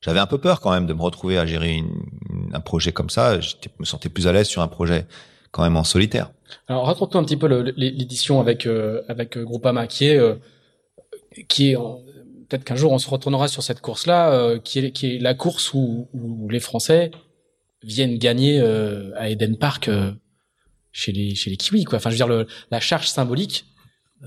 j'avais 0.00 0.20
un 0.20 0.26
peu 0.26 0.38
peur 0.38 0.60
quand 0.60 0.70
même 0.70 0.86
de 0.86 0.94
me 0.94 1.02
retrouver 1.02 1.38
à 1.38 1.44
gérer 1.44 1.74
une, 1.74 2.04
un 2.52 2.60
projet 2.60 2.92
comme 2.92 3.10
ça. 3.10 3.40
Je 3.40 3.56
me 3.78 3.84
sentais 3.84 4.08
plus 4.08 4.28
à 4.28 4.32
l'aise 4.32 4.46
sur 4.46 4.62
un 4.62 4.68
projet 4.68 5.06
quand 5.50 5.62
même 5.62 5.76
en 5.76 5.84
solitaire. 5.84 6.30
Alors 6.68 6.86
raconte-nous 6.86 7.20
un 7.20 7.24
petit 7.24 7.36
peu 7.36 7.46
l'édition 7.76 8.40
avec 8.40 8.66
euh, 8.66 9.02
avec 9.08 9.36
euh, 9.36 9.44
Groupama, 9.44 9.86
qui 9.86 10.06
est 10.06 10.16
euh, 10.18 10.34
qui 11.48 11.70
est 11.70 11.76
peut-être 12.48 12.64
qu'un 12.64 12.76
jour 12.76 12.92
on 12.92 12.98
se 12.98 13.08
retournera 13.08 13.48
sur 13.48 13.62
cette 13.62 13.80
course-là, 13.80 14.32
euh, 14.32 14.58
qui 14.58 14.78
est 14.80 14.90
qui 14.90 15.16
est 15.16 15.18
la 15.18 15.34
course 15.34 15.72
où, 15.74 16.08
où 16.12 16.48
les 16.48 16.60
Français 16.60 17.10
viennent 17.82 18.18
gagner 18.18 18.60
euh, 18.60 19.12
à 19.16 19.28
Eden 19.30 19.56
Park 19.56 19.88
euh, 19.88 20.12
chez 20.92 21.12
les 21.12 21.34
chez 21.34 21.50
les 21.50 21.56
Kiwis 21.56 21.84
quoi. 21.84 21.98
Enfin 21.98 22.10
je 22.10 22.14
veux 22.14 22.18
dire 22.18 22.28
le, 22.28 22.46
la 22.70 22.80
charge 22.80 23.08
symbolique 23.08 23.66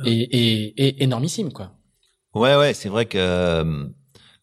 est, 0.05 0.11
est, 0.11 0.74
est 0.78 1.01
énormissime 1.01 1.51
quoi. 1.51 1.74
Ouais 2.34 2.55
ouais 2.55 2.74
c'est 2.74 2.89
vrai 2.89 3.05
que 3.05 3.91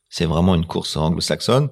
c'est 0.09 0.27
vraiment 0.27 0.55
une 0.55 0.67
course 0.67 0.97
anglo-saxonne. 0.97 1.71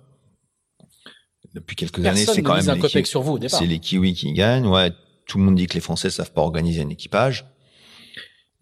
Depuis 1.55 1.77
quelques 1.77 2.05
années 2.05 2.27
c'est 2.27 2.43
quand 2.43 2.63
même 2.63 2.83
les, 2.95 3.05
sur 3.05 3.23
vous 3.23 3.39
C'est 3.49 3.67
les 3.67 3.79
Kiwis 3.79 4.15
qui 4.15 4.33
gagnent 4.33 4.67
ouais. 4.67 4.93
Tout 5.27 5.39
le 5.39 5.45
monde 5.45 5.57
dit 5.57 5.67
que 5.67 5.75
les 5.75 5.81
Français 5.81 6.11
savent 6.11 6.33
pas 6.33 6.41
organiser 6.41 6.83
un 6.83 6.89
équipage. 6.89 7.45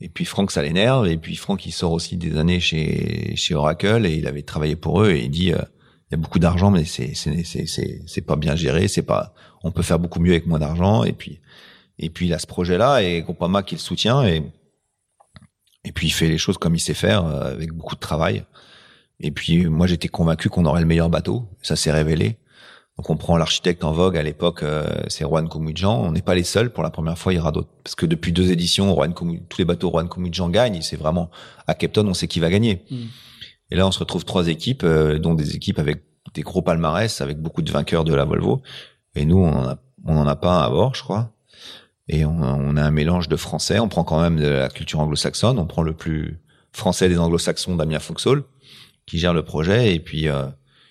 Et 0.00 0.08
puis 0.08 0.24
Franck, 0.24 0.50
ça 0.50 0.62
l'énerve. 0.62 1.08
Et 1.08 1.16
puis 1.16 1.36
Franck, 1.36 1.64
il 1.66 1.72
sort 1.72 1.92
aussi 1.92 2.16
des 2.16 2.36
années 2.36 2.60
chez 2.60 3.34
chez 3.36 3.54
Oracle 3.54 4.04
et 4.04 4.14
il 4.14 4.26
avait 4.26 4.42
travaillé 4.42 4.76
pour 4.76 5.02
eux 5.02 5.10
et 5.10 5.24
il 5.24 5.30
dit 5.30 5.46
il 5.46 6.12
y 6.12 6.14
a 6.14 6.18
beaucoup 6.18 6.38
d'argent, 6.38 6.70
mais 6.70 6.84
c'est 6.84 7.14
c'est 7.14 7.44
c'est 7.44 8.02
c'est 8.06 8.20
pas 8.20 8.36
bien 8.36 8.56
géré. 8.56 8.88
C'est 8.88 9.02
pas, 9.02 9.34
on 9.62 9.72
peut 9.72 9.82
faire 9.82 9.98
beaucoup 9.98 10.20
mieux 10.20 10.32
avec 10.32 10.46
moins 10.46 10.58
d'argent. 10.58 11.04
Et 11.04 11.12
puis 11.12 11.40
et 11.98 12.10
puis 12.10 12.26
il 12.26 12.34
a 12.34 12.38
ce 12.38 12.46
projet-là 12.46 13.02
et 13.02 13.22
Groupama 13.22 13.62
qui 13.62 13.74
le 13.74 13.80
soutient 13.80 14.22
et 14.24 14.42
et 15.84 15.92
puis 15.92 16.08
il 16.08 16.10
fait 16.10 16.28
les 16.28 16.38
choses 16.38 16.58
comme 16.58 16.74
il 16.74 16.80
sait 16.80 16.94
faire 16.94 17.24
euh, 17.24 17.52
avec 17.52 17.72
beaucoup 17.72 17.94
de 17.94 18.00
travail. 18.00 18.44
Et 19.20 19.30
puis 19.30 19.66
moi 19.66 19.86
j'étais 19.86 20.08
convaincu 20.08 20.50
qu'on 20.50 20.66
aurait 20.66 20.80
le 20.80 20.86
meilleur 20.86 21.08
bateau. 21.08 21.48
Ça 21.62 21.74
s'est 21.74 21.92
révélé. 21.92 22.36
Donc 22.96 23.10
on 23.10 23.16
prend 23.16 23.36
l'architecte 23.36 23.84
en 23.84 23.92
vogue 23.92 24.16
à 24.16 24.22
l'époque, 24.22 24.62
euh, 24.62 24.86
c'est 25.08 25.24
Juan 25.24 25.48
Comudjan. 25.48 26.00
On 26.02 26.12
n'est 26.12 26.22
pas 26.22 26.34
les 26.34 26.44
seuls. 26.44 26.70
Pour 26.70 26.82
la 26.82 26.90
première 26.90 27.18
fois, 27.18 27.32
il 27.34 27.36
y 27.36 27.38
aura 27.38 27.52
d'autres. 27.52 27.68
Parce 27.84 27.94
que 27.94 28.06
depuis 28.06 28.32
deux 28.32 28.50
éditions, 28.50 28.94
Juan 28.94 29.12
tous 29.12 29.58
les 29.58 29.64
bateaux 29.66 29.90
Juan 29.90 30.08
Comudjan 30.08 30.48
gagnent. 30.48 30.80
C'est 30.80 30.96
vraiment 30.96 31.30
à 31.66 31.74
Captain, 31.74 32.06
on 32.06 32.14
sait 32.14 32.26
qui 32.26 32.40
va 32.40 32.48
gagner. 32.48 32.84
Mm. 32.90 32.96
Et 33.72 33.76
là, 33.76 33.86
on 33.86 33.90
se 33.90 33.98
retrouve 33.98 34.24
trois 34.24 34.48
équipes, 34.48 34.82
euh, 34.84 35.18
dont 35.18 35.34
des 35.34 35.56
équipes 35.56 35.78
avec 35.78 36.02
des 36.32 36.42
gros 36.42 36.62
palmarès, 36.62 37.20
avec 37.20 37.38
beaucoup 37.38 37.62
de 37.62 37.70
vainqueurs 37.70 38.04
de 38.04 38.14
la 38.14 38.24
Volvo. 38.24 38.62
Et 39.14 39.26
nous, 39.26 39.38
on 39.38 39.52
en 39.52 39.68
a, 39.68 39.78
on 40.04 40.16
en 40.16 40.26
a 40.26 40.36
pas 40.36 40.62
un 40.62 40.62
à 40.62 40.70
bord, 40.70 40.94
je 40.94 41.02
crois. 41.02 41.32
Et 42.08 42.24
on, 42.24 42.40
on, 42.40 42.76
a 42.76 42.82
un 42.82 42.90
mélange 42.90 43.28
de 43.28 43.36
français. 43.36 43.78
On 43.78 43.88
prend 43.88 44.04
quand 44.04 44.20
même 44.20 44.38
de 44.38 44.46
la 44.46 44.68
culture 44.68 45.00
anglo-saxonne. 45.00 45.58
On 45.58 45.66
prend 45.66 45.82
le 45.82 45.92
plus 45.92 46.40
français 46.72 47.08
des 47.08 47.18
anglo-saxons, 47.18 47.76
Damien 47.76 47.98
Foxhall, 47.98 48.44
qui 49.04 49.18
gère 49.18 49.34
le 49.34 49.42
projet. 49.42 49.94
Et 49.94 50.00
puis, 50.00 50.28
euh, 50.28 50.46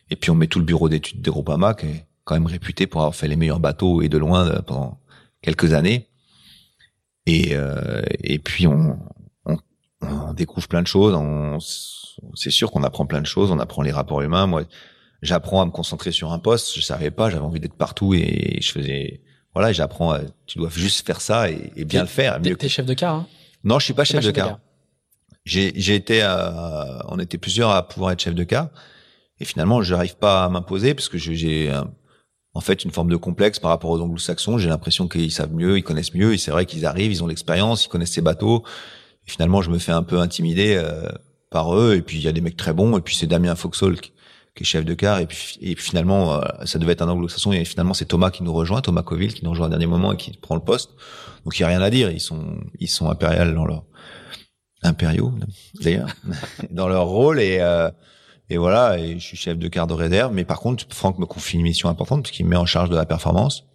et 0.10 0.16
puis 0.16 0.32
on 0.32 0.36
met 0.36 0.48
tout 0.48 0.60
le 0.60 0.66
bureau 0.66 0.90
d'études 0.90 1.22
des 1.22 1.32
Groupama, 1.32 1.74
qui 1.74 1.88
est 1.88 2.06
quand 2.24 2.36
même 2.36 2.46
réputé 2.46 2.88
pour 2.88 3.02
avoir 3.02 3.16
fait 3.16 3.28
les 3.28 3.36
meilleurs 3.36 3.60
bateaux 3.60 4.02
et 4.02 4.10
de 4.10 4.18
loin 4.18 4.48
euh, 4.48 4.62
pendant 4.62 5.00
quelques 5.42 5.74
années. 5.74 6.08
Et, 7.26 7.56
euh, 7.56 8.02
et 8.24 8.40
puis 8.40 8.68
on, 8.68 9.00
on 10.02 10.34
découvre 10.34 10.68
plein 10.68 10.82
de 10.82 10.88
choses. 10.88 11.16
c'est 12.36 12.52
sûr 12.52 12.72
qu'on 12.72 12.84
apprend 12.84 13.06
plein 13.06 13.22
de 13.22 13.28
choses. 13.28 13.52
On 13.52 13.60
apprend 13.60 13.82
les 13.82 13.92
rapports 13.92 14.22
humains. 14.22 14.46
Moi, 14.46 14.64
j'apprends 15.22 15.62
à 15.62 15.66
me 15.66 15.72
concentrer 15.72 16.12
sur 16.12 16.32
un 16.32 16.40
poste. 16.40 16.76
Je 16.76 16.82
savais 16.82 17.10
pas, 17.10 17.30
j'avais 17.30 17.44
envie 17.44 17.60
d'être 17.60 17.76
partout 17.76 18.14
et 18.14 18.60
je 18.62 18.72
faisais, 18.72 19.22
voilà, 19.54 19.72
j'apprends. 19.72 20.18
Tu 20.46 20.60
dois 20.60 20.70
juste 20.70 21.06
faire 21.06 21.22
ça 21.22 21.50
et, 21.50 21.86
bien 21.86 22.02
le 22.02 22.08
faire. 22.08 22.40
T'es 22.42 22.70
chef 22.70 22.86
de 22.86 22.94
car 22.94 23.16
hein? 23.16 23.28
Non, 23.64 23.80
je 23.80 23.86
suis 23.86 23.94
pas 23.96 24.04
chef, 24.04 24.24
de, 24.24 24.30
car. 24.30 24.60
J'ai, 25.46 25.74
j'ai 25.76 25.96
été, 25.96 26.24
on 27.08 27.18
était 27.18 27.40
plusieurs 27.40 27.72
à 27.72 27.88
pouvoir 27.88 28.12
être 28.12 28.22
chef 28.22 28.36
de 28.36 28.44
car 28.44 28.70
et 29.40 29.46
finalement, 29.46 29.82
je 29.82 29.94
n'arrive 29.94 30.18
pas 30.18 30.46
à 30.46 30.50
m'imposer 30.50 30.94
parce 30.94 31.10
que 31.10 31.18
j'ai 31.18 31.72
en 32.56 32.62
fait 32.62 32.86
une 32.86 32.92
forme 32.92 33.10
de 33.10 33.18
complexe 33.18 33.60
par 33.60 33.70
rapport 33.70 33.92
aux 33.92 34.00
anglo-saxons. 34.00 34.58
J'ai 34.58 34.70
l'impression 34.70 35.08
qu'ils 35.08 35.32
savent 35.32 35.54
mieux, 35.54 35.78
ils 35.78 35.84
connaissent 35.84 36.14
mieux. 36.14 36.34
Et 36.34 36.38
c'est 36.38 36.52
vrai 36.52 36.66
qu'ils 36.66 36.86
arrivent, 36.86 37.12
ils 37.12 37.24
ont 37.24 37.28
l'expérience, 37.28 37.86
ils 37.86 37.90
connaissent 37.90 38.14
ces 38.14 38.22
bateaux. 38.22 38.64
Et 39.28 39.32
finalement, 39.32 39.62
je 39.62 39.70
me 39.70 39.78
fais 39.78 39.92
un 39.92 40.04
peu 40.04 40.20
intimider 40.20 40.76
euh, 40.78 41.10
par 41.52 41.76
eux. 41.76 41.96
Et 41.96 42.02
puis 42.02 42.18
il 42.18 42.24
y 42.24 42.30
a 42.30 42.32
des 42.32 42.40
mecs 42.40 42.56
très 42.56 42.74
bons. 42.74 42.98
Et 42.98 43.02
puis 43.02 43.16
c'est 43.16 43.28
Damien 43.28 43.56
Foxhall 43.56 44.00
qui, 44.00 44.14
est 44.58 44.64
chef 44.64 44.86
de 44.86 44.94
car. 44.94 45.20
Et 45.20 45.28
puis, 45.28 45.58
et 45.62 45.76
finalement, 45.76 46.36
euh, 46.36 46.42
ça 46.64 46.80
devait 46.80 46.94
être 46.94 47.02
un 47.02 47.10
anglo-saxon. 47.10 47.52
Et 47.52 47.66
finalement, 47.66 47.94
c'est 47.94 48.06
Thomas 48.06 48.32
qui 48.32 48.42
nous 48.42 48.54
rejoint, 48.54 48.82
Thomas 48.82 49.04
Coville 49.04 49.34
qui 49.34 49.44
nous 49.44 49.52
rejoint 49.52 49.68
au 49.68 49.70
dernier 49.70 49.88
moment 49.88 50.14
et 50.14 50.18
qui 50.18 50.32
prend 50.38 50.56
le 50.56 50.62
poste. 50.62 50.92
Donc 51.44 51.60
il 51.60 51.62
y 51.62 51.66
a 51.66 51.68
rien 51.68 51.82
à 51.82 51.90
dire. 51.90 52.10
Ils 52.10 52.22
sont 52.22 52.58
ils 52.80 52.90
sont 52.90 53.10
impériaux 53.10 53.54
dans 53.54 53.66
leur 53.66 53.84
impériaux 54.82 55.34
d'ailleurs 55.82 56.10
dans 56.70 56.88
leur 56.88 57.06
rôle 57.06 57.40
et 57.40 57.58
euh, 57.60 57.90
et 58.50 58.58
voilà, 58.58 59.00
et 59.00 59.20
je 59.20 59.26
suis 59.26 59.38
chef 59.38 59.58
de 59.58 59.68
quart 59.68 59.88
de 59.88 59.94
réserve. 59.94 60.34
Mais 60.34 60.46
par 60.46 60.60
contre, 60.60 60.86
Franck 60.94 61.18
me 61.18 61.26
confie 61.26 61.56
une 61.56 61.64
mission 61.64 61.90
importante 61.90 62.24
parce 62.24 62.32
qu'il 62.32 62.46
me 62.46 62.52
met 62.52 62.56
en 62.56 62.66
charge 62.66 62.90
de 62.90 62.96
la 62.96 63.06
performance 63.06 63.66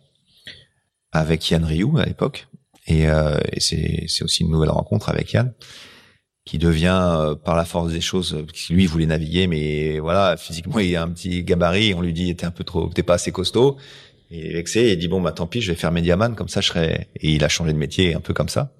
avec 1.13 1.51
Yann 1.51 1.65
Rioux 1.65 1.99
à 1.99 2.05
l'époque. 2.05 2.47
Et, 2.87 3.09
euh, 3.09 3.39
et 3.53 3.61
c'est, 3.61 4.05
c'est 4.09 4.25
aussi 4.25 4.43
une 4.43 4.51
nouvelle 4.51 4.71
rencontre 4.71 5.09
avec 5.09 5.33
Yann 5.33 5.53
qui 6.45 6.59
devient 6.59 7.17
euh, 7.19 7.35
par 7.35 7.55
la 7.55 7.65
force 7.65 7.93
des 7.93 8.01
choses 8.01 8.45
qui 8.53 8.73
lui 8.73 8.87
voulait 8.87 9.07
naviguer 9.07 9.47
mais 9.47 9.99
voilà 9.99 10.37
physiquement 10.37 10.79
il 10.79 10.97
a 10.97 11.03
un 11.03 11.11
petit 11.11 11.45
gabarit 11.45 11.93
on 11.95 12.01
lui 12.01 12.13
dit 12.13 12.35
t'es 12.35 12.47
un 12.47 12.51
peu 12.51 12.65
trop 12.65 12.89
t'es 12.89 13.03
pas 13.03 13.15
assez 13.15 13.31
costaud 13.31 13.77
et 14.31 14.39
il 14.39 14.47
est 14.47 14.55
vexé 14.55 14.91
il 14.93 14.97
dit 14.99 15.07
bon 15.07 15.21
bah 15.21 15.33
tant 15.33 15.47
pis 15.47 15.61
je 15.61 15.71
vais 15.71 15.77
faire 15.77 15.93
médiaman 15.93 16.35
comme 16.35 16.49
ça 16.49 16.63
je 16.63 16.69
serai 16.69 17.09
et 17.17 17.33
il 17.33 17.45
a 17.45 17.49
changé 17.49 17.73
de 17.73 17.79
métier 17.79 18.15
un 18.15 18.21
peu 18.21 18.33
comme 18.33 18.49
ça 18.49 18.73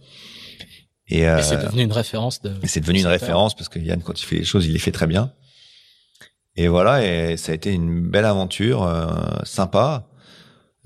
et, 1.07 1.29
euh, 1.29 1.39
et 1.39 1.43
c'est 1.43 1.63
devenu 1.63 1.83
une 1.83 1.93
référence 1.93 2.41
de 2.41 2.55
et 2.63 2.67
c'est 2.67 2.81
devenu 2.81 3.01
une 3.01 3.07
référence 3.07 3.55
parce 3.55 3.69
que 3.69 3.79
Yann 3.79 4.03
quand 4.03 4.21
il 4.21 4.25
fait 4.25 4.37
les 4.37 4.45
choses 4.45 4.67
il 4.67 4.73
les 4.73 4.79
fait 4.79 4.93
très 4.93 5.07
bien 5.07 5.33
et 6.57 6.69
voilà, 6.69 7.05
et 7.05 7.37
ça 7.37 7.53
a 7.53 7.55
été 7.55 7.73
une 7.73 8.09
belle 8.09 8.25
aventure, 8.25 8.83
euh, 8.85 9.07
sympa. 9.45 10.05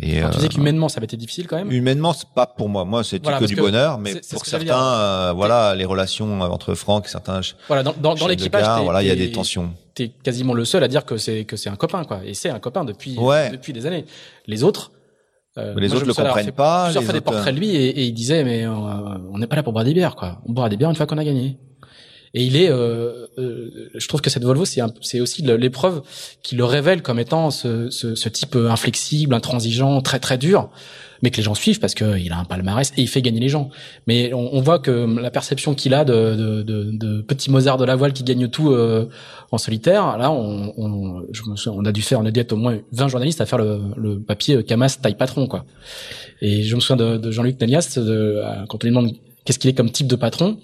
Et 0.01 0.21
tu 0.23 0.29
disais 0.31 0.47
euh, 0.47 0.49
qu'humainement, 0.49 0.89
ça 0.89 0.99
avait 0.99 1.05
été 1.05 1.17
difficile 1.17 1.47
quand 1.47 1.57
même. 1.57 1.71
Humainement, 1.71 2.13
c'est 2.13 2.29
pas 2.35 2.47
pour 2.47 2.69
moi. 2.69 2.85
Moi, 2.85 3.05
c'était 3.05 3.31
que 3.39 3.45
du 3.45 3.55
bonheur, 3.55 3.99
mais 3.99 4.15
pour 4.33 4.45
certains, 4.45 4.83
euh, 4.83 5.33
voilà, 5.35 5.77
les 5.77 5.85
relations 5.85 6.41
entre 6.41 6.75
Franck 6.75 7.07
et 7.07 7.09
certains. 7.09 7.41
Voilà, 7.69 7.85
dans, 7.85 7.95
dans, 8.01 8.15
dans 8.15 8.27
l'équipage, 8.27 8.83
voilà, 8.83 9.03
il 9.03 9.09
y 9.09 9.13
a 9.13 9.17
des 9.17 9.31
tensions. 9.31 9.73
T'es 9.95 10.09
quasiment 10.09 10.53
le 10.55 10.65
seul 10.65 10.83
à 10.83 10.89
dire 10.89 11.05
que 11.05 11.17
c'est 11.17 11.45
que 11.45 11.57
c'est 11.57 11.71
un 11.71 11.77
copain, 11.77 12.05
quoi. 12.05 12.21
Et 12.25 12.35
c'est 12.35 12.51
un 12.51 12.59
copain 12.59 12.85
depuis 12.85 13.17
depuis 13.53 13.73
des 13.73 13.87
années. 13.87 14.05
Les 14.47 14.65
autres. 14.65 14.91
Euh, 15.57 15.73
les 15.79 15.95
autres 15.95 16.07
le 16.07 16.13
comprennent 16.13 16.51
pas. 16.51 16.87
Plusieurs 16.87 17.05
fois 17.05 17.13
des 17.13 17.21
portraits 17.21 17.55
de 17.55 17.61
lui 17.61 17.71
et, 17.77 18.01
et 18.01 18.03
il 18.07 18.13
disait 18.13 18.43
mais 18.43 18.67
on 18.67 19.39
n'est 19.39 19.47
pas 19.47 19.55
là 19.55 19.63
pour 19.63 19.73
boire 19.73 19.85
des 19.85 19.95
bières, 19.95 20.17
quoi. 20.17 20.41
On 20.47 20.53
boira 20.53 20.69
des 20.69 20.77
bières 20.77 20.91
une 20.91 20.97
fois 20.97 21.07
qu'on 21.07 21.19
a 21.19 21.25
gagné. 21.25 21.59
Et 22.35 22.45
il 22.45 22.57
est, 22.57 22.69
euh, 22.69 23.27
euh, 23.39 23.91
je 23.95 24.09
trouve 24.09 24.21
que 24.21 24.29
cette 24.29 24.43
Volvo, 24.43 24.65
c'est, 24.65 25.21
aussi 25.21 25.43
l'épreuve 25.43 26.03
qui 26.43 26.57
le 26.57 26.65
révèle 26.65 27.01
comme 27.01 27.21
étant 27.21 27.53
ce, 27.53 27.91
ce, 27.91 28.17
ce, 28.17 28.29
type 28.29 28.57
inflexible, 28.57 29.35
intransigeant, 29.35 30.03
très 30.03 30.19
très 30.19 30.37
dur, 30.37 30.69
mais 31.23 31.31
que 31.31 31.37
les 31.37 31.45
gens 31.45 31.55
suivent 31.55 31.79
parce 31.79 31.95
qu'il 31.95 32.33
a 32.33 32.37
un 32.37 32.45
palmarès 32.45 32.93
et 32.97 33.03
il 33.03 33.07
fait 33.07 33.23
gagner 33.23 33.39
les 33.39 33.49
gens. 33.49 33.71
Mais 34.09 34.35
on, 34.35 34.53
on 34.53 34.61
voit 34.63 34.81
que 34.81 34.91
la 35.21 35.31
perception 35.31 35.77
qu'il 35.77 35.95
a 35.95 36.05
de, 36.05 36.35
de, 36.35 36.63
de, 36.63 36.91
de, 36.91 37.23
petit 37.23 37.53
Mozart 37.53 37.79
de 37.79 37.85
la 37.85 37.95
voile 37.95 38.13
qui 38.13 38.25
gagne 38.25 38.49
tout 38.49 38.73
euh, 38.73 39.09
en 39.53 39.59
solitaire, 39.59 40.19
là, 40.19 40.33
on, 40.33 40.75
on, 40.77 41.23
je 41.31 41.43
me 41.49 41.55
souviens, 41.55 41.81
on 41.81 41.85
a 41.85 41.93
dû 41.93 42.03
faire, 42.03 42.19
on 42.19 42.27
a 42.27 42.33
dû 42.33 42.41
être 42.41 42.53
au 42.53 42.57
moins 42.57 42.81
20 42.91 43.09
journalistes 43.09 43.43
à 43.43 43.47
faire 43.47 43.59
le, 43.59 43.81
le 43.97 44.19
papier 44.19 44.65
Camas 44.65 44.99
taille 45.01 45.17
patron, 45.17 45.47
quoi. 45.47 45.67
Et 46.41 46.65
je 46.65 46.75
me 46.75 46.81
souviens 46.81 47.17
de, 47.17 47.31
Jean-Luc 47.31 47.61
Nelias, 47.61 47.97
quand 48.69 48.83
on 48.83 48.87
lui 48.87 48.91
demande 48.91 49.13
qu'est-ce 49.45 49.61
qu'il 49.61 49.71
est 49.71 49.75
comme 49.75 49.93
type 49.93 50.09
de 50.09 50.17
patron, 50.17 50.59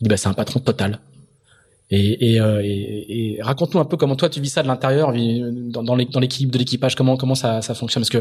il 0.00 0.04
dit 0.04 0.08
bah 0.08 0.16
c'est 0.16 0.28
un 0.28 0.34
patron 0.34 0.60
total. 0.60 0.98
Et, 1.90 2.34
et, 2.34 2.40
euh, 2.40 3.42
raconte-nous 3.42 3.80
un 3.80 3.84
peu 3.84 3.96
comment 3.96 4.14
toi 4.14 4.28
tu 4.28 4.40
vis 4.40 4.50
ça 4.50 4.62
de 4.62 4.68
l'intérieur, 4.68 5.12
dans, 5.12 5.82
dans 5.82 6.20
l'équipe 6.20 6.50
de 6.50 6.58
l'équipage, 6.58 6.94
comment 6.94 7.16
comment 7.16 7.34
ça, 7.34 7.62
ça 7.62 7.74
fonctionne? 7.74 8.02
Parce 8.02 8.10
que 8.10 8.18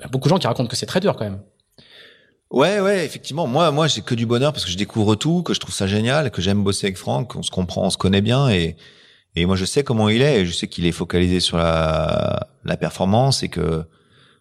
y 0.00 0.04
a 0.04 0.08
beaucoup 0.08 0.28
de 0.28 0.30
gens 0.30 0.38
qui 0.38 0.46
racontent 0.46 0.68
que 0.68 0.76
c'est 0.76 0.86
très 0.86 1.00
dur 1.00 1.14
quand 1.16 1.24
même. 1.24 1.40
Ouais, 2.50 2.80
ouais, 2.80 3.04
effectivement. 3.04 3.46
Moi, 3.46 3.70
moi, 3.72 3.88
j'ai 3.88 4.00
que 4.00 4.14
du 4.14 4.26
bonheur 4.26 4.52
parce 4.52 4.64
que 4.64 4.70
je 4.70 4.76
découvre 4.76 5.16
tout, 5.16 5.42
que 5.42 5.52
je 5.54 5.60
trouve 5.60 5.74
ça 5.74 5.86
génial, 5.86 6.30
que 6.30 6.40
j'aime 6.40 6.62
bosser 6.62 6.86
avec 6.86 6.96
Franck, 6.96 7.36
on 7.36 7.42
se 7.42 7.50
comprend, 7.50 7.82
on 7.82 7.90
se 7.90 7.98
connaît 7.98 8.22
bien, 8.22 8.48
et 8.48 8.76
et 9.36 9.46
moi, 9.46 9.56
je 9.56 9.64
sais 9.64 9.82
comment 9.82 10.08
il 10.08 10.22
est, 10.22 10.42
et 10.42 10.46
je 10.46 10.52
sais 10.52 10.68
qu'il 10.68 10.86
est 10.86 10.92
focalisé 10.92 11.40
sur 11.40 11.58
la 11.58 12.48
la 12.64 12.76
performance, 12.76 13.42
et 13.42 13.48
que 13.48 13.84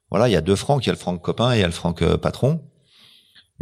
voilà, 0.10 0.30
il 0.30 0.32
y 0.32 0.36
a 0.36 0.42
deux 0.42 0.56
Franck, 0.56 0.86
il 0.86 0.88
y 0.88 0.90
a 0.92 0.94
le 0.94 1.00
Franck 1.00 1.22
copain 1.24 1.54
et 1.54 1.58
il 1.58 1.62
y 1.62 1.64
a 1.64 1.68
le 1.68 1.74
Franck 1.74 2.04
euh, 2.04 2.18
patron. 2.18 2.62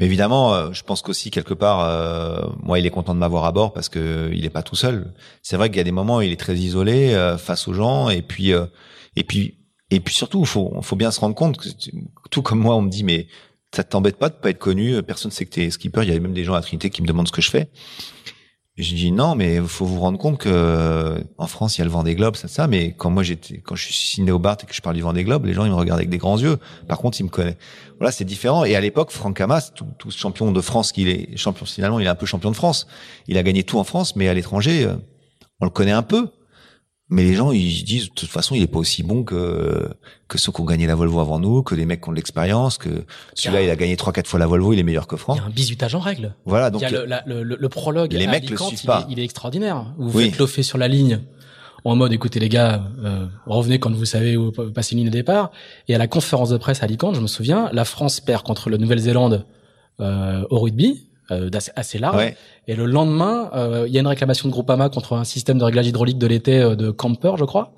Mais 0.02 0.08
évidemment, 0.08 0.56
euh, 0.56 0.74
je 0.74 0.82
pense 0.82 1.04
qu'aussi 1.04 1.30
quelque 1.30 1.54
part, 1.54 1.82
euh, 1.82 2.41
moi, 2.64 2.80
il 2.80 2.88
est 2.88 2.89
content 2.89 3.14
de 3.14 3.20
m'avoir 3.20 3.45
à 3.45 3.52
bord 3.52 3.72
parce 3.72 3.88
que 3.88 4.32
il 4.34 4.43
est 4.45 4.49
pas 4.49 4.64
tout 4.64 4.76
seul. 4.76 5.14
C'est 5.43 5.58
vrai 5.58 5.70
qu'il 5.70 5.78
y 5.78 5.80
a 5.80 5.84
des 5.84 5.91
moments 5.91 6.18
où 6.18 6.22
il 6.24 6.32
est 6.32 6.39
très 6.39 6.56
isolé 6.56 7.14
euh, 7.14 7.38
face 7.38 7.68
aux 7.68 7.74
gens, 7.76 8.10
et 8.10 8.24
puis, 8.24 8.49
et 8.49 9.24
puis, 9.24 9.60
et 9.91 9.99
puis 9.99 10.16
surtout, 10.16 10.43
faut, 10.43 10.74
faut 10.82 10.95
bien 10.95 11.12
se 11.12 11.20
rendre 11.20 11.36
compte 11.36 11.58
que 11.58 11.70
tout 12.32 12.41
comme 12.41 12.58
moi, 12.58 12.76
on 12.76 12.82
me 12.82 12.89
dit, 12.89 13.04
mais 13.04 13.28
ça 13.76 13.84
t'embête 13.84 14.18
pas 14.18 14.30
de 14.30 14.34
pas 14.34 14.49
être 14.49 14.58
connu, 14.58 15.04
personne 15.04 15.30
sait 15.30 15.45
que 15.45 15.52
t'es 15.52 15.70
skipper. 15.70 16.02
Il 16.02 16.08
y 16.08 16.12
avait 16.12 16.20
même 16.20 16.34
des 16.34 16.45
gens 16.45 16.56
à 16.56 16.62
Trinité 16.62 16.89
qui 16.89 17.04
me 17.04 17.08
demandent 17.08 17.28
ce 17.28 17.32
que 17.32 17.43
je 17.43 17.52
fais. 17.52 17.70
Je 18.78 18.96
dis 18.96 19.12
non, 19.12 19.36
mais 19.36 19.56
il 19.56 19.68
faut 19.68 19.86
vous 19.86 20.00
rendre 20.00 20.18
compte 20.18 20.38
que 20.38 21.22
en 21.38 21.48
France, 21.48 21.78
il 21.78 21.80
y 21.80 21.82
a 21.82 21.86
le 21.86 21.92
vent 21.92 22.04
des 22.04 22.16
globes, 22.16 22.38
ça, 22.38 22.48
ça. 22.48 22.68
Mais 22.68 22.94
quand 22.94 23.10
moi 23.10 23.22
j'étais, 23.22 23.58
quand 23.58 23.76
je 23.76 23.84
suis 23.84 23.94
signé 23.94 24.32
au 24.32 24.40
Bart 24.40 24.58
et 24.64 24.66
que 24.66 24.74
je 24.74 24.82
parle 24.82 24.96
du 24.96 25.02
vent 25.02 25.12
des 25.12 25.26
globes, 25.26 25.46
les 25.46 25.54
gens 25.54 25.66
ils 25.66 25.72
me 25.72 25.76
regardent 25.76 26.00
avec 26.00 26.10
des 26.10 26.18
grands 26.18 26.38
yeux. 26.38 26.58
Par 26.88 26.98
contre, 26.98 27.20
ils 27.20 27.26
me 27.26 27.30
connaissent. 27.30 27.58
Voilà, 28.00 28.12
c'est 28.14 28.24
différent. 28.24 28.64
Et 28.64 28.76
à 28.76 28.82
l'époque, 28.82 29.12
Franck 29.12 29.42
Hamas, 29.42 29.74
tout, 29.74 29.86
tout 29.98 30.10
champion 30.10 30.52
de 30.54 30.62
France 30.62 30.94
qu'il 30.94 31.10
est, 31.10 31.36
champion 31.36 31.66
finalement, 31.66 32.00
il 32.00 32.06
est 32.06 32.10
un 32.10 32.16
peu 32.16 32.26
champion 32.26 32.50
de 32.50 32.56
France. 32.56 32.88
Il 33.28 33.38
a 33.38 33.44
gagné 33.44 33.64
tout 33.64 33.78
en 33.78 33.84
France, 33.84 34.16
mais 34.16 34.30
à 34.30 34.34
l'étranger, 34.34 34.86
euh, 34.86 34.96
on 35.60 35.66
le 35.66 35.72
connaît 35.72 35.92
un 35.92 36.04
peu. 36.04 36.30
Mais 37.12 37.24
les 37.26 37.34
gens, 37.34 37.51
ils 37.51 37.84
disent, 37.84 38.05
de 38.05 38.14
toute 38.14 38.30
façon, 38.30 38.55
il 38.55 38.62
est 38.62 38.68
pas 38.68 38.80
aussi 38.80 39.03
bon 39.03 39.26
que, 39.26 39.89
que 40.30 40.38
ceux 40.38 40.53
qui 40.53 40.62
ont 40.62 40.66
gagné 40.66 40.88
la 40.88 40.95
Volvo 40.95 41.20
avant 41.20 41.39
nous, 41.39 41.62
que 41.62 41.76
les 41.76 41.86
mecs 41.86 42.01
qui 42.01 42.07
ont 42.07 42.14
de 42.14 42.16
l'expérience, 42.16 42.78
que 42.78 43.05
celui-là, 43.34 43.64
il 43.64 43.70
a 43.70 43.76
gagné 43.76 43.97
trois, 43.97 44.14
quatre 44.14 44.28
fois 44.28 44.39
la 44.39 44.47
Volvo, 44.47 44.72
il 44.72 44.80
est 44.80 44.84
meilleur 44.84 45.07
que 45.07 45.18
Franck. 45.18 45.36
Il 45.36 45.39
y 45.41 45.43
a 45.43 45.47
un 45.47 45.49
bisutage 45.49 45.93
en 45.93 45.99
règle. 45.99 46.36
Voilà, 46.45 46.70
donc. 46.70 46.82
Il 46.82 46.89
y 46.89 46.95
a 46.95 47.22
le, 47.26 47.43
le, 47.43 47.57
le, 47.59 47.70
prologue. 47.70 48.14
Les 48.14 48.28
mecs 48.28 48.49
le 48.49 48.55
suivent 48.55 48.86
pas. 48.86 49.05
Il 49.09 49.20
est, 49.20 49.26
extraordinaire. 49.26 49.93
Vous 49.97 50.18
oui. 50.18 50.32
faites 50.32 50.64
sur 50.64 50.78
la 50.78 50.88
ligne. 50.88 51.20
En 51.84 51.97
mode, 51.97 52.14
écoutez 52.14 52.39
les 52.39 52.47
gars, 52.47 52.84
euh, 53.03 53.26
revenez 53.45 53.80
quand 53.80 53.91
vous 53.91 54.05
savez 54.05 54.38
où 54.38 54.51
passer 54.51 54.93
une 54.93 54.99
ligne 54.99 55.07
de 55.07 55.14
départ. 55.14 55.51
Et 55.89 55.95
à 55.95 55.97
la 55.97 56.07
conférence 56.07 56.49
de 56.49 56.57
presse 56.57 56.82
à 56.82 56.86
Alicante, 56.86 57.16
je 57.16 57.22
me 57.22 57.28
souviens, 57.28 57.70
la 57.74 57.84
France 57.84 58.22
perd 58.22 58.43
contre 58.43 58.70
la 58.70 58.78
Nouvelle-Zélande 58.78 59.45
euh, 59.99 60.45
au 60.49 60.59
rugby, 60.59 61.07
euh, 61.32 61.50
assez 61.76 61.98
large. 61.98 62.34
Et 62.68 62.76
le 62.76 62.86
lendemain, 62.86 63.50
euh, 63.54 63.86
il 63.88 63.94
y 63.94 63.98
a 63.98 64.02
une 64.02 64.08
réclamation 64.08 64.50
de 64.50 64.54
Groupama 64.54 64.90
contre 64.90 65.14
un 65.14 65.24
système 65.24 65.58
de 65.58 65.64
réglage 65.64 65.88
hydraulique 65.88 66.18
de 66.18 66.28
l'été 66.28 66.60
euh, 66.60 66.76
de 66.76 66.92
Camper, 66.92 67.34
je 67.38 67.46
crois. 67.46 67.74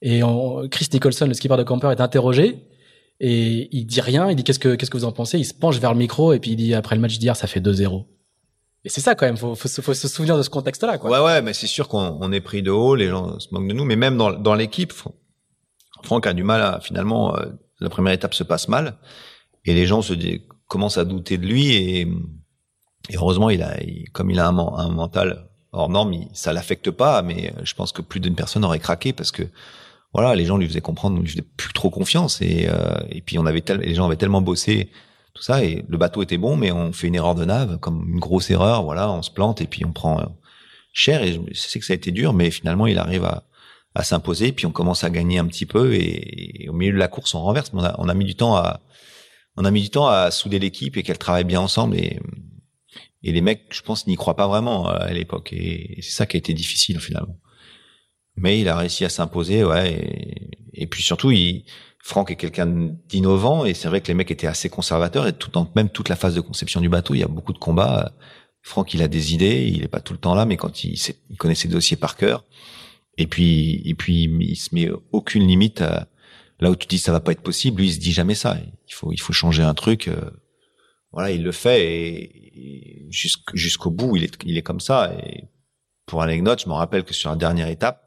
Et 0.00 0.22
Chris 0.70 0.88
Nicholson, 0.92 1.26
le 1.26 1.34
skipper 1.34 1.56
de 1.56 1.64
Camper, 1.64 1.90
est 1.90 2.00
interrogé 2.00 2.64
et 3.18 3.68
il 3.76 3.84
dit 3.84 4.00
rien. 4.00 4.30
Il 4.30 4.36
dit 4.36 4.44
qu'est-ce 4.44 4.60
que 4.60 4.76
qu'est-ce 4.76 4.92
que 4.92 4.96
vous 4.96 5.04
en 5.04 5.10
pensez? 5.10 5.38
Il 5.38 5.44
se 5.44 5.54
penche 5.54 5.78
vers 5.78 5.92
le 5.92 5.98
micro 5.98 6.32
et 6.32 6.38
puis 6.38 6.52
il 6.52 6.56
dit 6.56 6.72
après 6.72 6.94
le 6.94 7.02
match 7.02 7.18
d'hier, 7.18 7.34
ça 7.34 7.48
fait 7.48 7.58
2-0. 7.58 8.04
Et 8.84 8.88
c'est 8.90 9.00
ça 9.00 9.16
quand 9.16 9.26
même. 9.26 9.36
Faut, 9.36 9.56
faut, 9.56 9.68
faut, 9.68 9.94
se 9.94 10.06
souvenir 10.06 10.38
de 10.38 10.42
ce 10.42 10.50
contexte-là. 10.50 10.98
Quoi. 10.98 11.10
Ouais, 11.10 11.24
ouais, 11.26 11.42
mais 11.42 11.52
c'est 11.52 11.66
sûr 11.66 11.88
qu'on 11.88 12.30
est 12.30 12.40
pris 12.40 12.62
de 12.62 12.70
haut. 12.70 12.94
Les 12.94 13.08
gens 13.08 13.40
se 13.40 13.48
moquent 13.50 13.66
de 13.66 13.72
nous, 13.74 13.84
mais 13.84 13.96
même 13.96 14.16
dans, 14.16 14.30
dans 14.30 14.54
l'équipe, 14.54 14.92
Franck 16.04 16.28
a 16.28 16.32
du 16.32 16.44
mal 16.44 16.62
à 16.62 16.78
finalement. 16.80 17.36
la 17.80 17.88
première 17.90 18.12
étape 18.12 18.34
se 18.34 18.44
passe 18.44 18.68
mal 18.68 18.98
et 19.64 19.74
les 19.74 19.84
gens 19.84 20.00
se 20.00 20.14
commencent 20.68 20.98
à 20.98 21.04
douter 21.04 21.38
de 21.38 21.46
lui 21.46 21.74
et 21.74 22.06
et 23.08 23.16
heureusement, 23.16 23.50
il 23.50 23.62
a, 23.62 23.76
comme 24.12 24.30
il 24.30 24.38
a 24.38 24.48
un, 24.48 24.58
un 24.58 24.88
mental 24.88 25.48
hors 25.72 25.88
norme, 25.88 26.12
il, 26.12 26.28
ça 26.32 26.52
l'affecte 26.52 26.90
pas. 26.90 27.22
Mais 27.22 27.52
euh, 27.56 27.60
je 27.64 27.74
pense 27.74 27.92
que 27.92 28.02
plus 28.02 28.20
d'une 28.20 28.34
personne 28.34 28.64
aurait 28.64 28.78
craqué 28.78 29.12
parce 29.12 29.32
que 29.32 29.44
voilà, 30.12 30.34
les 30.34 30.44
gens 30.44 30.56
lui 30.56 30.66
faisaient 30.66 30.80
comprendre, 30.80 31.20
lui 31.20 31.28
faisaient 31.28 31.46
plus 31.56 31.72
trop 31.72 31.90
confiance. 31.90 32.40
Et, 32.42 32.68
euh, 32.68 32.96
et 33.10 33.20
puis 33.22 33.38
on 33.38 33.46
avait 33.46 33.64
les 33.80 33.94
gens 33.94 34.06
avaient 34.06 34.16
tellement 34.16 34.42
bossé 34.42 34.90
tout 35.34 35.42
ça 35.42 35.62
et 35.62 35.84
le 35.88 35.98
bateau 35.98 36.22
était 36.22 36.38
bon, 36.38 36.56
mais 36.56 36.72
on 36.72 36.92
fait 36.92 37.06
une 37.06 37.14
erreur 37.14 37.34
de 37.34 37.44
nave, 37.44 37.78
comme 37.78 38.08
une 38.08 38.18
grosse 38.18 38.50
erreur. 38.50 38.82
Voilà, 38.82 39.10
on 39.12 39.22
se 39.22 39.30
plante 39.30 39.60
et 39.60 39.66
puis 39.66 39.84
on 39.84 39.92
prend 39.92 40.20
euh, 40.20 40.24
cher. 40.92 41.22
Et 41.22 41.40
je 41.52 41.58
sais 41.58 41.78
que 41.78 41.86
ça 41.86 41.92
a 41.92 41.96
été 41.96 42.10
dur, 42.10 42.32
mais 42.32 42.50
finalement 42.50 42.86
il 42.86 42.98
arrive 42.98 43.24
à, 43.24 43.44
à 43.94 44.04
s'imposer. 44.04 44.52
Puis 44.52 44.66
on 44.66 44.72
commence 44.72 45.04
à 45.04 45.10
gagner 45.10 45.38
un 45.38 45.46
petit 45.46 45.66
peu 45.66 45.94
et, 45.94 46.66
au 46.68 46.72
milieu 46.72 46.92
de 46.92 46.98
la 46.98 47.08
course 47.08 47.34
on 47.34 47.40
renverse. 47.40 47.70
on 47.72 47.84
a, 47.84 47.94
on 47.98 48.08
a 48.08 48.14
mis 48.14 48.24
du 48.24 48.34
temps 48.34 48.56
à 48.56 48.80
on 49.60 49.64
a 49.64 49.72
mis 49.72 49.82
du 49.82 49.90
temps 49.90 50.06
à 50.06 50.30
souder 50.30 50.60
l'équipe 50.60 50.96
et 50.96 51.02
qu'elle 51.02 51.18
travaille 51.18 51.42
bien 51.42 51.60
ensemble 51.60 51.96
et 51.96 52.20
et 53.22 53.32
les 53.32 53.40
mecs, 53.40 53.66
je 53.70 53.82
pense, 53.82 54.06
n'y 54.06 54.16
croient 54.16 54.36
pas 54.36 54.46
vraiment 54.46 54.88
euh, 54.88 54.98
à 54.98 55.12
l'époque. 55.12 55.52
Et 55.52 55.98
c'est 56.02 56.12
ça 56.12 56.26
qui 56.26 56.36
a 56.36 56.38
été 56.38 56.54
difficile 56.54 57.00
finalement. 57.00 57.38
Mais 58.36 58.60
il 58.60 58.68
a 58.68 58.76
réussi 58.76 59.04
à 59.04 59.08
s'imposer, 59.08 59.64
ouais. 59.64 60.48
Et, 60.72 60.86
puis 60.86 61.02
surtout, 61.02 61.32
il, 61.32 61.64
Franck 61.98 62.30
est 62.30 62.36
quelqu'un 62.36 62.92
d'innovant. 63.08 63.64
Et 63.64 63.74
c'est 63.74 63.88
vrai 63.88 64.00
que 64.00 64.08
les 64.08 64.14
mecs 64.14 64.30
étaient 64.30 64.46
assez 64.46 64.68
conservateurs. 64.68 65.26
Et 65.26 65.32
tout, 65.32 65.50
même 65.74 65.90
toute 65.90 66.08
la 66.08 66.16
phase 66.16 66.34
de 66.34 66.40
conception 66.40 66.80
du 66.80 66.88
bateau, 66.88 67.14
il 67.14 67.20
y 67.20 67.24
a 67.24 67.28
beaucoup 67.28 67.52
de 67.52 67.58
combats. 67.58 68.14
Franck, 68.62 68.94
il 68.94 69.02
a 69.02 69.08
des 69.08 69.34
idées. 69.34 69.66
Il 69.66 69.82
est 69.82 69.88
pas 69.88 70.00
tout 70.00 70.12
le 70.12 70.20
temps 70.20 70.34
là, 70.34 70.46
mais 70.46 70.56
quand 70.56 70.84
il, 70.84 70.96
il 71.30 71.36
connaît 71.36 71.56
ses 71.56 71.68
dossiers 71.68 71.96
par 71.96 72.16
cœur. 72.16 72.44
Et 73.16 73.26
puis, 73.26 73.82
et 73.84 73.94
puis, 73.94 74.30
il 74.40 74.56
se 74.56 74.72
met 74.72 74.88
aucune 75.10 75.44
limite 75.44 75.80
à, 75.80 76.06
là 76.60 76.70
où 76.70 76.76
tu 76.76 76.86
dis 76.86 76.98
ça 76.98 77.10
va 77.10 77.18
pas 77.18 77.32
être 77.32 77.42
possible. 77.42 77.80
Lui, 77.80 77.88
il 77.88 77.94
se 77.94 77.98
dit 77.98 78.12
jamais 78.12 78.36
ça. 78.36 78.56
Il 78.86 78.94
faut, 78.94 79.12
il 79.12 79.20
faut 79.20 79.32
changer 79.32 79.64
un 79.64 79.74
truc. 79.74 80.06
Euh, 80.06 80.30
voilà, 81.12 81.30
il 81.30 81.42
le 81.42 81.52
fait 81.52 81.84
et, 81.84 83.08
jusqu'au 83.10 83.90
bout, 83.90 84.16
il 84.16 84.24
est, 84.24 84.36
il 84.44 84.58
est 84.58 84.62
comme 84.62 84.80
ça. 84.80 85.12
Et 85.14 85.44
pour 86.06 86.22
anecdote, 86.22 86.62
je 86.62 86.68
me 86.68 86.74
rappelle 86.74 87.04
que 87.04 87.14
sur 87.14 87.30
la 87.30 87.36
dernière 87.36 87.68
étape, 87.68 88.04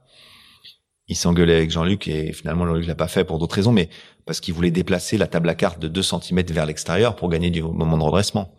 il 1.08 1.16
s'engueulait 1.16 1.56
avec 1.56 1.72
Jean-Luc 1.72 2.08
et 2.08 2.32
finalement 2.32 2.66
Jean-Luc 2.66 2.86
l'a 2.86 2.96
pas 2.96 3.08
fait 3.08 3.24
pour 3.24 3.40
d'autres 3.40 3.56
raisons, 3.56 3.72
mais 3.72 3.90
parce 4.26 4.40
qu'il 4.40 4.54
voulait 4.54 4.72
déplacer 4.72 5.18
la 5.18 5.28
table 5.28 5.50
à 5.50 5.56
cartes 5.56 5.80
de 5.80 5.88
2 5.88 6.02
cm 6.02 6.42
vers 6.52 6.66
l'extérieur 6.66 7.16
pour 7.16 7.30
gagner 7.30 7.50
du 7.50 7.62
moment 7.62 7.98
de 7.98 8.04
redressement. 8.04 8.56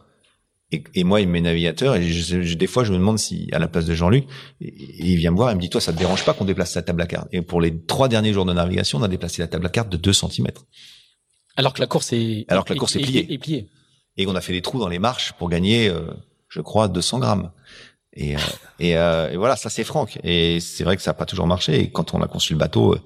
Et, 0.71 0.83
et 0.95 1.05
moi, 1.05 1.21
il 1.21 1.29
me 1.29 1.33
met 1.33 1.41
navigateur 1.43 1.97
et 1.97 2.03
je, 2.03 2.55
des 2.55 2.67
fois, 2.67 2.83
je 2.83 2.93
me 2.93 2.99
demande 2.99 3.19
si, 3.19 3.49
à 3.53 3.59
la 3.59 3.69
place 3.69 3.85
de 3.85 3.95
Jean-Luc, 3.95 4.25
il 4.61 5.17
vient 5.17 5.31
me 5.31 5.37
voir 5.37 5.51
et 5.51 5.55
me 5.55 5.61
dit, 5.61 5.69
toi, 5.69 5.81
ça 5.81 5.93
te 5.93 5.99
dérange 5.99 6.25
pas 6.25 6.33
qu'on 6.33 6.47
déplace 6.47 6.75
la 6.75 6.83
table 6.83 7.03
à 7.03 7.07
cartes 7.07 7.29
Et 7.33 7.43
pour 7.43 7.61
les 7.61 7.85
trois 7.85 8.09
derniers 8.09 8.33
jours 8.33 8.47
de 8.47 8.55
navigation, 8.55 8.99
on 8.99 9.03
a 9.03 9.09
déplacé 9.09 9.43
la 9.43 9.49
table 9.49 9.67
à 9.67 9.69
cartes 9.69 9.91
de 9.91 9.99
2 9.99 10.13
cm. 10.13 10.49
Alors 11.57 11.75
que 11.75 11.81
la 11.81 11.87
course 11.87 12.13
est, 12.15 12.47
alors 12.49 12.65
que 12.65 12.73
la 12.73 12.79
course 12.79 12.97
est, 12.97 13.01
pliée. 13.01 13.39
pliée. 13.39 13.69
Et 14.17 14.27
on 14.27 14.35
a 14.35 14.41
fait 14.41 14.53
des 14.53 14.63
trous 14.63 14.79
dans 14.79 14.89
les 14.89 14.99
marches 14.99 15.33
pour 15.33 15.49
gagner, 15.49 15.89
euh, 15.89 16.13
je 16.49 16.61
crois, 16.61 16.89
200 16.89 17.19
grammes. 17.19 17.51
Et, 18.15 18.37
euh, 18.37 18.41
et, 18.79 18.97
euh, 18.97 19.31
et, 19.31 19.37
voilà, 19.37 19.57
ça 19.57 19.71
c'est 19.71 19.85
Franck. 19.85 20.19
Et 20.23 20.61
c'est 20.61 20.85
vrai 20.85 20.97
que 20.97 21.03
ça 21.03 21.11
n'a 21.11 21.15
pas 21.15 21.27
toujours 21.27 21.47
marché. 21.47 21.81
Et 21.81 21.91
quand 21.91 22.15
on 22.15 22.23
a 22.23 22.29
conçu 22.29 22.53
le 22.53 22.59
bateau, 22.59 22.97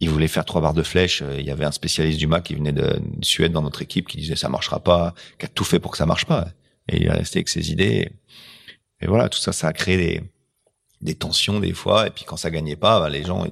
il 0.00 0.10
voulait 0.10 0.28
faire 0.28 0.44
trois 0.44 0.60
barres 0.60 0.74
de 0.74 0.82
flèche. 0.82 1.22
Il 1.38 1.44
y 1.44 1.50
avait 1.50 1.64
un 1.64 1.72
spécialiste 1.72 2.18
du 2.18 2.26
mât 2.26 2.40
qui 2.40 2.54
venait 2.54 2.72
de, 2.72 3.00
Suède 3.22 3.52
dans 3.52 3.62
notre 3.62 3.82
équipe 3.82 4.08
qui 4.08 4.16
disait 4.18 4.36
ça 4.36 4.48
marchera 4.48 4.80
pas, 4.80 5.14
qui 5.38 5.46
a 5.46 5.48
tout 5.48 5.64
fait 5.64 5.78
pour 5.78 5.90
que 5.90 5.98
ça 5.98 6.06
marche 6.06 6.26
pas. 6.26 6.48
Et 6.88 6.98
il 6.98 7.06
est 7.06 7.10
resté 7.10 7.38
avec 7.38 7.48
ses 7.48 7.70
idées. 7.70 8.10
Et 9.00 9.06
voilà, 9.06 9.28
tout 9.28 9.38
ça, 9.38 9.52
ça 9.52 9.68
a 9.68 9.72
créé 9.72 9.96
des, 9.96 10.22
des 11.02 11.14
tensions 11.14 11.60
des 11.60 11.74
fois. 11.74 12.06
Et 12.06 12.10
puis 12.10 12.24
quand 12.24 12.36
ça 12.36 12.50
gagnait 12.50 12.76
pas, 12.76 13.00
bah, 13.00 13.10
les 13.10 13.24
gens 13.24 13.46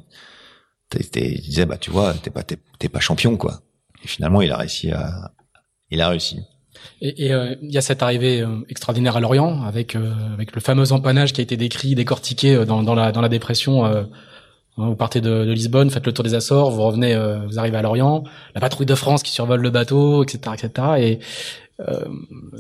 ils 0.99 1.41
disaient 1.41 1.67
bah 1.67 1.79
tu 1.79 1.91
vois, 1.91 2.15
t'es 2.15 2.31
pas 2.31 2.43
t'es 2.43 2.89
pas 2.89 3.01
champion 3.01 3.37
quoi. 3.37 3.63
Et 4.03 4.09
finalement, 4.09 4.43
il 4.43 4.53
a 4.53 4.57
réussi 4.57 4.91
à 4.91 5.33
il 5.91 6.01
a 6.01 6.09
réussi. 6.09 6.41
Et, 7.01 7.33
euh, 7.33 7.55
il 7.63 7.73
y 7.73 7.79
a 7.79 7.81
cette 7.81 8.03
arrivée 8.03 8.41
euh, 8.41 8.65
extraordinaire 8.69 9.17
à 9.17 9.21
Lorient 9.21 9.63
avec 9.65 9.95
euh, 9.95 10.13
avec 10.33 10.55
le 10.55 10.61
fameux 10.61 10.93
empannage 10.93 11.33
qui 11.33 11.41
a 11.41 11.45
été 11.45 11.57
décrit, 11.57 11.95
décortiqué 11.95 12.65
dans, 12.65 12.83
dans 12.83 12.95
la 12.95 13.13
dans 13.13 13.21
la 13.21 13.29
dépression. 13.29 13.85
Hein, 13.85 14.07
vous 14.77 14.97
partez 14.97 15.21
de, 15.21 15.45
de, 15.45 15.53
Lisbonne, 15.53 15.89
faites 15.91 16.05
le 16.05 16.13
tour 16.13 16.25
des 16.25 16.35
Açores, 16.35 16.73
vous 16.73 16.83
revenez, 16.83 17.17
vous 17.47 17.61
arrivez 17.61 17.77
à 17.77 17.83
Lorient, 17.83 18.25
la 18.57 18.61
patrouille 18.61 18.87
de 18.87 18.97
France 18.97 19.23
qui 19.23 19.31
survole 19.31 19.61
le 19.61 19.71
bateau, 19.71 20.25
etc., 20.25 20.57
etc. 20.61 20.89
Et 20.99 21.19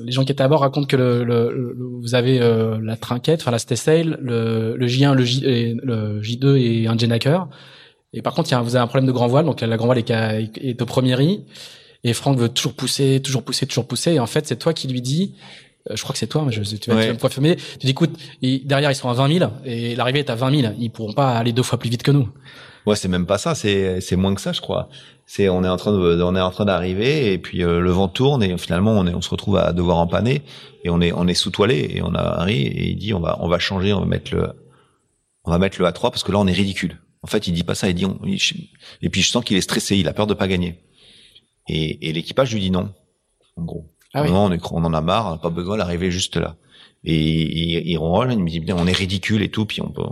les 0.00 0.12
gens 0.12 0.24
qui 0.24 0.30
étaient 0.30 0.44
à 0.44 0.46
bord 0.46 0.60
racontent 0.60 0.86
que 0.86 0.94
le, 0.94 1.24
le, 1.24 1.76
vous 2.00 2.14
avez 2.14 2.38
la 2.38 2.96
trinquette, 2.96 3.40
enfin 3.40 3.50
la 3.50 3.58
Stay 3.58 4.04
le, 4.04 4.76
le 4.76 4.86
J1, 4.86 5.14
le, 5.14 5.24
J, 5.24 5.40
le 5.82 6.20
J2 6.20 6.56
et 6.56 6.86
un 6.86 6.96
Jenaker. 6.96 7.48
Et 8.12 8.22
par 8.22 8.32
contre, 8.32 8.48
y 8.52 8.54
a, 8.54 8.60
vous 8.60 8.76
avez 8.76 8.84
un 8.84 8.86
problème 8.86 9.06
de 9.06 9.12
grand 9.12 9.26
voile, 9.26 9.44
donc 9.44 9.60
la 9.60 9.76
grand 9.76 9.86
voile 9.86 9.98
est, 9.98 10.10
est 10.10 10.80
au 10.80 10.86
premier 10.86 11.16
riz. 11.16 11.44
Et 12.04 12.12
Franck 12.12 12.38
veut 12.38 12.48
toujours 12.48 12.74
pousser, 12.74 13.20
toujours 13.20 13.42
pousser, 13.42 13.66
toujours 13.66 13.86
pousser. 13.86 14.12
Et 14.12 14.20
en 14.20 14.26
fait, 14.26 14.46
c'est 14.46 14.56
toi 14.56 14.72
qui 14.72 14.88
lui 14.88 15.00
dis, 15.00 15.34
euh, 15.90 15.96
je 15.96 16.02
crois 16.02 16.12
que 16.12 16.18
c'est 16.18 16.26
toi, 16.26 16.44
mais 16.46 16.52
je, 16.52 16.62
tu 16.76 16.90
vas, 16.90 16.96
me 16.96 17.14
confirmer. 17.14 17.56
Tu 17.56 17.86
dis, 17.86 17.90
écoute, 17.90 18.12
derrière 18.42 18.90
ils 18.90 18.94
sont 18.94 19.08
à 19.08 19.14
20 19.14 19.38
000 19.38 19.50
et 19.64 19.96
l'arrivée 19.96 20.20
est 20.20 20.30
à 20.30 20.34
20 20.34 20.60
000. 20.60 20.74
Ils 20.78 20.90
pourront 20.90 21.12
pas 21.12 21.36
aller 21.36 21.52
deux 21.52 21.62
fois 21.62 21.78
plus 21.78 21.90
vite 21.90 22.02
que 22.02 22.10
nous. 22.10 22.28
Ouais, 22.86 22.96
c'est 22.96 23.08
même 23.08 23.24
pas 23.24 23.38
ça. 23.38 23.54
C'est 23.54 24.02
c'est 24.02 24.16
moins 24.16 24.34
que 24.34 24.42
ça, 24.42 24.52
je 24.52 24.60
crois. 24.60 24.90
C'est 25.24 25.48
on 25.48 25.64
est 25.64 25.68
en 25.68 25.78
train 25.78 25.92
de 25.92 26.22
on 26.22 26.36
est 26.36 26.40
en 26.40 26.50
train 26.50 26.66
d'arriver 26.66 27.32
et 27.32 27.38
puis 27.38 27.62
euh, 27.62 27.80
le 27.80 27.90
vent 27.90 28.08
tourne 28.08 28.42
et 28.42 28.58
finalement 28.58 28.92
on 28.92 29.06
est 29.06 29.14
on 29.14 29.22
se 29.22 29.30
retrouve 29.30 29.56
à 29.56 29.72
devoir 29.72 29.96
empanner 29.96 30.42
et 30.84 30.90
on 30.90 31.00
est 31.00 31.10
on 31.12 31.26
est 31.26 31.34
sous 31.34 31.50
toilé 31.50 31.92
et 31.94 32.02
on 32.02 32.14
arrive 32.14 32.76
et 32.76 32.90
il 32.90 32.96
dit 32.96 33.14
on 33.14 33.20
va 33.20 33.38
on 33.40 33.48
va 33.48 33.58
changer 33.58 33.94
on 33.94 34.00
va 34.00 34.06
mettre 34.06 34.34
le 34.34 34.52
on 35.44 35.50
va 35.50 35.58
mettre 35.58 35.80
le 35.80 35.88
A3 35.88 36.10
parce 36.10 36.22
que 36.22 36.32
là 36.32 36.38
on 36.38 36.46
est 36.46 36.52
ridicule. 36.52 36.98
En 37.22 37.26
fait, 37.26 37.46
il 37.46 37.54
dit 37.54 37.64
pas 37.64 37.74
ça. 37.74 37.88
Il 37.88 37.94
dit 37.94 38.04
on, 38.04 38.20
et 39.00 39.08
puis 39.08 39.22
je 39.22 39.30
sens 39.30 39.42
qu'il 39.42 39.56
est 39.56 39.62
stressé. 39.62 39.96
Il 39.96 40.08
a 40.08 40.12
peur 40.12 40.26
de 40.26 40.34
pas 40.34 40.46
gagner. 40.46 40.78
Et, 41.68 42.08
et 42.08 42.12
l'équipage 42.12 42.52
lui 42.52 42.60
dit 42.60 42.70
non, 42.70 42.92
en 43.56 43.64
gros. 43.64 43.90
Ah 44.12 44.22
non, 44.24 44.44
on, 44.44 44.52
est, 44.52 44.60
on 44.70 44.84
en 44.84 44.94
a 44.94 45.00
marre, 45.00 45.26
on 45.26 45.30
n'a 45.32 45.38
pas 45.38 45.50
besoin 45.50 45.76
d'arriver 45.76 46.10
juste 46.10 46.36
là. 46.36 46.56
Et 47.02 47.16
il, 47.16 47.88
il 47.88 47.96
ronronne, 47.98 48.32
il 48.32 48.42
me 48.42 48.48
dit 48.48 48.72
on 48.72 48.86
est 48.86 48.92
ridicule 48.92 49.42
et 49.42 49.50
tout, 49.50 49.66
puis 49.66 49.82
on 49.82 49.88
peut, 49.88 50.02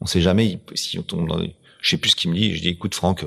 on, 0.00 0.06
sait 0.06 0.20
jamais 0.20 0.60
si 0.74 0.98
on 0.98 1.02
tombe 1.02 1.28
dans 1.28 1.40
je 1.84 1.90
sais 1.90 1.98
plus 1.98 2.10
ce 2.10 2.16
qu'il 2.16 2.30
me 2.30 2.36
dit. 2.36 2.56
Je 2.56 2.62
dis, 2.62 2.68
écoute 2.68 2.94
Franck, 2.94 3.24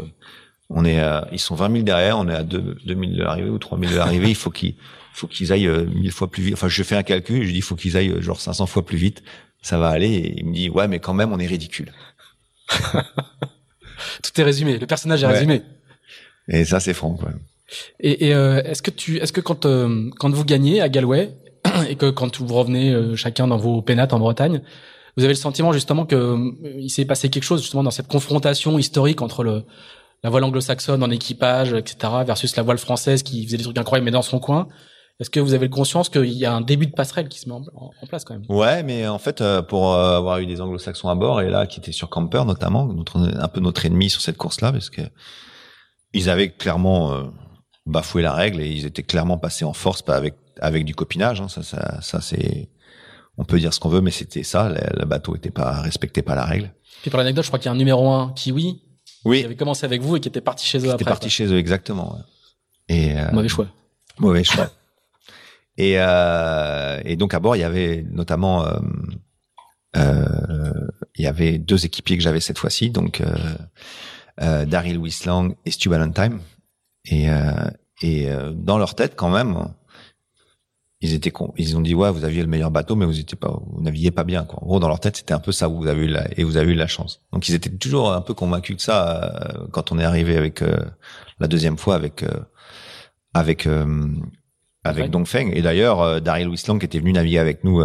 on 0.69 0.83
est, 0.83 0.99
à, 0.99 1.27
ils 1.31 1.39
sont 1.39 1.55
20 1.55 1.71
000 1.71 1.83
derrière, 1.83 2.17
on 2.17 2.27
est 2.27 2.33
à 2.33 2.43
2, 2.43 2.77
2000 2.85 3.15
de 3.15 3.23
l'arrivée 3.23 3.49
ou 3.49 3.59
3 3.59 3.79
000 3.79 3.91
de 3.91 3.97
l'arrivée. 3.97 4.29
il 4.29 4.35
faut 4.35 4.49
qu'ils, 4.49 4.75
faut 5.13 5.27
qu'ils 5.27 5.53
aillent 5.53 5.67
euh, 5.67 5.85
mille 5.85 6.11
fois 6.11 6.29
plus 6.29 6.41
vite. 6.41 6.53
Enfin, 6.55 6.67
je 6.67 6.83
fais 6.83 6.95
un 6.95 7.03
calcul, 7.03 7.43
je 7.43 7.51
dis, 7.51 7.57
il 7.57 7.61
faut 7.61 7.75
qu'ils 7.75 7.95
aillent 7.95 8.09
euh, 8.09 8.21
genre 8.21 8.41
500 8.41 8.65
fois 8.65 8.83
plus 8.85 8.97
vite. 8.97 9.23
Ça 9.61 9.77
va 9.77 9.89
aller. 9.89 10.09
Et 10.09 10.39
il 10.39 10.45
me 10.45 10.53
dit, 10.53 10.69
ouais, 10.69 10.87
mais 10.87 10.99
quand 10.99 11.13
même, 11.13 11.31
on 11.31 11.39
est 11.39 11.45
ridicule. 11.45 11.91
Tout 12.69 14.41
est 14.41 14.43
résumé. 14.43 14.77
Le 14.77 14.87
personnage 14.87 15.23
est 15.23 15.27
résumé. 15.27 15.61
Et 16.47 16.65
ça, 16.65 16.79
c'est 16.79 16.93
Franck. 16.93 17.21
Ouais. 17.21 17.31
Et, 17.99 18.27
et 18.27 18.33
euh, 18.33 18.61
est-ce 18.63 18.81
que 18.81 18.91
tu, 18.91 19.17
est-ce 19.17 19.33
que 19.33 19.41
quand 19.41 19.65
euh, 19.65 20.09
quand 20.19 20.33
vous 20.33 20.45
gagnez 20.45 20.81
à 20.81 20.89
Galway 20.89 21.33
et 21.89 21.95
que 21.95 22.09
quand 22.09 22.39
vous 22.39 22.53
revenez 22.53 22.91
euh, 22.91 23.15
chacun 23.15 23.47
dans 23.47 23.57
vos 23.57 23.81
pénates 23.81 24.13
en 24.13 24.19
Bretagne, 24.19 24.61
vous 25.17 25.23
avez 25.23 25.33
le 25.33 25.39
sentiment 25.39 25.73
justement 25.73 26.05
que 26.05 26.37
il 26.79 26.89
s'est 26.89 27.05
passé 27.05 27.29
quelque 27.29 27.43
chose 27.43 27.61
justement 27.61 27.83
dans 27.83 27.91
cette 27.91 28.07
confrontation 28.07 28.77
historique 28.77 29.21
entre 29.21 29.43
le 29.43 29.63
la 30.23 30.31
voile 30.31 30.45
anglo-saxonne 30.45 31.03
en 31.03 31.11
équipage, 31.11 31.73
etc., 31.73 31.97
versus 32.25 32.55
la 32.55 32.63
voile 32.63 32.79
française 32.79 33.21
qui 33.21 33.45
faisait 33.45 33.57
des 33.57 33.63
trucs 33.63 33.77
incroyables 33.77 34.05
mais 34.05 34.11
dans 34.11 34.23
son 34.23 34.39
coin? 34.39 34.67
Est-ce 35.19 35.29
que 35.29 35.39
vous 35.39 35.53
avez 35.53 35.69
conscience 35.69 36.09
qu'il 36.09 36.25
y 36.25 36.45
a 36.45 36.53
un 36.53 36.61
début 36.61 36.87
de 36.87 36.91
passerelle 36.91 37.27
qui 37.27 37.39
se 37.39 37.49
met 37.49 37.55
en, 37.55 38.07
place 38.07 38.23
quand 38.23 38.33
même? 38.33 38.43
Ouais, 38.49 38.81
mais 38.81 39.07
en 39.07 39.19
fait, 39.19 39.43
pour 39.67 39.93
avoir 39.95 40.39
eu 40.39 40.47
des 40.47 40.59
anglo-saxons 40.59 41.09
à 41.09 41.15
bord 41.15 41.41
et 41.41 41.49
là 41.49 41.67
qui 41.67 41.79
étaient 41.79 41.91
sur 41.91 42.09
Camper 42.09 42.43
notamment, 42.45 42.85
notre, 42.85 43.17
un 43.17 43.47
peu 43.47 43.59
notre 43.59 43.85
ennemi 43.85 44.09
sur 44.09 44.21
cette 44.21 44.37
course-là, 44.37 44.71
parce 44.71 44.89
que 44.89 45.01
ils 46.13 46.29
avaient 46.29 46.49
clairement 46.49 47.31
bafoué 47.87 48.21
la 48.21 48.33
règle 48.33 48.61
et 48.61 48.69
ils 48.69 48.85
étaient 48.85 49.03
clairement 49.03 49.37
passés 49.37 49.65
en 49.65 49.73
force 49.73 50.01
pas 50.01 50.15
avec 50.15 50.35
avec 50.61 50.85
du 50.85 50.95
copinage. 50.95 51.41
Hein, 51.41 51.47
ça, 51.47 51.63
ça, 51.63 52.01
ça 52.01 52.21
c'est, 52.21 52.69
on 53.37 53.45
peut 53.45 53.59
dire 53.59 53.73
ce 53.73 53.79
qu'on 53.79 53.89
veut, 53.89 54.01
mais 54.01 54.11
c'était 54.11 54.43
ça. 54.43 54.69
Le, 54.69 55.05
bateau 55.05 55.35
était 55.35 55.51
pas 55.51 55.81
respecté 55.81 56.21
pas 56.21 56.35
la 56.35 56.45
règle. 56.45 56.73
Puis 57.01 57.11
pour 57.11 57.17
l'anecdote, 57.17 57.43
je 57.43 57.49
crois 57.49 57.59
qu'il 57.59 57.67
y 57.67 57.69
a 57.69 57.73
un 57.73 57.77
numéro 57.77 58.09
un 58.09 58.31
kiwi. 58.33 58.81
Oui. 59.25 59.39
Qui 59.39 59.45
avait 59.45 59.55
commencé 59.55 59.85
avec 59.85 60.01
vous 60.01 60.15
et 60.15 60.19
qui 60.19 60.27
était 60.27 60.41
parti 60.41 60.65
chez 60.65 60.79
eux 60.79 60.81
qui 60.81 60.87
après. 60.87 61.03
Était 61.03 61.09
parti 61.09 61.29
chez 61.29 61.45
eux 61.47 61.57
exactement. 61.57 62.17
Et 62.87 63.17
euh, 63.17 63.31
mauvais 63.31 63.49
choix. 63.49 63.67
Mauvais 64.19 64.43
choix. 64.43 64.69
et 65.77 65.95
euh, 65.97 67.01
et 67.05 67.15
donc 67.15 67.33
à 67.33 67.39
bord 67.39 67.55
il 67.55 67.59
y 67.59 67.63
avait 67.63 68.05
notamment 68.09 68.65
euh, 69.95 70.87
il 71.15 71.23
y 71.23 71.27
avait 71.27 71.57
deux 71.57 71.85
équipiers 71.85 72.17
que 72.17 72.23
j'avais 72.23 72.39
cette 72.39 72.57
fois-ci, 72.57 72.89
donc 72.89 73.21
euh, 74.41 74.65
Daryl 74.65 74.99
Wislang 74.99 75.55
et 75.65 75.71
Stu 75.71 75.89
Valentine 75.89 76.39
et, 77.07 77.29
euh, 77.29 77.69
et 78.01 78.29
euh, 78.29 78.51
dans 78.53 78.77
leur 78.77 78.95
tête, 78.95 79.15
quand 79.15 79.29
même, 79.29 79.73
ils 81.01 81.13
étaient 81.13 81.31
ils 81.57 81.77
ont 81.77 81.81
dit 81.81 81.93
ouais, 81.93 82.11
vous 82.11 82.25
aviez 82.25 82.41
le 82.41 82.47
meilleur 82.47 82.71
bateau, 82.71 82.95
mais 82.95 83.05
vous 83.05 83.19
étiez 83.19 83.37
pas, 83.37 83.59
vous 83.65 83.81
navigiez 83.81 84.11
pas 84.11 84.23
bien. 84.23 84.43
Quoi. 84.43 84.63
En 84.63 84.65
gros, 84.65 84.79
dans 84.79 84.87
leur 84.87 84.99
tête, 84.99 85.17
c'était 85.17 85.33
un 85.33 85.39
peu 85.39 85.51
ça. 85.51 85.67
Vous 85.67 85.87
avez 85.87 86.05
eu 86.05 86.07
la, 86.07 86.27
et 86.37 86.43
vous 86.43 86.57
avez 86.57 86.73
eu 86.73 86.75
la 86.75 86.87
chance. 86.87 87.21
Donc 87.31 87.47
ils 87.49 87.55
étaient 87.55 87.69
toujours 87.69 88.11
un 88.11 88.21
peu 88.21 88.33
convaincus 88.33 88.77
de 88.77 88.81
ça 88.81 89.23
euh, 89.23 89.67
quand 89.71 89.91
on 89.91 89.99
est 89.99 90.03
arrivé 90.03 90.37
avec 90.37 90.63
la 91.39 91.47
deuxième 91.47 91.77
fois 91.77 91.95
avec 91.95 92.25
avec 93.33 93.67
avec 94.83 95.11
Dongfeng. 95.11 95.51
Et 95.53 95.61
d'ailleurs, 95.61 96.21
Daryl 96.21 96.49
Wislang 96.49 96.79
qui 96.79 96.85
était 96.85 96.99
venu 96.99 97.13
naviguer 97.13 97.39
avec 97.39 97.63
nous 97.63 97.83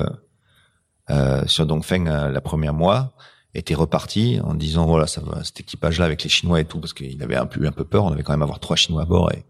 sur 1.46 1.66
Dongfeng 1.66 2.04
la 2.04 2.40
première 2.40 2.74
mois 2.74 3.14
était 3.54 3.74
reparti 3.74 4.40
en 4.42 4.54
disant 4.54 4.86
voilà 4.86 5.06
ça 5.06 5.20
va 5.20 5.44
cet 5.44 5.60
équipage 5.60 5.98
là 5.98 6.06
avec 6.06 6.22
les 6.22 6.30
chinois 6.30 6.60
et 6.60 6.64
tout 6.64 6.78
parce 6.78 6.92
qu'il 6.92 7.22
avait 7.22 7.36
un 7.36 7.46
peu 7.46 7.66
un 7.66 7.72
peu 7.72 7.84
peur. 7.84 8.04
On 8.04 8.12
avait 8.12 8.22
quand 8.22 8.32
même 8.32 8.42
avoir 8.42 8.60
trois 8.60 8.76
chinois 8.76 9.02
à 9.02 9.04
bord 9.04 9.30
et 9.32 9.44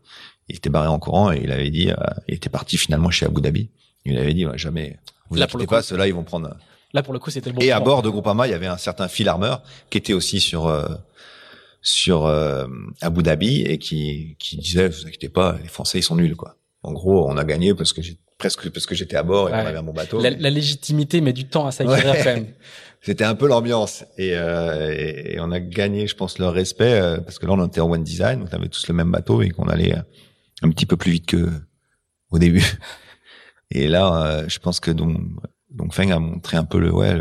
il 0.48 0.56
était 0.56 0.70
barré 0.70 0.88
en 0.88 0.98
courant 0.98 1.32
et 1.32 1.40
il 1.42 1.52
avait 1.52 1.70
dit 1.70 1.90
euh, 1.90 1.96
il 2.28 2.34
était 2.34 2.50
parti 2.50 2.76
finalement 2.76 3.10
chez 3.10 3.26
Abu 3.26 3.40
Dhabi. 3.40 3.70
Il 4.04 4.18
avait 4.18 4.34
dit 4.34 4.46
jamais 4.54 4.98
vous 5.30 5.36
là, 5.36 5.44
inquiétez 5.44 5.66
pas 5.66 5.82
ceux-là 5.82 6.08
ils 6.08 6.14
vont 6.14 6.24
prendre 6.24 6.54
là 6.92 7.02
pour 7.02 7.12
le 7.12 7.20
coup 7.20 7.30
c'était 7.30 7.50
le 7.50 7.54
bon 7.54 7.62
et 7.62 7.70
à 7.70 7.78
bord 7.80 8.02
de 8.02 8.10
Groupama 8.10 8.48
il 8.48 8.50
y 8.50 8.54
avait 8.54 8.66
un 8.66 8.76
certain 8.76 9.06
Phil 9.06 9.28
Armour 9.28 9.62
qui 9.88 9.98
était 9.98 10.12
aussi 10.12 10.40
sur 10.40 10.66
euh, 10.66 10.88
sur 11.80 12.26
euh, 12.26 12.66
Abu 13.00 13.22
Dhabi 13.22 13.62
et 13.62 13.78
qui 13.78 14.36
qui 14.40 14.56
disait 14.56 14.88
vous 14.88 15.06
inquiétez 15.06 15.28
pas 15.28 15.56
les 15.62 15.68
Français 15.68 16.00
ils 16.00 16.02
sont 16.02 16.16
nuls 16.16 16.36
quoi. 16.36 16.56
En 16.82 16.92
gros 16.92 17.30
on 17.30 17.36
a 17.36 17.44
gagné 17.44 17.72
parce 17.74 17.92
que 17.92 18.02
j'ai 18.02 18.18
presque 18.36 18.68
parce 18.70 18.86
que 18.86 18.96
j'étais 18.96 19.16
à 19.16 19.22
bord 19.22 19.48
et 19.48 19.52
qu'on 19.52 19.58
avait 19.58 19.78
un 19.78 19.84
bon 19.84 19.92
bateau. 19.92 20.20
La, 20.20 20.30
la, 20.30 20.50
légitimité 20.50 21.20
met 21.20 21.32
du 21.32 21.44
temps 21.44 21.66
à 21.66 21.70
s'acquérir 21.70 22.16
quand 22.16 22.24
même 22.24 22.46
c'était 23.02 23.24
un 23.24 23.34
peu 23.34 23.48
l'ambiance 23.48 24.04
et, 24.16 24.30
euh, 24.34 24.94
et, 24.94 25.40
on 25.40 25.50
a 25.50 25.58
gagné, 25.58 26.06
je 26.06 26.14
pense, 26.14 26.38
leur 26.38 26.54
respect 26.54 27.00
euh, 27.00 27.18
parce 27.18 27.40
que 27.40 27.46
là 27.46 27.52
on 27.52 27.66
était 27.66 27.80
en 27.80 27.90
one 27.90 28.04
design, 28.04 28.46
on 28.48 28.54
avait 28.54 28.68
tous 28.68 28.86
le 28.86 28.94
même 28.94 29.10
bateau 29.10 29.42
et 29.42 29.50
qu'on 29.50 29.66
allait 29.66 29.96
euh, 29.96 30.02
un 30.62 30.70
petit 30.70 30.86
peu 30.86 30.96
plus 30.96 31.10
vite 31.10 31.26
que 31.26 31.50
au 32.30 32.38
début. 32.38 32.64
Et 33.74 33.88
là, 33.88 34.26
euh, 34.26 34.48
je 34.48 34.58
pense 34.60 34.80
que 34.80 34.90
donc 34.90 35.18
donc 35.70 35.94
Feng 35.94 36.12
a 36.12 36.18
montré 36.18 36.56
un 36.56 36.64
peu 36.64 36.78
le 36.78 36.92
ouais 36.92 37.20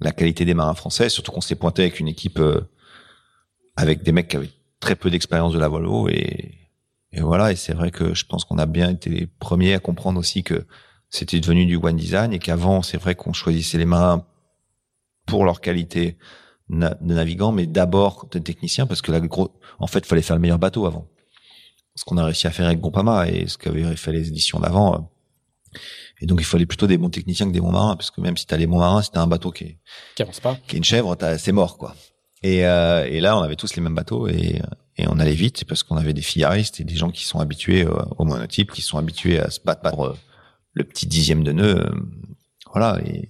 la 0.00 0.12
qualité 0.12 0.44
des 0.46 0.54
marins 0.54 0.74
français, 0.74 1.10
surtout 1.10 1.32
qu'on 1.32 1.40
s'est 1.42 1.56
pointé 1.56 1.82
avec 1.82 2.00
une 2.00 2.08
équipe 2.08 2.40
avec 3.76 4.02
des 4.02 4.12
mecs 4.12 4.28
qui 4.28 4.36
avaient 4.36 4.50
très 4.78 4.96
peu 4.96 5.10
d'expérience 5.10 5.52
de 5.52 5.58
la 5.58 5.68
Volvo 5.68 6.08
et 6.08 6.54
et 7.12 7.20
voilà 7.20 7.52
et 7.52 7.56
c'est 7.56 7.74
vrai 7.74 7.90
que 7.90 8.14
je 8.14 8.24
pense 8.24 8.44
qu'on 8.44 8.58
a 8.58 8.66
bien 8.66 8.90
été 8.90 9.10
les 9.10 9.26
premiers 9.26 9.74
à 9.74 9.80
comprendre 9.80 10.18
aussi 10.18 10.44
que 10.44 10.64
c'était 11.10 11.40
devenu 11.40 11.66
du 11.66 11.76
one 11.76 11.96
design 11.96 12.32
et 12.32 12.38
qu'avant 12.38 12.82
c'est 12.82 12.98
vrai 12.98 13.16
qu'on 13.16 13.32
choisissait 13.32 13.78
les 13.78 13.84
marins 13.84 14.24
pour 15.30 15.44
leur 15.44 15.60
qualité 15.60 16.16
de 16.70 17.14
navigants, 17.14 17.52
mais 17.52 17.66
d'abord 17.66 18.28
de 18.30 18.38
techniciens, 18.38 18.86
parce 18.86 19.02
que 19.02 19.12
la 19.12 19.20
gros, 19.20 19.50
en 19.78 19.86
fait, 19.86 20.06
fallait 20.06 20.22
faire 20.22 20.36
le 20.36 20.42
meilleur 20.42 20.58
bateau 20.58 20.86
avant. 20.86 21.08
Ce 21.96 22.04
qu'on 22.04 22.16
a 22.16 22.24
réussi 22.24 22.46
à 22.46 22.50
faire 22.50 22.66
avec 22.66 22.80
Groupama 22.80 23.28
et 23.28 23.46
ce 23.48 23.58
qu'avaient 23.58 23.96
fait 23.96 24.12
les 24.12 24.28
éditions 24.28 24.60
d'avant. 24.60 24.94
Euh. 24.94 25.78
Et 26.20 26.26
donc, 26.26 26.40
il 26.40 26.44
fallait 26.44 26.66
plutôt 26.66 26.86
des 26.86 26.98
bons 26.98 27.10
techniciens 27.10 27.46
que 27.46 27.52
des 27.52 27.60
bons 27.60 27.72
marins, 27.72 27.96
parce 27.96 28.10
que 28.10 28.20
même 28.20 28.36
si 28.36 28.46
t'as 28.46 28.56
les 28.56 28.66
bons 28.66 28.78
marins, 28.78 29.02
si 29.02 29.10
t'as 29.10 29.20
un 29.20 29.26
bateau 29.26 29.50
qui 29.50 29.64
est, 29.64 29.78
qui 30.14 30.22
avance 30.22 30.40
pas, 30.40 30.56
qui 30.66 30.76
est 30.76 30.78
une 30.78 30.84
chèvre, 30.84 31.16
c'est 31.38 31.52
mort, 31.52 31.76
quoi. 31.78 31.94
Et, 32.42 32.64
euh, 32.64 33.06
et 33.06 33.20
là, 33.20 33.36
on 33.36 33.42
avait 33.42 33.56
tous 33.56 33.74
les 33.76 33.82
mêmes 33.82 33.94
bateaux 33.94 34.28
et, 34.28 34.62
et 34.96 35.06
on 35.08 35.18
allait 35.18 35.34
vite 35.34 35.64
parce 35.64 35.82
qu'on 35.82 35.96
avait 35.96 36.14
des 36.14 36.22
fillaristes 36.22 36.80
et 36.80 36.84
des 36.84 36.96
gens 36.96 37.10
qui 37.10 37.24
sont 37.24 37.38
habitués 37.40 37.84
euh, 37.84 37.92
au 38.16 38.24
monotype, 38.24 38.72
qui 38.72 38.80
sont 38.80 38.96
habitués 38.96 39.38
à 39.38 39.50
se 39.50 39.60
battre 39.60 39.90
pour 39.90 40.14
le 40.72 40.84
petit 40.84 41.06
dixième 41.06 41.42
de 41.42 41.52
nœud. 41.52 41.90
voilà, 42.72 42.98
et, 43.04 43.28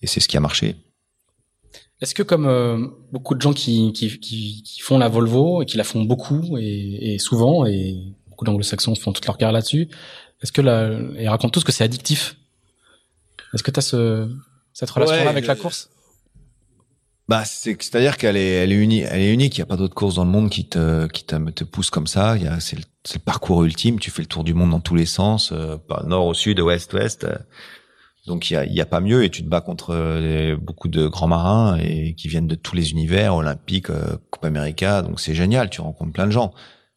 et 0.00 0.06
c'est 0.06 0.20
ce 0.20 0.28
qui 0.28 0.36
a 0.36 0.40
marché. 0.40 0.76
Est-ce 2.00 2.14
que 2.14 2.22
comme 2.22 2.46
euh, 2.46 2.86
beaucoup 3.12 3.34
de 3.34 3.42
gens 3.42 3.52
qui, 3.52 3.92
qui, 3.92 4.18
qui, 4.20 4.62
qui, 4.62 4.80
font 4.80 4.98
la 4.98 5.08
Volvo 5.08 5.62
et 5.62 5.66
qui 5.66 5.76
la 5.76 5.84
font 5.84 6.02
beaucoup 6.02 6.56
et, 6.56 7.14
et 7.14 7.18
souvent, 7.18 7.66
et 7.66 7.94
beaucoup 8.28 8.44
d'anglo-saxons 8.44 8.94
font 8.94 9.12
toute 9.12 9.26
leur 9.26 9.36
carrière 9.36 9.52
là-dessus, 9.52 9.88
est-ce 10.42 10.52
que 10.52 10.62
la, 10.62 10.90
et 11.18 11.28
racontent 11.28 11.50
tous 11.50 11.64
que 11.64 11.72
c'est 11.72 11.84
addictif? 11.84 12.36
Est-ce 13.52 13.62
que 13.62 13.70
tu 13.70 13.78
as 13.78 13.82
ce, 13.82 14.30
cette 14.72 14.90
relation-là 14.90 15.28
avec 15.28 15.46
la 15.46 15.56
course? 15.56 15.90
Bah, 17.28 17.44
c'est, 17.44 17.80
c'est-à-dire 17.80 18.16
qu'elle 18.16 18.36
est, 18.36 18.54
elle 18.54 18.72
est 18.72 18.76
unique, 18.76 19.04
elle 19.08 19.20
est 19.20 19.32
unique. 19.32 19.56
Il 19.56 19.60
n'y 19.60 19.62
a 19.62 19.66
pas 19.66 19.76
d'autres 19.76 19.94
courses 19.94 20.16
dans 20.16 20.24
le 20.24 20.30
monde 20.30 20.50
qui 20.50 20.66
te, 20.66 21.06
qui 21.08 21.24
te, 21.24 21.36
te 21.50 21.64
pousse 21.64 21.90
comme 21.90 22.06
ça. 22.06 22.36
Il 22.36 22.42
y 22.42 22.48
a, 22.48 22.58
c'est 22.58 22.76
le, 22.76 22.82
c'est 23.04 23.18
le 23.18 23.22
parcours 23.22 23.62
ultime. 23.64 24.00
Tu 24.00 24.10
fais 24.10 24.22
le 24.22 24.26
tour 24.26 24.42
du 24.42 24.54
monde 24.54 24.70
dans 24.70 24.80
tous 24.80 24.96
les 24.96 25.06
sens, 25.06 25.52
euh, 25.52 25.76
nord 26.06 26.26
au 26.26 26.34
sud, 26.34 26.58
ouest, 26.60 26.92
ouest. 26.92 27.26
Donc 28.30 28.48
il 28.48 28.54
y 28.54 28.56
a, 28.56 28.64
y 28.64 28.80
a, 28.80 28.86
pas 28.86 29.00
mieux 29.00 29.24
et 29.24 29.28
tu 29.28 29.42
te 29.42 29.48
bats 29.48 29.60
contre 29.60 29.92
euh, 29.92 30.56
beaucoup 30.56 30.86
de 30.86 31.08
grands 31.08 31.26
marins 31.26 31.76
et 31.78 32.14
qui 32.14 32.28
viennent 32.28 32.46
de 32.46 32.54
tous 32.54 32.76
les 32.76 32.92
univers, 32.92 33.34
olympiques, 33.34 33.90
euh, 33.90 34.18
Coupe 34.30 34.44
América. 34.44 35.02
Donc 35.02 35.18
c'est 35.18 35.34
génial, 35.34 35.68
tu 35.68 35.80
rencontres 35.80 36.12
plein 36.12 36.26
de 36.26 36.30
gens. 36.30 36.52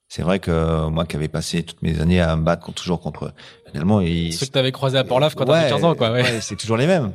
C'est 0.07 0.21
vrai 0.21 0.37
que 0.37 0.51
euh, 0.51 0.89
moi 0.91 1.05
qui 1.05 1.15
avais 1.15 1.29
passé 1.29 1.63
toutes 1.63 1.81
mes 1.81 1.99
années 1.99 2.21
à 2.21 2.35
me 2.35 2.43
battre 2.43 2.71
toujours 2.71 3.01
contre 3.01 3.33
finalement 3.67 3.99
ils... 3.99 4.31
ceux 4.31 4.45
que 4.45 4.51
t'avais 4.51 4.71
croisé 4.71 4.99
à 4.99 5.03
Port-Lave 5.03 5.33
quand 5.33 5.45
t'avais 5.45 5.71
15 5.71 5.83
ans 5.83 5.95
quoi. 5.95 6.11
Ouais. 6.11 6.21
ouais 6.21 6.39
c'est 6.39 6.55
toujours 6.55 6.77
les 6.77 6.85
mêmes 6.85 7.13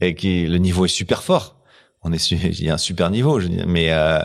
et 0.00 0.14
qui 0.14 0.46
le 0.46 0.58
niveau 0.58 0.84
est 0.84 0.88
super 0.88 1.24
fort. 1.24 1.56
On 2.02 2.12
est 2.12 2.30
il 2.30 2.62
y 2.62 2.70
a 2.70 2.74
un 2.74 2.78
super 2.78 3.10
niveau, 3.10 3.40
je 3.40 3.48
mais 3.66 3.92
euh, 3.92 4.20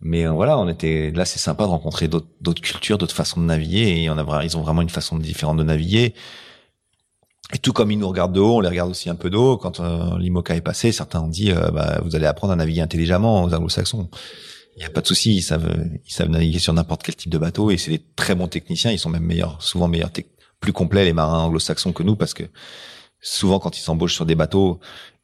mais 0.00 0.26
voilà, 0.26 0.58
on 0.58 0.68
était 0.68 1.12
là, 1.14 1.24
c'est 1.24 1.38
sympa 1.38 1.62
de 1.62 1.68
rencontrer 1.68 2.08
d'autres 2.08 2.62
cultures, 2.62 2.98
d'autres 2.98 3.14
façons 3.14 3.40
de 3.40 3.46
naviguer 3.46 4.02
et 4.02 4.10
on 4.10 4.18
a 4.18 4.44
ils 4.44 4.56
ont 4.56 4.62
vraiment 4.62 4.82
une 4.82 4.90
façon 4.90 5.18
différente 5.18 5.56
de 5.56 5.62
naviguer. 5.62 6.14
Et 7.52 7.58
tout 7.58 7.72
comme 7.72 7.90
ils 7.90 7.98
nous 7.98 8.08
regardent 8.08 8.32
de 8.32 8.40
haut, 8.40 8.58
on 8.58 8.60
les 8.60 8.68
regarde 8.68 8.90
aussi 8.90 9.10
un 9.10 9.14
peu 9.16 9.28
de 9.30 9.36
haut. 9.36 9.56
Quand 9.56 9.80
euh, 9.80 10.18
l'IMOCA 10.18 10.54
est 10.54 10.60
passé, 10.60 10.92
certains 10.92 11.20
ont 11.20 11.28
dit 11.28 11.50
euh, 11.50 11.70
bah, 11.70 12.00
vous 12.04 12.14
allez 12.14 12.26
apprendre 12.26 12.52
à 12.52 12.56
naviguer 12.56 12.80
intelligemment 12.80 13.42
aux 13.42 13.52
anglo-saxons. 13.52 14.08
Il 14.76 14.80
n'y 14.80 14.84
a 14.84 14.90
pas 14.90 15.00
de 15.00 15.06
souci, 15.06 15.36
ils 15.36 15.42
savent, 15.42 15.68
ils 16.06 16.12
savent 16.12 16.28
naviguer 16.28 16.58
sur 16.58 16.72
n'importe 16.72 17.02
quel 17.02 17.16
type 17.16 17.30
de 17.30 17.38
bateau 17.38 17.70
et 17.70 17.76
c'est 17.76 17.90
des 17.90 18.02
très 18.16 18.34
bons 18.34 18.46
techniciens. 18.46 18.92
Ils 18.92 18.98
sont 18.98 19.10
même 19.10 19.24
meilleurs, 19.24 19.60
souvent 19.60 19.88
meilleurs, 19.88 20.10
plus 20.60 20.72
complets 20.72 21.04
les 21.04 21.12
marins 21.12 21.40
anglo-saxons 21.40 21.92
que 21.92 22.02
nous 22.02 22.16
parce 22.16 22.34
que 22.34 22.44
souvent 23.20 23.58
quand 23.58 23.76
ils 23.76 23.82
s'embauchent 23.82 24.14
sur 24.14 24.26
des 24.26 24.36
bateaux, 24.36 24.78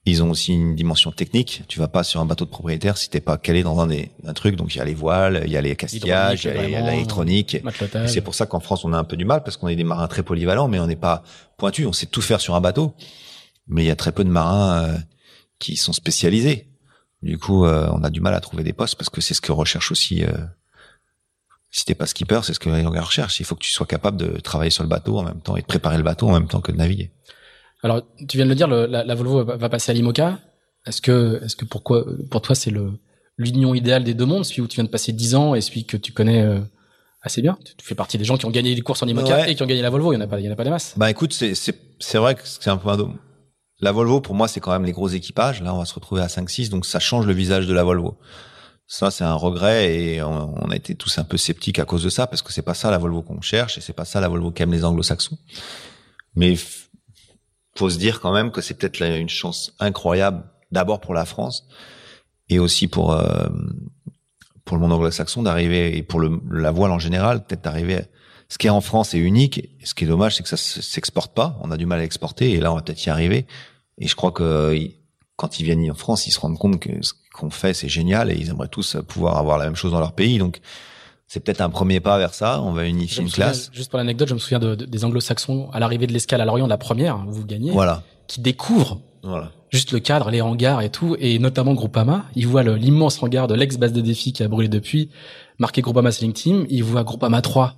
ils 0.07 0.23
ont 0.23 0.31
aussi 0.31 0.55
une 0.55 0.77
dimension 0.77 1.11
technique. 1.11 1.65
Tu 1.67 1.81
vas 1.81 1.89
pas 1.89 2.05
sur 2.05 2.21
un 2.21 2.27
bateau 2.27 2.45
de 2.45 2.51
propriétaire 2.51 2.97
si 2.97 3.11
t'es 3.11 3.21
pas 3.21 3.37
calé 3.37 3.65
dans 3.65 3.81
un 3.81 3.89
des 3.89 4.13
un 4.25 4.33
truc. 4.35 4.55
Donc 4.55 4.73
il 4.75 4.79
y 4.79 4.81
a 4.81 4.85
les 4.85 4.95
voiles, 4.95 5.43
il 5.45 5.51
y 5.51 5.57
a 5.57 5.61
les 5.61 5.75
castillages, 5.75 6.45
il 6.45 6.71
y 6.71 6.77
a 6.77 6.91
l'électronique. 6.91 7.59
C'est 8.07 8.21
pour 8.21 8.37
ça 8.37 8.47
qu'en 8.47 8.61
France 8.61 8.85
on 8.85 8.93
a 8.93 8.99
un 8.99 9.05
peu 9.05 9.17
du 9.17 9.25
mal 9.25 9.43
parce 9.43 9.57
qu'on 9.57 9.67
est 9.67 9.77
des 9.77 9.85
marins 9.85 10.07
très 10.07 10.23
polyvalents, 10.23 10.69
mais 10.69 10.79
on 10.79 10.87
n'est 10.87 10.95
pas 10.95 11.25
pointu. 11.57 11.87
On 11.87 11.93
sait 11.93 12.07
tout 12.07 12.23
faire 12.23 12.41
sur 12.41 12.55
un 12.55 12.61
bateau, 12.61 12.95
mais 13.67 13.83
il 13.83 13.87
y 13.89 13.91
a 13.91 13.97
très 13.97 14.13
peu 14.13 14.23
de 14.23 14.31
marins 14.31 14.85
euh, 14.85 14.97
qui 15.59 15.77
sont 15.77 15.93
spécialisés. 15.93 16.69
Du 17.23 17.39
coup, 17.39 17.65
euh, 17.65 17.89
on 17.93 18.05
a 18.05 18.11
du 18.11 18.21
mal 18.21 18.35
à 18.35 18.41
trouver 18.41 18.63
des 18.63 18.73
postes 18.73 18.95
parce 18.95 19.11
que 19.11 19.21
c'est 19.21 19.35
ce 19.35 19.41
que 19.41 19.51
recherche 19.51 19.91
aussi. 19.91 20.23
Euh, 20.23 20.33
si 21.71 21.85
t'es 21.85 21.97
pas 21.97 22.07
skipper, 22.07 22.41
c'est 22.45 22.55
ce 22.55 22.61
que 22.61 22.71
les 22.71 22.83
recherchent. 22.85 23.41
Il 23.41 23.45
faut 23.45 23.57
que 23.57 23.65
tu 23.65 23.73
sois 23.73 23.87
capable 23.87 24.17
de 24.17 24.39
travailler 24.39 24.71
sur 24.71 24.85
le 24.85 24.89
bateau 24.89 25.19
en 25.19 25.25
même 25.25 25.41
temps 25.41 25.57
et 25.57 25.63
de 25.63 25.67
préparer 25.67 25.97
le 25.97 26.05
bateau 26.05 26.29
en 26.29 26.33
même 26.33 26.47
temps 26.47 26.61
que 26.61 26.71
de 26.71 26.77
naviguer. 26.77 27.11
Alors, 27.87 28.03
tu 28.27 28.37
viens 28.37 28.47
de 28.47 28.51
le 28.51 28.57
dire, 28.57 28.67
la, 28.67 29.05
la, 29.05 29.15
Volvo 29.15 29.45
va, 29.45 29.69
passer 29.69 29.93
à 29.93 29.95
l'IMOCA. 29.95 30.41
Est-ce 30.87 31.01
que, 31.01 31.41
est-ce 31.45 31.55
que 31.55 31.65
pourquoi, 31.65 32.05
pour 32.33 32.43
toi, 32.43 32.57
c'est 32.57 32.73
le 32.73 32.95
l'union 33.39 33.75
idéale 33.75 34.03
des 34.03 34.15
deux 34.15 34.25
mondes, 34.25 34.45
celui 34.45 34.63
où 34.63 34.67
tu 34.67 34.75
viens 34.75 34.85
de 34.85 34.89
passer 34.89 35.13
10 35.13 35.35
ans 35.37 35.55
et 35.55 35.61
celui 35.61 35.85
que 35.85 35.97
tu 35.97 36.11
connais 36.11 36.43
euh, 36.43 36.59
assez 37.23 37.43
bien? 37.43 37.57
Tu 37.79 37.87
fais 37.87 37.95
partie 37.95 38.19
des 38.19 38.25
gens 38.25 38.37
qui 38.39 38.45
ont 38.45 38.51
gagné 38.51 38.75
les 38.75 38.81
courses 38.81 39.05
en 39.05 39.07
IMOCA 39.07 39.49
et 39.49 39.55
qui 39.55 39.63
ont 39.63 39.67
gagné 39.67 39.83
la 39.83 39.91
Volvo. 39.91 40.13
Il 40.13 40.17
y 40.17 40.19
en 40.19 40.23
a 40.23 40.27
pas, 40.27 40.41
il 40.41 40.47
y 40.47 40.49
en 40.49 40.53
a 40.53 40.57
pas 40.57 40.65
des 40.65 40.71
masses. 40.71 40.95
Bah 40.97 41.09
écoute, 41.09 41.33
c'est 41.33 41.55
c'est 41.55 42.19
vrai 42.19 42.35
que 42.35 42.41
c'est 42.45 42.71
un 42.71 42.77
peu 42.77 42.89
un 42.89 43.15
la 43.79 43.93
Volvo 43.93 44.21
pour 44.21 44.35
moi 44.35 44.49
c'est 44.49 44.59
quand 44.59 44.73
même 44.73 44.85
les 44.85 44.93
gros 44.93 45.09
équipages. 45.09 45.63
Là, 45.63 45.73
on 45.75 45.79
va 45.79 45.85
se 45.85 45.95
retrouver 45.95 46.23
à 46.23 46.27
5-6, 46.27 46.71
donc 46.71 46.87
ça 46.87 46.99
change 46.99 47.25
le 47.27 47.35
visage 47.35 47.69
de 47.69 47.73
la 47.73 47.85
Volvo. 47.85 48.19
Ça, 48.89 49.11
c'est 49.11 49.25
un 49.25 49.35
regret 49.35 49.95
et 49.95 50.23
on, 50.23 50.71
a 50.71 50.77
été 50.77 50.95
tous 50.95 51.19
un 51.19 51.25
peu 51.25 51.37
sceptiques 51.37 51.79
à 51.79 51.85
cause 51.85 52.03
de 52.03 52.09
ça 52.09 52.27
parce 52.27 52.43
que 52.43 52.53
c'est 52.53 52.63
pas 52.63 52.75
ça 52.75 52.91
la 52.91 52.99
Volvo 52.99 53.23
qu'on 53.23 53.41
cherche 53.41 53.79
et 53.79 53.81
c'est 53.81 53.93
pas 53.93 54.05
ça 54.05 54.21
la 54.21 54.29
Volvo 54.29 54.51
qu'aiment 54.51 54.73
les 54.73 54.85
Anglo-Saxons. 54.85 55.39
Mais 56.37 56.55
faut 57.77 57.91
se 57.91 57.99
dire 57.99 58.21
quand 58.21 58.33
même 58.33 58.51
que 58.51 58.61
c'est 58.61 58.75
peut-être 58.75 59.01
une 59.03 59.29
chance 59.29 59.75
incroyable 59.79 60.45
d'abord 60.73 61.01
pour 61.01 61.15
la 61.15 61.25
France 61.25 61.67
et 62.49 62.59
aussi 62.59 62.89
pour 62.89 63.13
euh, 63.13 63.49
pour 64.65 64.77
le 64.77 64.83
monde 64.83 64.93
anglo-saxon 64.93 65.43
d'arriver 65.43 65.97
et 65.97 66.03
pour 66.03 66.21
le, 66.21 66.41
la 66.51 66.71
voile 66.71 66.91
en 66.91 66.99
général 66.99 67.45
peut-être 67.45 67.63
d'arriver 67.63 68.01
ce 68.49 68.59
qui 68.59 68.67
est 68.67 68.71
en 68.71 68.81
France 68.81 69.15
est 69.15 69.19
unique 69.19 69.69
ce 69.85 69.95
qui 69.95 70.05
est 70.05 70.07
dommage 70.07 70.37
c'est 70.37 70.43
que 70.43 70.49
ça 70.49 70.57
s'exporte 70.57 71.35
pas. 71.35 71.59
On 71.63 71.71
a 71.71 71.77
du 71.77 71.87
mal 71.87 72.01
à 72.01 72.05
exporter 72.05 72.53
et 72.53 72.61
là 72.61 72.73
on 72.73 72.77
va 72.77 72.83
peut-être 72.83 73.05
y 73.05 73.11
arriver. 73.11 73.47
Et 73.99 74.07
je 74.07 74.15
crois 74.15 74.33
que 74.33 74.77
quand 75.37 75.61
ils 75.61 75.65
viennent 75.65 75.91
en 75.91 75.95
France 75.95 76.27
ils 76.27 76.33
se 76.33 76.41
rendent 76.41 76.59
compte 76.59 76.81
que 76.81 77.03
ce 77.03 77.13
qu'on 77.35 77.51
fait 77.51 77.75
c'est 77.75 77.89
génial 77.89 78.31
et 78.31 78.35
ils 78.35 78.51
aimeraient 78.51 78.69
tous 78.69 78.97
pouvoir 79.09 79.39
avoir 79.39 79.59
la 79.59 79.65
même 79.65 79.77
chose 79.77 79.93
dans 79.93 80.01
leur 80.01 80.13
pays. 80.13 80.39
Donc 80.39 80.61
c'est 81.27 81.41
peut-être 81.41 81.61
un 81.61 81.71
premier 81.71 82.01
pas 82.01 82.19
vers 82.19 82.35
ça. 82.35 82.63
On 82.63 82.73
va 82.73 82.87
unifier 82.87 83.23
une 83.23 83.31
classe. 83.31 83.71
Juste 83.73 83.91
pour 83.91 83.99
l'anecdote, 83.99 84.29
je 84.29 84.35
me 84.35 84.39
souviens 84.39 84.59
de, 84.59 84.75
des 84.75 85.05
Anglo-Saxons 85.05 85.69
à 85.73 85.81
l'arrivée 85.81 86.07
de 86.07 86.13
l'escale 86.13 86.41
à 86.41 86.45
Lorient, 86.45 86.67
la 86.67 86.79
première, 86.79 87.25
où 87.27 87.33
vous 87.33 87.45
gagnez. 87.45 87.73
Voilà. 87.73 88.03
Qui 88.29 88.41
découvrent 88.41 89.01
voilà. 89.23 89.51
juste 89.71 89.93
le 89.93 89.99
cadre, 89.99 90.31
les 90.31 90.41
hangars 90.41 90.83
et 90.83 90.91
tout, 90.91 91.17
et 91.19 91.39
notamment 91.39 91.75
Groupama. 91.75 92.27
Ils 92.37 92.47
voient 92.47 92.63
l'immense 92.63 93.23
hangar 93.23 93.49
de 93.49 93.55
l'ex-base 93.55 93.93
de 93.93 94.01
défi 94.01 94.33
qui 94.33 94.43
a 94.43 94.49
brûlé 94.49 94.69
depuis, 94.69 95.11
marqué 95.59 95.83
Groupama 95.83 96.13
Sailing 96.13 96.33
Team. 96.33 96.67
Ils 96.69 96.85
voient 96.85 97.03
Groupama 97.03 97.43
3, 97.43 97.75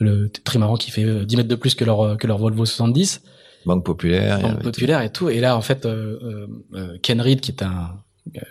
le 0.00 0.28
trimaran 0.28 0.76
qui 0.76 0.90
fait 0.90 1.04
10 1.24 1.34
euh, 1.34 1.36
mètres 1.36 1.48
de 1.48 1.54
plus 1.54 1.76
que 1.76 1.84
leur, 1.84 2.16
que 2.18 2.26
leur 2.26 2.38
Volvo 2.38 2.64
70. 2.64 3.22
Banque 3.66 3.84
populaire. 3.84 4.40
Banque 4.40 4.62
populaire 4.62 5.00
et 5.00 5.10
tout. 5.10 5.28
Et 5.28 5.40
là, 5.40 5.56
en 5.56 5.62
fait, 5.62 5.86
euh, 5.86 6.18
euh, 6.22 6.46
euh 6.74 6.98
Ken 7.02 7.20
Reed, 7.20 7.40
qui 7.40 7.52
est 7.52 7.62
un, 7.62 8.04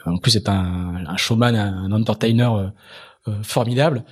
en 0.06 0.18
plus, 0.18 0.32
c'est 0.32 0.50
un, 0.50 1.06
un 1.08 1.18
showman, 1.18 1.56
un 1.56 1.92
entertainer 1.92 2.50
euh, 2.56 2.68
formidable 3.42 4.04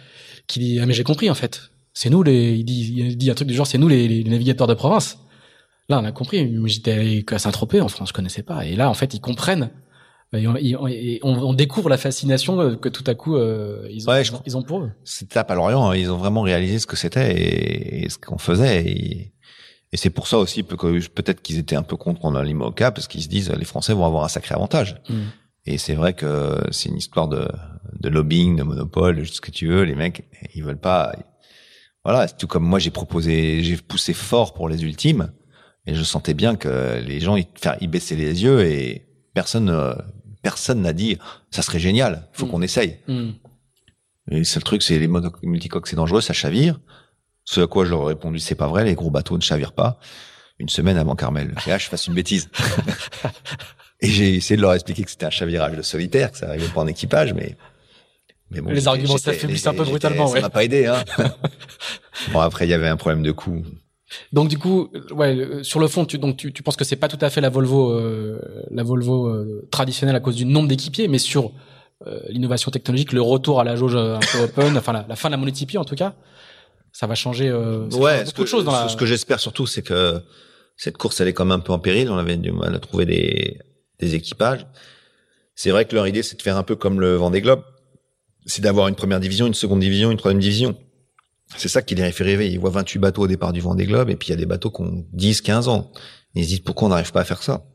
qui 0.48 0.60
dit 0.60 0.80
ah 0.80 0.86
mais 0.86 0.94
j'ai 0.94 1.04
compris 1.04 1.30
en 1.30 1.36
fait 1.36 1.72
c'est 1.94 2.10
nous 2.10 2.24
les 2.24 2.54
il 2.54 2.64
dit 2.64 2.94
il 2.96 3.18
dit 3.18 3.30
un 3.30 3.34
truc 3.34 3.48
du 3.48 3.54
genre 3.54 3.68
c'est 3.68 3.78
nous 3.78 3.88
les, 3.88 4.08
les, 4.08 4.24
navigateurs 4.24 4.68
de 4.68 4.74
province 4.74 5.20
là 5.90 6.00
on 6.00 6.06
a 6.06 6.12
compris 6.12 6.50
j'étais 6.66 7.24
à 7.32 7.40
Saint-Tropez 7.40 7.82
en 7.82 7.90
France 7.90 8.10
je 8.10 8.14
connaissais 8.14 8.44
pas 8.44 8.66
et 8.66 8.76
là 8.76 8.90
en 8.90 8.94
fait 8.94 9.14
ils 9.14 9.20
comprennent 9.20 9.70
et 10.34 11.20
on, 11.24 11.30
on, 11.30 11.54
découvre 11.54 11.90
la 11.90 11.98
fascination 11.98 12.78
que 12.78 12.88
tout 12.88 13.04
à 13.06 13.16
coup 13.16 13.36
euh, 13.36 13.86
ils, 13.92 14.10
ont, 14.10 14.42
ils 14.46 14.56
ont 14.56 14.62
pour 14.62 14.80
eux. 14.80 14.92
C'était 15.04 15.40
à 15.40 15.56
Lorient, 15.56 15.90
hein. 15.90 15.96
ils 15.96 16.10
ont 16.10 16.16
vraiment 16.16 16.42
réalisé 16.42 16.80
ce 16.80 16.88
que 16.88 16.96
c'était 16.96 18.04
et, 18.04 18.10
ce 18.10 18.18
qu'on 18.18 18.38
faisait. 18.38 18.82
Et, 18.86 19.34
et 19.92 19.98
c'est 19.98 20.10
pour 20.10 20.28
ça 20.28 20.38
aussi 20.38 20.64
que 20.64 21.08
peut-être 21.10 21.42
qu'ils 21.42 21.58
étaient 21.58 21.76
un 21.76 21.84
peu 21.84 21.98
contre 21.98 22.32
l'IMOCA 22.42 22.92
parce 22.92 23.10
qu'ils 23.10 23.24
se 23.24 23.28
disent 23.28 23.52
les 23.52 23.66
Français 23.66 23.92
vont 23.92 24.06
avoir 24.06 24.24
un 24.24 24.30
sacré 24.30 24.56
avantage. 24.56 25.02
Mm. 25.10 25.16
Et 25.66 25.78
c'est 25.78 25.94
vrai 25.94 26.14
que 26.14 26.58
c'est 26.72 26.90
une 26.90 26.98
histoire 26.98 27.28
de, 27.28 27.48
de 28.00 28.10
lobbying, 28.10 28.56
de 28.56 28.64
monopole, 28.64 29.28
ce 29.28 29.42
que 29.42 29.52
tu 29.52 29.68
veux. 29.68 29.84
Les 29.84 29.96
mecs, 29.96 30.28
ils 30.56 30.64
veulent 30.64 30.80
pas. 30.80 31.14
Voilà, 32.04 32.28
tout 32.28 32.48
comme 32.48 32.64
moi, 32.64 32.80
j'ai 32.80 32.90
proposé, 32.90 33.64
j'ai 33.64 33.78
poussé 33.78 34.14
fort 34.14 34.54
pour 34.54 34.68
les 34.68 34.84
ultimes, 34.84 35.32
et 35.86 35.94
je 35.94 36.04
sentais 36.04 36.34
bien 36.34 36.56
que 36.56 37.00
les 37.00 37.20
gens 37.20 37.36
ils, 37.36 37.46
ils 37.80 37.88
baissaient 37.88 38.16
les 38.16 38.44
yeux 38.44 38.66
et 38.66 39.08
personne, 39.34 39.96
personne 40.42 40.82
n'a 40.82 40.94
dit 40.94 41.18
ça 41.52 41.62
serait 41.62 41.80
génial, 41.80 42.28
faut 42.34 42.48
mm. 42.48 42.50
qu'on 42.50 42.62
essaye. 42.64 42.98
Mm. 43.08 43.30
Et 44.32 44.38
le 44.40 44.44
seul 44.44 44.64
truc, 44.64 44.82
c'est 44.82 44.98
les 44.98 45.10
multicoques, 45.44 45.88
c'est 45.88 45.96
dangereux, 45.96 46.22
ça 46.22 46.34
chavire. 46.34 46.80
Ce 47.44 47.62
à 47.62 47.68
quoi 47.68 47.86
je 47.86 47.92
leur 47.92 48.04
ai 48.04 48.08
répondu, 48.08 48.40
c'est 48.40 48.56
pas 48.56 48.68
vrai, 48.68 48.84
les 48.84 48.96
gros 48.96 49.10
bateaux 49.10 49.36
ne 49.36 49.42
chavirent 49.42 49.74
pas. 49.74 50.00
Une 50.60 50.70
semaine 50.70 50.98
avant 50.98 51.16
Carmel, 51.16 51.56
là, 51.66 51.78
je 51.78 51.88
fasse 51.88 52.08
une 52.08 52.14
bêtise. 52.14 52.50
Et 54.02 54.08
j'ai 54.08 54.36
essayé 54.36 54.58
de 54.58 54.62
leur 54.62 54.74
expliquer 54.74 55.04
que 55.04 55.12
c'était 55.12 55.28
un 55.28 55.32
chavirage 55.32 55.78
de 55.78 55.82
solitaire, 55.82 56.32
que 56.32 56.38
ça 56.38 56.48
arrivait 56.50 56.68
pas 56.68 56.82
en 56.82 56.88
équipage, 56.88 57.34
mais, 57.34 57.56
mais 58.50 58.62
bon, 58.62 58.72
les 58.72 58.88
arguments 58.88 59.18
s'affaiblissent 59.18 59.68
un 59.68 59.74
peu 59.74 59.84
brutalement. 59.84 60.28
Ça 60.28 60.42
m'a 60.42 60.50
pas 60.50 60.64
aidé. 60.64 60.88
Hein. 60.88 61.04
bon 62.34 62.40
après 62.40 62.66
il 62.66 62.70
y 62.70 62.74
avait 62.74 62.88
un 62.88 62.98
problème 62.98 63.24
de 63.24 63.32
coût. 63.32 63.64
Donc 64.34 64.50
du 64.50 64.58
coup, 64.58 64.90
ouais, 65.12 65.60
sur 65.62 65.80
le 65.80 65.88
fond, 65.88 66.06
tu 66.06 66.18
donc 66.18 66.36
tu, 66.36 66.52
tu 66.52 66.64
penses 66.64 66.76
que 66.76 66.84
c'est 66.84 66.96
pas 66.96 67.08
tout 67.08 67.18
à 67.22 67.30
fait 67.30 67.42
la 67.42 67.50
Volvo, 67.50 67.92
euh, 67.92 68.40
la 68.70 68.84
Volvo 68.84 69.28
euh, 69.28 69.68
traditionnelle 69.72 70.16
à 70.16 70.20
cause 70.20 70.36
du 70.36 70.46
nombre 70.46 70.68
d'équipiers, 70.68 71.08
mais 71.08 71.18
sur 71.18 71.52
euh, 72.08 72.20
l'innovation 72.30 72.72
technologique, 72.72 73.14
le 73.14 73.22
retour 73.22 73.60
à 73.60 73.64
la 73.64 73.76
jauge 73.76 73.96
un 73.96 74.20
peu 74.20 74.40
open, 74.44 74.78
enfin 74.78 74.94
la, 74.94 75.06
la, 75.08 75.16
fin 75.16 75.30
de 75.30 75.34
la 75.34 75.38
monotypie 75.38 75.78
en 75.78 75.86
tout 75.86 75.96
cas, 75.96 76.16
ça 76.92 77.08
va 77.08 77.16
changer. 77.16 77.52
ouais, 77.54 78.26
ce 78.26 78.34
que, 78.34 78.46
choses 78.46 78.66
dans 78.66 78.90
ce 78.90 78.98
que 78.98 79.06
j'espère 79.06 79.40
surtout, 79.40 79.68
c'est 79.68 79.84
que 79.84 80.22
cette 80.76 80.98
course 80.98 81.22
elle 81.22 81.28
est 81.28 81.34
quand 81.34 81.46
même 81.46 81.60
un 81.60 81.64
peu 81.64 81.72
en 81.72 81.80
péril. 81.80 82.10
On 82.10 82.18
avait 82.18 82.38
du 82.38 82.52
mal 82.52 82.76
à 82.76 82.80
trouver 82.80 83.06
des 83.06 83.60
des 84.02 84.16
équipages. 84.16 84.66
c'est 85.56 85.70
vrai 85.70 85.86
que 85.86 85.96
leur 85.96 86.08
idée, 86.08 86.24
c'est 86.24 86.36
de 86.36 86.42
faire 86.42 86.58
un 86.58 86.64
peu 86.64 86.76
comme 86.76 87.00
le 87.00 87.16
Vendée 87.16 87.42
Globe. 87.42 87.64
C'est 88.46 88.62
d'avoir 88.62 88.88
une 88.88 88.96
première 88.96 89.20
division, 89.20 89.48
une 89.48 89.54
seconde 89.54 89.80
division, 89.80 90.12
une 90.12 90.18
troisième 90.18 90.42
division. 90.42 90.76
C'est 91.58 91.68
ça 91.68 91.82
qui 91.82 91.96
les 91.96 92.12
fait 92.12 92.24
rêver. 92.24 92.50
Ils 92.50 92.60
voient 92.60 92.72
28 92.72 93.00
bateaux 93.00 93.24
au 93.24 93.28
départ 93.28 93.54
du 93.54 93.62
Vendée 93.62 93.86
Globe 93.86 94.10
et 94.10 94.16
puis 94.16 94.30
il 94.30 94.32
y 94.32 94.34
a 94.34 94.38
des 94.38 94.46
bateaux 94.46 94.72
qui 94.72 94.82
ont 94.82 95.06
10, 95.14 95.42
15 95.42 95.68
ans. 95.68 95.92
ils 96.34 96.44
se 96.44 96.50
disent 96.50 96.60
pourquoi 96.62 96.88
on 96.88 96.90
n'arrive 96.90 97.12
pas 97.12 97.22
à 97.22 97.26
faire 97.26 97.44
ça? 97.44 97.66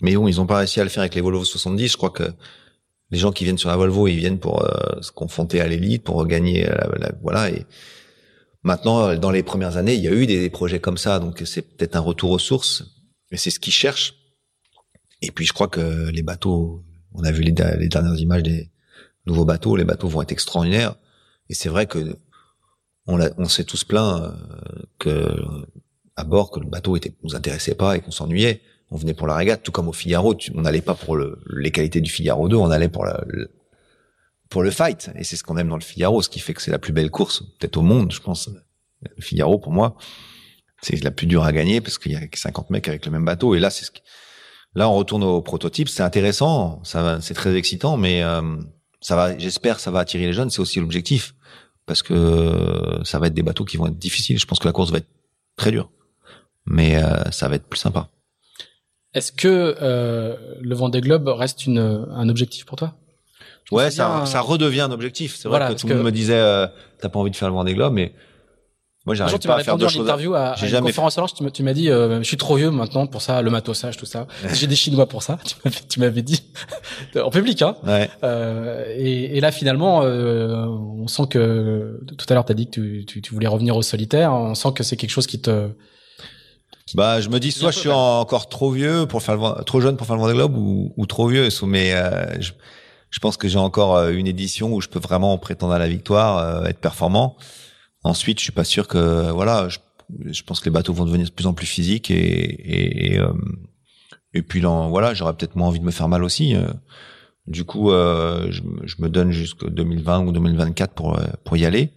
Mais 0.00 0.16
bon, 0.16 0.26
ils 0.26 0.40
ont 0.40 0.46
pas 0.46 0.58
réussi 0.58 0.80
à 0.80 0.84
le 0.84 0.90
faire 0.90 1.02
avec 1.02 1.14
les 1.14 1.20
Volvo 1.20 1.44
70. 1.44 1.92
Je 1.92 1.96
crois 1.96 2.10
que 2.10 2.24
les 3.10 3.18
gens 3.18 3.30
qui 3.30 3.44
viennent 3.44 3.58
sur 3.58 3.68
la 3.68 3.76
Volvo, 3.76 4.08
ils 4.08 4.16
viennent 4.16 4.40
pour 4.40 4.64
euh, 4.64 5.00
se 5.00 5.12
confronter 5.12 5.60
à 5.60 5.68
l'élite, 5.68 6.02
pour 6.02 6.26
gagner, 6.26 6.64
la, 6.64 7.12
voilà. 7.22 7.50
Et 7.50 7.66
maintenant, 8.62 9.14
dans 9.14 9.30
les 9.30 9.42
premières 9.42 9.76
années, 9.76 9.94
il 9.94 10.00
y 10.00 10.08
a 10.08 10.12
eu 10.12 10.26
des 10.26 10.50
projets 10.50 10.80
comme 10.80 10.96
ça, 10.96 11.20
donc 11.20 11.42
c'est 11.44 11.62
peut-être 11.62 11.94
un 11.94 12.00
retour 12.00 12.30
aux 12.30 12.38
sources. 12.38 12.84
Et 13.30 13.36
c'est 13.36 13.50
ce 13.50 13.60
qu'ils 13.60 13.72
cherchent. 13.72 14.14
Et 15.22 15.30
puis, 15.30 15.46
je 15.46 15.52
crois 15.52 15.68
que 15.68 16.10
les 16.10 16.22
bateaux, 16.22 16.84
on 17.14 17.24
a 17.24 17.32
vu 17.32 17.42
les, 17.42 17.52
dernières 17.52 18.16
images 18.18 18.42
des 18.42 18.70
nouveaux 19.26 19.44
bateaux, 19.44 19.76
les 19.76 19.84
bateaux 19.84 20.08
vont 20.08 20.22
être 20.22 20.32
extraordinaires. 20.32 20.96
Et 21.48 21.54
c'est 21.54 21.68
vrai 21.68 21.86
que 21.86 22.16
on, 23.06 23.48
s'est 23.48 23.64
tous 23.64 23.84
plaints 23.84 24.22
euh, 24.22 24.82
que 24.98 25.34
à 26.14 26.24
bord 26.24 26.50
que 26.50 26.60
le 26.60 26.66
bateau 26.66 26.96
était 26.96 27.12
nous 27.24 27.34
intéressait 27.34 27.74
pas 27.74 27.96
et 27.96 28.00
qu'on 28.00 28.12
s'ennuyait 28.12 28.60
on 28.92 28.96
venait 28.96 29.14
pour 29.14 29.26
la 29.26 29.34
régate, 29.34 29.62
tout 29.62 29.72
comme 29.72 29.88
au 29.88 29.92
Figaro. 29.92 30.36
on 30.54 30.60
n'allait 30.60 30.82
pas 30.82 30.94
pour 30.94 31.16
le, 31.16 31.42
les 31.56 31.70
qualités 31.70 32.02
du 32.02 32.10
Figaro 32.10 32.48
2, 32.48 32.56
on 32.56 32.70
allait 32.70 32.90
pour 32.90 33.06
le, 33.06 33.50
pour 34.50 34.62
le 34.62 34.70
fight. 34.70 35.10
Et 35.16 35.24
c'est 35.24 35.36
ce 35.36 35.42
qu'on 35.42 35.56
aime 35.56 35.68
dans 35.68 35.78
le 35.78 35.82
Figaro, 35.82 36.20
ce 36.20 36.28
qui 36.28 36.40
fait 36.40 36.52
que 36.52 36.60
c'est 36.60 36.70
la 36.70 36.78
plus 36.78 36.92
belle 36.92 37.10
course, 37.10 37.42
peut-être 37.58 37.78
au 37.78 37.82
monde, 37.82 38.12
je 38.12 38.20
pense. 38.20 38.50
Le 39.00 39.22
Figaro, 39.22 39.58
pour 39.58 39.72
moi, 39.72 39.96
c'est 40.82 41.02
la 41.02 41.10
plus 41.10 41.26
dure 41.26 41.42
à 41.42 41.52
gagner 41.52 41.80
parce 41.80 41.98
qu'il 41.98 42.12
y 42.12 42.16
a 42.16 42.20
50 42.32 42.68
mecs 42.68 42.86
avec 42.86 43.06
le 43.06 43.12
même 43.12 43.24
bateau. 43.24 43.54
Et 43.54 43.60
là, 43.60 43.70
c'est 43.70 43.86
ce 43.86 43.90
là, 44.74 44.88
on 44.88 44.94
retourne 44.94 45.22
au 45.22 45.40
prototype. 45.40 45.88
C'est 45.88 46.02
intéressant, 46.02 46.80
ça 46.84 47.02
va, 47.02 47.20
c'est 47.20 47.34
très 47.34 47.54
excitant, 47.56 47.96
mais 47.96 48.22
euh, 48.22 48.40
ça 49.00 49.16
va, 49.16 49.36
j'espère, 49.38 49.80
ça 49.80 49.90
va 49.90 50.00
attirer 50.00 50.26
les 50.26 50.32
jeunes. 50.32 50.50
C'est 50.50 50.60
aussi 50.60 50.80
l'objectif 50.80 51.34
parce 51.86 52.02
que 52.02 53.00
ça 53.04 53.18
va 53.18 53.26
être 53.26 53.34
des 53.34 53.42
bateaux 53.42 53.64
qui 53.64 53.76
vont 53.76 53.86
être 53.86 53.98
difficiles. 53.98 54.38
Je 54.38 54.46
pense 54.46 54.58
que 54.58 54.66
la 54.66 54.72
course 54.72 54.90
va 54.90 54.98
être 54.98 55.08
très 55.56 55.70
dure, 55.70 55.90
mais 56.66 57.02
euh, 57.02 57.30
ça 57.30 57.48
va 57.48 57.56
être 57.56 57.66
plus 57.66 57.78
sympa. 57.78 58.08
Est-ce 59.14 59.32
que 59.32 59.76
euh, 59.82 60.36
le 60.60 60.74
Vendée 60.74 61.02
Globe 61.02 61.28
reste 61.28 61.66
une, 61.66 61.78
un 61.78 62.28
objectif 62.28 62.64
pour 62.64 62.76
toi? 62.76 62.94
Ouais, 63.70 63.90
ça, 63.90 64.24
ça 64.26 64.40
redevient 64.40 64.80
un 64.80 64.90
objectif. 64.90 65.36
C'est 65.36 65.48
vrai 65.48 65.74
que 65.74 65.80
tout 65.80 65.86
le 65.86 65.94
monde 65.96 66.04
me 66.04 66.12
disait, 66.12 66.38
euh, 66.38 66.66
t'as 66.98 67.08
pas 67.08 67.18
envie 67.18 67.30
de 67.30 67.36
faire 67.36 67.48
le 67.48 67.54
Vendée 67.54 67.74
Globe, 67.74 67.92
mais 67.92 68.14
moi 69.04 69.14
j'arrive 69.14 69.38
à 69.48 69.64
faire 69.64 69.76
deux 69.76 69.88
choses. 69.88 70.02
interview 70.02 70.34
à, 70.34 70.50
à 70.50 70.66
une 70.66 70.80
conférence 70.80 71.18
alors 71.18 71.32
tu 71.32 71.62
m'as 71.62 71.72
dit, 71.72 71.90
euh, 71.90 72.18
je 72.18 72.24
suis 72.24 72.36
trop 72.36 72.56
vieux 72.56 72.70
maintenant 72.70 73.06
pour 73.06 73.22
ça, 73.22 73.42
le 73.42 73.50
matossage, 73.50 73.96
tout 73.96 74.06
ça. 74.06 74.26
J'ai 74.52 74.66
des 74.66 74.76
Chinois 74.76 75.08
pour 75.08 75.22
ça. 75.22 75.38
Tu 75.88 76.00
m'avais 76.00 76.22
dit 76.22 76.44
en 77.16 77.30
public, 77.30 77.62
hein. 77.62 77.76
Ouais. 77.84 78.08
Euh, 78.22 78.84
et, 78.96 79.36
et, 79.36 79.40
là 79.40 79.52
finalement, 79.52 80.02
euh, 80.02 80.66
on 80.66 81.06
sent 81.08 81.24
que 81.30 82.00
tout 82.16 82.26
à 82.28 82.34
l'heure 82.34 82.44
t'as 82.44 82.54
dit 82.54 82.66
que 82.66 82.72
tu, 82.72 83.04
tu, 83.06 83.22
tu 83.22 83.34
voulais 83.34 83.48
revenir 83.48 83.76
au 83.76 83.82
solitaire. 83.82 84.32
On 84.32 84.54
sent 84.54 84.70
que 84.74 84.82
c'est 84.82 84.96
quelque 84.96 85.10
chose 85.10 85.26
qui 85.26 85.40
te 85.40 85.70
bah, 86.94 87.20
je 87.20 87.28
me 87.28 87.38
dis 87.38 87.52
soit 87.52 87.70
je 87.70 87.78
suis 87.78 87.90
encore 87.90 88.48
trop 88.48 88.70
vieux 88.70 89.06
pour 89.06 89.22
faire 89.22 89.36
le, 89.36 89.64
trop 89.64 89.80
jeune 89.80 89.96
pour 89.96 90.06
faire 90.06 90.16
le 90.16 90.22
Vendée 90.22 90.34
Globe 90.34 90.56
ou, 90.56 90.92
ou 90.96 91.06
trop 91.06 91.28
vieux. 91.28 91.48
Mais 91.62 91.94
euh, 91.94 92.40
je, 92.40 92.52
je, 93.10 93.18
pense 93.18 93.36
que 93.36 93.48
j'ai 93.48 93.58
encore 93.58 93.96
euh, 93.96 94.10
une 94.10 94.26
édition 94.26 94.72
où 94.72 94.80
je 94.80 94.88
peux 94.88 94.98
vraiment 94.98 95.36
prétendre 95.38 95.72
à 95.72 95.78
la 95.78 95.88
victoire, 95.88 96.38
euh, 96.38 96.64
être 96.64 96.80
performant. 96.80 97.36
Ensuite, 98.04 98.38
je 98.38 98.44
suis 98.44 98.52
pas 98.52 98.64
sûr 98.64 98.88
que 98.88 99.30
voilà. 99.30 99.68
Je, 99.68 99.78
je, 100.26 100.42
pense 100.42 100.60
que 100.60 100.66
les 100.66 100.70
bateaux 100.70 100.92
vont 100.92 101.04
devenir 101.04 101.26
de 101.26 101.32
plus 101.32 101.46
en 101.46 101.54
plus 101.54 101.66
physiques 101.66 102.10
et 102.10 102.16
et, 102.16 103.14
et, 103.14 103.20
et 104.34 104.42
puis 104.42 104.60
dans, 104.60 104.88
voilà, 104.88 105.14
j'aurais 105.14 105.34
peut-être 105.34 105.56
moins 105.56 105.68
envie 105.68 105.80
de 105.80 105.84
me 105.84 105.90
faire 105.90 106.08
mal 106.08 106.24
aussi. 106.24 106.54
Du 107.46 107.64
coup, 107.64 107.90
je, 107.90 108.60
je, 108.84 108.94
me 108.98 109.08
donne 109.08 109.30
jusqu'au 109.30 109.70
2020 109.70 110.26
ou 110.26 110.32
2024 110.32 110.94
pour 110.94 111.18
pour 111.44 111.56
y 111.56 111.64
aller. 111.64 111.92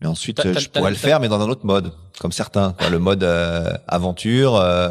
Mais 0.00 0.10
ensuite, 0.10 0.42
je 0.58 0.68
pourrais 0.68 0.90
le 0.90 0.96
faire, 0.96 1.20
mais 1.20 1.28
dans 1.28 1.40
un 1.40 1.48
autre 1.48 1.64
mode, 1.64 1.92
comme 2.20 2.32
certains. 2.32 2.72
Quoi. 2.72 2.90
Le 2.90 2.98
mode 2.98 3.24
euh, 3.24 3.72
aventure 3.86 4.56
euh, 4.56 4.90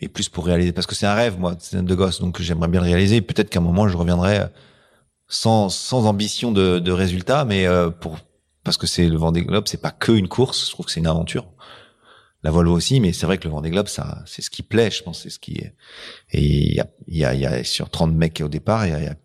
et 0.00 0.08
plus 0.08 0.28
pour 0.28 0.46
réaliser, 0.46 0.72
parce 0.72 0.86
que 0.86 0.94
c'est 0.94 1.06
un 1.06 1.14
rêve, 1.14 1.38
moi, 1.38 1.54
c'est 1.58 1.84
de 1.84 1.94
gosse, 1.94 2.20
donc 2.20 2.40
j'aimerais 2.40 2.68
bien 2.68 2.80
le 2.80 2.86
réaliser. 2.86 3.20
Peut-être 3.20 3.50
qu'à 3.50 3.58
un 3.58 3.62
moment, 3.62 3.88
je 3.88 3.96
reviendrai 3.96 4.40
sans 5.28 5.68
sans 5.68 6.06
ambition 6.06 6.52
de, 6.52 6.78
de 6.78 6.92
résultat, 6.92 7.44
mais 7.44 7.66
euh, 7.66 7.90
pour 7.90 8.18
parce 8.64 8.76
que 8.76 8.86
c'est 8.86 9.06
le 9.06 9.16
Vendée 9.16 9.42
Globe, 9.42 9.64
c'est 9.68 9.80
pas 9.80 9.90
que 9.90 10.12
une 10.12 10.28
course. 10.28 10.66
Je 10.66 10.70
trouve 10.72 10.86
que 10.86 10.92
c'est 10.92 11.00
une 11.00 11.06
aventure. 11.06 11.46
La 12.42 12.50
Volvo 12.50 12.74
aussi, 12.74 13.00
mais 13.00 13.12
c'est 13.12 13.26
vrai 13.26 13.38
que 13.38 13.44
le 13.44 13.50
Vendée 13.50 13.70
Globe, 13.70 13.88
ça, 13.88 14.22
c'est 14.26 14.42
ce 14.42 14.50
qui 14.50 14.62
plaît, 14.62 14.90
je 14.90 15.02
pense, 15.02 15.22
c'est 15.22 15.30
ce 15.30 15.38
qui 15.38 15.56
est. 15.56 15.74
Et 16.32 16.42
il 16.42 16.74
y 16.74 16.80
a, 16.80 16.86
il 17.06 17.16
y 17.16 17.24
a, 17.24 17.34
il 17.34 17.40
y 17.40 17.46
a 17.46 17.64
sur 17.64 17.88
30 17.88 18.12
mecs 18.12 18.42
au 18.44 18.48
départ, 18.48 18.86
il 18.86 18.90
y 18.90 18.94
a, 18.94 18.98
il 18.98 19.04
y 19.04 19.08
a, 19.08 19.16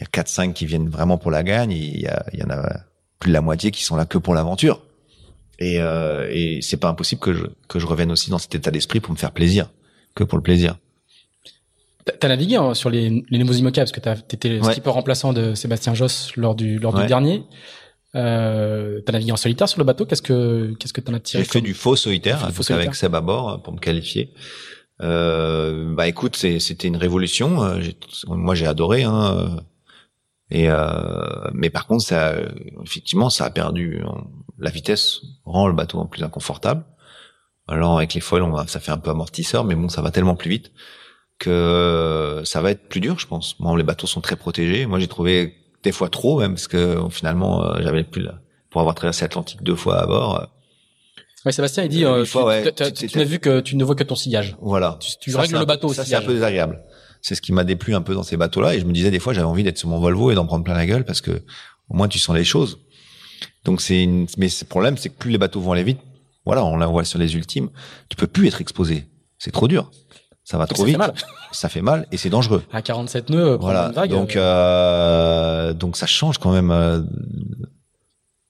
y 0.00 0.04
a 0.04 0.06
4-5 0.06 0.52
qui 0.52 0.66
viennent 0.66 0.88
vraiment 0.88 1.16
pour 1.16 1.30
la 1.30 1.42
gagne. 1.42 1.72
Il 1.72 2.00
y 2.00 2.06
a, 2.06 2.26
il 2.32 2.40
y 2.40 2.42
en 2.42 2.50
a 2.50 2.80
plus 3.18 3.28
de 3.28 3.32
la 3.34 3.40
moitié 3.40 3.70
qui 3.70 3.82
sont 3.82 3.96
là 3.96 4.04
que 4.04 4.18
pour 4.18 4.34
l'aventure. 4.34 4.82
Et, 5.58 5.80
euh, 5.80 6.28
et 6.30 6.60
c'est 6.60 6.76
pas 6.76 6.88
impossible 6.88 7.20
que 7.20 7.32
je, 7.32 7.44
que 7.68 7.78
je 7.78 7.86
revienne 7.86 8.12
aussi 8.12 8.30
dans 8.30 8.38
cet 8.38 8.54
état 8.54 8.70
d'esprit 8.70 9.00
pour 9.00 9.12
me 9.12 9.18
faire 9.18 9.32
plaisir, 9.32 9.70
que 10.14 10.22
pour 10.22 10.36
le 10.36 10.42
plaisir. 10.42 10.76
T'as 12.20 12.28
navigué 12.28 12.56
hein, 12.56 12.74
sur 12.74 12.88
les, 12.88 13.24
les 13.30 13.38
Nemo 13.38 13.52
Imoca 13.52 13.80
parce 13.80 13.90
que 13.90 14.00
t'étais 14.00 14.48
le 14.50 14.62
skipper 14.62 14.90
remplaçant 14.90 15.32
de 15.32 15.54
Sébastien 15.54 15.92
Josse 15.92 16.36
lors 16.36 16.54
du 16.54 16.78
lors 16.78 16.94
du 16.94 17.04
dernier. 17.06 17.42
Euh, 18.16 19.00
t'as 19.04 19.12
navigué 19.12 19.32
en 19.32 19.36
solitaire 19.36 19.68
sur 19.68 19.78
le 19.78 19.84
bateau. 19.84 20.06
Qu'est-ce 20.06 20.22
que 20.22 20.74
qu'est-ce 20.78 20.92
que 20.92 21.00
t'en 21.00 21.14
as 21.14 21.20
tiré 21.20 21.42
J'ai 21.42 21.48
fait 21.48 21.60
du 21.60 21.74
faux 21.74 21.96
solitaire, 21.96 22.44
avec 22.70 22.94
Seb 22.94 23.14
à 23.14 23.20
bord 23.20 23.62
pour 23.62 23.74
me 23.74 23.78
qualifier. 23.78 24.32
Euh, 25.02 25.94
bah 25.94 26.08
écoute, 26.08 26.36
c'était 26.36 26.88
une 26.88 26.96
révolution. 26.96 27.62
Euh, 27.62 27.80
moi, 28.28 28.54
j'ai 28.54 28.66
adoré. 28.66 29.04
Hein. 29.04 29.58
Et 30.50 30.70
euh, 30.70 31.50
mais 31.52 31.70
par 31.70 31.86
contre, 31.86 32.04
ça, 32.04 32.34
effectivement, 32.82 33.30
ça 33.30 33.44
a 33.44 33.50
perdu. 33.50 34.02
La 34.58 34.70
vitesse 34.70 35.20
rend 35.44 35.66
le 35.66 35.74
bateau 35.74 36.04
plus 36.06 36.22
inconfortable. 36.22 36.84
Alors 37.68 37.98
avec 37.98 38.14
les 38.14 38.20
foils, 38.20 38.42
on 38.42 38.66
ça 38.66 38.80
fait 38.80 38.92
un 38.92 38.98
peu 38.98 39.10
amortisseur, 39.10 39.64
mais 39.64 39.74
bon, 39.74 39.88
ça 39.88 40.00
va 40.00 40.10
tellement 40.10 40.36
plus 40.36 40.50
vite 40.50 40.72
que 41.38 42.40
ça 42.44 42.62
va 42.62 42.70
être 42.70 42.88
plus 42.88 43.00
dur, 43.00 43.18
je 43.18 43.26
pense. 43.26 43.56
Bon, 43.60 43.74
les 43.76 43.82
bateaux 43.82 44.06
sont 44.06 44.22
très 44.22 44.36
protégés. 44.36 44.86
Moi, 44.86 44.98
j'ai 45.00 45.08
trouvé 45.08 45.54
des 45.86 45.92
fois 45.92 46.08
trop, 46.08 46.40
même 46.40 46.52
parce 46.54 46.68
que 46.68 46.98
finalement, 47.10 47.64
euh, 47.64 47.78
j'avais 47.80 48.04
plus 48.04 48.28
pour 48.70 48.80
avoir 48.80 48.94
traversé 48.94 49.22
l'Atlantique 49.22 49.62
deux 49.62 49.76
fois 49.76 50.02
à 50.02 50.06
bord. 50.06 50.40
Euh, 50.40 50.44
ouais, 51.44 51.52
Sébastien, 51.52 51.84
il 51.84 51.88
dit, 51.88 52.04
euh, 52.04 52.24
tu, 52.24 52.36
ouais, 52.38 52.72
tu, 52.72 53.18
n'as 53.18 53.24
vu 53.24 53.38
que 53.38 53.60
tu 53.60 53.76
ne 53.76 53.84
vois 53.84 53.94
que 53.94 54.04
ton 54.04 54.16
sillage. 54.16 54.56
Voilà. 54.60 54.98
Tu, 55.20 55.34
règles 55.34 55.58
le 55.58 55.64
bateau 55.64 55.92
ça, 55.92 56.04
c'est 56.04 56.14
un 56.14 56.22
peu 56.22 56.34
désagréable 56.34 56.82
c'est 57.22 57.34
ce 57.34 57.42
qui 57.42 57.52
m'a 57.52 57.64
déplu 57.64 57.92
un 57.96 58.02
peu 58.02 58.14
dans 58.14 58.22
ces 58.22 58.36
bateaux-là. 58.36 58.76
Et 58.76 58.78
je 58.78 58.84
me 58.84 58.92
disais 58.92 59.10
des 59.10 59.18
fois, 59.18 59.32
j'avais 59.32 59.48
envie 59.48 59.64
d'être 59.64 59.78
sur 59.78 59.88
mon 59.88 59.98
Volvo 59.98 60.30
et 60.30 60.36
d'en 60.36 60.46
prendre 60.46 60.62
plein 60.62 60.74
la 60.74 60.86
gueule 60.86 61.04
parce 61.04 61.20
que 61.20 61.42
au 61.88 61.96
moins 61.96 62.06
tu 62.06 62.20
sens 62.20 62.36
les 62.36 62.44
choses. 62.44 62.78
Donc 63.64 63.80
c'est 63.80 64.00
une... 64.00 64.28
mais 64.38 64.46
le 64.46 64.64
problème, 64.66 64.96
c'est 64.96 65.08
que 65.08 65.16
plus 65.16 65.32
les 65.32 65.38
bateaux 65.38 65.60
vont 65.60 65.72
aller 65.72 65.82
vite, 65.82 65.98
voilà, 66.44 66.64
on 66.64 66.76
la 66.76 66.86
voit 66.86 67.04
sur 67.04 67.18
les 67.18 67.34
ultimes, 67.34 67.70
tu 68.08 68.16
peux 68.16 68.28
plus 68.28 68.46
être 68.46 68.60
exposé. 68.60 69.06
C'est 69.38 69.50
trop 69.50 69.66
dur. 69.66 69.90
Ça 70.46 70.58
va 70.58 70.68
trop 70.68 70.84
vite. 70.84 70.94
Fait 70.94 70.98
mal. 70.98 71.12
Ça 71.50 71.68
fait 71.68 71.82
mal 71.82 72.06
et 72.12 72.16
c'est 72.16 72.30
dangereux. 72.30 72.62
À 72.72 72.80
47 72.80 73.30
nœuds, 73.30 73.56
voilà. 73.60 73.88
vague, 73.88 74.10
donc 74.10 74.36
euh... 74.36 75.72
donc 75.72 75.96
ça 75.96 76.06
change 76.06 76.38
quand 76.38 76.52
même. 76.52 76.70
Euh... 76.70 77.02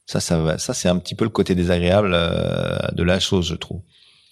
Ça, 0.04 0.20
ça, 0.20 0.58
ça 0.58 0.74
c'est 0.74 0.90
un 0.90 0.98
petit 0.98 1.14
peu 1.14 1.24
le 1.24 1.30
côté 1.30 1.54
désagréable 1.54 2.12
euh, 2.12 2.76
de 2.92 3.02
la 3.02 3.18
chose, 3.18 3.46
je 3.46 3.54
trouve. 3.54 3.80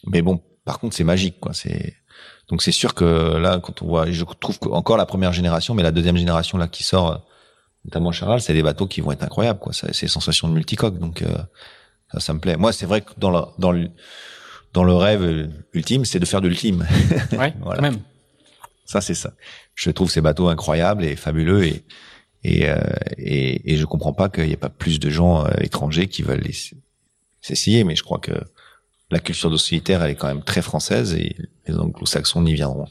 Mais 0.06 0.20
bon, 0.20 0.42
par 0.66 0.78
contre, 0.78 0.94
c'est 0.94 1.04
magique, 1.04 1.40
quoi. 1.40 1.54
C'est 1.54 1.94
donc 2.50 2.60
c'est 2.60 2.70
sûr 2.70 2.92
que 2.92 3.38
là, 3.38 3.58
quand 3.60 3.80
on 3.80 3.86
voit, 3.86 4.10
je 4.10 4.24
trouve 4.38 4.58
encore 4.70 4.98
la 4.98 5.06
première 5.06 5.32
génération, 5.32 5.72
mais 5.72 5.82
la 5.82 5.90
deuxième 5.90 6.18
génération 6.18 6.58
là 6.58 6.68
qui 6.68 6.82
sort, 6.82 7.26
notamment 7.86 8.12
Charal, 8.12 8.42
c'est 8.42 8.52
des 8.52 8.62
bateaux 8.62 8.86
qui 8.86 9.00
vont 9.00 9.10
être 9.10 9.22
incroyables, 9.22 9.58
quoi. 9.58 9.72
C'est 9.72 10.06
sensations 10.06 10.48
de 10.48 10.52
multicoque, 10.52 10.98
donc 10.98 11.22
euh, 11.22 11.28
ça, 12.12 12.20
ça 12.20 12.34
me 12.34 12.40
plaît. 12.40 12.58
Moi, 12.58 12.74
c'est 12.74 12.84
vrai 12.84 13.00
que 13.00 13.12
dans 13.16 13.30
le 13.30 13.40
dans 13.58 13.72
le 13.72 13.88
dans 14.74 14.84
le 14.84 14.94
rêve 14.94 15.50
ultime, 15.72 16.04
c'est 16.04 16.18
de 16.18 16.26
faire 16.26 16.42
de 16.42 16.48
l'ultime. 16.48 16.86
Ouais, 17.32 17.54
voilà. 17.60 17.76
quand 17.76 17.82
même. 17.82 18.00
Ça, 18.84 19.00
c'est 19.00 19.14
ça. 19.14 19.32
Je 19.74 19.90
trouve 19.90 20.10
ces 20.10 20.20
bateaux 20.20 20.48
incroyables 20.48 21.04
et 21.04 21.16
fabuleux 21.16 21.64
et 21.64 21.84
et, 22.44 22.68
euh, 22.68 22.76
et, 23.16 23.72
et 23.72 23.76
je 23.76 23.86
comprends 23.86 24.12
pas 24.12 24.28
qu'il 24.28 24.44
n'y 24.44 24.52
ait 24.52 24.56
pas 24.56 24.68
plus 24.68 25.00
de 25.00 25.08
gens 25.08 25.44
euh, 25.44 25.50
étrangers 25.60 26.08
qui 26.08 26.22
veulent 26.22 26.46
s'essayer, 27.40 27.84
mais 27.84 27.96
je 27.96 28.02
crois 28.02 28.18
que 28.18 28.32
la 29.10 29.18
culture 29.18 29.50
de 29.50 29.56
solitaire, 29.56 30.02
elle 30.02 30.10
est 30.10 30.14
quand 30.14 30.28
même 30.28 30.44
très 30.44 30.62
française 30.62 31.14
et 31.14 31.36
les 31.66 31.74
anglo-saxons 31.74 32.42
n'y 32.42 32.54
viendront 32.54 32.86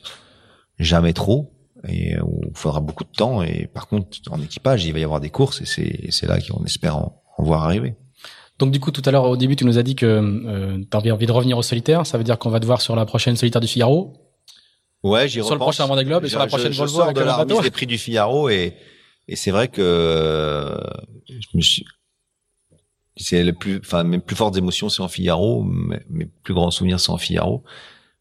jamais 0.80 1.14
trop 1.14 1.54
et 1.88 2.14
il 2.14 2.56
faudra 2.56 2.80
beaucoup 2.80 3.04
de 3.04 3.12
temps. 3.12 3.44
Et 3.44 3.68
par 3.68 3.88
contre, 3.88 4.18
en 4.32 4.42
équipage, 4.42 4.86
il 4.86 4.94
va 4.94 5.00
y 5.00 5.04
avoir 5.04 5.20
des 5.20 5.30
courses 5.30 5.62
et 5.62 5.66
c'est, 5.66 6.12
c'est 6.12 6.28
là 6.28 6.40
qu'on 6.40 6.64
espère 6.66 6.98
en, 6.98 7.22
voir 7.40 7.64
arriver. 7.64 7.96
Donc 8.60 8.72
du 8.72 8.80
coup, 8.80 8.92
tout 8.92 9.02
à 9.06 9.12
l'heure 9.12 9.26
au 9.26 9.38
début, 9.38 9.56
tu 9.56 9.66
nous 9.66 9.78
as 9.78 9.84
dit 9.84 9.96
que 9.96 10.06
euh, 10.06 10.78
tu 10.90 10.98
avais 10.98 11.12
envie 11.12 11.26
de 11.26 11.32
revenir 11.32 11.58
au 11.58 11.64
solitaire. 11.64 12.06
Ça 12.06 12.18
veut 12.18 12.24
dire 12.24 12.38
qu'on 12.38 12.50
va 12.50 12.60
te 12.60 12.66
voir 12.66 12.82
sur 12.82 12.96
la 12.96 13.06
prochaine 13.06 13.36
solitaire 13.36 13.62
du 13.62 13.68
Figaro? 13.68 14.14
Ouais, 15.04 15.28
j'y 15.28 15.44
Sur 15.44 15.56
le 15.56 15.60
prochain 15.60 15.86
Vendée 15.86 16.06
Globe 16.06 16.24
et 16.24 16.30
sur 16.30 16.40
la 16.40 16.48
prochaine 16.48 16.72
je, 16.72 16.78
Volvo 16.78 17.10
je 17.10 17.14
de 17.14 17.22
la 17.22 17.36
remise 17.36 17.60
des 17.62 17.72
prix 17.72 17.88
du 17.88 17.98
Figaro 17.98 18.50
et 18.50 18.74
et 19.28 19.36
c'est 19.36 19.52
vrai 19.52 19.70
que 19.70 19.82
euh, 19.82 20.78
je 21.28 21.48
me 21.56 21.62
suis 21.62 21.86
c'est 23.16 23.44
le 23.44 23.54
plus, 23.54 23.80
enfin, 23.80 24.04
mes 24.04 24.20
plus 24.20 24.36
fortes 24.36 24.58
émotions, 24.58 24.90
c'est 24.90 25.02
en 25.02 25.08
Figaro. 25.08 25.64
Mes, 25.64 26.00
mes, 26.10 26.26
plus 26.26 26.54
grands 26.54 26.72
souvenirs, 26.72 27.00
c'est 27.00 27.12
en 27.12 27.18
Figaro. 27.18 27.64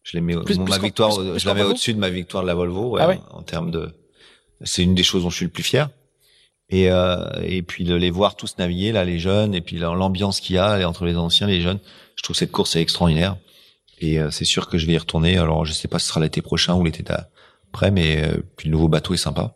Je 0.03 0.17
les 0.17 0.21
mets, 0.21 0.37
plus, 0.43 0.59
ma 0.59 0.79
victoire, 0.79 1.13
je 1.13 1.47
la 1.47 1.55
mets 1.55 1.63
au-dessus 1.63 1.95
de 1.95 1.99
ma 1.99 2.11
victoire 2.11 2.43
de 2.43 2.49
la 2.49 2.55
Volvo, 2.55 2.91
ouais, 2.91 3.01
ah 3.03 3.09
ouais. 3.09 3.21
en 3.31 3.43
termes 3.43 3.71
de, 3.71 3.89
c'est 4.63 4.83
une 4.83 4.95
des 4.95 5.05
choses 5.05 5.23
dont 5.23 5.31
je 5.31 5.37
suis 5.37 5.45
le 5.45 5.51
plus 5.51 5.63
fier. 5.63 5.89
Et, 6.73 6.91
euh, 6.91 7.23
et 7.43 7.61
puis 7.63 7.85
de 7.85 7.95
les 7.95 8.11
voir 8.11 8.35
tous 8.35 8.57
naviguer 8.59 8.93
là, 8.93 9.05
les 9.05 9.19
jeunes, 9.19 9.55
et 9.55 9.61
puis 9.61 9.77
l'ambiance 9.77 10.41
qu'il 10.41 10.57
y 10.57 10.59
a 10.59 10.89
entre 10.89 11.05
les 11.05 11.17
anciens, 11.17 11.47
et 11.47 11.53
les 11.53 11.61
jeunes. 11.61 11.79
Je 12.17 12.23
trouve 12.23 12.35
cette 12.35 12.51
course 12.51 12.77
est 12.77 12.81
extraordinaire. 12.81 13.37
Et 14.01 14.19
euh, 14.19 14.31
c'est 14.31 14.47
sûr 14.47 14.69
que 14.69 14.79
je 14.79 14.87
vais 14.87 14.95
y 14.95 14.99
retourner. 14.99 15.37
Alors 15.37 15.67
je 15.67 15.73
sais 15.75 15.87
pas 15.87 15.99
si 15.99 16.07
ce 16.07 16.09
sera 16.09 16.21
l'été 16.21 16.41
prochain 16.41 16.75
ou 16.75 16.83
l'été 16.83 17.05
après, 17.69 17.91
mais 17.91 18.25
euh, 18.25 18.43
puis 18.57 18.71
le 18.71 18.73
nouveau 18.73 18.89
bateau 18.89 19.13
est 19.13 19.19
sympa. 19.19 19.55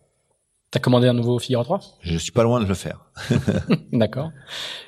T'as 0.71 0.81
commandé 0.81 1.09
un 1.09 1.15
nouveau 1.15 1.39
Figaro 1.39 1.65
3 1.65 1.81
Je 2.03 2.19
suis 2.19 2.33
pas 2.33 2.43
loin 2.43 2.61
de 2.61 2.67
le 2.67 2.75
faire. 2.75 3.07
D'accord. 3.93 4.31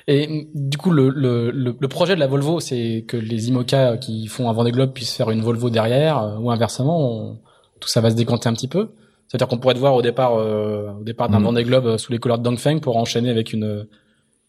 Et 0.07 0.47
du 0.53 0.77
coup, 0.77 0.91
le, 0.91 1.09
le, 1.09 1.49
le, 1.51 1.87
projet 1.87 2.13
de 2.13 2.19
la 2.19 2.27
Volvo, 2.27 2.59
c'est 2.59 3.05
que 3.07 3.17
les 3.17 3.47
IMOCA 3.47 3.97
qui 3.97 4.27
font 4.27 4.49
un 4.49 4.53
Vendée 4.53 4.71
Globe 4.71 4.93
puissent 4.93 5.15
faire 5.15 5.31
une 5.31 5.41
Volvo 5.41 5.71
derrière, 5.71 6.19
euh, 6.19 6.37
ou 6.37 6.51
inversement, 6.51 7.39
tout 7.79 7.89
ça 7.89 8.01
va 8.01 8.11
se 8.11 8.15
décanter 8.15 8.49
un 8.49 8.53
petit 8.53 8.67
peu? 8.67 8.91
C'est-à-dire 9.29 9.47
qu'on 9.47 9.59
pourrait 9.59 9.75
te 9.75 9.79
voir 9.79 9.95
au 9.95 10.01
départ, 10.01 10.35
euh, 10.35 10.91
au 10.99 11.03
départ 11.03 11.29
d'un. 11.29 11.39
Vendée 11.39 11.63
Globe 11.63 11.97
sous 11.97 12.11
les 12.11 12.19
couleurs 12.19 12.39
de 12.39 12.43
Dongfeng 12.43 12.79
pour 12.79 12.97
enchaîner 12.97 13.29
avec 13.29 13.53
une 13.53 13.87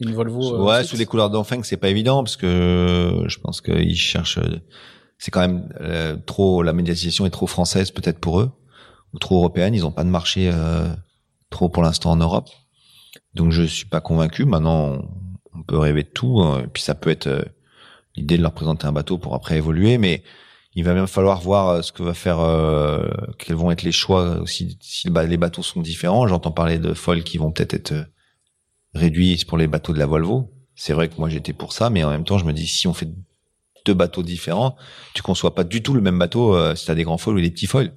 une 0.00 0.12
Volvo. 0.12 0.54
Euh, 0.54 0.64
ouais, 0.64 0.84
sous 0.84 0.96
les 0.96 1.06
couleurs 1.06 1.28
de 1.28 1.34
Dongfeng, 1.34 1.62
c'est 1.62 1.76
pas 1.76 1.88
évident 1.88 2.24
parce 2.24 2.36
que 2.36 3.24
je 3.26 3.38
pense 3.38 3.60
qu'ils 3.60 3.96
cherchent. 3.96 4.40
C'est 5.18 5.30
quand 5.30 5.40
même 5.40 5.68
trop 6.24 6.62
la 6.62 6.72
médiatisation 6.72 7.26
est 7.26 7.30
trop 7.30 7.46
française 7.46 7.90
peut-être 7.90 8.18
pour 8.18 8.40
eux 8.40 8.50
ou 9.12 9.18
trop 9.18 9.36
européenne. 9.36 9.74
Ils 9.74 9.84
ont 9.84 9.92
pas 9.92 10.04
de 10.04 10.08
marché 10.08 10.50
trop 11.50 11.68
pour 11.68 11.82
l'instant 11.82 12.10
en 12.10 12.16
Europe. 12.16 12.48
Donc 13.34 13.52
je 13.52 13.62
suis 13.62 13.86
pas 13.86 14.00
convaincu. 14.00 14.44
Maintenant, 14.44 15.02
on 15.54 15.62
peut 15.62 15.78
rêver 15.78 16.04
de 16.04 16.08
tout. 16.08 16.40
Hein. 16.40 16.62
Et 16.64 16.66
puis 16.66 16.82
ça 16.82 16.94
peut 16.94 17.10
être 17.10 17.26
euh, 17.26 17.42
l'idée 18.16 18.36
de 18.36 18.42
leur 18.42 18.52
présenter 18.52 18.86
un 18.86 18.92
bateau 18.92 19.18
pour 19.18 19.34
après 19.34 19.56
évoluer, 19.56 19.98
mais 19.98 20.22
il 20.74 20.84
va 20.84 20.94
même 20.94 21.06
falloir 21.06 21.40
voir 21.40 21.68
euh, 21.68 21.82
ce 21.82 21.92
que 21.92 22.02
va 22.02 22.14
faire, 22.14 22.40
euh, 22.40 23.08
quels 23.38 23.56
vont 23.56 23.70
être 23.70 23.82
les 23.82 23.92
choix 23.92 24.38
aussi 24.40 24.78
si 24.80 25.08
les 25.08 25.36
bateaux 25.36 25.62
sont 25.62 25.80
différents. 25.80 26.26
J'entends 26.28 26.52
parler 26.52 26.78
de 26.78 26.94
foils 26.94 27.24
qui 27.24 27.38
vont 27.38 27.50
peut-être 27.50 27.74
être 27.74 28.06
réduits 28.94 29.44
pour 29.46 29.58
les 29.58 29.66
bateaux 29.66 29.92
de 29.92 29.98
la 29.98 30.06
Volvo. 30.06 30.52
C'est 30.74 30.92
vrai 30.92 31.08
que 31.08 31.16
moi 31.18 31.28
j'étais 31.28 31.52
pour 31.52 31.72
ça, 31.72 31.90
mais 31.90 32.04
en 32.04 32.10
même 32.10 32.24
temps 32.24 32.38
je 32.38 32.44
me 32.44 32.52
dis 32.52 32.66
si 32.66 32.86
on 32.86 32.94
fait 32.94 33.08
deux 33.86 33.94
bateaux 33.94 34.22
différents, 34.22 34.76
tu 35.14 35.22
conçois 35.22 35.54
pas 35.54 35.64
du 35.64 35.82
tout 35.82 35.94
le 35.94 36.00
même 36.00 36.18
bateau 36.18 36.74
si 36.74 36.84
tu 36.84 36.90
as 36.90 36.94
des 36.94 37.04
grands 37.04 37.18
foils 37.18 37.36
ou 37.36 37.40
des 37.40 37.50
petits 37.50 37.66
foils. 37.66 37.92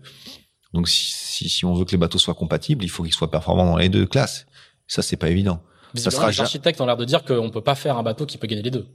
Donc 0.73 0.89
si, 0.89 1.49
si, 1.49 1.65
on 1.65 1.73
veut 1.73 1.85
que 1.85 1.91
les 1.91 1.97
bateaux 1.97 2.17
soient 2.17 2.33
compatibles, 2.33 2.83
il 2.83 2.89
faut 2.89 3.03
qu'ils 3.03 3.13
soient 3.13 3.29
performants 3.29 3.65
dans 3.65 3.77
les 3.77 3.89
deux 3.89 4.05
classes. 4.05 4.47
Ça, 4.87 5.01
c'est 5.01 5.17
pas 5.17 5.29
évident. 5.29 5.61
Ça 5.95 6.09
sera 6.09 6.31
les 6.31 6.39
architectes 6.39 6.81
ont 6.81 6.85
l'air 6.85 6.97
de 6.97 7.05
dire 7.05 7.23
qu'on 7.23 7.51
peut 7.51 7.61
pas 7.61 7.75
faire 7.75 7.97
un 7.97 8.03
bateau 8.03 8.25
qui 8.25 8.37
peut 8.37 8.47
gagner 8.47 8.63
les 8.63 8.71
deux. 8.71 8.87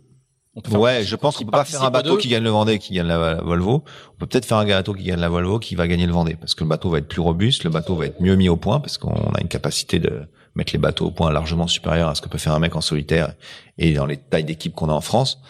Ouais, 0.73 1.05
je 1.05 1.17
pense 1.17 1.37
qu'on 1.37 1.45
peut 1.45 1.51
pas 1.51 1.65
faire 1.65 1.83
un 1.83 1.91
bateau 1.91 2.17
qui 2.17 2.29
gagne 2.29 2.43
le 2.43 2.51
Vendée, 2.51 2.79
qui 2.79 2.95
gagne 2.95 3.07
la, 3.07 3.35
Volvo. 3.37 3.85
On 4.13 4.19
peut 4.19 4.27
peut-être 4.27 4.45
faire 4.45 4.59
un 4.59 4.67
bateau 4.67 4.95
qui 4.95 5.05
gagne 5.05 5.21
la 5.21 5.29
Volvo, 5.29 5.59
qui 5.59 5.75
va 5.75 5.87
gagner 5.87 6.07
le 6.07 6.13
Vendée, 6.13 6.35
parce 6.35 6.55
que 6.55 6.65
le 6.65 6.69
bateau 6.69 6.91
va 6.91 6.99
être 6.99 7.09
plus 7.09 7.21
robuste, 7.21 7.65
le 7.65 7.71
bateau 7.71 7.95
va 7.95 8.07
être 8.07 8.21
mieux 8.21 8.37
mis 8.37 8.49
au 8.49 8.57
point, 8.57 8.81
parce 8.81 8.99
qu'on 8.99 9.33
a 9.33 9.41
une 9.41 9.49
capacité 9.49 9.99
de 9.99 10.23
mettre 10.55 10.73
les 10.73 10.79
bateaux 10.79 11.07
au 11.07 11.11
point 11.11 11.31
largement 11.31 11.69
supérieure 11.69 12.09
à 12.09 12.15
ce 12.15 12.21
que 12.21 12.29
peut 12.29 12.39
faire 12.39 12.53
un 12.53 12.59
mec 12.59 12.75
en 12.75 12.81
solitaire 12.81 13.35
et 13.79 13.95
dans 13.95 14.07
les 14.07 14.17
tailles 14.17 14.45
d'équipe 14.45 14.75
qu'on 14.75 14.89
a 14.89 14.93
en 14.93 15.01
France. 15.01 15.41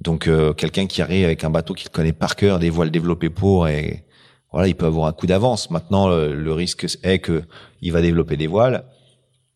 Donc 0.00 0.26
euh, 0.26 0.52
quelqu'un 0.52 0.86
qui 0.86 1.00
arrive 1.00 1.24
avec 1.24 1.44
un 1.44 1.50
bateau 1.50 1.74
qu'il 1.74 1.90
connaît 1.90 2.12
par 2.12 2.34
cœur, 2.34 2.58
des 2.58 2.70
voiles 2.70 2.90
développées 2.90 3.30
pour 3.30 3.68
et 3.68 4.04
voilà, 4.50 4.68
il 4.68 4.74
peut 4.74 4.86
avoir 4.86 5.06
un 5.06 5.12
coup 5.12 5.26
d'avance. 5.26 5.70
Maintenant, 5.70 6.08
le, 6.08 6.52
risque 6.52 6.86
est 7.02 7.20
que 7.20 7.42
il 7.80 7.92
va 7.92 8.02
développer 8.02 8.36
des 8.36 8.46
voiles. 8.46 8.84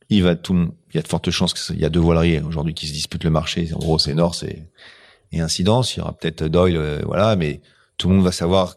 Il 0.08 0.22
va 0.22 0.36
tout, 0.36 0.70
il 0.96 0.98
y 0.98 1.00
a 1.00 1.02
de 1.02 1.08
fortes 1.08 1.30
chances 1.30 1.52
qu'il 1.52 1.78
y 1.78 1.84
a 1.84 1.90
deux 1.90 2.00
voileries 2.00 2.40
aujourd'hui 2.40 2.72
qui 2.72 2.86
se 2.86 2.92
disputent 2.94 3.24
le 3.24 3.30
marché. 3.30 3.68
En 3.74 3.78
gros, 3.78 3.98
c'est 3.98 4.14
Norse 4.14 4.44
et, 4.44 4.62
et 5.30 5.40
Incidence. 5.40 5.94
Il 5.94 5.98
y 5.98 6.02
aura 6.02 6.14
peut-être 6.14 6.44
Doyle, 6.44 6.78
euh, 6.78 7.02
voilà, 7.04 7.36
mais 7.36 7.60
tout 7.98 8.08
le 8.08 8.14
monde 8.14 8.24
va 8.24 8.32
savoir 8.32 8.76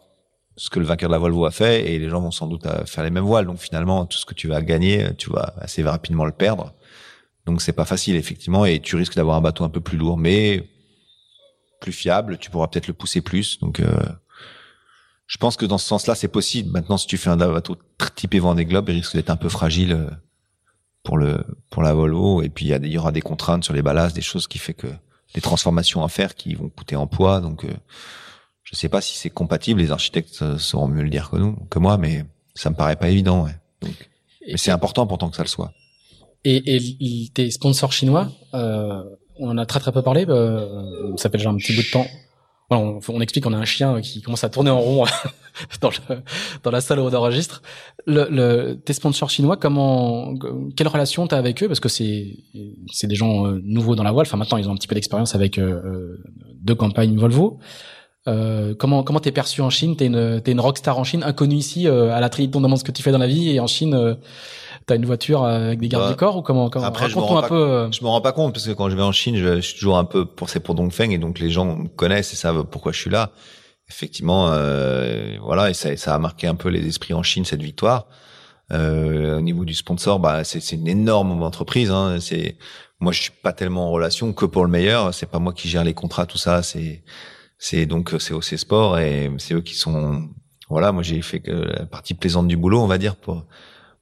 ce 0.56 0.68
que 0.68 0.78
le 0.78 0.84
vainqueur 0.84 1.08
de 1.08 1.14
la 1.14 1.18
Volvo 1.18 1.46
a 1.46 1.50
fait 1.50 1.90
et 1.90 1.98
les 1.98 2.10
gens 2.10 2.20
vont 2.20 2.30
sans 2.30 2.46
doute 2.46 2.66
euh, 2.66 2.84
faire 2.84 3.04
les 3.04 3.10
mêmes 3.10 3.24
voiles. 3.24 3.46
Donc 3.46 3.58
finalement, 3.58 4.04
tout 4.04 4.18
ce 4.18 4.26
que 4.26 4.34
tu 4.34 4.48
vas 4.48 4.60
gagner, 4.60 5.14
tu 5.16 5.30
vas 5.30 5.54
assez 5.58 5.82
rapidement 5.82 6.26
le 6.26 6.32
perdre. 6.32 6.74
Donc 7.46 7.62
c'est 7.62 7.72
pas 7.72 7.86
facile 7.86 8.16
effectivement 8.16 8.66
et 8.66 8.80
tu 8.80 8.96
risques 8.96 9.16
d'avoir 9.16 9.36
un 9.36 9.40
bateau 9.40 9.64
un 9.64 9.70
peu 9.70 9.80
plus 9.80 9.96
lourd, 9.96 10.18
mais 10.18 10.68
plus 11.80 11.92
fiable. 11.92 12.36
Tu 12.36 12.50
pourras 12.50 12.68
peut-être 12.68 12.88
le 12.88 12.92
pousser 12.92 13.22
plus. 13.22 13.58
Donc 13.60 13.80
euh, 13.80 13.98
je 15.26 15.38
pense 15.38 15.56
que 15.56 15.64
dans 15.64 15.78
ce 15.78 15.86
sens-là, 15.86 16.14
c'est 16.14 16.28
possible. 16.28 16.70
Maintenant, 16.70 16.98
si 16.98 17.06
tu 17.06 17.16
fais 17.16 17.30
un 17.30 17.38
bateau 17.38 17.78
typé 18.14 18.38
Vendée 18.38 18.66
Globe, 18.66 18.90
il 18.90 18.96
risque 18.96 19.16
d'être 19.16 19.30
un 19.30 19.36
peu 19.36 19.48
fragile 19.48 19.92
euh, 19.92 20.10
pour 21.02 21.18
le 21.18 21.44
pour 21.70 21.82
la 21.82 21.94
Volvo. 21.94 22.42
Et 22.42 22.48
puis 22.48 22.66
il 22.66 22.86
y, 22.86 22.98
aura 22.98 23.12
des 23.12 23.20
contraintes 23.20 23.64
sur 23.64 23.74
les 23.74 23.82
ballasts, 23.82 24.14
des 24.14 24.22
choses 24.22 24.46
qui 24.46 24.58
fait 24.58 24.74
que 24.74 24.88
des 25.34 25.40
transformations 25.40 26.02
à 26.04 26.08
faire 26.08 26.34
qui 26.34 26.54
vont 26.54 26.68
coûter 26.68 26.96
en 26.96 27.06
poids. 27.06 27.40
Donc, 27.40 27.64
euh, 27.64 27.72
je 28.64 28.76
sais 28.76 28.88
pas 28.88 29.00
si 29.00 29.16
c'est 29.16 29.30
compatible. 29.30 29.80
Les 29.80 29.92
architectes 29.92 30.42
euh, 30.42 30.58
sauront 30.58 30.88
mieux 30.88 31.02
le 31.02 31.10
dire 31.10 31.30
que 31.30 31.36
nous, 31.36 31.56
que 31.70 31.78
moi, 31.78 31.98
mais 31.98 32.24
ça 32.54 32.70
me 32.70 32.74
paraît 32.74 32.96
pas 32.96 33.08
évident. 33.08 33.44
Ouais. 33.44 33.54
Donc, 33.82 34.10
mais 34.46 34.56
c'est 34.56 34.70
important 34.70 35.06
pourtant 35.06 35.30
que 35.30 35.36
ça 35.36 35.42
le 35.42 35.48
soit. 35.48 35.72
Et, 36.44 36.76
et 36.76 37.28
tes 37.34 37.50
sponsors 37.50 37.92
chinois, 37.92 38.28
euh, 38.54 39.02
on 39.38 39.50
en 39.50 39.58
a 39.58 39.66
très 39.66 39.80
très 39.80 39.92
peu 39.92 40.02
parlé. 40.02 40.24
Euh, 40.28 41.16
ça 41.16 41.28
fait 41.30 41.38
déjà 41.38 41.50
un 41.50 41.56
petit 41.56 41.74
bout 41.74 41.82
de 41.82 41.90
temps 41.90 42.06
on, 42.76 43.00
on, 43.08 43.20
explique 43.20 43.44
qu'on 43.44 43.52
a 43.52 43.58
un 43.58 43.64
chien 43.64 44.00
qui 44.00 44.22
commence 44.22 44.44
à 44.44 44.48
tourner 44.48 44.70
en 44.70 44.80
rond 44.80 45.04
dans, 45.80 45.90
le, 45.90 46.22
dans 46.62 46.70
la 46.70 46.80
salle 46.80 47.00
où 47.00 47.02
on 47.02 47.14
enregistre. 47.14 47.62
Le, 48.06 48.28
le, 48.30 48.74
tes 48.74 48.92
sponsors 48.92 49.30
chinois, 49.30 49.56
comment, 49.56 50.34
quelle 50.76 50.88
relation 50.88 51.26
t'as 51.26 51.38
avec 51.38 51.62
eux? 51.62 51.66
Parce 51.66 51.80
que 51.80 51.88
c'est 51.88 52.36
c'est 52.92 53.06
des 53.06 53.14
gens 53.14 53.46
euh, 53.46 53.60
nouveaux 53.64 53.96
dans 53.96 54.04
la 54.04 54.12
voile. 54.12 54.26
Enfin 54.26 54.36
maintenant 54.36 54.58
ils 54.58 54.68
ont 54.68 54.72
un 54.72 54.76
petit 54.76 54.88
peu 54.88 54.94
d'expérience 54.94 55.34
avec 55.34 55.58
euh, 55.58 55.82
euh, 55.84 56.22
deux 56.62 56.74
campagnes 56.74 57.16
Volvo. 57.16 57.58
Euh, 58.28 58.74
comment 58.78 59.02
comment 59.02 59.20
t'es 59.20 59.32
perçu 59.32 59.60
en 59.62 59.70
Chine? 59.70 59.96
T'es 59.96 60.06
une 60.06 60.40
t'es 60.42 60.52
une 60.52 60.60
rockstar 60.60 60.98
en 60.98 61.04
Chine, 61.04 61.22
inconnue 61.22 61.56
ici 61.56 61.88
à 61.88 62.20
la 62.20 62.28
Trinité 62.28 62.58
de 62.58 62.76
ce 62.76 62.84
que 62.84 62.92
tu 62.92 63.02
fais 63.02 63.12
dans 63.12 63.18
la 63.18 63.26
vie 63.26 63.50
et 63.50 63.60
en 63.60 63.66
Chine 63.66 64.18
T'as 64.86 64.96
une 64.96 65.06
voiture 65.06 65.44
avec 65.44 65.78
des 65.78 65.88
gardes 65.88 66.10
du 66.10 66.16
corps 66.16 66.36
ou 66.36 66.42
comment, 66.42 66.70
comment? 66.70 66.86
Après, 66.86 67.08
je 67.08 67.16
me, 67.16 67.20
rends 67.20 67.38
un 67.38 67.48
peu, 67.48 67.54
euh. 67.54 67.92
je 67.92 68.02
me 68.02 68.08
rends 68.08 68.20
pas 68.20 68.32
compte 68.32 68.52
parce 68.52 68.66
que 68.66 68.72
quand 68.72 68.90
je 68.90 68.96
vais 68.96 69.02
en 69.02 69.12
Chine, 69.12 69.36
je, 69.36 69.60
suis 69.60 69.78
toujours 69.78 69.98
un 69.98 70.04
peu 70.04 70.24
pour 70.24 70.48
c'est 70.48 70.60
pour 70.60 70.74
Dongfeng 70.74 71.10
et 71.10 71.18
donc 71.18 71.38
les 71.38 71.50
gens 71.50 71.76
me 71.76 71.88
connaissent 71.88 72.32
et 72.32 72.36
savent 72.36 72.64
pourquoi 72.64 72.90
je 72.92 72.98
suis 72.98 73.10
là. 73.10 73.30
Effectivement, 73.88 74.48
euh, 74.50 75.36
voilà, 75.42 75.70
et 75.70 75.74
ça, 75.74 75.96
ça 75.96 76.14
a 76.14 76.18
marqué 76.18 76.46
un 76.46 76.54
peu 76.54 76.68
les 76.70 76.86
esprits 76.86 77.14
en 77.14 77.22
Chine 77.22 77.44
cette 77.44 77.62
victoire. 77.62 78.06
Euh, 78.72 79.38
au 79.38 79.40
niveau 79.40 79.64
du 79.64 79.74
sponsor, 79.74 80.18
bah 80.18 80.44
c'est 80.44 80.72
une 80.72 80.88
énorme 80.88 81.42
entreprise. 81.42 81.90
Hein. 81.90 82.18
C'est 82.20 82.56
moi, 83.00 83.12
je 83.12 83.22
suis 83.22 83.32
pas 83.42 83.52
tellement 83.52 83.88
en 83.88 83.90
relation 83.90 84.32
que 84.32 84.44
pour 84.44 84.64
le 84.64 84.70
meilleur. 84.70 85.12
C'est 85.12 85.30
pas 85.30 85.38
moi 85.38 85.52
qui 85.52 85.68
gère 85.68 85.84
les 85.84 85.94
contrats, 85.94 86.26
tout 86.26 86.38
ça. 86.38 86.62
C'est 86.62 87.02
c'est 87.60 87.86
donc 87.86 88.12
c'est 88.18 88.34
OC 88.34 88.58
Sport 88.58 88.98
et 88.98 89.30
c'est 89.38 89.54
eux 89.54 89.60
qui 89.60 89.74
sont. 89.74 90.28
Voilà, 90.68 90.90
moi 90.92 91.02
j'ai 91.02 91.20
fait 91.22 91.40
que 91.40 91.52
la 91.52 91.86
partie 91.86 92.14
plaisante 92.14 92.48
du 92.48 92.56
boulot, 92.56 92.80
on 92.80 92.86
va 92.86 92.98
dire 92.98 93.16
pour 93.16 93.44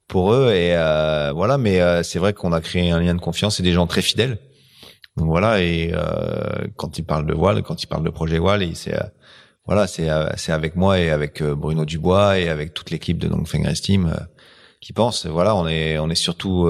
pour 0.09 0.33
eux 0.33 0.51
et 0.51 0.75
euh, 0.75 1.31
voilà 1.33 1.57
mais 1.57 1.79
euh, 1.79 2.03
c'est 2.03 2.19
vrai 2.19 2.33
qu'on 2.33 2.51
a 2.51 2.59
créé 2.59 2.89
un 2.89 2.99
lien 2.99 3.13
de 3.13 3.21
confiance 3.21 3.59
et 3.59 3.63
des 3.63 3.71
gens 3.71 3.85
très 3.87 4.01
fidèles 4.01 4.39
donc 5.15 5.27
voilà 5.27 5.61
et 5.61 5.91
euh, 5.93 6.67
quand 6.75 6.97
ils 6.97 7.03
parlent 7.03 7.27
de 7.27 7.33
voile 7.33 7.61
quand 7.61 7.83
ils 7.83 7.87
parlent 7.87 8.03
de 8.03 8.09
projet 8.09 8.39
voile 8.39 8.75
c'est 8.75 8.99
voilà 9.67 9.85
c'est 9.85 10.09
c'est 10.35 10.51
avec 10.51 10.75
moi 10.75 10.99
et 10.99 11.11
avec 11.11 11.43
Bruno 11.43 11.85
Dubois 11.85 12.39
et 12.39 12.49
avec 12.49 12.73
toute 12.73 12.89
l'équipe 12.89 13.19
de 13.19 13.27
Dongfeng 13.27 13.65
Race 13.65 13.81
Team 13.81 14.11
qui 14.81 14.93
pensent 14.93 15.27
voilà 15.27 15.55
on 15.55 15.67
est 15.67 15.99
on 15.99 16.09
est 16.09 16.15
surtout 16.15 16.67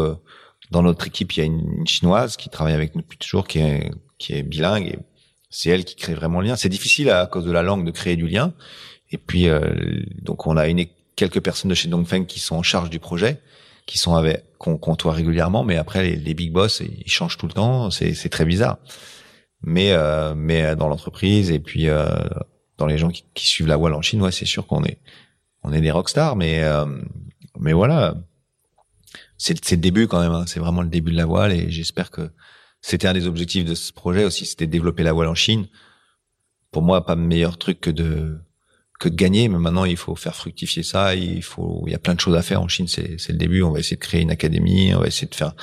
dans 0.69 0.83
notre 0.83 1.07
équipe 1.07 1.31
il 1.37 1.39
y 1.39 1.43
a 1.43 1.45
une, 1.45 1.87
chinoise 1.87 2.35
qui 2.35 2.49
travaille 2.49 2.73
avec 2.73 2.93
nous 2.93 3.01
depuis 3.01 3.17
toujours 3.17 3.47
qui 3.47 3.59
est 3.59 3.89
qui 4.17 4.33
est 4.33 4.43
bilingue 4.43 4.87
et 4.87 4.99
c'est 5.49 5.69
elle 5.69 5.85
qui 5.85 5.95
crée 5.95 6.13
vraiment 6.13 6.41
le 6.41 6.47
lien 6.47 6.55
c'est 6.55 6.69
difficile 6.69 7.09
à, 7.09 7.25
cause 7.25 7.45
de 7.45 7.51
la 7.51 7.63
langue 7.63 7.85
de 7.85 7.91
créer 7.91 8.15
du 8.15 8.27
lien 8.27 8.53
et 9.11 9.17
puis 9.17 9.47
donc 10.21 10.45
on 10.45 10.57
a 10.57 10.67
une 10.67 10.79
quelques 11.19 11.41
personnes 11.41 11.69
de 11.69 11.75
chez 11.75 11.89
Dongfeng 11.89 12.25
qui 12.25 12.39
sont 12.39 12.55
en 12.55 12.63
charge 12.63 12.89
du 12.89 12.99
projet, 12.99 13.41
qui 13.85 13.97
sont 13.97 14.15
avec 14.15 14.45
qu'on 14.57 14.77
côtoie 14.77 15.13
régulièrement, 15.13 15.63
mais 15.65 15.75
après 15.75 16.01
les, 16.01 16.15
les, 16.15 16.33
big 16.33 16.51
boss 16.51 16.81
ils 16.81 17.11
changent 17.11 17.37
tout 17.37 17.47
le 17.47 17.53
temps, 17.53 17.91
c'est 17.91 18.29
très 18.29 18.45
bizarre. 18.45 18.77
Mais 19.61 19.91
euh, 19.91 20.33
mais 20.35 20.63
euh, 20.63 20.75
dans 20.75 20.87
l'entreprise 20.87 21.51
et 21.51 21.59
puis 21.59 21.89
euh, 21.89 22.07
dans 22.77 22.85
les 22.85 22.97
gens 22.97 23.09
qui, 23.09 23.25
qui, 23.33 23.45
suivent 23.45 23.67
la 23.67 23.75
voile 23.75 23.93
en 23.93 24.01
Chine, 24.01 24.21
ouais, 24.21 24.31
c'est 24.31 24.45
sûr 24.45 24.65
qu'on 24.65 24.85
est 24.85 24.99
on 25.63 25.73
est 25.73 25.81
des 25.81 25.91
rockstars, 25.91 26.37
mais 26.37 26.63
euh, 26.63 26.85
mais 27.59 27.73
voilà, 27.73 28.15
c'est 29.37 29.63
c'est 29.65 29.75
le 29.75 29.81
début 29.81 30.07
quand 30.07 30.21
même, 30.21 30.31
hein. 30.31 30.45
c'est 30.47 30.61
vraiment 30.61 30.81
le 30.81 30.87
début 30.87 31.11
de 31.11 31.17
la 31.17 31.25
voile 31.25 31.51
et 31.51 31.69
j'espère 31.69 32.11
que 32.11 32.31
c'était 32.81 33.07
un 33.07 33.13
des 33.13 33.27
objectifs 33.27 33.65
de 33.65 33.75
ce 33.75 33.91
projet 33.91 34.25
aussi, 34.25 34.45
c'était 34.45 34.67
développer 34.67 35.03
la 35.03 35.13
voile 35.13 35.27
en 35.27 35.35
Chine. 35.35 35.67
Pour 36.71 36.81
moi, 36.81 37.05
pas 37.05 37.15
meilleur 37.15 37.57
truc 37.57 37.81
que 37.81 37.89
de 37.89 38.37
que 38.99 39.07
de 39.07 39.15
gagner, 39.15 39.47
mais 39.47 39.57
maintenant 39.57 39.85
il 39.85 39.95
faut 39.95 40.15
faire 40.15 40.35
fructifier 40.35 40.83
ça. 40.83 41.15
Il 41.15 41.41
faut, 41.41 41.83
il 41.87 41.91
y 41.93 41.95
a 41.95 41.99
plein 41.99 42.15
de 42.15 42.19
choses 42.19 42.35
à 42.35 42.41
faire 42.41 42.61
en 42.61 42.67
Chine. 42.67 42.87
C'est, 42.87 43.29
le 43.29 43.37
début. 43.37 43.61
On 43.63 43.71
va 43.71 43.79
essayer 43.79 43.95
de 43.95 44.01
créer 44.01 44.21
une 44.21 44.31
académie. 44.31 44.93
On 44.93 44.99
va 44.99 45.07
essayer 45.07 45.27
de 45.27 45.35
faire 45.35 45.53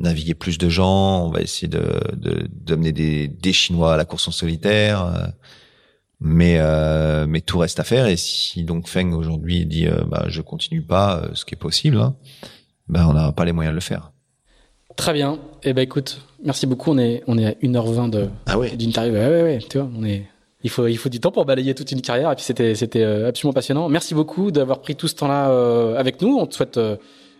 naviguer 0.00 0.34
plus 0.34 0.58
de 0.58 0.68
gens. 0.68 1.24
On 1.24 1.30
va 1.30 1.40
essayer 1.40 1.68
de, 1.68 2.02
d'amener 2.50 2.92
des, 2.92 3.28
des 3.28 3.52
Chinois 3.52 3.94
à 3.94 3.96
la 3.96 4.04
course 4.04 4.26
en 4.26 4.32
solitaire. 4.32 5.32
Mais 6.20 6.58
euh, 6.58 7.26
mais 7.26 7.40
tout 7.40 7.58
reste 7.58 7.80
à 7.80 7.84
faire. 7.84 8.06
Et 8.06 8.16
si 8.16 8.62
donc 8.64 8.88
Feng 8.88 9.12
aujourd'hui 9.12 9.64
dit 9.64 9.86
euh, 9.86 10.04
bah 10.06 10.26
je 10.28 10.42
continue 10.42 10.82
pas, 10.82 11.16
euh, 11.16 11.30
ce 11.34 11.46
qui 11.46 11.54
est 11.54 11.58
possible, 11.58 11.96
hein, 11.96 12.14
bah 12.88 13.08
on 13.08 13.14
n'a 13.14 13.32
pas 13.32 13.46
les 13.46 13.52
moyens 13.52 13.72
de 13.72 13.76
le 13.76 13.80
faire. 13.80 14.12
Très 14.96 15.12
bien. 15.12 15.38
Eh 15.62 15.72
ben 15.72 15.82
écoute, 15.82 16.20
merci 16.44 16.66
beaucoup. 16.66 16.90
On 16.90 16.98
est 16.98 17.22
on 17.26 17.38
est 17.38 17.46
à 17.46 17.50
1h20 17.52 18.10
de 18.10 18.28
ah 18.46 18.58
ouais. 18.58 18.70
d'interview. 18.76 19.12
Ouais, 19.14 19.26
ouais, 19.28 19.42
ouais, 19.42 19.58
tu 19.68 19.78
vois, 19.78 19.88
on 19.98 20.04
est 20.04 20.24
il 20.62 20.68
faut 20.70 20.86
il 20.86 20.96
faut 20.98 21.08
du 21.08 21.20
temps 21.20 21.30
pour 21.30 21.44
balayer 21.46 21.74
toute 21.74 21.90
une 21.92 22.02
carrière 22.02 22.30
et 22.30 22.34
puis 22.34 22.44
c'était 22.44 22.74
c'était 22.74 23.02
euh, 23.02 23.28
absolument 23.28 23.52
passionnant. 23.54 23.88
Merci 23.88 24.14
beaucoup 24.14 24.50
d'avoir 24.50 24.80
pris 24.80 24.96
tout 24.96 25.08
ce 25.08 25.14
temps-là 25.16 25.50
euh, 25.50 25.96
avec 25.98 26.20
nous. 26.20 26.36
On 26.38 26.46
te 26.46 26.54
souhaite 26.54 26.76
euh, 26.76 26.96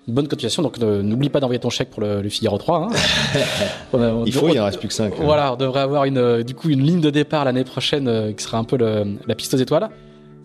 une 0.08 0.14
bonne 0.14 0.26
continuation. 0.28 0.62
Donc 0.62 0.78
euh, 0.80 1.02
n'oublie 1.02 1.28
pas 1.28 1.40
d'envoyer 1.40 1.58
ton 1.60 1.68
chèque 1.70 1.90
pour 1.90 2.00
le, 2.00 2.22
le 2.22 2.28
Figaro 2.30 2.56
3. 2.56 2.88
Hein. 2.90 2.96
On 3.92 4.00
a- 4.02 4.08
on- 4.14 4.24
il 4.24 4.32
faut, 4.32 4.48
il 4.48 4.58
en 4.58 4.64
reste 4.64 4.78
plus 4.78 4.88
que 4.88 4.94
5. 4.94 5.12
Voilà, 5.18 5.52
on 5.52 5.56
devrait 5.56 5.80
avoir 5.80 6.04
une, 6.04 6.42
du 6.42 6.54
coup 6.54 6.70
une 6.70 6.82
ligne 6.82 7.00
de 7.00 7.10
départ 7.10 7.44
l'année 7.44 7.64
prochaine 7.64 8.34
qui 8.34 8.42
sera 8.42 8.56
un 8.58 8.64
peu 8.64 8.78
le- 8.78 9.18
la 9.26 9.34
piste 9.34 9.52
aux 9.52 9.58
étoiles. 9.58 9.90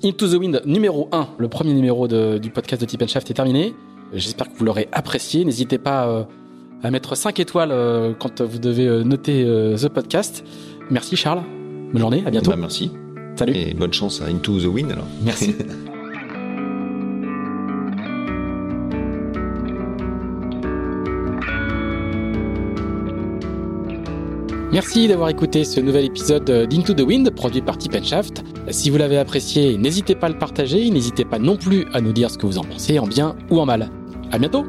Into 0.04 0.28
the 0.28 0.34
Wind 0.34 0.62
numéro 0.66 1.08
1, 1.14 1.30
le 1.38 1.48
premier 1.48 1.74
numéro 1.74 2.08
de- 2.10 2.38
du 2.40 2.50
podcast 2.50 2.82
de 2.82 2.86
Tip 2.88 3.08
Shaft 3.08 3.32
est 3.32 3.34
terminé. 3.36 3.74
J'espère 4.14 4.52
que 4.52 4.58
vous 4.58 4.66
l'aurez 4.66 4.90
apprécié. 4.92 5.46
N'hésitez 5.46 5.78
pas 5.78 6.28
à 6.84 6.92
mettre 6.92 7.16
5 7.16 7.40
étoiles 7.40 7.72
euh, 7.72 8.14
quand 8.18 8.42
vous 8.42 8.60
devez 8.60 8.88
euh, 8.88 9.04
noter 9.04 9.44
euh, 9.44 9.76
the 9.76 9.90
podcast. 9.90 10.44
Merci 10.90 11.16
Charles. 11.16 11.44
Bonne 11.92 12.02
journée, 12.02 12.24
à 12.26 12.32
bientôt. 12.32 12.52
Bah, 12.52 12.58
merci. 12.60 12.92
Salut. 13.36 13.54
Et 13.56 13.74
bonne 13.74 13.94
chance 13.94 14.22
à 14.22 14.26
Into 14.26 14.60
the 14.60 14.66
Wind 14.66 14.92
alors. 14.92 15.08
Merci. 15.24 15.56
Merci 24.72 25.08
d'avoir 25.08 25.30
écouté 25.30 25.64
ce 25.64 25.80
nouvel 25.80 26.04
épisode 26.04 26.68
d'Into 26.68 26.94
the 26.94 27.00
Wind 27.00 27.30
produit 27.34 27.62
par 27.62 27.78
Tip 27.78 27.96
Shaft. 28.04 28.44
Si 28.72 28.90
vous 28.90 28.98
l'avez 28.98 29.18
apprécié, 29.18 29.78
n'hésitez 29.78 30.16
pas 30.16 30.28
à 30.28 30.30
le 30.30 30.38
partager, 30.38 30.90
n'hésitez 30.90 31.24
pas 31.24 31.40
non 31.40 31.56
plus 31.56 31.86
à 31.94 32.02
nous 32.02 32.12
dire 32.12 32.30
ce 32.30 32.38
que 32.38 32.46
vous 32.46 32.58
en 32.58 32.64
pensez 32.66 33.00
en 33.00 33.08
bien 33.08 33.38
ou 33.50 33.62
en 33.62 33.66
mal. 33.66 33.90
À 34.34 34.38
bientôt! 34.38 34.66